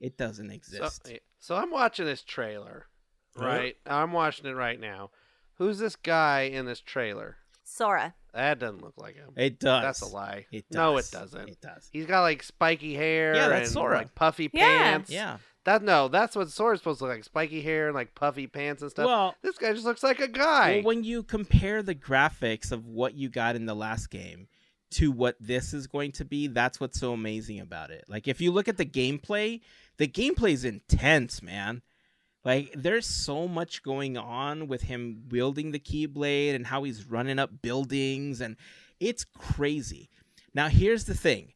It 0.00 0.16
doesn't 0.16 0.50
exist. 0.50 1.06
so 1.38 1.54
I'm 1.56 1.70
watching 1.70 2.06
this 2.06 2.22
trailer, 2.22 2.86
Yeah. 3.38 3.44
right? 3.46 3.76
I'm 3.86 4.12
watching 4.12 4.46
it 4.46 4.54
right 4.54 4.80
now. 4.80 5.10
Who's 5.58 5.78
this 5.78 5.96
guy 5.96 6.42
in 6.42 6.66
this 6.66 6.80
trailer? 6.80 7.36
Sora. 7.62 8.14
That 8.34 8.58
doesn't 8.58 8.82
look 8.82 8.94
like 8.96 9.14
him. 9.16 9.30
It 9.36 9.60
does. 9.60 9.82
That's 9.82 10.00
a 10.00 10.06
lie. 10.06 10.46
It 10.50 10.64
does. 10.70 10.76
No, 10.76 10.96
it 10.96 11.08
doesn't. 11.12 11.48
It 11.48 11.60
does. 11.60 11.88
He's 11.92 12.06
got 12.06 12.22
like 12.22 12.42
spiky 12.42 12.94
hair. 12.94 13.34
Yeah, 13.34 13.48
that's 13.48 13.68
and, 13.68 13.74
Sora. 13.74 13.98
Like 13.98 14.14
puffy 14.14 14.50
Yeah. 14.52 14.66
pants. 14.66 15.10
Yeah. 15.10 15.38
That 15.64 15.82
no, 15.82 16.08
that's 16.08 16.34
what 16.34 16.50
Sora's 16.50 16.80
supposed 16.80 16.98
to 16.98 17.04
look 17.04 17.14
like. 17.14 17.24
Spiky 17.24 17.60
hair 17.60 17.86
and 17.86 17.94
like 17.94 18.14
puffy 18.14 18.48
pants 18.48 18.82
and 18.82 18.90
stuff. 18.90 19.06
Well, 19.06 19.36
this 19.42 19.58
guy 19.58 19.72
just 19.72 19.84
looks 19.84 20.02
like 20.02 20.20
a 20.20 20.28
guy. 20.28 20.76
Well, 20.76 20.82
when 20.84 21.04
you 21.04 21.22
compare 21.22 21.82
the 21.82 21.94
graphics 21.94 22.72
of 22.72 22.86
what 22.86 23.14
you 23.14 23.28
got 23.28 23.54
in 23.54 23.66
the 23.66 23.74
last 23.74 24.10
game 24.10 24.48
to 24.92 25.12
what 25.12 25.36
this 25.38 25.72
is 25.72 25.86
going 25.86 26.12
to 26.12 26.24
be, 26.24 26.48
that's 26.48 26.80
what's 26.80 26.98
so 26.98 27.12
amazing 27.12 27.60
about 27.60 27.90
it. 27.90 28.04
Like 28.08 28.26
if 28.26 28.40
you 28.40 28.50
look 28.50 28.66
at 28.66 28.76
the 28.76 28.84
gameplay, 28.84 29.60
the 29.98 30.08
gameplay 30.08 30.52
is 30.52 30.64
intense, 30.64 31.42
man. 31.42 31.82
Like 32.44 32.72
there's 32.74 33.06
so 33.06 33.46
much 33.46 33.84
going 33.84 34.16
on 34.16 34.66
with 34.66 34.82
him 34.82 35.24
wielding 35.30 35.70
the 35.70 35.78
keyblade 35.78 36.56
and 36.56 36.66
how 36.66 36.82
he's 36.82 37.06
running 37.06 37.38
up 37.38 37.62
buildings 37.62 38.40
and 38.40 38.56
it's 38.98 39.24
crazy. 39.24 40.10
Now 40.54 40.68
here's 40.68 41.04
the 41.04 41.14
thing. 41.14 41.52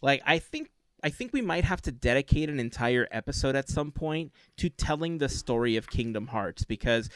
Like 0.00 0.22
I 0.24 0.38
think 0.38 0.70
I 1.02 1.08
think 1.10 1.32
we 1.32 1.40
might 1.40 1.64
have 1.64 1.80
to 1.82 1.92
dedicate 1.92 2.48
an 2.48 2.60
entire 2.60 3.08
episode 3.10 3.56
at 3.56 3.68
some 3.68 3.90
point 3.92 4.32
to 4.58 4.68
telling 4.68 5.18
the 5.18 5.28
story 5.28 5.76
of 5.76 5.88
Kingdom 5.88 6.28
Hearts 6.28 6.64
because 6.64 7.08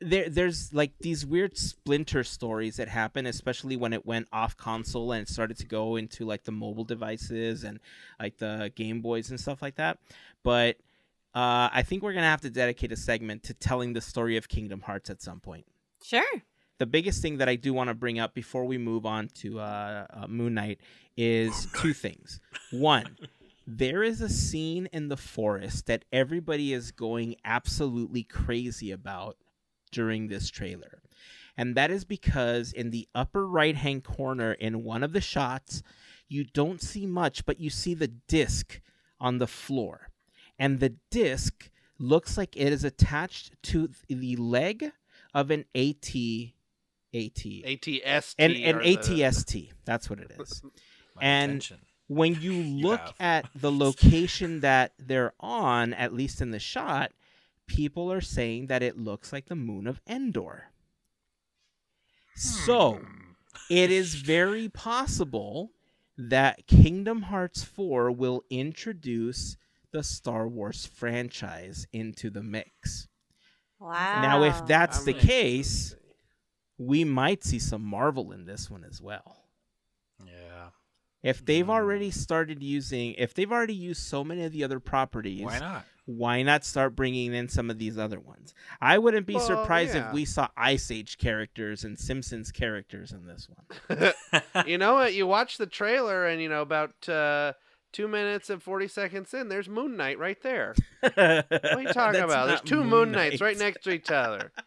there 0.00 0.28
there's 0.28 0.72
like 0.74 0.92
these 1.00 1.24
weird 1.24 1.56
splinter 1.56 2.24
stories 2.24 2.74
that 2.76 2.88
happen 2.88 3.24
especially 3.24 3.76
when 3.76 3.92
it 3.92 4.04
went 4.04 4.26
off 4.32 4.56
console 4.56 5.12
and 5.12 5.22
it 5.22 5.28
started 5.28 5.56
to 5.56 5.64
go 5.64 5.94
into 5.94 6.24
like 6.24 6.42
the 6.42 6.50
mobile 6.50 6.82
devices 6.82 7.62
and 7.62 7.78
like 8.18 8.36
the 8.38 8.72
game 8.74 9.00
boys 9.00 9.30
and 9.30 9.38
stuff 9.38 9.62
like 9.62 9.76
that 9.76 9.98
but 10.42 10.76
uh, 11.36 11.70
i 11.72 11.84
think 11.86 12.02
we're 12.02 12.12
gonna 12.12 12.26
have 12.26 12.40
to 12.40 12.50
dedicate 12.50 12.90
a 12.90 12.96
segment 12.96 13.44
to 13.44 13.54
telling 13.54 13.92
the 13.92 14.00
story 14.00 14.36
of 14.36 14.48
kingdom 14.48 14.80
hearts 14.80 15.08
at 15.08 15.22
some 15.22 15.38
point 15.38 15.64
Sure. 16.02 16.42
the 16.78 16.86
biggest 16.86 17.22
thing 17.22 17.36
that 17.38 17.48
i 17.48 17.54
do 17.54 17.72
want 17.72 17.86
to 17.86 17.94
bring 17.94 18.18
up 18.18 18.34
before 18.34 18.64
we 18.64 18.78
move 18.78 19.06
on 19.06 19.28
to 19.34 19.60
uh, 19.60 20.06
uh, 20.10 20.26
moon 20.26 20.54
knight 20.54 20.80
is 21.16 21.68
oh, 21.74 21.80
two 21.80 21.92
things 21.92 22.40
one 22.70 23.16
there 23.66 24.02
is 24.02 24.20
a 24.20 24.28
scene 24.28 24.88
in 24.92 25.08
the 25.08 25.16
forest 25.16 25.86
that 25.86 26.04
everybody 26.12 26.72
is 26.72 26.90
going 26.90 27.36
absolutely 27.44 28.22
crazy 28.22 28.90
about 28.90 29.36
during 29.90 30.28
this 30.28 30.50
trailer. 30.50 31.02
And 31.56 31.74
that 31.76 31.90
is 31.90 32.04
because 32.04 32.72
in 32.72 32.90
the 32.90 33.08
upper 33.14 33.46
right 33.46 33.76
hand 33.76 34.04
corner, 34.04 34.52
in 34.52 34.82
one 34.84 35.02
of 35.02 35.12
the 35.12 35.20
shots, 35.20 35.82
you 36.28 36.44
don't 36.44 36.82
see 36.82 37.06
much, 37.06 37.44
but 37.44 37.60
you 37.60 37.70
see 37.70 37.94
the 37.94 38.08
disc 38.08 38.80
on 39.20 39.38
the 39.38 39.46
floor. 39.46 40.08
And 40.58 40.80
the 40.80 40.96
disc 41.10 41.70
looks 41.98 42.36
like 42.36 42.56
it 42.56 42.72
is 42.72 42.84
attached 42.84 43.62
to 43.64 43.90
the 44.08 44.36
leg 44.36 44.92
of 45.34 45.50
an 45.50 45.66
AT. 45.74 46.14
AT. 47.14 47.44
ATST. 47.44 48.34
An, 48.38 48.52
an 48.52 48.76
or 48.76 48.82
the- 48.82 48.96
ATST. 48.96 49.70
That's 49.84 50.08
what 50.08 50.20
it 50.20 50.32
is. 50.38 50.62
My 51.14 51.22
And- 51.22 51.50
attention. 51.52 51.78
when 52.08 52.34
you 52.40 52.52
look 52.62 53.00
have. 53.00 53.14
at 53.20 53.50
the 53.54 53.72
location 53.72 54.60
that 54.60 54.92
they're 54.98 55.32
on, 55.40 55.92
at 55.94 56.12
least 56.12 56.40
in 56.40 56.50
the 56.50 56.58
shot, 56.58 57.12
people 57.66 58.12
are 58.12 58.20
saying 58.20 58.66
that 58.66 58.82
it 58.82 58.98
looks 58.98 59.32
like 59.32 59.46
the 59.46 59.54
moon 59.56 59.86
of 59.86 60.00
Endor. 60.06 60.72
So 62.34 62.94
Hmm. 62.94 63.32
it 63.70 63.90
is 63.90 64.14
very 64.14 64.68
possible 64.68 65.72
that 66.16 66.66
Kingdom 66.66 67.22
Hearts 67.22 67.62
4 67.64 68.10
will 68.10 68.44
introduce 68.50 69.56
the 69.92 70.02
Star 70.02 70.48
Wars 70.48 70.86
franchise 70.86 71.86
into 71.92 72.30
the 72.30 72.42
mix. 72.42 73.08
Wow. 73.78 74.22
Now, 74.22 74.42
if 74.44 74.66
that's 74.66 75.00
I'm 75.00 75.04
the 75.06 75.14
case, 75.14 75.94
we 76.78 77.04
might 77.04 77.44
see 77.44 77.58
some 77.58 77.82
Marvel 77.82 78.32
in 78.32 78.44
this 78.44 78.70
one 78.70 78.84
as 78.84 79.00
well. 79.02 79.44
Yeah. 80.24 80.70
If 81.22 81.44
they've 81.44 81.64
Hmm. 81.66 81.70
already 81.70 82.10
started 82.10 82.62
using, 82.62 83.14
if 83.14 83.32
they've 83.34 83.50
already 83.50 83.74
used 83.74 84.02
so 84.02 84.24
many 84.24 84.44
of 84.44 84.52
the 84.52 84.64
other 84.64 84.80
properties, 84.80 85.42
Why 85.42 85.58
not? 85.60 85.84
why 86.04 86.42
not 86.42 86.64
start 86.64 86.96
bringing 86.96 87.32
in 87.32 87.48
some 87.48 87.70
of 87.70 87.78
these 87.78 87.96
other 87.96 88.18
ones? 88.18 88.52
I 88.80 88.98
wouldn't 88.98 89.26
be 89.26 89.34
Well, 89.34 89.46
surprised 89.46 89.94
yeah. 89.94 90.08
if 90.08 90.12
we 90.14 90.24
saw 90.24 90.48
Ice 90.56 90.90
Age 90.90 91.18
characters 91.18 91.84
and 91.84 91.96
Simpsons 91.98 92.50
characters 92.50 93.12
in 93.12 93.24
this 93.26 93.48
one. 93.48 94.12
you 94.66 94.78
know 94.78 94.94
what? 94.94 95.14
You 95.14 95.26
watch 95.28 95.58
the 95.58 95.66
trailer, 95.66 96.26
and 96.26 96.42
you 96.42 96.48
know 96.48 96.62
about 96.62 97.08
uh, 97.08 97.52
two 97.92 98.08
minutes 98.08 98.50
and 98.50 98.60
40 98.60 98.88
seconds 98.88 99.32
in, 99.32 99.48
there's 99.48 99.68
Moon 99.68 99.96
Knight 99.96 100.18
right 100.18 100.42
there. 100.42 100.74
What 101.00 101.16
are 101.18 101.82
you 101.82 101.88
talking 101.92 102.20
about? 102.22 102.48
There's 102.48 102.60
two 102.62 102.82
Moon 102.82 103.12
Knights 103.12 103.40
right 103.40 103.56
next 103.56 103.84
to 103.84 103.90
each 103.90 104.10
other. 104.10 104.50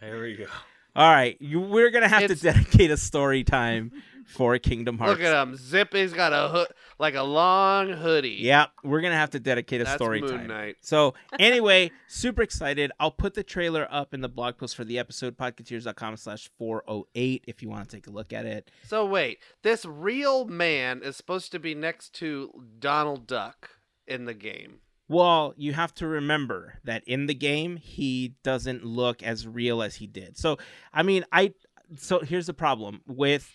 There 0.00 0.20
we 0.22 0.36
go. 0.36 0.46
All 0.94 1.10
right, 1.12 1.36
you, 1.40 1.60
we're 1.60 1.90
gonna 1.90 2.08
have 2.08 2.22
It's- 2.22 2.38
to 2.38 2.44
dedicate 2.52 2.90
a 2.92 2.96
story 2.96 3.42
time 3.42 3.90
for 4.28 4.58
Kingdom 4.58 4.98
Hearts. 4.98 5.18
Look 5.18 5.20
at 5.22 5.42
him. 5.42 5.56
Zip, 5.56 5.92
he's 5.92 6.12
got 6.12 6.32
a 6.32 6.48
hood, 6.48 6.68
like 6.98 7.14
a 7.14 7.22
long 7.22 7.88
hoodie. 7.88 8.36
Yeah, 8.40 8.66
we're 8.84 9.00
gonna 9.00 9.16
have 9.16 9.30
to 9.30 9.40
dedicate 9.40 9.80
a 9.80 9.84
That's 9.84 9.96
story 9.96 10.20
Moon 10.20 10.30
time. 10.30 10.46
Knight. 10.46 10.76
So 10.82 11.14
anyway, 11.38 11.90
super 12.08 12.42
excited. 12.42 12.92
I'll 13.00 13.10
put 13.10 13.34
the 13.34 13.42
trailer 13.42 13.88
up 13.90 14.12
in 14.12 14.20
the 14.20 14.28
blog 14.28 14.58
post 14.58 14.76
for 14.76 14.84
the 14.84 14.98
episode, 14.98 15.36
podcateers.com 15.38 16.16
slash 16.18 16.50
408 16.58 17.44
if 17.48 17.62
you 17.62 17.70
want 17.70 17.88
to 17.88 17.96
take 17.96 18.06
a 18.06 18.10
look 18.10 18.32
at 18.32 18.44
it. 18.44 18.70
So 18.84 19.06
wait, 19.06 19.38
this 19.62 19.86
real 19.86 20.44
man 20.44 21.00
is 21.02 21.16
supposed 21.16 21.50
to 21.52 21.58
be 21.58 21.74
next 21.74 22.14
to 22.16 22.50
Donald 22.78 23.26
Duck 23.26 23.70
in 24.06 24.26
the 24.26 24.34
game. 24.34 24.80
Well, 25.08 25.54
you 25.56 25.72
have 25.72 25.94
to 25.94 26.06
remember 26.06 26.74
that 26.84 27.02
in 27.06 27.26
the 27.26 27.34
game 27.34 27.76
he 27.76 28.34
doesn't 28.44 28.84
look 28.84 29.22
as 29.22 29.48
real 29.48 29.80
as 29.80 29.94
he 29.94 30.06
did. 30.06 30.36
So 30.36 30.58
I 30.92 31.02
mean 31.02 31.24
I 31.32 31.54
so 31.96 32.20
here's 32.20 32.46
the 32.46 32.52
problem 32.52 33.00
with 33.06 33.50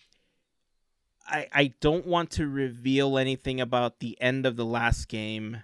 I 1.26 1.48
I 1.54 1.74
don't 1.80 2.06
want 2.06 2.32
to 2.32 2.48
reveal 2.48 3.18
anything 3.18 3.62
about 3.62 4.00
the 4.00 4.20
end 4.22 4.46
of 4.46 4.56
the 4.56 4.66
last 4.66 5.08
game. 5.08 5.64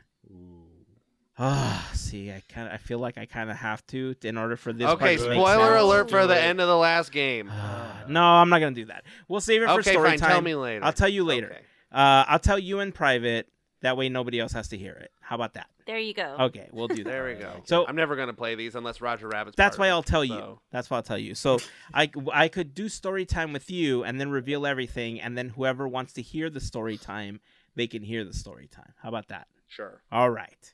Ah, 1.42 1.90
see, 1.94 2.32
I 2.32 2.44
kind 2.50 2.68
of 2.68 2.74
I 2.74 2.78
feel 2.78 3.00
like 3.00 3.18
I 3.18 3.26
kind 3.26 3.50
of 3.50 3.56
have 3.56 3.86
to 3.88 4.14
in 4.24 4.38
order 4.38 4.58
for 4.58 4.74
this. 4.74 4.88
okay, 4.88 5.16
part 5.16 5.20
to 5.20 5.30
make 5.30 5.38
spoiler 5.38 5.74
sense. 5.74 5.82
alert 5.84 6.10
for 6.10 6.28
the 6.28 6.36
it. 6.36 6.44
end 6.44 6.60
of 6.60 6.68
the 6.68 6.76
last 6.76 7.14
game. 7.14 7.50
Ah, 7.50 8.04
no, 8.10 8.22
I'm 8.22 8.50
not 8.50 8.60
gonna 8.60 8.76
do 8.76 8.86
that. 8.86 9.06
We'll 9.30 9.40
save 9.40 9.62
it 9.62 9.68
for 9.68 9.80
okay, 9.80 9.92
story 9.92 10.10
fine. 10.10 10.20
time. 10.20 10.30
Tell 10.32 10.42
me 10.42 10.56
later. 10.56 10.84
I'll 10.84 10.92
tell 10.92 11.08
you 11.08 11.24
later. 11.24 11.48
Okay. 11.48 11.62
Uh, 11.92 12.26
I'll 12.28 12.40
tell 12.40 12.60
you 12.60 12.82
in 12.82 12.92
private. 12.92 13.48
That 13.82 13.96
way, 13.96 14.10
nobody 14.10 14.40
else 14.40 14.52
has 14.54 14.68
to 14.70 14.78
hear 14.78 14.94
it. 14.94 15.12
How 15.22 15.36
about 15.36 15.54
that? 15.54 15.68
There 15.86 15.98
you 15.98 16.14
go. 16.14 16.36
Okay, 16.40 16.68
we'll 16.72 16.90
do 16.90 17.04
that. 17.04 17.10
There 17.10 17.26
we 17.26 17.36
go. 17.36 17.62
So- 17.66 17.88
I'm 17.88 17.96
never 17.96 18.16
gonna 18.16 18.34
play 18.34 18.56
these 18.56 18.76
unless 18.76 19.00
Roger 19.00 19.28
Rabbit's. 19.28 19.56
That's 19.56 19.78
part 19.78 19.86
why 19.86 19.88
of 19.88 19.94
I'll 19.94 20.00
it, 20.02 20.06
tell 20.06 20.26
you. 20.26 20.60
That's 20.72 20.90
why 20.90 20.98
I'll 20.98 21.04
tell 21.04 21.18
you. 21.18 21.34
So 21.34 21.60
I, 21.94 22.12
I 22.34 22.50
could 22.50 22.74
do 22.74 22.90
story 22.90 23.26
time 23.26 23.54
with 23.54 23.72
you 23.72 24.04
and 24.04 24.20
then 24.20 24.30
reveal 24.32 24.66
everything, 24.66 25.22
and 25.22 25.38
then 25.38 25.50
whoever 25.50 25.88
wants 25.88 26.14
to 26.14 26.22
hear 26.22 26.50
the 26.50 26.60
story 26.60 26.98
time, 26.98 27.40
they 27.76 27.88
can 27.88 28.04
hear 28.04 28.26
the 28.26 28.34
story 28.34 28.68
time. 28.68 28.94
How 29.02 29.10
about 29.10 29.30
that? 29.30 29.48
Sure. 29.68 30.02
All 30.12 30.30
right. 30.30 30.74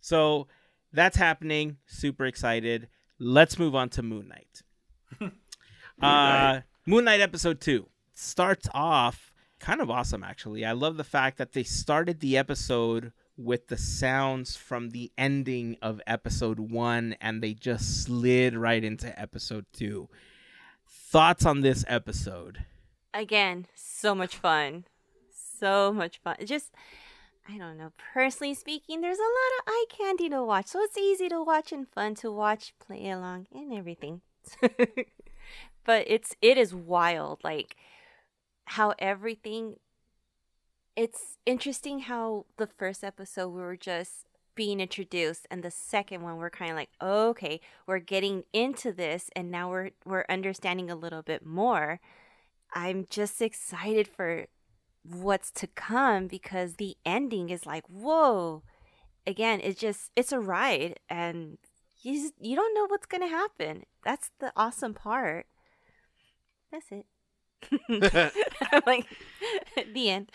So 0.00 0.48
that's 0.92 1.16
happening. 1.16 1.78
Super 1.86 2.26
excited. 2.26 2.88
Let's 3.18 3.58
move 3.58 3.74
on 3.74 3.88
to 3.90 4.02
Moon 4.02 4.28
Knight. 4.28 5.32
uh, 6.02 6.60
Moon 6.86 7.04
Knight 7.04 7.20
episode 7.20 7.60
two 7.60 7.88
starts 8.14 8.68
off 8.74 9.31
kind 9.62 9.80
of 9.80 9.90
awesome, 9.90 10.24
actually. 10.24 10.66
I 10.66 10.72
love 10.72 10.96
the 10.96 11.04
fact 11.04 11.38
that 11.38 11.52
they 11.52 11.62
started 11.62 12.20
the 12.20 12.36
episode 12.36 13.12
with 13.38 13.68
the 13.68 13.78
sounds 13.78 14.56
from 14.56 14.90
the 14.90 15.10
ending 15.16 15.76
of 15.80 16.00
episode 16.06 16.58
one 16.58 17.16
and 17.20 17.42
they 17.42 17.54
just 17.54 18.04
slid 18.04 18.54
right 18.54 18.84
into 18.84 19.18
episode 19.18 19.64
two. 19.72 20.08
Thoughts 20.86 21.46
on 21.46 21.60
this 21.62 21.84
episode? 21.88 22.64
Again, 23.14 23.66
so 23.74 24.14
much 24.14 24.36
fun. 24.36 24.84
So 25.30 25.92
much 25.92 26.18
fun. 26.18 26.36
Just 26.44 26.72
I 27.48 27.56
don't 27.56 27.78
know. 27.78 27.92
Personally 28.12 28.54
speaking, 28.54 29.00
there's 29.00 29.18
a 29.18 29.22
lot 29.22 29.58
of 29.58 29.64
eye 29.68 29.84
candy 29.88 30.28
to 30.28 30.44
watch. 30.44 30.66
So 30.66 30.80
it's 30.80 30.98
easy 30.98 31.28
to 31.28 31.42
watch 31.42 31.72
and 31.72 31.88
fun 31.88 32.14
to 32.16 32.30
watch, 32.32 32.74
play 32.78 33.10
along, 33.10 33.46
and 33.54 33.72
everything. 33.72 34.22
but 35.84 36.04
it's 36.06 36.34
it 36.40 36.58
is 36.58 36.74
wild. 36.74 37.40
Like 37.44 37.76
how 38.72 38.94
everything 38.98 39.76
it's 40.96 41.36
interesting 41.44 42.00
how 42.00 42.46
the 42.56 42.66
first 42.66 43.04
episode 43.04 43.48
we 43.48 43.60
were 43.60 43.76
just 43.76 44.24
being 44.54 44.80
introduced 44.80 45.46
and 45.50 45.62
the 45.62 45.70
second 45.70 46.22
one 46.22 46.38
we're 46.38 46.48
kind 46.48 46.70
of 46.70 46.76
like 46.76 46.88
okay 47.02 47.60
we're 47.86 47.98
getting 47.98 48.44
into 48.54 48.90
this 48.90 49.28
and 49.36 49.50
now 49.50 49.68
we're 49.68 49.90
we're 50.06 50.24
understanding 50.30 50.90
a 50.90 50.96
little 50.96 51.20
bit 51.20 51.44
more. 51.44 52.00
I'm 52.74 53.06
just 53.10 53.42
excited 53.42 54.08
for 54.08 54.46
what's 55.02 55.50
to 55.50 55.66
come 55.66 56.26
because 56.26 56.74
the 56.74 56.96
ending 57.04 57.50
is 57.50 57.66
like 57.66 57.84
whoa. 57.88 58.62
Again 59.26 59.60
it's 59.62 59.78
just 59.78 60.10
it's 60.16 60.32
a 60.32 60.40
ride 60.40 60.98
and 61.10 61.58
you 62.00 62.14
just, 62.14 62.34
you 62.40 62.56
don't 62.56 62.74
know 62.74 62.86
what's 62.86 63.06
gonna 63.06 63.28
happen. 63.28 63.84
That's 64.02 64.30
the 64.40 64.50
awesome 64.56 64.94
part. 64.94 65.46
That's 66.70 66.90
it 66.90 67.04
I'm 68.72 68.82
like 68.86 69.06
the 69.94 70.10
end 70.10 70.30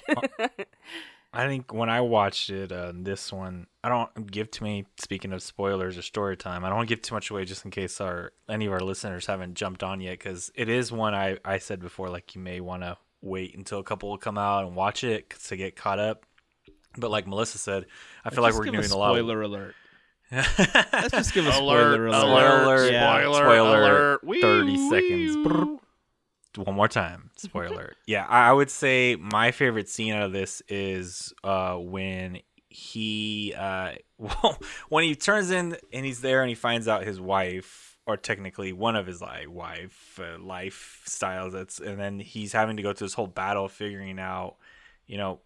I 1.33 1.45
think 1.47 1.73
when 1.73 1.89
I 1.89 2.01
watched 2.01 2.49
it, 2.49 2.71
uh, 2.71 2.93
this 2.95 3.31
one, 3.31 3.67
I 3.83 3.89
don't 3.89 4.31
give 4.31 4.49
too 4.49 4.63
many. 4.63 4.85
Speaking 4.99 5.33
of 5.33 5.43
spoilers 5.43 5.97
or 5.97 6.01
story 6.01 6.35
time, 6.37 6.63
I 6.63 6.69
don't 6.69 6.77
want 6.77 6.89
to 6.89 6.95
give 6.95 7.03
too 7.03 7.13
much 7.13 7.29
away 7.29 7.43
just 7.45 7.63
in 7.65 7.69
case 7.69 7.99
our 8.01 8.31
any 8.49 8.65
of 8.65 8.71
our 8.71 8.79
listeners 8.79 9.25
haven't 9.27 9.53
jumped 9.55 9.83
on 9.83 9.99
yet, 9.99 10.13
because 10.17 10.51
it 10.55 10.69
is 10.69 10.91
one 10.91 11.13
I 11.13 11.37
I 11.45 11.59
said 11.59 11.79
before, 11.79 12.09
like 12.09 12.33
you 12.33 12.41
may 12.41 12.59
want 12.61 12.83
to 12.83 12.97
wait 13.21 13.55
until 13.55 13.79
a 13.79 13.83
couple 13.83 14.09
will 14.09 14.17
come 14.17 14.37
out 14.37 14.65
and 14.65 14.75
watch 14.75 15.03
it 15.03 15.29
to 15.47 15.57
get 15.57 15.75
caught 15.75 15.99
up. 15.99 16.25
But 16.97 17.11
like 17.11 17.27
Melissa 17.27 17.57
said, 17.59 17.85
I 18.25 18.29
feel 18.31 18.41
like 18.41 18.53
we're 18.55 18.63
give 18.63 18.73
doing 18.73 18.89
a 18.91 18.95
a 18.95 18.97
lot. 18.97 19.11
Of, 19.11 19.17
spoiler 19.17 19.41
alert. 19.41 19.75
Let's 20.31 21.11
just 21.11 21.33
give 21.33 21.45
a 21.45 21.49
alert, 21.49 21.93
spoiler 21.93 22.07
alert. 22.07 22.23
alert, 22.23 22.63
alert, 22.63 22.91
Yeah. 22.93 23.19
spoiler, 23.19 23.35
Spoiler, 23.35 23.81
alert. 23.81 24.23
Wee, 24.23 24.41
30 24.41 24.89
seconds. 24.89 25.77
One 26.57 26.75
more 26.75 26.87
time 26.87 27.29
spoiler 27.35 27.67
alert. 27.73 27.97
yeah 28.05 28.25
i 28.27 28.49
I 28.49 28.53
would 28.53 28.71
say 28.71 29.15
my 29.15 29.51
favorite 29.51 29.89
scene 29.89 30.13
out 30.13 30.23
of 30.23 30.31
this 30.31 30.61
is 30.67 31.33
uh 31.43 31.75
when 31.75 32.39
he 32.69 33.53
uh 33.57 33.93
well, 34.17 34.59
when 34.89 35.03
he 35.03 35.15
turns 35.15 35.51
in 35.51 35.77
and 35.93 36.05
he's 36.05 36.21
there 36.21 36.41
and 36.41 36.49
he 36.49 36.55
finds 36.55 36.87
out 36.87 37.03
his 37.03 37.19
wife 37.19 37.97
or 38.05 38.17
technically 38.17 38.71
one 38.71 38.95
of 38.95 39.05
his 39.05 39.21
like 39.21 39.49
wife 39.49 40.19
uh, 40.21 40.37
lifestyles 40.37 41.51
that's 41.51 41.79
and 41.79 41.99
then 41.99 42.19
he's 42.19 42.53
having 42.53 42.77
to 42.77 42.83
go 42.83 42.93
through 42.93 43.05
this 43.07 43.13
whole 43.13 43.27
battle 43.27 43.67
figuring 43.67 44.17
out 44.17 44.55
you 45.05 45.17
know 45.17 45.39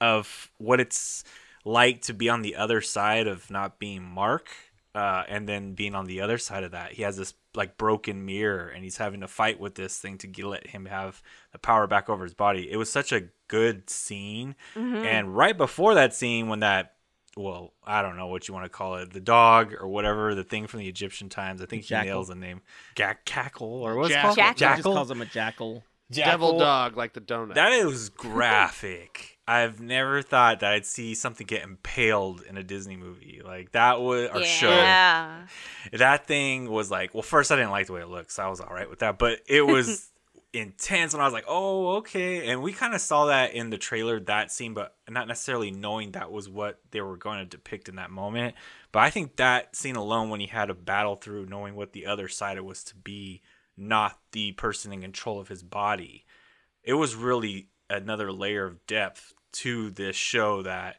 of 0.00 0.50
what 0.58 0.80
it's 0.80 1.24
like 1.64 2.02
to 2.02 2.14
be 2.14 2.28
on 2.28 2.42
the 2.42 2.56
other 2.56 2.80
side 2.80 3.26
of 3.26 3.50
not 3.50 3.78
being 3.78 4.02
mark 4.02 4.48
uh, 4.94 5.22
and 5.28 5.48
then 5.48 5.74
being 5.74 5.94
on 5.94 6.06
the 6.06 6.20
other 6.20 6.38
side 6.38 6.64
of 6.64 6.72
that 6.72 6.92
he 6.92 7.02
has 7.02 7.16
this 7.16 7.34
like 7.54 7.76
broken 7.76 8.24
mirror 8.24 8.68
and 8.68 8.84
he's 8.84 8.96
having 8.96 9.20
to 9.20 9.28
fight 9.28 9.60
with 9.60 9.74
this 9.74 9.98
thing 9.98 10.16
to 10.18 10.26
get, 10.26 10.46
let 10.46 10.66
him 10.68 10.86
have 10.86 11.22
the 11.52 11.58
power 11.58 11.86
back 11.86 12.08
over 12.08 12.24
his 12.24 12.34
body 12.34 12.70
it 12.70 12.76
was 12.76 12.90
such 12.90 13.12
a 13.12 13.24
good 13.48 13.88
scene 13.90 14.54
and 14.74 15.36
right 15.36 15.56
before 15.56 15.94
that 15.94 16.14
scene 16.14 16.48
when 16.48 16.60
that 16.60 16.94
well 17.36 17.72
i 17.84 18.02
don't 18.02 18.16
know 18.16 18.26
what 18.26 18.48
you 18.48 18.54
want 18.54 18.64
to 18.64 18.68
call 18.70 18.96
it 18.96 19.12
the 19.12 19.20
dog 19.20 19.72
or 19.78 19.86
whatever 19.88 20.34
the 20.34 20.44
thing 20.44 20.66
from 20.66 20.80
the 20.80 20.88
egyptian 20.88 21.28
times 21.28 21.62
i 21.62 21.66
think 21.66 21.82
he 21.82 21.88
Jackal. 21.88 22.06
nails 22.06 22.28
the 22.28 22.34
name 22.34 22.60
Gack 22.94 23.24
cackle 23.24 23.82
or 23.82 23.96
what's 23.96 24.10
Jackal. 24.10 24.32
it 24.32 24.36
called 24.36 24.56
Jackal. 24.56 24.76
He 24.76 24.82
just 24.82 24.94
calls 24.96 25.10
him 25.10 25.22
a 25.22 25.26
jackal. 25.26 25.84
Devil 26.10 26.58
dog 26.58 26.96
like 26.96 27.12
the 27.12 27.20
donut. 27.20 27.54
that 27.54 27.72
is 27.72 28.08
graphic. 28.08 29.37
I've 29.48 29.80
never 29.80 30.20
thought 30.20 30.60
that 30.60 30.74
I'd 30.74 30.84
see 30.84 31.14
something 31.14 31.46
get 31.46 31.62
impaled 31.62 32.42
in 32.42 32.58
a 32.58 32.62
Disney 32.62 32.96
movie 32.96 33.40
like 33.42 33.72
that 33.72 33.98
would 33.98 34.30
or 34.30 34.44
show. 34.44 34.68
That 35.92 36.26
thing 36.26 36.70
was 36.70 36.90
like, 36.90 37.14
well, 37.14 37.22
first 37.22 37.50
I 37.50 37.56
didn't 37.56 37.70
like 37.70 37.86
the 37.86 37.94
way 37.94 38.02
it 38.02 38.08
looked, 38.08 38.30
so 38.30 38.42
I 38.42 38.48
was 38.48 38.60
all 38.60 38.68
right 38.74 38.90
with 38.90 38.98
that, 38.98 39.18
but 39.18 39.40
it 39.46 39.66
was 39.66 40.10
intense, 40.52 41.14
and 41.14 41.22
I 41.22 41.24
was 41.24 41.32
like, 41.32 41.46
oh, 41.48 41.96
okay. 41.96 42.48
And 42.48 42.62
we 42.62 42.74
kind 42.74 42.94
of 42.94 43.00
saw 43.00 43.26
that 43.26 43.54
in 43.54 43.70
the 43.70 43.78
trailer, 43.78 44.20
that 44.20 44.52
scene, 44.52 44.74
but 44.74 44.94
not 45.08 45.26
necessarily 45.26 45.70
knowing 45.70 46.12
that 46.12 46.30
was 46.30 46.50
what 46.50 46.78
they 46.90 47.00
were 47.00 47.16
going 47.16 47.38
to 47.38 47.46
depict 47.46 47.88
in 47.88 47.96
that 47.96 48.10
moment. 48.10 48.54
But 48.92 49.00
I 49.00 49.08
think 49.08 49.36
that 49.36 49.74
scene 49.74 49.96
alone, 49.96 50.28
when 50.28 50.40
he 50.40 50.46
had 50.46 50.66
to 50.66 50.74
battle 50.74 51.16
through, 51.16 51.46
knowing 51.46 51.74
what 51.74 51.94
the 51.94 52.04
other 52.04 52.28
side 52.28 52.58
it 52.58 52.66
was 52.66 52.84
to 52.84 52.94
be, 52.94 53.40
not 53.78 54.18
the 54.32 54.52
person 54.52 54.92
in 54.92 55.00
control 55.00 55.40
of 55.40 55.48
his 55.48 55.62
body, 55.62 56.26
it 56.82 56.94
was 56.94 57.14
really 57.14 57.68
another 57.90 58.30
layer 58.30 58.66
of 58.66 58.86
depth 58.86 59.32
to 59.52 59.90
this 59.90 60.16
show 60.16 60.62
that 60.62 60.96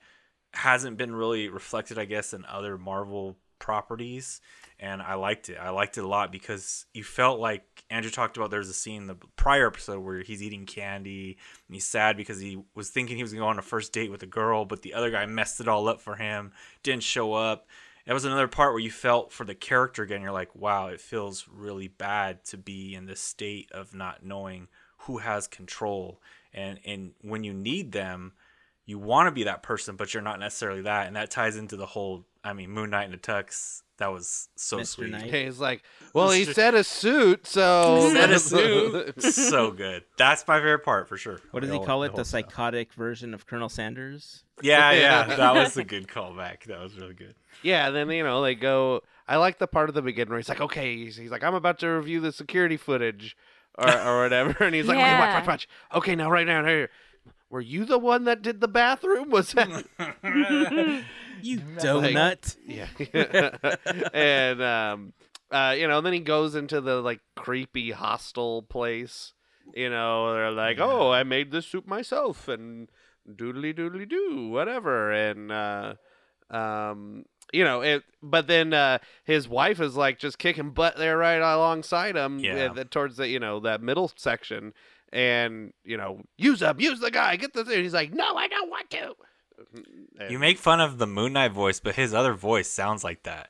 hasn't 0.53 0.97
been 0.97 1.13
really 1.13 1.49
reflected, 1.49 1.97
I 1.97 2.05
guess, 2.05 2.33
in 2.33 2.45
other 2.45 2.77
Marvel 2.77 3.37
properties. 3.59 4.41
And 4.79 5.01
I 5.01 5.15
liked 5.15 5.49
it. 5.49 5.57
I 5.57 5.69
liked 5.71 5.97
it 5.97 6.05
a 6.05 6.07
lot 6.07 6.31
because 6.31 6.85
you 6.93 7.03
felt 7.03 7.39
like 7.39 7.83
Andrew 7.89 8.09
talked 8.09 8.37
about 8.37 8.49
there's 8.49 8.69
a 8.69 8.73
scene 8.73 9.01
in 9.01 9.07
the 9.07 9.17
prior 9.35 9.67
episode 9.67 9.99
where 9.99 10.21
he's 10.21 10.41
eating 10.41 10.65
candy 10.65 11.37
and 11.67 11.75
he's 11.75 11.85
sad 11.85 12.15
because 12.15 12.39
he 12.39 12.61
was 12.75 12.89
thinking 12.89 13.17
he 13.17 13.23
was 13.23 13.33
going 13.33 13.41
to 13.41 13.45
go 13.45 13.49
on 13.49 13.59
a 13.59 13.61
first 13.61 13.91
date 13.91 14.09
with 14.09 14.23
a 14.23 14.27
girl, 14.27 14.63
but 14.63 14.81
the 14.81 14.93
other 14.93 15.11
guy 15.11 15.25
messed 15.25 15.59
it 15.59 15.67
all 15.67 15.89
up 15.89 15.99
for 15.99 16.15
him, 16.15 16.53
didn't 16.81 17.03
show 17.03 17.33
up. 17.33 17.67
That 18.05 18.13
was 18.13 18.25
another 18.25 18.47
part 18.47 18.71
where 18.71 18.81
you 18.81 18.89
felt 18.89 19.31
for 19.33 19.43
the 19.43 19.53
character 19.53 20.01
again. 20.01 20.21
You're 20.21 20.31
like, 20.31 20.55
wow, 20.55 20.87
it 20.87 21.01
feels 21.01 21.45
really 21.51 21.89
bad 21.89 22.45
to 22.45 22.57
be 22.57 22.95
in 22.95 23.05
this 23.05 23.19
state 23.19 23.69
of 23.73 23.93
not 23.93 24.25
knowing 24.25 24.69
who 24.99 25.17
has 25.19 25.45
control. 25.45 26.21
And 26.53 26.79
and 26.85 27.11
when 27.21 27.43
you 27.43 27.53
need 27.53 27.91
them, 27.91 28.33
you 28.89 28.97
want 28.97 29.27
to 29.27 29.31
be 29.31 29.43
that 29.43 29.61
person, 29.61 29.95
but 29.95 30.13
you're 30.13 30.23
not 30.23 30.39
necessarily 30.39 30.81
that, 30.81 31.07
and 31.07 31.15
that 31.15 31.29
ties 31.29 31.55
into 31.57 31.77
the 31.77 31.85
whole. 31.85 32.25
I 32.43 32.53
mean, 32.53 32.71
Moon 32.71 32.89
Knight 32.89 33.07
in 33.07 33.13
a 33.13 33.17
tux. 33.17 33.81
That 33.97 34.13
was 34.13 34.47
so 34.55 34.77
Mr. 34.77 34.85
sweet. 34.87 35.11
Knight. 35.11 35.33
He's 35.33 35.59
like, 35.59 35.83
well, 36.13 36.31
he 36.31 36.45
Mr. 36.45 36.53
said 36.53 36.73
a 36.73 36.85
suit, 36.85 37.45
so 37.45 38.09
Said 38.13 38.31
a 38.31 38.39
suit. 39.19 39.21
so 39.21 39.71
good. 39.71 40.05
That's 40.17 40.47
my 40.47 40.57
favorite 40.57 40.85
part 40.85 41.09
for 41.09 41.17
sure. 41.17 41.41
What 41.51 41.59
does 41.59 41.69
he 41.71 41.77
call 41.83 42.03
it? 42.03 42.11
whole 42.11 42.17
The 42.17 42.23
stuff. 42.25 42.45
psychotic 42.45 42.93
version 42.93 43.33
of 43.33 43.45
Colonel 43.45 43.69
Sanders. 43.69 44.43
Yeah, 44.61 44.91
yeah, 44.91 45.35
that 45.37 45.53
was 45.55 45.77
a 45.77 45.85
good 45.85 46.07
callback. 46.09 46.63
That 46.65 46.81
was 46.81 46.97
really 46.99 47.13
good. 47.13 47.33
Yeah, 47.63 47.91
then 47.91 48.09
you 48.09 48.23
know 48.23 48.41
they 48.41 48.55
go. 48.55 49.03
I 49.25 49.37
like 49.37 49.57
the 49.57 49.67
part 49.67 49.87
of 49.87 49.95
the 49.95 50.01
beginning 50.01 50.31
where 50.31 50.37
he's 50.39 50.49
like, 50.49 50.59
"Okay," 50.59 50.97
he's, 50.97 51.15
he's 51.15 51.31
like, 51.31 51.45
"I'm 51.45 51.55
about 51.55 51.79
to 51.79 51.87
review 51.87 52.19
the 52.19 52.33
security 52.33 52.75
footage, 52.75 53.37
or, 53.77 53.89
or 53.89 54.21
whatever," 54.23 54.53
and 54.65 54.75
he's 54.75 54.85
like, 54.85 54.97
"Okay, 54.97 55.17
watch, 55.17 55.33
watch, 55.35 55.47
watch. 55.47 55.67
Okay, 55.95 56.13
now 56.17 56.29
right 56.29 56.45
now, 56.45 56.65
here, 56.65 56.89
were 57.49 57.61
you 57.61 57.85
the 57.85 57.97
one 57.99 58.23
that 58.25 58.41
did 58.41 58.61
the 58.61 58.67
bathroom? 58.67 59.29
Was 59.29 59.51
that?" 59.53 59.69
You 61.41 61.59
donut. 61.59 62.57
yeah, 62.67 62.87
and 64.13 64.61
um, 64.61 65.13
uh, 65.51 65.73
you 65.77 65.87
know, 65.87 66.01
then 66.01 66.11
he 66.13 66.19
goes 66.19 66.53
into 66.55 66.81
the 66.81 67.01
like 67.01 67.21
creepy 67.35 67.91
hostel 67.91 68.61
place. 68.63 69.33
You 69.73 69.89
know, 69.89 70.33
they're 70.33 70.51
like, 70.51 70.79
"Oh, 70.79 71.11
I 71.11 71.23
made 71.23 71.51
this 71.51 71.65
soup 71.65 71.87
myself," 71.87 72.47
and 72.49 72.89
doodly 73.29 73.73
doodly 73.73 74.07
doo, 74.09 74.49
whatever, 74.49 75.11
and 75.13 75.49
uh, 75.51 75.93
um, 76.49 77.23
you 77.53 77.63
know, 77.63 77.81
it. 77.81 78.03
But 78.21 78.47
then 78.47 78.73
uh, 78.73 78.97
his 79.23 79.47
wife 79.47 79.79
is 79.79 79.95
like 79.95 80.19
just 80.19 80.39
kicking 80.39 80.71
butt 80.71 80.97
there 80.97 81.17
right 81.17 81.37
alongside 81.41 82.15
him, 82.17 82.39
Yeah. 82.39 82.73
uh, 82.75 82.83
towards 82.89 83.15
the 83.17 83.29
you 83.29 83.39
know 83.39 83.61
that 83.61 83.81
middle 83.81 84.11
section, 84.17 84.73
and 85.13 85.73
you 85.83 85.97
know, 85.97 86.21
use 86.37 86.61
him, 86.61 86.79
use 86.79 86.99
the 86.99 87.11
guy, 87.11 87.35
get 87.35 87.53
the 87.53 87.63
thing. 87.65 87.83
He's 87.83 87.93
like, 87.93 88.13
"No, 88.13 88.35
I 88.35 88.47
don't 88.47 88.69
want 88.69 88.89
to." 88.91 88.97
Mm-hmm. 88.97 90.21
And- 90.21 90.31
You 90.31 90.39
make 90.39 90.57
fun 90.57 90.79
of 90.81 90.97
the 90.97 91.07
Moon 91.07 91.33
Knight 91.33 91.51
voice, 91.51 91.79
but 91.79 91.95
his 91.95 92.13
other 92.13 92.33
voice 92.33 92.69
sounds 92.69 93.03
like 93.03 93.23
that. 93.23 93.49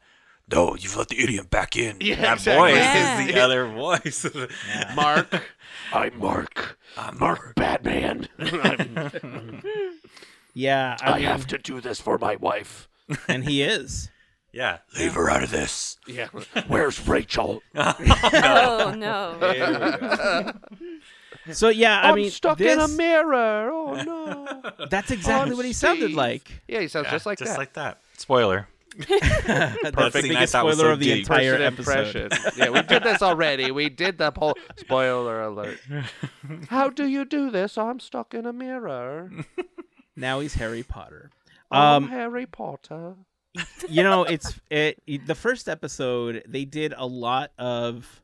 No, 0.51 0.75
you've 0.75 0.97
let 0.97 1.09
the 1.09 1.19
idiot 1.21 1.51
back 1.51 1.75
in. 1.77 1.97
Yeah, 2.01 2.15
that 2.21 2.33
exactly. 2.37 2.71
voice 2.71 2.79
Yeah. 2.81 3.19
is 3.21 3.27
the 3.33 3.39
other 3.39 3.67
voice. 3.67 4.25
Mark. 4.95 5.43
I'm 5.93 6.17
Mark. 6.17 6.77
I'm 6.97 7.19
Mark 7.19 7.53
Batman. 7.55 8.27
Yeah, 10.55 10.97
I, 11.01 11.11
I 11.11 11.15
mean, 11.17 11.25
have 11.27 11.45
to 11.47 11.57
do 11.59 11.79
this 11.79 12.01
for 12.01 12.17
my 12.17 12.35
wife. 12.35 12.89
and 13.27 13.45
he 13.47 13.61
is. 13.61 14.09
Yeah, 14.51 14.79
leave 14.97 15.13
her 15.13 15.29
out 15.29 15.43
of 15.43 15.51
this. 15.51 15.97
Yeah. 16.07 16.27
Where's 16.67 17.07
Rachel? 17.07 17.61
Oh 17.75 18.93
no. 18.97 19.37
Oh, 19.39 20.51
So 21.53 21.69
yeah, 21.69 21.99
I 21.99 22.01
mean, 22.03 22.09
I'm 22.11 22.15
mean, 22.15 22.31
stuck 22.31 22.57
this, 22.57 22.73
in 22.73 22.79
a 22.79 22.87
mirror. 22.87 23.71
Oh 23.71 23.93
no. 24.03 24.85
That's 24.89 25.11
exactly 25.11 25.55
what 25.55 25.65
he 25.65 25.73
sounded 25.73 26.13
like. 26.13 26.61
Yeah, 26.67 26.81
he 26.81 26.87
sounds 26.87 27.05
Yeah, 27.05 27.11
just 27.11 27.25
like 27.25 27.37
just 27.39 27.51
that. 27.53 27.57
like 27.57 27.73
that. 27.73 27.99
Spoiler. 28.17 28.67
That's 28.97 29.81
the 29.81 29.91
Perfect. 29.93 30.27
Biggest 30.27 30.51
spoiler 30.53 30.73
so 30.75 30.89
of 30.93 30.99
the 30.99 31.05
deep. 31.05 31.19
entire 31.19 31.57
First 31.57 31.61
episode. 31.61 32.27
impression. 32.27 32.53
yeah, 32.57 32.69
we 32.69 32.81
did 32.81 33.03
this 33.03 33.21
already. 33.21 33.71
We 33.71 33.87
did 33.89 34.17
the 34.17 34.31
whole 34.35 34.55
spoiler 34.77 35.43
alert. 35.43 35.79
How 36.69 36.89
do 36.89 37.05
you 37.07 37.23
do 37.23 37.49
this? 37.51 37.77
I'm 37.77 37.99
stuck 37.99 38.33
in 38.33 38.45
a 38.45 38.51
mirror. 38.53 39.31
Now 40.15 40.39
he's 40.41 40.55
Harry 40.55 40.83
Potter. 40.83 41.29
I'm 41.71 42.03
Um, 42.05 42.09
Harry 42.09 42.45
Potter. 42.47 43.15
you 43.87 44.03
know, 44.03 44.23
it's 44.23 44.59
it. 44.69 44.99
The 45.27 45.35
first 45.35 45.69
episode, 45.69 46.43
they 46.47 46.65
did 46.65 46.93
a 46.97 47.05
lot 47.05 47.51
of 47.57 48.21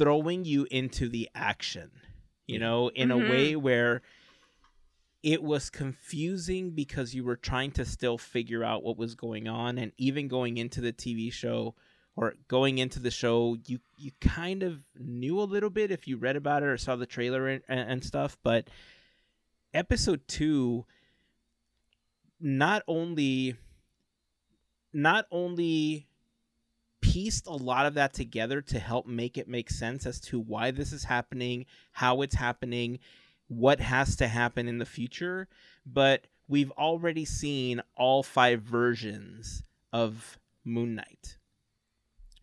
throwing 0.00 0.44
you 0.44 0.66
into 0.70 1.08
the 1.08 1.28
action. 1.34 1.90
You 2.46 2.58
know, 2.58 2.88
in 2.88 3.10
Mhm. 3.10 3.26
a 3.26 3.30
way 3.30 3.56
where 3.56 4.02
it 5.22 5.42
was 5.42 5.68
confusing 5.70 6.70
because 6.70 7.14
you 7.14 7.22
were 7.22 7.36
trying 7.36 7.70
to 7.72 7.84
still 7.84 8.16
figure 8.16 8.64
out 8.64 8.82
what 8.82 8.96
was 8.96 9.14
going 9.14 9.46
on, 9.46 9.78
and 9.78 9.92
even 9.98 10.26
going 10.26 10.56
into 10.56 10.80
the 10.80 10.92
TV 10.92 11.30
show 11.30 11.74
or 12.16 12.34
going 12.48 12.78
into 12.78 12.98
the 12.98 13.10
show, 13.10 13.56
you 13.66 13.78
you 13.96 14.10
kind 14.20 14.62
of 14.62 14.82
knew 14.98 15.38
a 15.40 15.44
little 15.44 15.70
bit 15.70 15.90
if 15.90 16.08
you 16.08 16.16
read 16.16 16.36
about 16.36 16.62
it 16.62 16.66
or 16.66 16.76
saw 16.78 16.96
the 16.96 17.06
trailer 17.06 17.46
and, 17.46 17.62
and 17.68 18.02
stuff, 18.02 18.36
but 18.42 18.68
episode 19.74 20.26
two 20.26 20.86
not 22.40 22.82
only 22.88 23.54
not 24.92 25.26
only 25.30 26.08
pieced 27.10 27.46
a 27.46 27.52
lot 27.52 27.86
of 27.86 27.94
that 27.94 28.12
together 28.12 28.60
to 28.60 28.78
help 28.78 29.06
make 29.06 29.36
it 29.36 29.48
make 29.48 29.68
sense 29.68 30.06
as 30.06 30.20
to 30.20 30.38
why 30.38 30.70
this 30.70 30.92
is 30.92 31.04
happening, 31.04 31.66
how 31.92 32.22
it's 32.22 32.36
happening, 32.36 33.00
what 33.48 33.80
has 33.80 34.14
to 34.16 34.28
happen 34.28 34.68
in 34.68 34.78
the 34.78 34.86
future, 34.86 35.48
but 35.84 36.26
we've 36.46 36.70
already 36.72 37.24
seen 37.24 37.82
all 37.96 38.22
five 38.22 38.62
versions 38.62 39.64
of 39.92 40.38
Moon 40.64 40.94
Knight. 40.94 41.36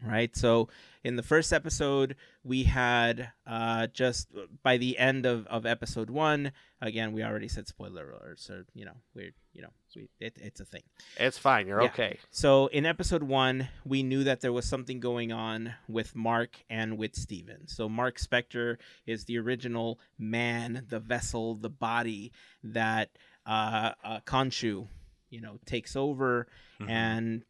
Right? 0.05 0.35
So 0.35 0.69
in 1.03 1.15
the 1.15 1.23
first 1.23 1.51
episode, 1.51 2.15
we 2.43 2.63
had 2.63 3.31
uh, 3.47 3.87
just 3.87 4.27
by 4.61 4.77
the 4.77 4.97
end 4.97 5.25
of, 5.25 5.47
of 5.47 5.65
episode 5.65 6.09
one, 6.11 6.51
again, 6.81 7.13
we 7.13 7.23
already 7.23 7.47
said 7.47 7.67
spoiler 7.67 8.11
alert, 8.11 8.39
so 8.39 8.63
you 8.75 8.85
know, 8.85 8.93
we're 9.15 9.31
you 9.53 9.63
know, 9.63 9.69
we, 9.95 10.07
it, 10.19 10.37
it's 10.39 10.59
a 10.59 10.65
thing. 10.65 10.83
It's 11.19 11.39
fine. 11.39 11.65
You're 11.67 11.81
Yeah. 11.81 11.87
okay. 11.87 12.19
So 12.29 12.67
in 12.67 12.85
episode 12.85 13.23
one, 13.23 13.69
we 13.85 14.03
knew 14.03 14.23
that 14.25 14.41
there 14.41 14.53
was 14.53 14.65
something 14.69 14.99
going 14.99 15.31
on 15.31 15.73
with 15.87 16.15
Mark 16.15 16.63
and 16.69 16.97
with 16.99 17.15
Steven. 17.15 17.67
So 17.67 17.89
Mark 17.89 18.19
Spector 18.19 18.77
is 19.07 19.25
the 19.25 19.39
original 19.39 19.99
man, 20.19 20.85
the 20.89 20.99
vessel, 20.99 21.55
the 21.55 21.71
body 21.71 22.31
that 22.63 23.09
uh, 23.47 23.93
uh, 24.03 24.19
Khonshu, 24.27 24.87
you 25.31 25.41
know, 25.41 25.57
takes 25.65 25.95
over, 25.95 26.47
Mhm. 26.79 26.89
and 26.89 27.43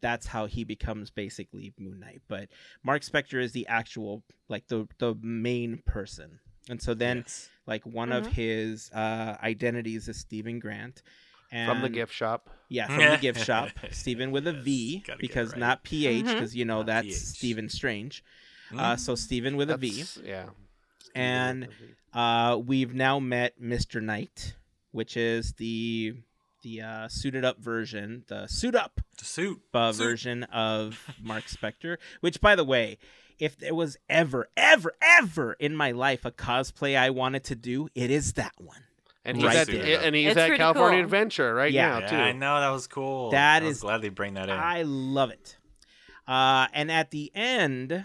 that's 0.00 0.26
how 0.26 0.46
he 0.46 0.64
becomes 0.64 1.10
basically 1.10 1.72
Moon 1.78 2.00
Knight. 2.00 2.22
But 2.28 2.48
Mark 2.82 3.02
Spector 3.02 3.42
is 3.42 3.52
the 3.52 3.66
actual, 3.66 4.22
like 4.48 4.68
the 4.68 4.86
the 4.98 5.14
main 5.22 5.82
person. 5.86 6.40
And 6.68 6.80
so 6.80 6.94
then, 6.94 7.18
Yes. 7.18 7.48
like 7.66 7.84
one 7.86 8.12
of 8.12 8.26
his 8.26 8.90
uh, 8.92 9.36
identities 9.42 10.08
is 10.08 10.18
Steven 10.18 10.58
Grant. 10.60 11.02
And 11.52 11.68
From 11.72 11.82
the 11.82 11.88
gift 11.88 12.12
shop. 12.14 12.48
yeah, 12.68 12.86
from 12.86 12.98
the 13.10 13.18
gift 13.20 13.44
shop. 13.44 13.70
Steven 13.90 14.30
with 14.30 14.46
a 14.46 14.52
Yes, 14.52 14.62
V 14.64 15.02
gotta 15.06 15.18
because 15.18 15.50
right. 15.52 15.58
not 15.58 15.82
PH 15.82 16.24
because 16.26 16.54
you 16.54 16.64
know 16.64 16.78
Not 16.78 16.86
that's 16.86 17.06
PH. 17.08 17.16
Stephen 17.16 17.68
Strange. 17.68 18.22
Uh, 18.76 18.94
so 18.96 19.16
Steven 19.16 19.56
with 19.56 19.68
a 19.70 19.76
V. 19.76 19.88
That's- 19.90 20.18
Yeah. 20.24 20.50
And 21.14 21.66
uh, 22.14 22.60
we've 22.64 22.94
now 22.94 23.18
met 23.18 23.60
Mr. 23.60 24.00
Knight, 24.00 24.54
which 24.92 25.16
is 25.16 25.54
the 25.54 26.14
the 26.62 26.82
uh, 26.82 27.08
suited 27.08 27.44
up 27.44 27.58
version, 27.58 28.24
the 28.28 28.46
suit 28.46 28.74
up 28.74 29.00
the 29.18 29.24
suit. 29.24 29.60
uh, 29.74 29.92
Suit. 29.92 30.02
version 30.04 30.42
of 30.44 30.98
Mark 31.22 31.44
Spector. 31.44 31.96
Which, 32.20 32.40
by 32.40 32.54
the 32.56 32.64
way, 32.64 32.98
if 33.38 33.56
there 33.58 33.74
was 33.74 33.96
ever, 34.08 34.48
ever, 34.56 34.92
ever 35.00 35.54
in 35.54 35.74
my 35.74 35.90
life 35.92 36.24
a 36.24 36.30
cosplay 36.30 36.96
I 36.98 37.10
wanted 37.10 37.44
to 37.44 37.54
do, 37.54 37.88
it 37.94 38.10
is 38.10 38.34
that 38.34 38.52
one. 38.58 38.84
and 39.24 39.36
he's 39.36 39.46
Right 39.46 39.56
at 39.56 39.66
there. 39.66 40.00
and 40.02 40.14
he's 40.16 40.28
It's 40.28 40.36
at 40.38 40.56
California 40.56 40.98
cool. 40.98 41.04
Adventure 41.04 41.54
right 41.54 41.72
Yeah. 41.72 41.88
now 41.88 41.98
Yeah, 42.00 42.06
too. 42.08 42.16
I 42.16 42.32
know 42.32 42.58
that 42.60 42.70
was 42.70 42.86
cool. 42.86 43.30
That 43.30 43.62
I 43.62 43.66
is- 43.66 43.80
glad 43.80 44.02
they 44.02 44.08
bring 44.08 44.34
that 44.34 44.48
in. 44.48 44.56
I 44.58 44.82
love 44.82 45.30
it. 45.30 45.56
Uh, 46.26 46.68
and 46.72 46.90
at 46.90 47.10
the 47.10 47.30
end, 47.34 48.04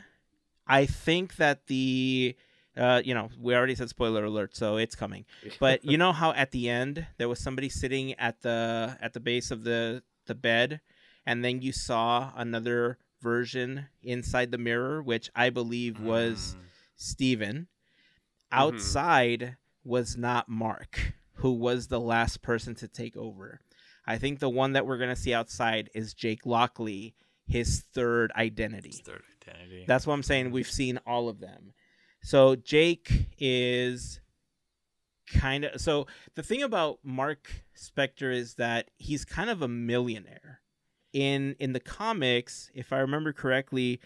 I 0.67 0.85
think 0.85 1.35
that 1.37 1.67
the, 1.67 2.35
uh, 2.77 3.01
you 3.05 3.13
know, 3.13 3.29
we 3.39 3.55
already 3.55 3.75
said 3.75 3.89
spoiler 3.89 4.23
alert, 4.25 4.55
so 4.55 4.77
it's 4.77 4.95
coming. 4.95 5.25
But 5.59 5.85
you 5.85 5.97
know 5.97 6.11
how 6.11 6.31
at 6.33 6.51
the 6.51 6.69
end 6.69 7.05
there 7.17 7.29
was 7.29 7.39
somebody 7.39 7.69
sitting 7.69 8.13
at 8.15 8.41
the 8.41 8.97
at 9.01 9.13
the 9.13 9.19
base 9.19 9.51
of 9.51 9.63
the 9.63 10.03
the 10.25 10.35
bed, 10.35 10.81
and 11.25 11.43
then 11.43 11.61
you 11.61 11.71
saw 11.71 12.31
another 12.35 12.97
version 13.21 13.87
inside 14.03 14.51
the 14.51 14.57
mirror, 14.57 15.01
which 15.01 15.29
I 15.35 15.49
believe 15.49 15.99
was 15.99 16.55
Mm. 16.57 16.61
Steven. 16.97 17.67
Outside 18.51 19.57
was 19.83 20.15
not 20.17 20.47
Mark, 20.47 21.13
who 21.35 21.51
was 21.53 21.87
the 21.87 21.99
last 21.99 22.41
person 22.41 22.73
to 22.75 22.87
take 22.87 23.17
over. 23.17 23.59
I 24.07 24.17
think 24.17 24.39
the 24.39 24.49
one 24.49 24.73
that 24.73 24.85
we're 24.85 24.97
going 24.97 25.09
to 25.13 25.15
see 25.15 25.33
outside 25.33 25.89
is 25.93 26.13
Jake 26.13 26.45
Lockley, 26.45 27.15
his 27.47 27.83
third 27.93 28.31
identity. 28.35 28.89
His 28.89 29.01
third 29.01 29.23
identity. 29.47 29.83
That's 29.87 30.05
what 30.07 30.13
I'm 30.13 30.23
saying. 30.23 30.51
We've 30.51 30.69
seen 30.69 30.99
all 31.05 31.27
of 31.27 31.39
them. 31.39 31.73
So 32.25 32.55
Jake 32.55 33.27
is 33.37 34.19
kind 35.31 35.63
of 35.63 35.79
so 35.79 36.07
the 36.33 36.41
thing 36.41 36.63
about 36.63 36.97
Mark 37.03 37.51
Spector 37.77 38.33
is 38.33 38.55
that 38.55 38.89
he's 38.97 39.23
kind 39.23 39.47
of 39.47 39.61
a 39.61 39.67
millionaire. 39.67 40.61
In 41.13 41.55
in 41.59 41.73
the 41.73 41.79
comics, 41.79 42.71
if 42.73 42.91
I 42.91 42.97
remember 42.97 43.31
correctly, 43.31 43.99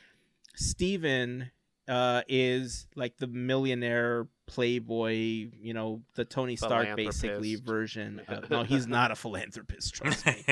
Steven 0.53 1.51
uh, 1.87 2.23
is 2.27 2.87
like 2.93 3.15
the 3.19 3.27
millionaire 3.27 4.27
playboy, 4.49 5.13
you 5.61 5.73
know, 5.73 6.01
the 6.15 6.25
Tony 6.25 6.55
Stark 6.55 6.95
basically 6.95 7.55
version. 7.55 8.21
Of, 8.27 8.49
no, 8.49 8.63
he's 8.63 8.87
not 8.87 9.11
a 9.11 9.15
philanthropist. 9.23 9.93
Trust 9.93 10.25
me. 10.25 10.33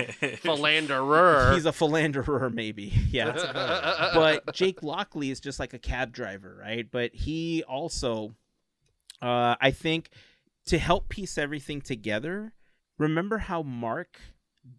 Philanderer. 0.41 1.53
He's 1.53 1.65
a 1.65 1.73
philanderer, 1.73 2.49
maybe. 2.49 2.93
Yeah 3.09 3.33
but 4.13 4.53
Jake 4.53 4.83
Lockley 4.83 5.31
is 5.31 5.39
just 5.39 5.59
like 5.59 5.73
a 5.73 5.79
cab 5.79 6.11
driver, 6.11 6.57
right? 6.59 6.89
But 6.89 7.13
he 7.13 7.63
also, 7.63 8.35
uh, 9.21 9.55
I 9.59 9.71
think, 9.71 10.09
to 10.65 10.77
help 10.77 11.09
piece 11.09 11.37
everything 11.37 11.81
together, 11.81 12.53
remember 12.97 13.37
how 13.37 13.61
Mark 13.61 14.19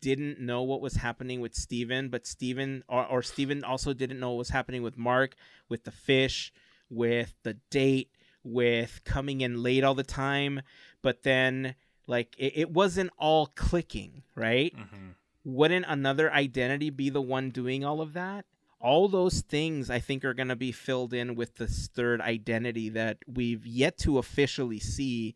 didn't 0.00 0.40
know 0.40 0.62
what 0.62 0.80
was 0.80 0.94
happening 0.94 1.40
with 1.40 1.54
Steven, 1.54 2.08
but 2.08 2.26
Steven 2.26 2.84
or, 2.88 3.06
or 3.06 3.22
Steven 3.22 3.64
also 3.64 3.92
didn't 3.92 4.20
know 4.20 4.30
what 4.30 4.38
was 4.38 4.50
happening 4.50 4.82
with 4.82 4.98
Mark, 4.98 5.34
with 5.68 5.84
the 5.84 5.90
fish, 5.90 6.52
with 6.90 7.34
the 7.42 7.54
date, 7.70 8.10
with 8.52 9.00
coming 9.04 9.40
in 9.40 9.62
late 9.62 9.84
all 9.84 9.94
the 9.94 10.02
time, 10.02 10.62
but 11.02 11.22
then 11.22 11.74
like 12.06 12.34
it, 12.38 12.52
it 12.56 12.70
wasn't 12.70 13.10
all 13.18 13.46
clicking, 13.54 14.22
right? 14.34 14.74
Mhm. 14.76 15.14
Wouldn't 15.44 15.86
another 15.88 16.32
identity 16.32 16.90
be 16.90 17.10
the 17.10 17.22
one 17.22 17.50
doing 17.50 17.84
all 17.84 18.00
of 18.00 18.12
that? 18.14 18.44
All 18.80 19.08
those 19.08 19.40
things 19.40 19.90
I 19.90 19.98
think 19.98 20.24
are 20.24 20.34
going 20.34 20.48
to 20.48 20.56
be 20.56 20.70
filled 20.72 21.12
in 21.12 21.34
with 21.34 21.56
this 21.56 21.88
third 21.88 22.20
identity 22.20 22.88
that 22.90 23.18
we've 23.26 23.66
yet 23.66 23.98
to 23.98 24.18
officially 24.18 24.78
see, 24.78 25.34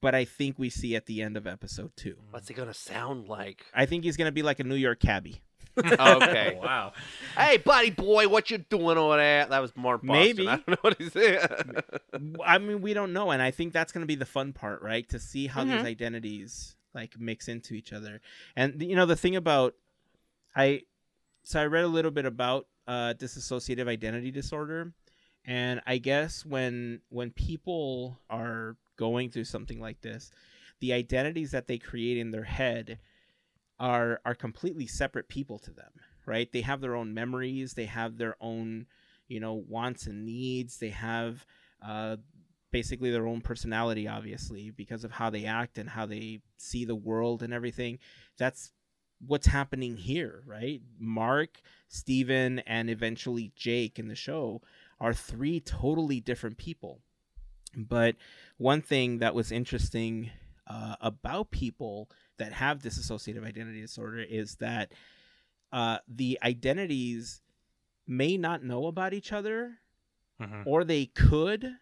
but 0.00 0.14
I 0.14 0.24
think 0.24 0.58
we 0.58 0.68
see 0.68 0.94
at 0.96 1.06
the 1.06 1.22
end 1.22 1.36
of 1.36 1.46
episode 1.46 1.92
two. 1.96 2.16
What's 2.30 2.48
he 2.48 2.54
gonna 2.54 2.74
sound 2.74 3.28
like? 3.28 3.64
I 3.72 3.86
think 3.86 4.04
he's 4.04 4.16
going 4.16 4.26
to 4.28 4.32
be 4.32 4.42
like 4.42 4.58
a 4.60 4.64
New 4.64 4.74
York 4.74 5.00
cabbie. 5.00 5.40
Okay. 5.78 6.56
Oh, 6.58 6.60
wow. 6.62 6.92
hey, 7.36 7.56
buddy 7.56 7.90
boy, 7.90 8.28
what 8.28 8.50
you 8.50 8.58
doing 8.58 8.98
over 8.98 9.16
there? 9.16 9.46
That 9.46 9.60
was 9.60 9.74
more 9.76 9.98
Boston. 9.98 10.08
Maybe. 10.08 10.48
I 10.48 10.56
don't 10.56 10.68
know 10.68 10.76
what 10.82 10.98
he 10.98 11.08
said. 11.08 11.84
I 12.44 12.58
mean, 12.58 12.82
we 12.82 12.94
don't 12.94 13.12
know, 13.12 13.30
and 13.30 13.40
I 13.42 13.50
think 13.50 13.72
that's 13.72 13.92
going 13.92 14.02
to 14.02 14.06
be 14.06 14.14
the 14.14 14.26
fun 14.26 14.52
part, 14.52 14.82
right? 14.82 15.08
To 15.08 15.18
see 15.18 15.46
how 15.46 15.64
these 15.64 15.82
Mhm. 15.82 15.84
identities 15.86 16.76
like 16.94 17.18
mix 17.18 17.48
into 17.48 17.74
each 17.74 17.92
other. 17.92 18.20
And 18.54 18.82
you 18.82 18.94
know, 18.96 19.06
the 19.06 19.16
thing 19.16 19.34
about 19.36 19.74
I 20.54 20.82
so 21.42 21.60
I 21.60 21.66
read 21.66 21.84
a 21.84 21.88
little 21.88 22.10
bit 22.10 22.26
about 22.26 22.66
uh 22.86 23.14
dissociative 23.16 23.88
identity 23.88 24.30
disorder, 24.30 24.92
and 25.44 25.80
I 25.86 25.98
guess 25.98 26.44
when 26.44 27.00
when 27.08 27.30
people 27.30 28.20
are 28.28 28.76
going 28.96 29.30
through 29.30 29.44
something 29.44 29.80
like 29.80 30.02
this, 30.02 30.30
the 30.80 30.92
identities 30.92 31.52
that 31.52 31.66
they 31.66 31.78
create 31.78 32.18
in 32.18 32.30
their 32.30 32.44
head 32.44 32.98
are 33.82 34.20
are 34.24 34.34
completely 34.34 34.86
separate 34.86 35.28
people 35.28 35.58
to 35.58 35.72
them, 35.72 35.90
right? 36.24 36.50
They 36.52 36.60
have 36.62 36.80
their 36.80 36.94
own 36.94 37.12
memories, 37.12 37.74
they 37.74 37.86
have 37.86 38.16
their 38.16 38.36
own, 38.40 38.86
you 39.26 39.40
know, 39.40 39.54
wants 39.68 40.06
and 40.06 40.24
needs, 40.24 40.78
they 40.78 40.90
have 40.90 41.44
uh 41.84 42.16
basically 42.70 43.10
their 43.10 43.26
own 43.26 43.42
personality 43.42 44.08
obviously 44.08 44.70
because 44.70 45.04
of 45.04 45.10
how 45.10 45.28
they 45.28 45.44
act 45.44 45.76
and 45.76 45.90
how 45.90 46.06
they 46.06 46.40
see 46.56 46.86
the 46.86 46.94
world 46.94 47.42
and 47.42 47.52
everything. 47.52 47.98
That's 48.38 48.70
what's 49.26 49.48
happening 49.48 49.96
here, 49.96 50.42
right? 50.46 50.80
Mark, 50.98 51.60
Steven, 51.88 52.60
and 52.60 52.88
eventually 52.88 53.52
Jake 53.56 53.98
in 53.98 54.08
the 54.08 54.14
show 54.14 54.62
are 55.00 55.12
three 55.12 55.60
totally 55.60 56.20
different 56.20 56.56
people. 56.56 57.00
But 57.76 58.14
one 58.58 58.80
thing 58.80 59.18
that 59.18 59.34
was 59.34 59.50
interesting 59.50 60.30
uh, 60.66 60.96
about 61.00 61.50
people 61.50 62.08
that 62.42 62.52
have 62.52 62.80
dissociative 62.80 63.46
identity 63.46 63.80
disorder 63.80 64.18
is 64.18 64.56
that 64.56 64.92
uh, 65.72 65.98
the 66.08 66.38
identities 66.42 67.40
may 68.06 68.36
not 68.36 68.62
know 68.64 68.86
about 68.86 69.14
each 69.14 69.32
other, 69.32 69.78
Mhm. 70.40 70.66
or 70.66 70.82
they 70.84 71.06
could, 71.06 71.76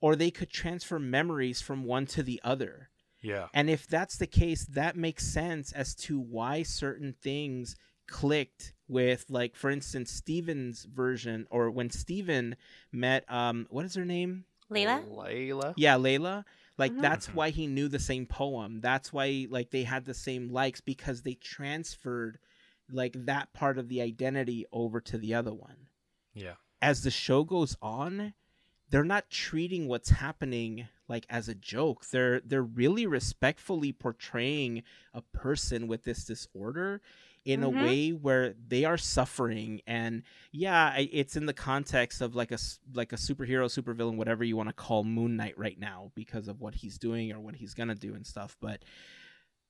or 0.00 0.14
they 0.14 0.30
could 0.30 0.50
transfer 0.50 0.98
memories 0.98 1.62
from 1.62 1.84
one 1.84 2.04
to 2.06 2.22
the 2.22 2.40
other. 2.44 2.90
Yeah. 3.22 3.48
And 3.54 3.70
if 3.70 3.86
that's 3.86 4.18
the 4.18 4.26
case, 4.26 4.66
that 4.66 4.96
makes 4.96 5.24
sense 5.26 5.72
as 5.72 5.94
to 6.06 6.18
why 6.20 6.62
certain 6.64 7.14
things 7.14 7.76
clicked 8.06 8.74
with 8.88 9.24
like 9.30 9.56
for 9.56 9.70
instance 9.70 10.10
Steven's 10.10 10.84
version 10.84 11.46
or 11.50 11.70
when 11.70 11.88
Steven 11.88 12.56
met 12.90 13.24
um 13.32 13.66
what 13.70 13.86
is 13.86 13.94
her 13.94 14.04
name? 14.04 14.44
Layla? 14.70 15.08
Layla. 15.08 15.72
Yeah, 15.76 15.94
Layla. 15.96 16.44
Like 16.78 16.92
Mhm. 16.92 17.02
that's 17.02 17.34
why 17.34 17.50
he 17.50 17.66
knew 17.66 17.88
the 17.88 17.98
same 17.98 18.26
poem. 18.26 18.80
That's 18.80 19.12
why 19.12 19.46
like 19.50 19.70
they 19.70 19.84
had 19.84 20.04
the 20.04 20.14
same 20.14 20.48
likes 20.50 20.80
because 20.80 21.22
they 21.22 21.34
transferred 21.34 22.38
like 22.90 23.14
that 23.26 23.52
part 23.52 23.78
of 23.78 23.88
the 23.88 24.00
identity 24.02 24.66
over 24.72 25.00
to 25.00 25.18
the 25.18 25.34
other 25.34 25.54
one 25.54 25.88
Yeah. 26.34 26.56
as 26.80 27.02
the 27.02 27.10
show 27.10 27.44
goes 27.44 27.76
on, 27.80 28.34
they're 28.90 29.04
not 29.04 29.30
treating 29.30 29.86
what's 29.88 30.10
happening 30.10 30.88
like 31.08 31.24
as 31.30 31.48
a 31.48 31.54
joke. 31.54 32.06
They're 32.06 32.40
they're 32.40 32.62
really 32.62 33.06
respectfully 33.06 33.92
portraying 33.92 34.82
a 35.14 35.22
person 35.22 35.86
with 35.88 36.04
this 36.04 36.24
disorder 36.24 37.00
in 37.44 37.62
a 37.64 37.70
Mhm. 37.70 37.82
way 37.82 38.10
where 38.10 38.54
they 38.68 38.84
are 38.84 38.96
suffering 38.96 39.80
and 39.86 40.22
yeah, 40.52 40.96
it's 40.98 41.34
in 41.36 41.46
the 41.46 41.52
context 41.52 42.20
of 42.20 42.34
like 42.36 42.50
a 42.52 42.54
s- 42.54 42.78
like 42.94 43.12
a 43.12 43.16
superhero, 43.16 43.66
supervillain, 43.66 44.16
whatever 44.16 44.44
you 44.44 44.56
want 44.56 44.68
to 44.68 44.72
call 44.74 45.02
Moon 45.04 45.36
Knight 45.36 45.58
right 45.58 45.78
now 45.78 46.12
because 46.14 46.46
of 46.48 46.60
what 46.60 46.74
he's 46.76 46.98
doing 46.98 47.32
or 47.32 47.40
what 47.40 47.56
he's 47.56 47.74
going 47.74 47.88
to 47.88 47.94
do 47.94 48.14
and 48.14 48.26
stuff, 48.26 48.56
but 48.60 48.82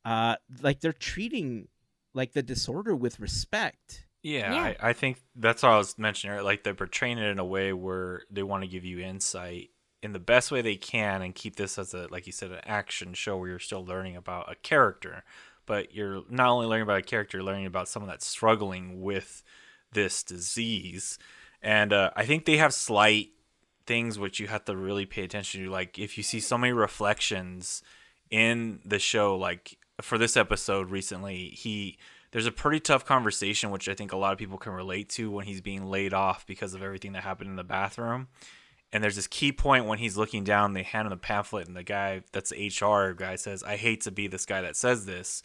uh 0.04 0.36
like 0.60 0.80
they're 0.80 0.92
treating 0.92 1.68
like 2.14 2.32
the 2.32 2.42
disorder 2.42 2.94
with 2.94 3.20
respect. 3.20 4.06
Yeah, 4.22 4.52
Yeah. 4.52 4.62
I, 4.62 4.76
I 4.90 4.92
think 4.92 5.20
that's 5.34 5.62
what 5.62 5.72
I 5.72 5.78
was 5.78 5.98
mentioning. 5.98 6.32
earlier, 6.34 6.44
Like 6.44 6.62
they're 6.62 6.74
portraying 6.74 7.18
it 7.18 7.24
in 7.28 7.38
a 7.38 7.44
way 7.44 7.72
where 7.72 8.22
they 8.30 8.42
want 8.42 8.62
to 8.62 8.68
give 8.68 8.84
you 8.84 9.00
insight 9.00 9.70
in 10.02 10.12
the 10.12 10.18
best 10.18 10.50
way 10.50 10.62
they 10.62 10.76
can 10.76 11.22
and 11.22 11.34
keep 11.34 11.56
this 11.56 11.78
as 11.78 11.94
a, 11.94 12.06
like 12.10 12.26
you 12.26 12.32
said, 12.32 12.50
an 12.50 12.60
action 12.64 13.14
show 13.14 13.36
where 13.36 13.48
you're 13.48 13.58
still 13.58 13.84
learning 13.84 14.16
about 14.16 14.50
a 14.50 14.56
character, 14.56 15.24
but 15.66 15.94
you're 15.94 16.22
not 16.28 16.48
only 16.48 16.66
learning 16.66 16.82
about 16.82 16.98
a 16.98 17.02
character, 17.02 17.38
you're 17.38 17.44
learning 17.44 17.66
about 17.66 17.88
someone 17.88 18.08
that's 18.08 18.26
struggling 18.26 19.00
with 19.00 19.42
this 19.92 20.22
disease. 20.22 21.18
And 21.62 21.92
uh, 21.92 22.10
I 22.16 22.24
think 22.24 22.44
they 22.44 22.56
have 22.56 22.74
slight 22.74 23.30
things 23.86 24.18
which 24.18 24.40
you 24.40 24.46
have 24.48 24.64
to 24.64 24.76
really 24.76 25.06
pay 25.06 25.22
attention 25.22 25.62
to. 25.62 25.70
Like 25.70 25.98
if 25.98 26.16
you 26.16 26.22
see 26.22 26.40
so 26.40 26.58
many 26.58 26.72
reflections 26.72 27.82
in 28.30 28.80
the 28.84 28.98
show, 28.98 29.36
like 29.36 29.78
for 30.00 30.18
this 30.18 30.36
episode 30.36 30.90
recently, 30.90 31.48
he 31.48 31.98
there's 32.32 32.46
a 32.46 32.52
pretty 32.52 32.80
tough 32.80 33.04
conversation 33.04 33.70
which 33.70 33.88
I 33.88 33.94
think 33.94 34.12
a 34.12 34.16
lot 34.16 34.32
of 34.32 34.38
people 34.38 34.56
can 34.56 34.72
relate 34.72 35.10
to 35.10 35.30
when 35.30 35.46
he's 35.46 35.60
being 35.60 35.84
laid 35.84 36.14
off 36.14 36.46
because 36.46 36.72
of 36.72 36.82
everything 36.82 37.12
that 37.12 37.22
happened 37.22 37.50
in 37.50 37.56
the 37.56 37.64
bathroom. 37.64 38.28
And 38.92 39.02
there's 39.02 39.16
this 39.16 39.26
key 39.26 39.52
point 39.52 39.86
when 39.86 39.98
he's 39.98 40.16
looking 40.18 40.44
down, 40.44 40.74
they 40.74 40.82
hand 40.82 41.06
him 41.06 41.10
the 41.10 41.16
pamphlet, 41.16 41.66
and 41.66 41.76
the 41.76 41.82
guy 41.82 42.22
that's 42.32 42.50
the 42.50 42.68
HR 42.68 43.12
guy 43.14 43.36
says, 43.36 43.62
I 43.62 43.76
hate 43.76 44.02
to 44.02 44.10
be 44.10 44.26
this 44.26 44.44
guy 44.44 44.60
that 44.62 44.76
says 44.76 45.06
this. 45.06 45.42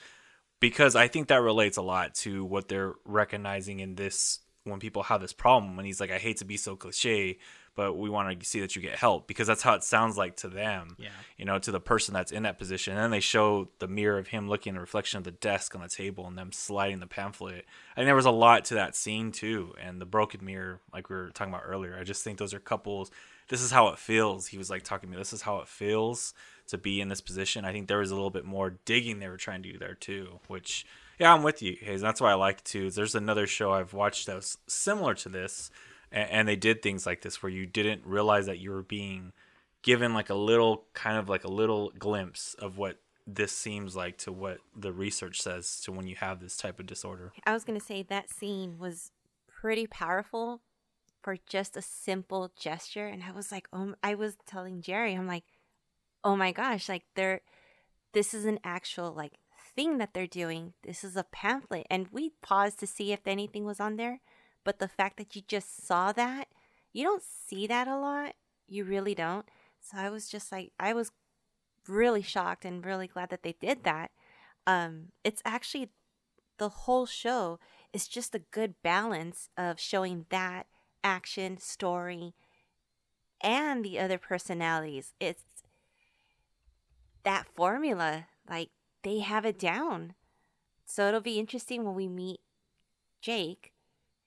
Because 0.60 0.96
I 0.96 1.08
think 1.08 1.28
that 1.28 1.42
relates 1.42 1.78
a 1.78 1.84
lot 1.84 2.16
to 2.16 2.44
what 2.44 2.68
they're 2.68 2.96
recognizing 3.06 3.80
in 3.80 3.96
this 3.96 4.40
when 4.64 4.80
people 4.80 5.04
have 5.04 5.22
this 5.22 5.32
problem. 5.34 5.78
When 5.78 5.86
he's 5.86 6.02
like, 6.02 6.12
I 6.12 6.18
hate 6.18 6.38
to 6.38 6.46
be 6.46 6.58
so 6.58 6.76
cliche, 6.76 7.38
but 7.76 7.94
we 7.94 8.10
want 8.10 8.40
to 8.40 8.46
see 8.46 8.60
that 8.62 8.76
you 8.76 8.82
get 8.82 8.96
help 8.96 9.28
because 9.28 9.46
that's 9.46 9.62
how 9.62 9.76
it 9.76 9.84
sounds 9.84 10.18
like 10.18 10.36
to 10.38 10.48
them 10.50 10.96
Yeah. 10.98 11.10
you 11.38 11.46
know, 11.46 11.60
to 11.60 11.72
the 11.72 11.80
person 11.80 12.14
that's 12.16 12.32
in 12.32 12.42
that 12.44 12.58
position. 12.58 12.94
And 12.94 13.02
then 13.04 13.12
they 13.12 13.20
show 13.20 13.70
the 13.78 13.88
mirror 13.88 14.18
of 14.18 14.30
him 14.30 14.50
looking 14.50 14.74
at 14.74 14.78
a 14.78 14.82
reflection 14.82 15.20
of 15.20 15.24
the 15.26 15.32
desk 15.32 15.76
on 15.76 15.82
the 15.82 15.88
table 15.88 16.26
and 16.26 16.36
them 16.36 16.52
sliding 16.52 17.00
the 17.00 17.08
pamphlet. 17.08 17.66
and 17.96 18.08
there 18.08 18.16
was 18.16 18.26
a 18.26 18.32
lot 18.32 18.66
to 18.66 18.74
that 18.74 18.96
scene 18.96 19.32
too. 19.32 19.76
And 19.80 20.02
the 20.02 20.06
broken 20.08 20.44
mirror, 20.44 20.82
like 20.92 21.08
we 21.10 21.16
were 21.16 21.30
talking 21.30 21.54
about 21.54 21.66
earlier, 21.68 21.96
I 21.98 22.04
just 22.04 22.24
think 22.24 22.40
those 22.40 22.54
are 22.56 22.60
couples. 22.60 23.12
This 23.50 23.62
is 23.62 23.72
how 23.72 23.88
it 23.90 24.00
feels. 24.00 24.48
He 24.48 24.58
was 24.58 24.70
like 24.70 24.84
talking 24.84 25.10
to 25.10 25.16
me. 25.16 25.20
This 25.20 25.34
is 25.34 25.42
how 25.42 25.60
it 25.60 25.68
feels 25.68 26.34
to 26.68 26.78
be 26.78 27.00
in 27.00 27.08
this 27.08 27.22
position. 27.22 27.66
I 27.66 27.72
think 27.72 27.88
there 27.88 28.00
was 28.00 28.12
a 28.12 28.16
little 28.16 28.30
bit 28.30 28.46
more 28.46 28.76
digging 28.86 29.20
they 29.20 29.30
were 29.30 29.38
trying 29.38 29.64
to 29.64 29.72
do 29.72 29.78
there 29.78 29.94
too, 29.94 30.40
which 30.48 30.86
yeah, 31.20 31.34
I'm 31.34 31.44
with 31.44 31.62
you, 31.62 31.78
Hayes. 31.82 32.02
That's 32.02 32.22
why 32.22 32.32
I 32.32 32.36
like 32.36 32.64
to. 32.66 32.92
there's 32.92 33.16
another 33.16 33.48
show 33.48 33.72
I've 33.72 33.94
watched 33.94 34.28
that 34.28 34.36
was 34.36 34.58
similar 34.68 35.16
to 35.16 35.30
this, 35.30 35.72
and, 36.12 36.30
and 36.30 36.48
they 36.48 36.56
did 36.56 36.82
things 36.82 37.06
like 37.06 37.22
this 37.22 37.42
where 37.42 37.52
you 37.52 37.66
didn't 37.66 38.06
realize 38.06 38.46
that 38.46 38.60
you 38.60 38.72
were 38.72 38.84
being 38.84 39.34
given 39.82 40.14
like 40.14 40.30
a 40.30 40.36
little 40.36 40.86
kind 40.94 41.18
of 41.18 41.30
like 41.30 41.44
a 41.44 41.50
little 41.50 41.92
glimpse 41.98 42.54
of 42.56 42.78
what 42.78 43.00
this 43.26 43.52
seems 43.52 43.96
like 43.96 44.18
to 44.18 44.32
what 44.32 44.60
the 44.76 44.92
research 44.92 45.42
says 45.42 45.82
to 45.82 45.92
when 45.92 46.08
you 46.08 46.16
have 46.16 46.40
this 46.40 46.56
type 46.56 46.80
of 46.80 46.86
disorder. 46.86 47.34
I 47.46 47.54
was 47.54 47.64
going 47.64 47.80
to 47.80 47.86
say 47.86 48.04
that 48.04 48.30
scene 48.30 48.78
was 48.78 49.12
pretty 49.48 49.88
powerful 49.88 50.62
for 51.28 51.36
just 51.46 51.76
a 51.76 51.82
simple 51.82 52.54
gesture. 52.58 53.08
And 53.08 53.22
I 53.22 53.34
was 53.34 53.52
like, 53.52 53.68
oh, 53.74 53.96
I 54.02 54.16
was 54.16 54.38
telling 54.46 54.80
Jerry, 54.80 55.14
I'm 55.14 55.28
like, 55.28 55.44
oh 56.24 56.38
my 56.38 56.54
gosh, 56.54 56.88
like 56.88 57.04
they're, 57.16 57.42
this 58.14 58.34
is 58.34 58.46
an 58.46 58.60
actual 58.64 59.12
like 59.12 59.34
thing 59.76 59.98
that 59.98 60.14
they're 60.14 60.26
doing. 60.26 60.72
This 60.84 61.04
is 61.04 61.18
a 61.18 61.26
pamphlet. 61.26 61.86
And 61.90 62.08
we 62.14 62.32
paused 62.42 62.80
to 62.80 62.88
see 62.88 63.12
if 63.12 63.28
anything 63.28 63.66
was 63.66 63.82
on 63.82 63.98
there. 63.98 64.22
But 64.64 64.80
the 64.80 64.88
fact 64.88 65.18
that 65.18 65.36
you 65.36 65.42
just 65.46 65.86
saw 65.86 66.14
that, 66.14 66.48
you 66.94 67.04
don't 67.04 67.22
see 67.22 67.68
that 67.68 67.90
a 67.90 67.98
lot. 67.98 68.36
You 68.66 68.86
really 68.86 69.14
don't. 69.14 69.46
So 69.82 69.98
I 69.98 70.10
was 70.10 70.30
just 70.30 70.50
like, 70.50 70.72
I 70.80 70.94
was 70.94 71.12
really 71.90 72.22
shocked 72.22 72.64
and 72.64 72.86
really 72.86 73.08
glad 73.08 73.32
that 73.32 73.44
they 73.44 73.58
did 73.60 73.84
that. 73.84 74.12
Um, 74.66 75.08
it's 75.26 75.42
actually 75.44 75.90
the 76.58 76.70
whole 76.70 77.06
show 77.06 77.60
is 77.92 78.08
just 78.08 78.34
a 78.34 78.40
good 78.40 78.76
balance 78.82 79.50
of 79.58 79.78
showing 79.78 80.26
that 80.30 80.68
action 81.08 81.58
story 81.58 82.34
and 83.42 83.84
the 83.84 83.98
other 83.98 84.18
personalities. 84.18 85.14
It's 85.20 85.44
that 87.24 87.48
formula, 87.48 88.28
like 88.50 88.70
they 89.04 89.20
have 89.20 89.46
it 89.46 89.58
down. 89.58 90.14
So 90.86 91.08
it'll 91.08 91.22
be 91.22 91.40
interesting 91.40 91.84
when 91.84 91.96
we 91.96 92.08
meet 92.08 92.40
Jake 93.22 93.72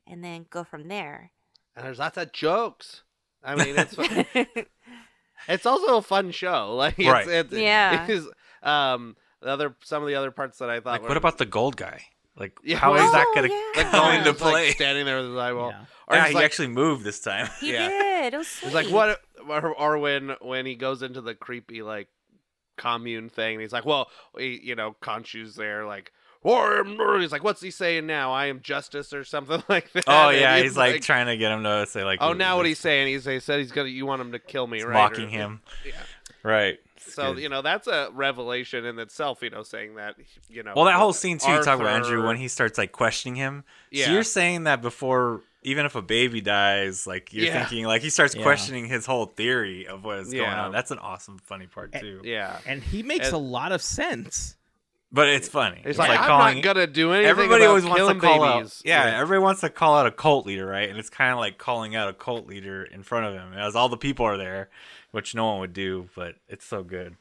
and 0.07 0.25
then 0.25 0.47
go 0.51 0.65
from 0.65 0.89
there. 0.89 1.33
And 1.77 1.85
there's 1.85 1.99
lots 1.99 2.17
of 2.17 2.33
jokes. 2.33 3.03
I 3.45 3.55
mean, 3.57 3.75
it's 3.77 3.97
it's 5.49 5.67
also 5.67 5.99
a 5.99 6.03
fun 6.03 6.31
show. 6.31 6.75
Like, 6.77 6.99
it's, 6.99 7.09
Right. 7.09 7.29
it's, 7.29 7.53
Yeah. 7.53 8.07
it's, 8.09 8.27
um, 8.63 9.17
the 9.41 9.49
other 9.49 9.75
some 9.83 10.03
of 10.03 10.09
the 10.09 10.15
other 10.15 10.31
parts 10.31 10.59
that 10.59 10.69
I 10.71 10.81
thought 10.81 10.93
Like, 10.93 11.03
were, 11.03 11.09
what 11.09 11.17
about 11.17 11.39
the 11.39 11.47
gold 11.47 11.77
guy? 11.77 12.03
Like, 12.41 12.59
Yeah, 12.65 12.79
how 12.79 12.95
is 12.95 13.03
well, 13.03 13.13
that 13.13 13.27
gonna 13.35 13.49
yeah. 13.49 13.63
like 13.77 13.91
come 13.93 14.01
going 14.03 14.19
into 14.19 14.31
just, 14.33 14.41
like, 14.43 14.53
play? 14.53 14.71
standing 14.73 15.05
there 15.05 15.19
with 15.19 15.29
his 15.29 15.37
eyeball? 15.37 15.71
Yeah. 15.71 15.85
Or 16.09 16.17
yeah, 16.17 16.27
he 16.29 16.35
like, 16.35 16.45
actually 16.47 16.69
moved 16.69 17.05
this 17.05 17.21
time. 17.21 17.49
He 17.61 17.73
Yeah. 17.75 17.89
did. 17.89 18.35
It 18.35 18.37
was 18.39 18.49
It's 18.63 18.75
like 18.75 18.89
what 18.89 19.21
or, 19.49 19.75
or 19.75 19.99
when 19.99 20.31
when 20.41 20.67
he 20.67 20.75
goes 20.75 21.03
into 21.03 21.21
the 21.21 21.35
creepy 21.35 21.83
like 21.83 22.09
commune 22.77 23.29
thing 23.29 23.55
and 23.55 23.63
he's 23.63 23.73
like, 23.73 23.85
well, 23.85 24.09
he, 24.39 24.59
you 24.63 24.75
know, 24.75 24.97
Khonshu's 25.03 25.55
there 25.55 25.85
like, 25.87 26.13
I 26.43 26.79
am. 26.83 27.21
He's 27.21 27.33
like, 27.33 27.45
what's 27.45 27.61
he 27.61 27.71
saying 27.71 28.07
now? 28.07 28.33
I 28.33 28.47
am 28.47 28.61
justice 28.63 29.13
or 29.13 29.25
something 29.25 29.63
like 29.69 29.93
that. 29.93 30.05
Oh 30.07 30.31
And 30.31 30.41
yeah, 30.41 30.59
he's 30.59 30.77
like, 30.77 31.03
trying 31.03 31.27
to 31.27 31.37
get 31.37 31.53
him 31.53 31.63
to 31.65 31.85
say 31.87 32.03
like. 32.05 32.19
oh, 32.23 32.33
now 32.33 32.57
what 32.57 32.65
he's 32.65 32.79
saying? 32.79 33.09
He's 33.09 33.27
he 33.27 33.39
said 33.41 33.59
he's 33.61 33.73
gonna. 33.73 33.91
You 33.91 34.07
want 34.07 34.23
him 34.23 34.33
to 34.33 34.39
kill 34.39 34.67
me, 34.67 34.79
he's 34.79 34.87
right? 34.87 34.95
mocking 34.95 35.27
Or- 35.27 35.29
him. 35.29 35.61
Yeah. 35.85 35.93
Right. 36.43 36.79
It's 37.05 37.15
So 37.15 37.35
good. 37.35 37.43
you 37.43 37.49
know 37.49 37.63
that's 37.63 37.87
a 37.87 38.11
revelation 38.13 38.85
in 38.85 38.99
itself. 38.99 39.43
You 39.43 39.51
know, 39.51 39.63
saying 39.63 39.95
that 39.97 40.17
you 40.49 40.63
know. 40.63 40.73
Well, 40.77 40.85
that 40.87 40.95
whole 40.97 41.13
scene 41.13 41.39
too. 41.39 41.51
You 41.51 41.63
talk 41.63 41.81
about 41.81 41.95
Andrew 41.95 42.27
when 42.27 42.37
he 42.37 42.49
starts 42.49 42.79
like 42.79 42.93
questioning 42.93 43.37
him. 43.37 43.65
Yeah. 43.91 44.07
So 44.07 44.13
you're 44.13 44.23
saying 44.23 44.65
that 44.65 44.83
before, 44.83 45.41
even 45.63 45.87
if 45.87 45.95
a 45.95 46.03
baby 46.03 46.41
dies, 46.41 47.07
like 47.07 47.33
you're 47.33 47.47
Yeah. 47.47 47.61
thinking, 47.65 47.87
like 47.87 48.03
he 48.03 48.11
starts 48.11 48.35
Yeah. 48.35 48.43
questioning 48.43 48.87
his 48.87 49.07
whole 49.07 49.27
theory 49.27 49.87
of 49.87 50.05
what 50.05 50.19
is 50.19 50.33
going 50.33 50.45
on. 50.49 50.73
That's 50.73 50.91
an 50.91 50.99
awesome, 50.99 51.39
funny 51.39 51.67
part 51.67 51.93
too. 51.93 52.21
Yeah. 52.25 52.59
And 52.67 52.83
he 52.83 53.03
makes 53.03 53.27
And- 53.29 53.35
a 53.37 53.39
lot 53.39 53.73
of 53.73 53.83
sense. 53.83 54.57
But 55.13 55.29
it's 55.29 55.49
funny. 55.49 55.83
It's 55.85 55.99
like, 55.99 56.11
I'm 56.11 56.55
not 56.55 56.63
gonna 56.63 56.87
do 56.87 57.11
anything. 57.13 57.29
Everybody 57.31 57.65
about 57.65 57.69
always 57.71 57.83
wants 57.85 57.97
to 57.99 58.05
killing 58.07 58.21
call 58.21 58.59
babies. 58.59 58.81
out. 58.81 58.89
Yeah, 58.89 59.19
everybody 59.21 59.43
wants 59.43 59.61
to 59.63 59.69
call 59.69 59.97
out 59.97 60.07
a 60.07 60.13
cult 60.13 60.47
leader, 60.47 60.65
right? 60.67 60.89
And 60.89 60.97
it's 61.01 61.11
kind 61.11 61.33
of 61.33 61.39
like 61.39 61.59
calling 61.59 61.97
out 61.97 62.09
a 62.09 62.13
cult 62.13 62.47
leader 62.47 62.85
in 62.85 63.03
front 63.03 63.27
of 63.27 63.35
him, 63.35 63.53
as 63.53 63.75
all 63.75 63.89
the 63.89 63.97
people 63.97 64.25
are 64.25 64.37
there, 64.37 64.71
which 65.13 65.35
no 65.35 65.47
one 65.47 65.61
would 65.61 65.73
do. 65.73 66.09
But 66.15 66.37
it's 66.49 66.65
so 66.67 66.83
good. 66.83 67.17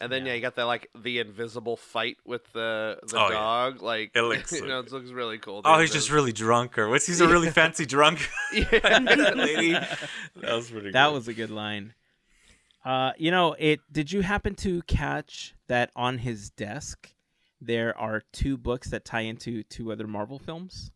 And 0.00 0.10
then 0.10 0.26
yeah. 0.26 0.34
you 0.34 0.40
got 0.40 0.56
that 0.56 0.64
like 0.64 0.90
the 1.00 1.20
invisible 1.20 1.76
fight 1.76 2.16
with 2.24 2.52
the 2.52 2.98
the 3.06 3.16
Oh, 3.16 3.28
yeah. 3.28 3.34
dog. 3.34 3.82
Like 3.82 4.10
It 4.14 4.22
looks 4.22 4.52
you 4.52 4.66
know, 4.66 4.80
it 4.80 4.90
looks 4.90 5.10
really 5.10 5.38
cool. 5.38 5.62
Oh, 5.64 5.76
The 5.76 5.82
he's 5.82 5.92
just 5.92 6.10
really 6.10 6.32
drunk, 6.32 6.78
or 6.78 6.88
what's 6.88 7.06
he's 7.06 7.20
a 7.20 7.28
really 7.34 7.50
fancy 7.50 7.86
drunk 7.86 8.28
yeah. 8.52 8.98
lady. 9.36 9.72
That 9.72 9.96
was 10.42 10.70
pretty. 10.70 10.90
That 10.90 11.08
good. 11.08 11.14
was 11.14 11.28
a 11.28 11.34
good 11.34 11.50
line. 11.50 11.94
Uh, 12.84 13.12
you 13.18 13.30
know, 13.30 13.54
it. 13.58 13.80
Did 13.90 14.12
you 14.12 14.22
happen 14.22 14.54
to 14.56 14.82
catch 14.82 15.54
that 15.68 15.90
on 15.94 16.18
his 16.18 16.50
desk? 16.50 17.14
There 17.60 17.96
are 17.96 18.22
two 18.32 18.58
books 18.58 18.90
that 18.90 19.04
tie 19.06 19.20
into 19.22 19.62
two 19.62 19.90
other 19.92 20.06
Marvel 20.06 20.38
films. 20.38 20.90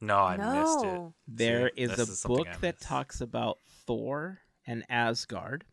no, 0.00 0.16
I 0.16 0.36
missed 0.36 0.84
it. 0.84 0.86
No. 0.86 1.14
There 1.28 1.70
See, 1.76 1.82
is 1.82 1.92
a 1.98 2.06
something 2.06 2.36
book 2.44 2.48
that 2.62 2.80
talks 2.80 3.20
about 3.20 3.58
Thor 3.86 4.40
and 4.66 4.84
Asgard, 4.88 5.64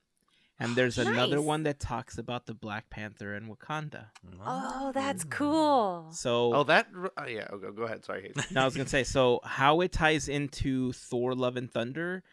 and 0.60 0.76
there's 0.76 0.98
another 0.98 1.38
Nice. 1.38 1.46
one 1.46 1.64
that 1.64 1.80
talks 1.80 2.18
about 2.18 2.46
the 2.46 2.54
Black 2.54 2.90
Panther 2.90 3.34
and 3.34 3.50
Wakanda. 3.50 4.08
Oh, 4.46 4.92
that's 4.94 5.24
cool. 5.24 6.10
So, 6.12 6.54
Oh, 6.54 6.64
that. 6.64 6.88
Oh, 7.18 7.26
yeah. 7.28 7.48
Oh, 7.52 7.58
go, 7.58 7.72
go 7.72 7.84
ahead. 7.84 8.04
Sorry. 8.06 8.24
Hayes. 8.36 8.52
no, 8.52 8.62
I 8.62 8.66
was 8.66 8.76
gonna 8.76 8.90
say, 8.90 9.04
so 9.04 9.40
how 9.44 9.82
it 9.82 9.92
ties 9.92 10.28
into 10.28 10.92
Thor: 10.94 11.34
Love 11.36 11.56
and 11.58 11.72
Thunder, 11.72 12.24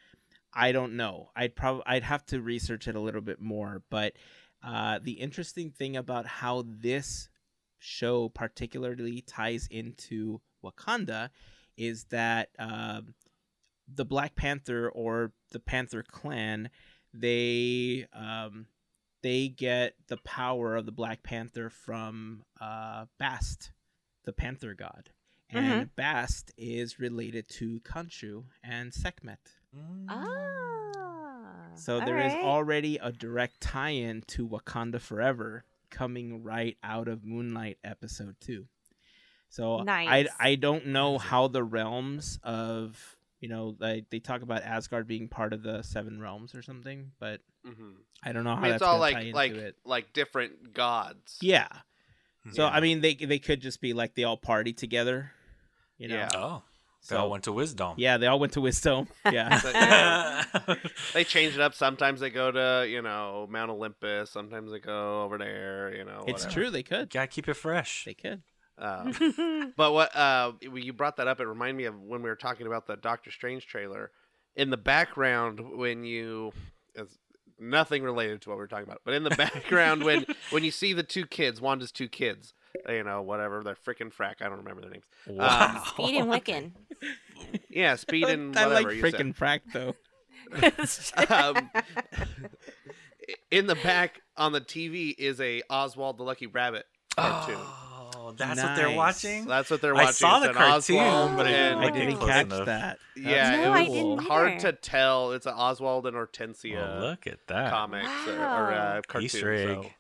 I 0.53 0.73
don't 0.73 0.97
know. 0.97 1.31
I'd 1.37 1.55
probably 1.55 1.83
I'd 1.87 2.03
have 2.05 2.25
to 2.27 2.41
research 2.41 2.89
it 2.89 2.97
a 2.97 3.01
little 3.01 3.21
bit 3.21 3.41
more. 3.41 3.83
But 3.91 4.15
uh, 4.65 4.99
the 5.03 5.13
interesting 5.13 5.71
thing 5.71 5.97
about 5.97 6.27
how 6.27 6.65
this 6.67 7.29
show 7.79 8.29
particularly 8.31 9.21
ties 9.21 9.69
into 9.71 10.41
Wakanda 10.65 11.29
is 11.77 12.05
that 12.05 12.49
um, 12.59 13.15
the 13.87 14.05
Black 14.07 14.35
Panther 14.35 14.89
or 14.89 15.33
the 15.51 15.61
Panther 15.61 16.03
Clan, 16.03 16.71
they 17.13 18.07
um, 18.13 18.67
they 19.23 19.49
get 19.49 19.95
the 20.09 20.19
power 20.19 20.77
of 20.77 20.87
the 20.87 20.93
Black 20.93 21.23
Panther 21.23 21.71
from 21.71 22.45
uh, 22.61 23.07
Bast, 23.19 23.73
the 24.25 24.33
Panther 24.33 24.75
god, 24.75 25.11
and 25.51 25.95
Bast 25.97 26.53
is 26.57 26.99
related 26.99 27.49
to 27.49 27.81
Khonshu 27.81 28.45
and 28.63 28.93
Sekhmet. 28.93 29.39
Ah. 30.09 30.37
So 31.75 32.01
there 32.01 32.19
is 32.19 32.33
alright. 32.33 32.45
already 32.45 32.97
a 32.97 33.13
direct 33.13 33.61
tie-in 33.61 34.23
to 34.29 34.49
Wakanda 34.49 35.01
Forever 35.01 35.65
coming 35.91 36.43
right 36.43 36.77
out 36.83 37.09
of 37.09 37.25
Moon 37.25 37.53
Knight 37.53 37.79
episode 37.85 38.37
two. 38.41 38.67
So 39.49 39.85
I 39.87 40.27
I 40.39 40.55
don't 40.57 40.87
know 40.87 41.19
how 41.19 41.49
the 41.49 41.63
realms 41.63 42.39
of 42.43 43.17
you 43.47 43.53
know 43.55 43.77
like 43.79 44.11
they 44.11 44.19
talk 44.19 44.43
about 44.43 44.63
Asgard 44.65 45.07
being 45.07 45.29
part 45.29 45.53
of 45.53 45.63
the 45.63 45.83
seven 45.83 46.21
realms 46.21 46.53
or 46.57 46.63
something, 46.63 47.13
but 47.21 47.41
hmm 47.65 47.93
I 48.25 48.33
don't 48.33 48.43
know 48.43 48.51
how 48.51 48.57
I 48.57 48.61
mean, 48.63 48.71
that's 48.73 48.83
it's 48.83 48.89
all 48.89 48.99
gonna 48.99 49.13
tie 49.13 49.19
like 49.19 49.27
into 49.27 49.37
like 49.37 49.53
it. 49.53 49.77
like 49.85 50.13
different 50.13 50.73
gods. 50.75 51.39
Yeah. 51.41 51.69
So 52.53 52.65
Yeah. 52.65 52.71
I 52.71 52.81
mean 52.81 53.03
they 53.03 53.15
they 53.15 53.39
could 53.39 53.61
just 53.61 53.81
be 53.81 53.93
like 53.93 54.17
they 54.17 54.25
all 54.25 54.37
party 54.37 54.73
together, 54.73 55.31
you 55.97 56.09
know. 56.09 56.17
Yeah. 56.17 56.29
Oh, 56.35 56.63
they 57.09 57.15
So 57.15 57.19
all 57.19 57.31
went 57.31 57.45
to 57.45 57.53
Wisdome. 57.53 57.95
yeah, 57.99 58.17
they 58.19 58.27
all 58.27 58.41
went 58.41 58.55
to 58.55 58.61
Wisdome. 58.61 59.07
Yeah. 59.31 59.59
So, 59.61 59.71
yeah. 59.71 60.45
They 61.15 61.23
change 61.23 61.55
it 61.55 61.61
up. 61.61 61.73
Sometimes 61.75 62.19
they 62.19 62.31
go 62.31 62.51
to 62.51 62.85
you 62.89 63.01
know 63.01 63.47
Mount 63.49 63.71
Olympus. 63.71 64.29
Sometimes 64.31 64.73
they 64.73 64.81
go 64.81 65.23
over 65.23 65.39
there. 65.39 65.95
You 65.97 66.05
know. 66.05 66.25
it's 66.27 66.43
whatever. 66.45 66.51
true 66.53 66.71
they 66.71 66.83
could. 66.83 67.11
Gotta 67.11 67.29
keep 67.29 67.49
it 67.49 67.55
fresh. 67.55 68.05
They 68.07 68.15
could. 68.15 68.43
Um, 68.79 69.73
but 69.77 69.93
what 69.93 70.15
uh, 70.15 70.53
you 70.61 70.93
brought 70.93 71.17
that 71.17 71.29
up, 71.29 71.41
it 71.41 71.47
reminded 71.47 71.77
me 71.77 71.85
of 71.85 72.01
when 72.01 72.23
we 72.23 72.29
were 72.29 72.37
talking 72.37 72.67
about 72.67 72.87
the 72.87 72.97
Doctor 72.97 73.31
Strange 73.31 73.67
trailer. 73.67 74.11
In 74.55 74.71
the 74.71 74.77
background, 74.77 75.61
when 75.77 76.05
you 76.05 76.53
it's 76.95 77.19
nothing 77.59 78.03
related 78.03 78.43
to 78.43 78.49
what 78.49 78.57
we 78.57 78.61
were 78.61 78.69
talking 78.69 78.87
about, 78.87 79.03
but 79.05 79.15
in 79.15 79.23
the 79.23 79.31
background, 79.31 80.03
when 80.03 80.25
when 80.51 80.65
you 80.65 80.71
see 80.71 80.93
the 80.93 81.03
two 81.03 81.27
kids, 81.27 81.61
Wanda's 81.61 81.93
two 81.93 82.09
kids, 82.09 82.55
you 82.89 83.03
know, 83.03 83.23
whatever 83.23 83.63
they're 83.63 83.75
freaking 83.77 84.13
frack, 84.13 84.37
I 84.41 84.49
don't 84.49 84.59
remember 84.59 84.83
their 84.83 84.91
names. 84.91 85.05
Wow. 85.27 85.83
Speed 85.89 86.17
and 86.17 86.29
Wiccan. 86.29 86.73
Yeah, 87.69 87.97
Speed 87.97 88.29
and 88.29 88.57
I 88.57 88.67
like 88.67 88.87
freaking 88.87 89.37
frack 89.37 89.61
though. 89.73 89.95
um, 91.29 91.71
in 93.51 93.67
the 93.67 93.75
back 93.77 94.21
on 94.37 94.53
the 94.53 94.61
TV 94.61 95.15
is 95.19 95.41
a 95.41 95.63
Oswald 95.69 96.19
the 96.19 96.23
Lucky 96.23 96.47
Rabbit 96.47 96.87
cartoon. 97.17 97.59
Oh, 98.29 98.33
that's 98.33 98.63
what 98.63 98.75
they're 98.77 98.91
watching. 98.97 99.45
That's 99.47 99.71
what 99.71 99.81
they're 99.81 99.95
watching. 99.95 100.09
I 100.09 100.11
saw 100.13 100.39
It's 100.39 100.47
the 100.49 100.53
cartoon, 100.55 100.97
Oswald 100.99 101.37
but 101.37 101.47
I 101.47 101.51
didn't 101.53 101.79
I 101.79 101.91
didn't 101.91 102.19
catch 102.19 102.47
enough. 102.47 102.67
that. 102.67 102.99
Yeah, 103.17 103.51
No, 103.57 103.63
it 103.63 103.67
I 103.77 103.81
was 103.83 103.89
didn't 103.89 104.19
hard 104.19 104.53
either. 104.53 104.73
to 104.73 104.79
tell. 104.79 105.33
It's 105.33 105.47
an 105.47 105.55
Oswald 105.55 106.07
and 106.07 106.17
Ortensia 106.17 106.97
Oh, 106.97 107.01
look 107.01 107.27
at 107.27 107.47
that. 107.47 107.71
comics 107.71 108.09
or, 108.27 108.39
or 108.39 108.73
uh, 108.73 109.01
cartoon. 109.07 109.25
Easter 109.27 109.53
egg. 109.55 109.69
So, 109.85 109.91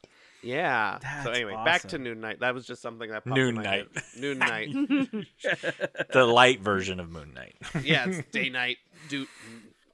yeah. 0.42 0.98
That's 1.02 1.24
so 1.24 1.30
anyway, 1.30 1.54
back 1.64 1.82
to 1.82 1.86
awesome. 1.88 2.02
Noon 2.04 2.20
Night. 2.20 2.40
That 2.40 2.54
was 2.54 2.66
just 2.66 2.82
something 2.82 3.10
that 3.10 3.24
popped 3.24 3.36
Noon 3.36 3.48
in 3.50 3.54
my 3.56 3.62
Night. 3.62 3.86
head. 3.94 4.02
Noon 4.20 4.38
Night. 4.38 4.68
the 6.12 6.24
light 6.24 6.60
version 6.60 7.00
of 7.00 7.10
Moon 7.10 7.32
Knight. 7.34 7.56
yeah, 7.84 8.06
it's 8.08 8.28
day 8.30 8.48
night, 8.50 8.76
do, 9.08 9.26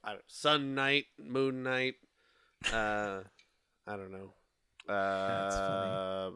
I 0.03 0.11
don't, 0.11 0.21
sun 0.27 0.75
night, 0.75 1.05
moon 1.17 1.63
night. 1.63 1.95
Uh, 2.71 3.19
I 3.87 3.95
don't 3.95 4.11
know. 4.11 4.33
Uh, 4.93 6.29
funny. 6.29 6.35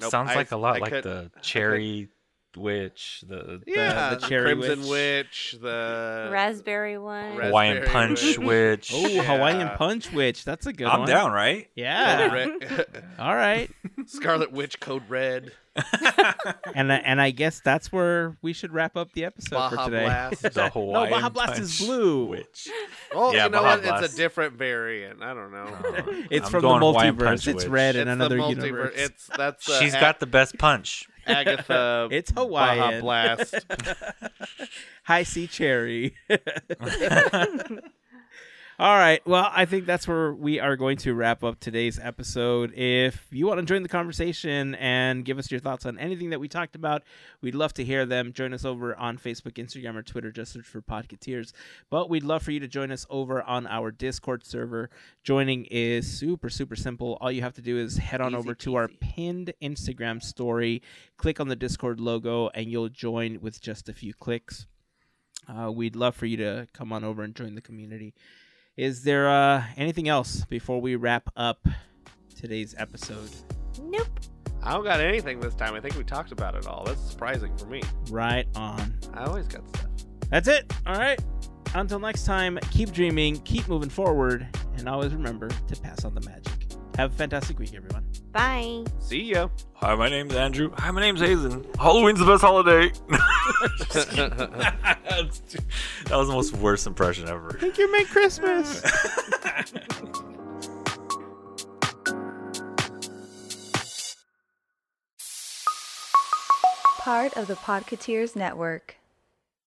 Nope, 0.00 0.10
Sounds 0.10 0.30
I- 0.30 0.34
like 0.34 0.50
a 0.52 0.56
lot 0.56 0.76
I 0.76 0.78
like 0.80 0.90
could- 0.92 1.04
the 1.04 1.30
cherry 1.42 2.08
witch, 2.56 3.24
the 3.28 3.62
yeah, 3.66 4.14
the 4.14 4.26
Cherry 4.26 4.54
Crimson 4.54 4.80
Witch. 4.80 4.88
Witch, 4.88 5.56
the 5.60 6.28
Raspberry 6.32 6.98
one. 6.98 7.36
Ras- 7.36 7.46
Hawaiian 7.48 7.76
Raspberry 7.78 7.92
Punch 8.06 8.22
Witch. 8.38 8.38
witch. 8.38 8.92
Oh, 8.94 9.06
Yeah. 9.08 9.22
Hawaiian 9.22 9.68
Punch 9.76 10.12
Witch. 10.12 10.44
That's 10.44 10.66
a 10.66 10.72
good 10.72 10.86
I'm 10.86 11.00
one. 11.00 11.08
down, 11.08 11.32
right? 11.32 11.68
Yeah. 11.74 12.32
Red- 12.32 13.04
All 13.18 13.34
right. 13.34 13.70
Scarlet 14.06 14.52
Witch 14.52 14.80
Code 14.80 15.02
Red, 15.08 15.52
And 16.74 16.92
I- 16.92 16.96
and 17.04 17.20
I 17.20 17.30
guess 17.30 17.60
that's 17.64 17.92
where 17.92 18.36
we 18.42 18.52
should 18.52 18.72
wrap 18.72 18.96
up 18.96 19.12
the 19.12 19.24
episode 19.24 19.70
for 19.70 19.76
today. 19.84 20.04
Blast. 20.04 20.42
The 20.42 20.70
Hawaiian 20.70 21.10
Baja 21.10 21.28
Blast 21.28 21.60
is 21.60 21.78
blue. 21.80 22.24
Witch. 22.26 22.68
Oh, 23.12 23.32
Yeah, 23.32 23.44
you 23.44 23.50
know 23.50 23.62
Baja 23.62 23.90
what? 23.92 24.04
It's 24.04 24.14
a 24.14 24.16
different 24.16 24.54
variant. 24.54 25.22
I 25.22 25.34
don't 25.34 25.52
know. 25.52 25.68
It's 26.30 26.46
I'm 26.46 26.50
from 26.50 26.62
the 26.62 26.78
Hawaiian 26.78 27.16
Punch 27.16 27.40
multiverse. 27.42 27.48
It's 27.48 27.64
Witch. 27.64 27.68
red 27.68 27.96
in 27.96 28.08
another 28.08 28.38
multiverse. 28.38 28.64
universe. 28.64 28.92
It's 28.96 29.26
that's 29.36 29.68
uh, 29.68 29.78
She's 29.80 29.94
Ag- 29.94 30.00
got 30.00 30.20
the 30.20 30.26
best 30.26 30.58
punch. 30.58 31.08
Agatha. 31.30 32.08
It's 32.12 32.32
Baja 32.32 32.46
Hawaiian. 32.46 33.00
Blast. 33.00 33.54
Hi-C 35.04 35.46
Cherry. 35.46 36.14
All 38.80 38.96
right. 38.96 39.20
Well, 39.26 39.46
I 39.52 39.66
think 39.66 39.84
that's 39.84 40.08
where 40.08 40.32
we 40.32 40.58
are 40.58 40.74
going 40.74 40.96
to 40.98 41.12
wrap 41.12 41.44
up 41.44 41.60
today's 41.60 41.98
episode. 41.98 42.72
If 42.72 43.26
you 43.30 43.46
want 43.46 43.60
to 43.60 43.66
join 43.66 43.82
the 43.82 43.90
conversation 43.90 44.74
and 44.76 45.22
give 45.22 45.38
us 45.38 45.50
your 45.50 45.60
thoughts 45.60 45.84
on 45.84 45.98
anything 45.98 46.30
that 46.30 46.40
we 46.40 46.48
talked 46.48 46.74
about, 46.74 47.02
we'd 47.42 47.54
love 47.54 47.74
to 47.74 47.84
hear 47.84 48.06
them. 48.06 48.32
Join 48.32 48.54
us 48.54 48.64
over 48.64 48.96
on 48.96 49.18
Facebook, 49.18 49.62
Instagram, 49.62 49.96
or 49.96 50.02
Twitter. 50.02 50.32
Just 50.32 50.54
search 50.54 50.64
for 50.64 50.80
Podcateers. 50.80 51.52
But 51.90 52.08
we'd 52.08 52.24
love 52.24 52.42
for 52.42 52.52
you 52.52 52.60
to 52.60 52.66
join 52.66 52.90
us 52.90 53.04
over 53.10 53.42
on 53.42 53.66
our 53.66 53.90
Discord 53.90 54.46
server. 54.46 54.88
Joining 55.24 55.66
is 55.66 56.10
super, 56.10 56.48
super 56.48 56.74
simple. 56.74 57.18
All 57.20 57.30
you 57.30 57.42
have 57.42 57.52
to 57.56 57.62
do 57.62 57.76
is 57.76 57.98
head 57.98 58.22
on 58.22 58.32
Easy 58.32 58.38
over 58.38 58.54
to 58.54 58.76
our 58.76 58.88
pinned 58.88 59.52
Instagram 59.62 60.22
story, 60.22 60.80
click 61.18 61.38
on 61.38 61.48
the 61.48 61.54
Discord 61.54 62.00
logo, 62.00 62.48
and 62.54 62.68
you'll 62.68 62.88
join 62.88 63.42
with 63.42 63.60
just 63.60 63.90
a 63.90 63.92
few 63.92 64.14
clicks. 64.14 64.64
Uh, 65.46 65.70
we'd 65.70 65.96
love 65.96 66.14
for 66.14 66.24
you 66.24 66.38
to 66.38 66.66
come 66.72 66.94
on 66.94 67.04
over 67.04 67.22
and 67.22 67.34
join 67.34 67.54
the 67.54 67.60
community. 67.60 68.14
Is 68.80 69.02
there 69.02 69.28
uh, 69.28 69.62
anything 69.76 70.08
else 70.08 70.46
before 70.46 70.80
we 70.80 70.96
wrap 70.96 71.30
up 71.36 71.68
today's 72.34 72.74
episode? 72.78 73.28
Nope. 73.78 74.08
I 74.62 74.72
don't 74.72 74.84
got 74.84 75.00
anything 75.00 75.38
this 75.38 75.54
time. 75.54 75.74
I 75.74 75.80
think 75.80 75.98
we 75.98 76.02
talked 76.02 76.32
about 76.32 76.54
it 76.54 76.66
all. 76.66 76.84
That's 76.84 77.10
surprising 77.10 77.54
for 77.58 77.66
me. 77.66 77.82
Right 78.08 78.46
on. 78.54 78.98
I 79.12 79.24
always 79.24 79.48
got 79.48 79.68
stuff. 79.68 79.90
That's 80.30 80.48
it. 80.48 80.72
All 80.86 80.94
right. 80.94 81.20
Until 81.74 81.98
next 81.98 82.24
time, 82.24 82.58
keep 82.70 82.90
dreaming, 82.90 83.40
keep 83.40 83.68
moving 83.68 83.90
forward, 83.90 84.48
and 84.78 84.88
always 84.88 85.12
remember 85.12 85.50
to 85.50 85.76
pass 85.82 86.06
on 86.06 86.14
the 86.14 86.22
magic. 86.22 86.59
Have 86.96 87.12
a 87.12 87.16
fantastic 87.16 87.58
week, 87.58 87.74
everyone. 87.74 88.04
Bye. 88.32 88.84
See 88.98 89.22
ya. 89.22 89.48
Hi, 89.74 89.94
my 89.94 90.08
name's 90.08 90.34
Andrew. 90.34 90.70
Hi, 90.76 90.90
my 90.90 91.00
name's 91.00 91.20
Hazen. 91.20 91.64
Halloween's 91.78 92.18
the 92.18 92.26
best 92.26 92.42
holiday. 92.42 92.88
that 96.04 96.10
was 96.10 96.28
the 96.28 96.34
most 96.34 96.54
worst 96.56 96.86
impression 96.86 97.28
ever. 97.28 97.56
Thank 97.60 97.78
you, 97.78 97.90
Merry 97.90 98.04
Christmas. 98.04 98.82
Part 106.98 107.36
of 107.36 107.46
the 107.46 107.54
Podcateers 107.54 108.36
Network. 108.36 108.99